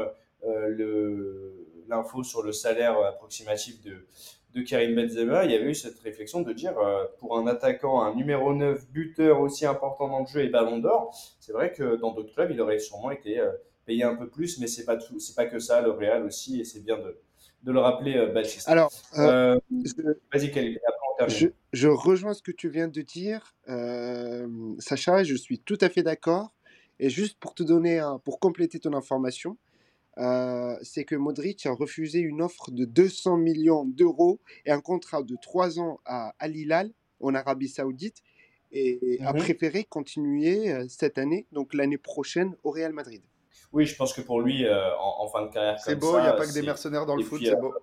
l'info 1.87 2.23
sur 2.23 2.43
le 2.43 2.51
salaire 2.51 2.97
approximatif 2.99 3.81
de, 3.81 4.05
de 4.53 4.61
Karim 4.61 4.95
Benzema, 4.95 5.45
il 5.45 5.51
y 5.51 5.55
avait 5.55 5.69
eu 5.71 5.75
cette 5.75 5.99
réflexion 5.99 6.41
de 6.41 6.53
dire 6.53 6.75
pour 7.19 7.37
un 7.37 7.47
attaquant, 7.47 8.01
un 8.03 8.15
numéro 8.15 8.53
9 8.53 8.87
buteur 8.91 9.39
aussi 9.41 9.65
important 9.65 10.07
dans 10.07 10.19
le 10.21 10.25
jeu 10.27 10.41
et 10.41 10.49
ballon 10.49 10.77
d'or, 10.79 11.15
c'est 11.39 11.53
vrai 11.53 11.71
que 11.71 11.95
dans 11.95 12.13
d'autres 12.13 12.33
clubs, 12.33 12.51
il 12.51 12.61
aurait 12.61 12.79
sûrement 12.79 13.11
été 13.11 13.41
payé 13.85 14.03
un 14.03 14.15
peu 14.15 14.29
plus, 14.29 14.59
mais 14.59 14.67
c'est 14.67 14.85
pas 14.85 14.97
tout, 14.97 15.19
c'est 15.19 15.35
pas 15.35 15.45
que 15.45 15.59
ça, 15.59 15.81
le 15.81 15.91
Real 15.91 16.23
aussi, 16.25 16.61
et 16.61 16.63
c'est 16.65 16.83
bien 16.83 16.97
de, 16.97 17.17
de 17.63 17.71
le 17.71 17.79
rappeler, 17.79 18.27
Baptiste. 18.33 18.67
Alors, 18.69 18.91
Euh, 19.17 19.59
je- 19.71 19.91
vas-y, 20.31 20.51
termine. 20.51 20.77
Je, 21.27 21.47
je 21.71 21.87
rejoins 21.87 22.33
ce 22.33 22.41
que 22.41 22.51
tu 22.51 22.69
viens 22.69 22.87
de 22.87 23.01
dire, 23.01 23.55
euh, 23.69 24.47
Sacha, 24.79 25.21
et 25.21 25.25
je 25.25 25.35
suis 25.35 25.59
tout 25.59 25.77
à 25.81 25.89
fait 25.89 26.03
d'accord. 26.03 26.51
Et 26.99 27.09
juste 27.09 27.37
pour 27.39 27.53
te 27.55 27.63
donner, 27.63 27.99
un, 27.99 28.19
pour 28.19 28.39
compléter 28.39 28.79
ton 28.79 28.93
information, 28.93 29.57
euh, 30.17 30.75
c'est 30.81 31.05
que 31.05 31.15
Modric 31.15 31.65
a 31.65 31.71
refusé 31.73 32.19
une 32.19 32.41
offre 32.41 32.71
de 32.71 32.85
200 32.85 33.37
millions 33.37 33.85
d'euros 33.85 34.39
et 34.65 34.71
un 34.71 34.81
contrat 34.81 35.23
de 35.23 35.35
3 35.41 35.79
ans 35.79 35.99
à 36.05 36.33
Al 36.39 36.55
Hilal 36.55 36.91
en 37.19 37.33
Arabie 37.35 37.69
Saoudite 37.69 38.17
et 38.71 39.19
a 39.23 39.33
Mhm. 39.33 39.39
préféré 39.39 39.83
continuer 39.83 40.71
euh, 40.71 40.85
cette 40.89 41.17
année, 41.17 41.47
donc 41.51 41.73
l'année 41.73 41.97
prochaine 41.97 42.55
au 42.63 42.71
Real 42.71 42.91
Madrid. 42.93 43.21
Oui, 43.71 43.85
je 43.85 43.95
pense 43.95 44.13
que 44.13 44.21
pour 44.21 44.41
lui, 44.41 44.65
euh, 44.65 44.95
en, 44.97 45.23
en 45.25 45.27
fin 45.29 45.45
de 45.45 45.51
carrière 45.51 45.79
C'est 45.79 45.95
beau, 45.95 46.17
il 46.17 46.21
n'y 46.23 46.27
a 46.27 46.33
pas 46.33 46.45
que 46.47 46.53
des 46.53 46.61
mercenaires 46.61 47.05
dans 47.05 47.15
le 47.15 47.21
et 47.21 47.25
foot, 47.25 47.37
puis, 47.39 47.47
c'est 47.47 47.55
euh, 47.55 47.59
beau. 47.61 47.73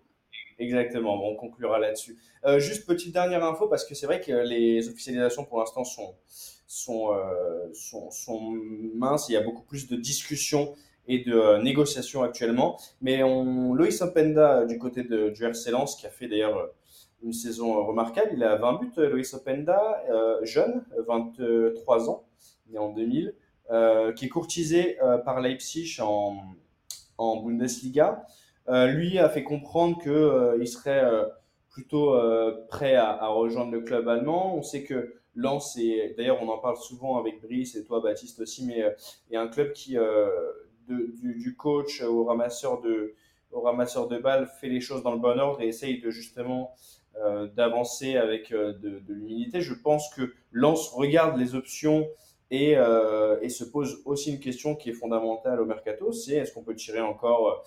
Exactement, 0.58 1.16
bon, 1.16 1.32
on 1.32 1.36
conclura 1.36 1.78
là-dessus. 1.78 2.18
Euh, 2.44 2.58
juste 2.58 2.86
petite 2.86 3.12
dernière 3.14 3.42
info, 3.44 3.66
parce 3.66 3.84
que 3.84 3.94
c'est 3.94 4.06
vrai 4.06 4.20
que 4.20 4.30
les 4.32 4.88
officialisations 4.88 5.44
pour 5.44 5.58
l'instant 5.58 5.84
sont, 5.84 6.14
sont, 6.66 7.14
euh, 7.14 7.72
sont, 7.72 8.10
sont 8.10 8.50
minces, 8.94 9.28
il 9.28 9.32
y 9.32 9.36
a 9.36 9.40
beaucoup 9.42 9.62
plus 9.62 9.88
de 9.88 9.96
discussions 9.96 10.74
et 11.06 11.24
de 11.24 11.34
euh, 11.34 11.62
négociations 11.62 12.22
actuellement. 12.22 12.78
Mais 13.00 13.18
Loïs 13.18 14.00
Openda, 14.02 14.58
euh, 14.58 14.66
du 14.66 14.78
côté 14.78 15.02
de, 15.02 15.30
du 15.30 15.44
RC 15.44 15.70
Lens, 15.70 15.96
qui 15.96 16.06
a 16.06 16.10
fait 16.10 16.28
d'ailleurs 16.28 16.56
euh, 16.56 16.66
une 17.22 17.32
saison 17.32 17.84
remarquable, 17.84 18.30
il 18.34 18.42
a 18.42 18.56
20 18.56 18.80
buts, 18.80 18.92
Loïs 18.96 19.34
Openda, 19.34 20.02
jeune, 20.42 20.84
euh, 20.98 21.04
23 21.06 22.10
ans, 22.10 22.24
né 22.70 22.78
en 22.78 22.90
2000, 22.90 23.34
euh, 23.70 24.12
qui 24.12 24.26
est 24.26 24.28
courtisé 24.28 24.98
par 25.24 25.40
Leipzig 25.40 25.98
en, 26.00 26.36
Bundesliga. 27.18 28.24
Lui 28.68 29.18
a 29.18 29.28
fait 29.28 29.42
comprendre 29.42 29.98
que 29.98 30.10
euh, 30.10 30.58
il 30.60 30.68
serait 30.68 31.04
plutôt 31.68 32.16
prêt 32.68 32.94
à, 32.94 33.26
rejoindre 33.28 33.72
le 33.72 33.80
club 33.80 34.08
allemand. 34.08 34.56
On 34.56 34.62
sait 34.62 34.84
que 34.84 35.14
Lens, 35.36 35.76
et 35.76 36.14
d'ailleurs 36.16 36.42
on 36.42 36.48
en 36.48 36.58
parle 36.58 36.76
souvent 36.76 37.18
avec 37.18 37.40
Brice 37.40 37.76
et 37.76 37.84
toi 37.84 38.00
Baptiste 38.00 38.40
aussi, 38.40 38.64
mais 38.64 38.82
il 39.28 39.34
y 39.34 39.36
a 39.36 39.42
un 39.42 39.48
club 39.48 39.72
qui, 39.72 39.96
du, 40.94 41.56
coach 41.56 42.02
au 42.02 42.24
ramasseur 42.24 42.80
de, 42.80 43.14
au 43.52 43.60
ramasseur 43.60 44.08
de 44.08 44.18
balles, 44.18 44.46
fait 44.60 44.68
les 44.68 44.80
choses 44.80 45.02
dans 45.02 45.12
le 45.12 45.18
bon 45.18 45.38
ordre 45.38 45.60
et 45.60 45.68
essaye 45.68 46.00
de 46.00 46.10
justement 46.10 46.74
euh, 47.16 47.48
d'avancer 47.48 48.16
avec 48.16 48.52
euh, 48.52 48.72
de, 48.72 49.00
de 49.00 49.12
l'humilité. 49.12 49.60
Je 49.60 49.74
pense 49.74 50.14
que 50.14 50.32
Lens 50.52 50.88
regarde 50.88 51.38
les 51.38 51.54
options 51.54 52.08
et, 52.50 52.76
euh, 52.76 53.38
et 53.42 53.48
se 53.48 53.64
pose 53.64 54.02
aussi 54.04 54.30
une 54.32 54.40
question 54.40 54.74
qui 54.74 54.90
est 54.90 54.94
fondamentale 54.94 55.60
au 55.60 55.66
mercato, 55.66 56.12
c'est 56.12 56.34
est-ce 56.34 56.52
qu'on 56.52 56.62
peut 56.62 56.74
tirer 56.74 57.00
encore 57.00 57.64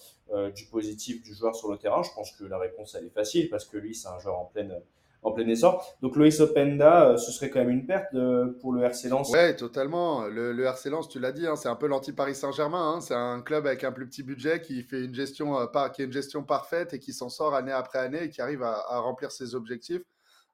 du 0.55 0.65
positif 0.65 1.21
du 1.21 1.33
joueur 1.33 1.55
sur 1.55 1.71
le 1.71 1.77
terrain? 1.77 2.01
Je 2.03 2.09
pense 2.15 2.31
que 2.31 2.43
la 2.43 2.57
réponse 2.57 2.95
elle 2.95 3.05
est 3.05 3.13
facile 3.13 3.49
parce 3.49 3.65
que 3.65 3.77
lui 3.77 3.93
c'est 3.95 4.07
un 4.07 4.19
joueur 4.19 4.39
en 4.39 4.45
pleine 4.45 4.81
en 5.23 5.31
plein 5.31 5.47
essor. 5.47 5.95
Donc 6.01 6.15
Loïs 6.15 6.39
Openda, 6.39 7.09
euh, 7.09 7.17
ce 7.17 7.31
serait 7.31 7.49
quand 7.49 7.59
même 7.59 7.69
une 7.69 7.85
perte 7.85 8.13
euh, 8.13 8.57
pour 8.61 8.73
le 8.73 8.83
RC 8.83 9.09
Lens. 9.09 9.31
Ouais, 9.31 9.55
totalement. 9.55 10.25
Le, 10.25 10.63
RC 10.63 10.89
Lens, 10.89 11.09
tu 11.09 11.19
l'as 11.19 11.31
dit, 11.31 11.47
hein, 11.47 11.55
c'est 11.55 11.69
un 11.69 11.75
peu 11.75 11.87
l'anti-Paris 11.87 12.35
Saint-Germain. 12.35 12.95
hein. 12.95 13.01
C'est 13.01 13.15
un 13.15 13.41
club 13.41 13.65
avec 13.65 13.83
un 13.83 13.91
plus 13.91 14.07
petit 14.07 14.23
budget 14.23 14.61
qui 14.61 14.83
fait 14.83 15.03
une 15.03 15.13
gestion, 15.13 15.59
euh, 15.59 15.89
qui 15.89 16.03
une 16.03 16.11
gestion 16.11 16.43
parfaite 16.43 16.93
et 16.93 16.99
qui 16.99 17.13
s'en 17.13 17.29
sort 17.29 17.55
année 17.55 17.71
après 17.71 17.99
année 17.99 18.23
et 18.23 18.29
qui 18.29 18.41
arrive 18.41 18.63
à, 18.63 18.99
remplir 18.99 19.31
ses 19.31 19.55
objectifs. 19.55 20.03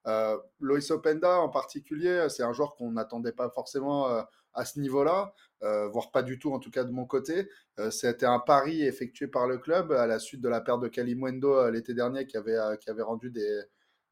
Euh, 0.06 0.36
Loïs 0.60 0.90
Openda 0.90 1.40
en 1.40 1.48
particulier, 1.48 2.26
c'est 2.30 2.42
un 2.42 2.52
joueur 2.52 2.74
qu'on 2.74 2.92
n'attendait 2.92 3.32
pas 3.32 3.50
forcément 3.50 4.06
à 4.54 4.64
ce 4.64 4.80
niveau-là, 4.80 5.34
voire 5.60 6.10
pas 6.10 6.22
du 6.22 6.38
tout 6.38 6.52
en 6.52 6.58
tout 6.58 6.70
cas 6.70 6.84
de 6.84 6.90
mon 6.90 7.04
côté. 7.04 7.48
C'était 7.90 8.26
un 8.26 8.38
pari 8.38 8.82
effectué 8.82 9.26
par 9.26 9.46
le 9.46 9.58
club 9.58 9.92
à 9.92 10.06
la 10.06 10.18
suite 10.18 10.40
de 10.40 10.48
la 10.48 10.60
perte 10.62 10.80
de 10.80 10.88
Kalimundo 10.88 11.54
euh, 11.54 11.70
l'été 11.70 11.94
dernier 11.94 12.26
qui 12.26 12.36
avait, 12.36 12.58
qui 12.80 12.90
avait 12.90 13.02
rendu 13.02 13.30
des, 13.30 13.62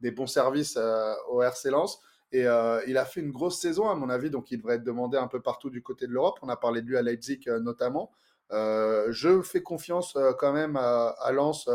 des 0.00 0.10
bons 0.10 0.26
services 0.26 0.76
euh, 0.76 1.14
au 1.28 1.42
RC 1.42 1.70
Lens. 1.70 2.00
Et 2.30 2.46
euh, 2.46 2.80
il 2.86 2.98
a 2.98 3.04
fait 3.04 3.20
une 3.20 3.30
grosse 3.30 3.58
saison, 3.58 3.88
à 3.88 3.94
mon 3.94 4.10
avis, 4.10 4.30
donc 4.30 4.50
il 4.50 4.58
devrait 4.58 4.74
être 4.74 4.84
demandé 4.84 5.16
un 5.16 5.28
peu 5.28 5.40
partout 5.40 5.70
du 5.70 5.82
côté 5.82 6.06
de 6.06 6.12
l'Europe. 6.12 6.38
On 6.42 6.48
a 6.48 6.56
parlé 6.56 6.82
de 6.82 6.86
lui 6.86 6.96
à 6.96 7.02
Leipzig 7.02 7.40
euh, 7.48 7.60
notamment. 7.60 8.10
Je 8.50 9.42
fais 9.42 9.62
confiance 9.62 10.16
quand 10.38 10.52
même 10.54 10.76
à, 10.76 11.08
à 11.08 11.32
Lens 11.32 11.68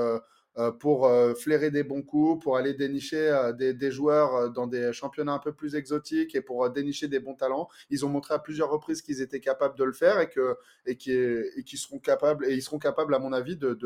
pour 0.80 1.08
flairer 1.38 1.70
des 1.70 1.84
bons 1.84 2.02
coups, 2.02 2.44
pour 2.44 2.58
aller 2.58 2.74
dénicher 2.74 3.52
des, 3.56 3.92
joueurs 3.92 4.50
dans 4.50 4.66
des 4.66 4.92
championnats 4.92 5.34
un 5.34 5.40
peu 5.40 5.54
plus 5.54 5.76
exotiques 5.76 6.34
et 6.34 6.42
pour 6.42 6.68
dénicher 6.72 7.08
des 7.08 7.20
bons 7.20 7.36
talents. 7.36 7.70
Ils 7.92 8.08
ont 8.08 8.10
montré 8.10 8.34
à 8.34 8.40
plusieurs 8.40 8.72
reprises 8.72 9.04
qu'ils 9.04 9.22
étaient 9.22 9.40
capables 9.40 9.78
de 9.78 9.84
le 9.84 9.94
faire 9.94 10.20
et 10.20 10.30
que 10.30 10.58
et 10.88 10.98
qui 10.98 11.12
et 11.12 11.64
qui 11.64 11.78
seront 11.78 12.00
capables 12.00 12.44
et 12.48 12.56
ils 12.56 12.64
seront 12.64 12.80
capables, 12.80 13.14
à 13.14 13.20
mon 13.20 13.34
avis, 13.34 13.56
de 13.56 13.78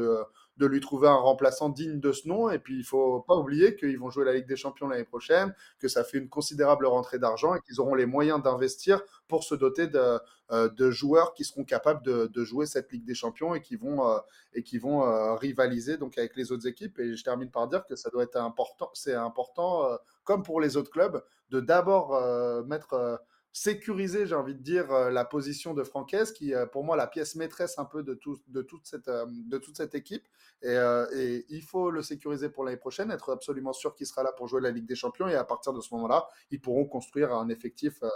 de 0.58 0.66
lui 0.66 0.80
trouver 0.80 1.08
un 1.08 1.16
remplaçant 1.16 1.70
digne 1.70 2.00
de 2.00 2.12
ce 2.12 2.28
nom. 2.28 2.50
Et 2.50 2.60
puis, 2.60 2.78
il 2.78 2.84
faut 2.84 3.22
pas 3.22 3.36
oublier 3.36 3.76
qu'ils 3.76 4.00
vont 4.00 4.10
jouer 4.10 4.26
la 4.26 4.34
Ligue 4.34 4.48
des 4.48 4.56
Champions 4.56 4.88
l'année 4.88 5.04
prochaine, 5.04 5.54
que 5.80 5.88
ça 5.88 6.04
fait 6.04 6.18
une 6.18 6.30
considérable 6.30 6.86
rentrée 6.86 7.20
d'argent 7.20 7.56
et 7.56 7.62
qu'ils 7.62 7.80
auront 7.80 7.96
les 7.96 8.06
moyens 8.06 8.42
d'investir 8.42 9.02
pour 9.28 9.44
se 9.44 9.56
doter 9.56 9.88
de, 9.88 10.20
euh, 10.52 10.92
joueurs 10.92 11.34
qui 11.34 11.44
seront 11.44 11.64
capables 11.64 12.02
de, 12.04 12.44
jouer 12.44 12.66
cette 12.66 12.92
Ligue 12.92 13.06
des 13.06 13.14
Champions 13.14 13.54
et 13.54 13.62
qui 13.62 13.76
vont, 13.76 14.10
euh, 14.10 14.18
euh, 14.56 15.36
rivaliser 15.36 15.98
donc 15.98 16.18
avec 16.18 16.36
les 16.36 16.52
autres 16.52 16.68
équipes. 16.68 17.00
Et 17.00 17.16
je 17.16 17.24
termine 17.24 17.52
par 17.52 17.68
dire 17.68 17.86
que 17.86 17.96
ça 17.96 18.10
doit 18.10 18.24
être 18.24 18.38
important, 18.38 18.90
c'est 18.94 19.16
important, 19.16 19.98
comme 20.24 20.44
pour 20.44 20.62
les 20.62 20.78
autres 20.78 20.92
clubs, 20.92 21.24
de 21.52 21.60
d'abord 21.60 22.20
mettre 22.66 23.20
sécuriser, 23.54 24.28
j'ai 24.28 24.36
envie 24.36 24.54
de 24.56 24.62
dire, 24.62 24.92
euh, 24.92 25.10
la 25.10 25.26
position 25.26 25.74
de 25.74 25.84
Francaise, 25.84 26.32
qui 26.32 26.52
est 26.52 26.68
pour 26.68 26.84
moi 26.84 26.96
la 26.96 27.08
pièce 27.08 27.36
maîtresse 27.36 27.80
un 27.80 27.86
peu 27.86 28.04
de, 28.04 28.14
tout, 28.14 28.38
de, 28.48 28.62
toute, 28.62 28.86
cette, 28.86 29.08
euh, 29.08 29.26
de 29.28 29.58
toute 29.58 29.78
cette 29.78 29.96
équipe. 29.96 30.24
Et, 30.62 30.68
euh, 30.70 31.06
il 31.50 31.62
faut 31.62 31.90
le 31.90 32.02
sécuriser 32.02 32.50
pour 32.50 32.64
l'année 32.64 32.78
prochaine, 32.78 33.12
être 33.12 33.32
absolument 33.32 33.74
sûr 33.74 33.96
qu'il 33.96 34.06
sera 34.08 34.24
là 34.24 34.32
pour 34.32 34.48
jouer 34.48 34.62
la 34.62 34.72
Ligue 34.72 34.88
des 34.88 34.96
Champions. 34.96 35.28
Et 35.28 35.36
à 35.36 35.44
partir 35.44 35.74
de 35.74 35.82
ce 35.82 35.94
moment-là, 35.96 36.28
ils 36.52 36.62
pourront 36.62 36.86
construire 36.86 37.32
un 37.34 37.50
effectif 37.50 38.02
euh, 38.04 38.10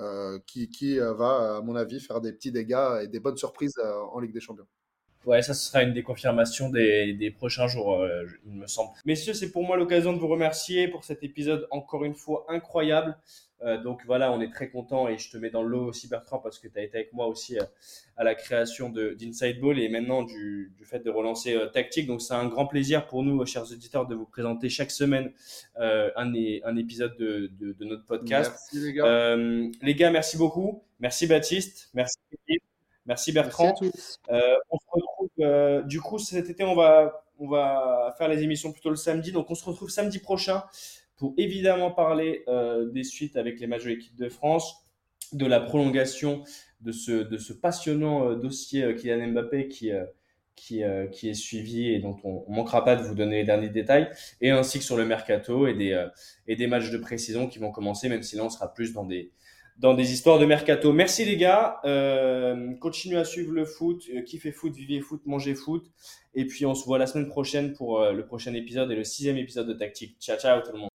euh, 0.00 0.38
qui, 0.46 0.68
qui 0.68 0.98
euh, 0.98 1.12
va, 1.14 1.56
à 1.56 1.60
mon 1.60 1.76
avis, 1.76 2.00
faire 2.00 2.20
des 2.20 2.32
petits 2.32 2.50
dégâts 2.52 3.00
et 3.02 3.08
des 3.08 3.20
bonnes 3.20 3.36
surprises 3.36 3.74
euh, 3.78 4.00
en 4.12 4.20
Ligue 4.20 4.32
des 4.32 4.40
Champions. 4.40 4.66
Ouais, 5.24 5.40
ça 5.40 5.54
ce 5.54 5.68
sera 5.68 5.82
une 5.82 5.94
des 5.94 6.02
confirmations 6.02 6.68
des, 6.68 7.14
des 7.14 7.30
prochains 7.30 7.66
jours, 7.66 8.02
euh, 8.02 8.24
il 8.44 8.56
me 8.56 8.66
semble. 8.66 8.90
Messieurs, 9.06 9.32
c'est 9.32 9.50
pour 9.50 9.64
moi 9.64 9.76
l'occasion 9.76 10.12
de 10.12 10.18
vous 10.18 10.28
remercier 10.28 10.88
pour 10.88 11.04
cet 11.04 11.22
épisode 11.22 11.66
encore 11.70 12.04
une 12.04 12.14
fois 12.14 12.44
incroyable. 12.48 13.16
Euh, 13.62 13.80
donc 13.80 14.02
voilà, 14.04 14.32
on 14.32 14.40
est 14.40 14.52
très 14.52 14.68
content 14.68 15.08
et 15.08 15.16
je 15.16 15.30
te 15.30 15.36
mets 15.36 15.50
dans 15.50 15.62
l'eau 15.62 15.86
aussi 15.86 16.08
Bertrand 16.08 16.38
parce 16.38 16.58
que 16.58 16.68
tu 16.68 16.78
as 16.78 16.82
été 16.82 16.98
avec 16.98 17.12
moi 17.12 17.26
aussi 17.26 17.58
euh, 17.58 17.62
à 18.16 18.24
la 18.24 18.34
création 18.34 18.90
de 18.90 19.14
d'Inside 19.14 19.60
Ball 19.60 19.78
et 19.78 19.88
maintenant 19.88 20.22
du, 20.22 20.72
du 20.76 20.84
fait 20.84 20.98
de 20.98 21.10
relancer 21.10 21.54
euh, 21.54 21.66
Tactique. 21.66 22.06
Donc 22.06 22.20
c'est 22.20 22.34
un 22.34 22.46
grand 22.46 22.66
plaisir 22.66 23.06
pour 23.06 23.22
nous, 23.22 23.44
chers 23.46 23.70
auditeurs, 23.70 24.06
de 24.06 24.14
vous 24.14 24.26
présenter 24.26 24.68
chaque 24.68 24.90
semaine 24.90 25.32
euh, 25.78 26.10
un, 26.16 26.34
épisode 26.76 27.16
de, 27.16 27.50
de, 27.58 27.72
de 27.72 27.84
notre 27.84 28.04
podcast. 28.04 28.52
Merci 28.52 28.86
les 28.86 28.92
gars. 28.92 29.36
Les 29.82 29.94
gars, 29.94 30.10
merci 30.10 30.36
beaucoup. 30.36 30.82
Merci 31.00 31.26
Baptiste. 31.26 31.90
Merci 31.94 32.18
Philippe. 32.28 32.62
Merci 33.06 33.32
Merci 33.32 33.32
Bertrand. 33.32 33.70
à 33.70 33.72
tous. 33.74 34.20
On 34.28 34.78
se 34.78 34.86
retrouve, 34.90 35.86
du 35.86 36.00
coup, 36.00 36.18
cet 36.18 36.50
été, 36.50 36.64
on 36.64 36.74
va, 36.74 37.24
on 37.38 37.48
va 37.48 38.14
faire 38.18 38.28
les 38.28 38.42
émissions 38.42 38.72
plutôt 38.72 38.90
le 38.90 38.96
samedi. 38.96 39.30
Donc, 39.30 39.50
on 39.50 39.54
se 39.54 39.64
retrouve 39.64 39.90
samedi 39.90 40.18
prochain 40.18 40.64
pour 41.16 41.34
évidemment 41.36 41.90
parler 41.90 42.44
euh, 42.48 42.90
des 42.90 43.04
suites 43.04 43.36
avec 43.36 43.60
les 43.60 43.66
matchs 43.66 43.84
de 43.84 43.90
l'équipe 43.90 44.16
de 44.16 44.28
France, 44.28 44.84
de 45.32 45.46
la 45.46 45.60
prolongation 45.60 46.42
de 46.80 46.92
ce, 46.92 47.12
de 47.12 47.38
ce 47.38 47.52
passionnant 47.52 48.28
euh, 48.28 48.34
dossier 48.34 48.82
euh, 48.82 48.94
Kylian 48.94 49.28
Mbappé 49.28 49.68
qui, 49.68 49.90
est 49.90 51.34
suivi 51.34 51.92
et 51.92 51.98
dont 51.98 52.16
on 52.24 52.44
ne 52.48 52.56
manquera 52.56 52.84
pas 52.84 52.96
de 52.96 53.02
vous 53.02 53.14
donner 53.14 53.38
les 53.38 53.44
derniers 53.44 53.68
détails, 53.68 54.08
et 54.40 54.50
ainsi 54.50 54.78
que 54.78 54.84
sur 54.84 54.96
le 54.96 55.04
mercato 55.04 55.66
et 55.66 55.74
des, 55.74 56.06
des 56.46 56.66
matchs 56.66 56.90
de 56.90 56.98
précision 56.98 57.48
qui 57.48 57.58
vont 57.58 57.70
commencer, 57.70 58.08
même 58.08 58.22
si 58.22 58.36
là, 58.36 58.44
on 58.44 58.50
sera 58.50 58.72
plus 58.72 58.92
dans 58.92 59.04
des, 59.04 59.32
dans 59.78 59.94
des 59.94 60.12
histoires 60.12 60.38
de 60.38 60.46
mercato. 60.46 60.92
Merci 60.92 61.24
les 61.24 61.36
gars. 61.36 61.80
Continuez 62.80 63.18
à 63.18 63.24
suivre 63.24 63.52
le 63.52 63.64
foot. 63.64 64.08
Kiffez 64.24 64.52
foot, 64.52 64.74
vivez 64.74 65.00
foot, 65.00 65.22
mangez 65.26 65.56
foot. 65.56 65.90
Et 66.34 66.46
puis 66.46 66.64
on 66.66 66.74
se 66.74 66.84
voit 66.84 66.98
la 66.98 67.08
semaine 67.08 67.28
prochaine 67.28 67.72
pour 67.72 68.00
le 68.00 68.24
prochain 68.24 68.54
épisode 68.54 68.90
et 68.92 68.96
le 68.96 69.04
sixième 69.04 69.36
épisode 69.36 69.66
de 69.66 69.74
Tactique. 69.74 70.16
Ciao, 70.20 70.38
ciao 70.38 70.60
tout 70.60 70.72
le 70.72 70.78
monde. 70.78 70.93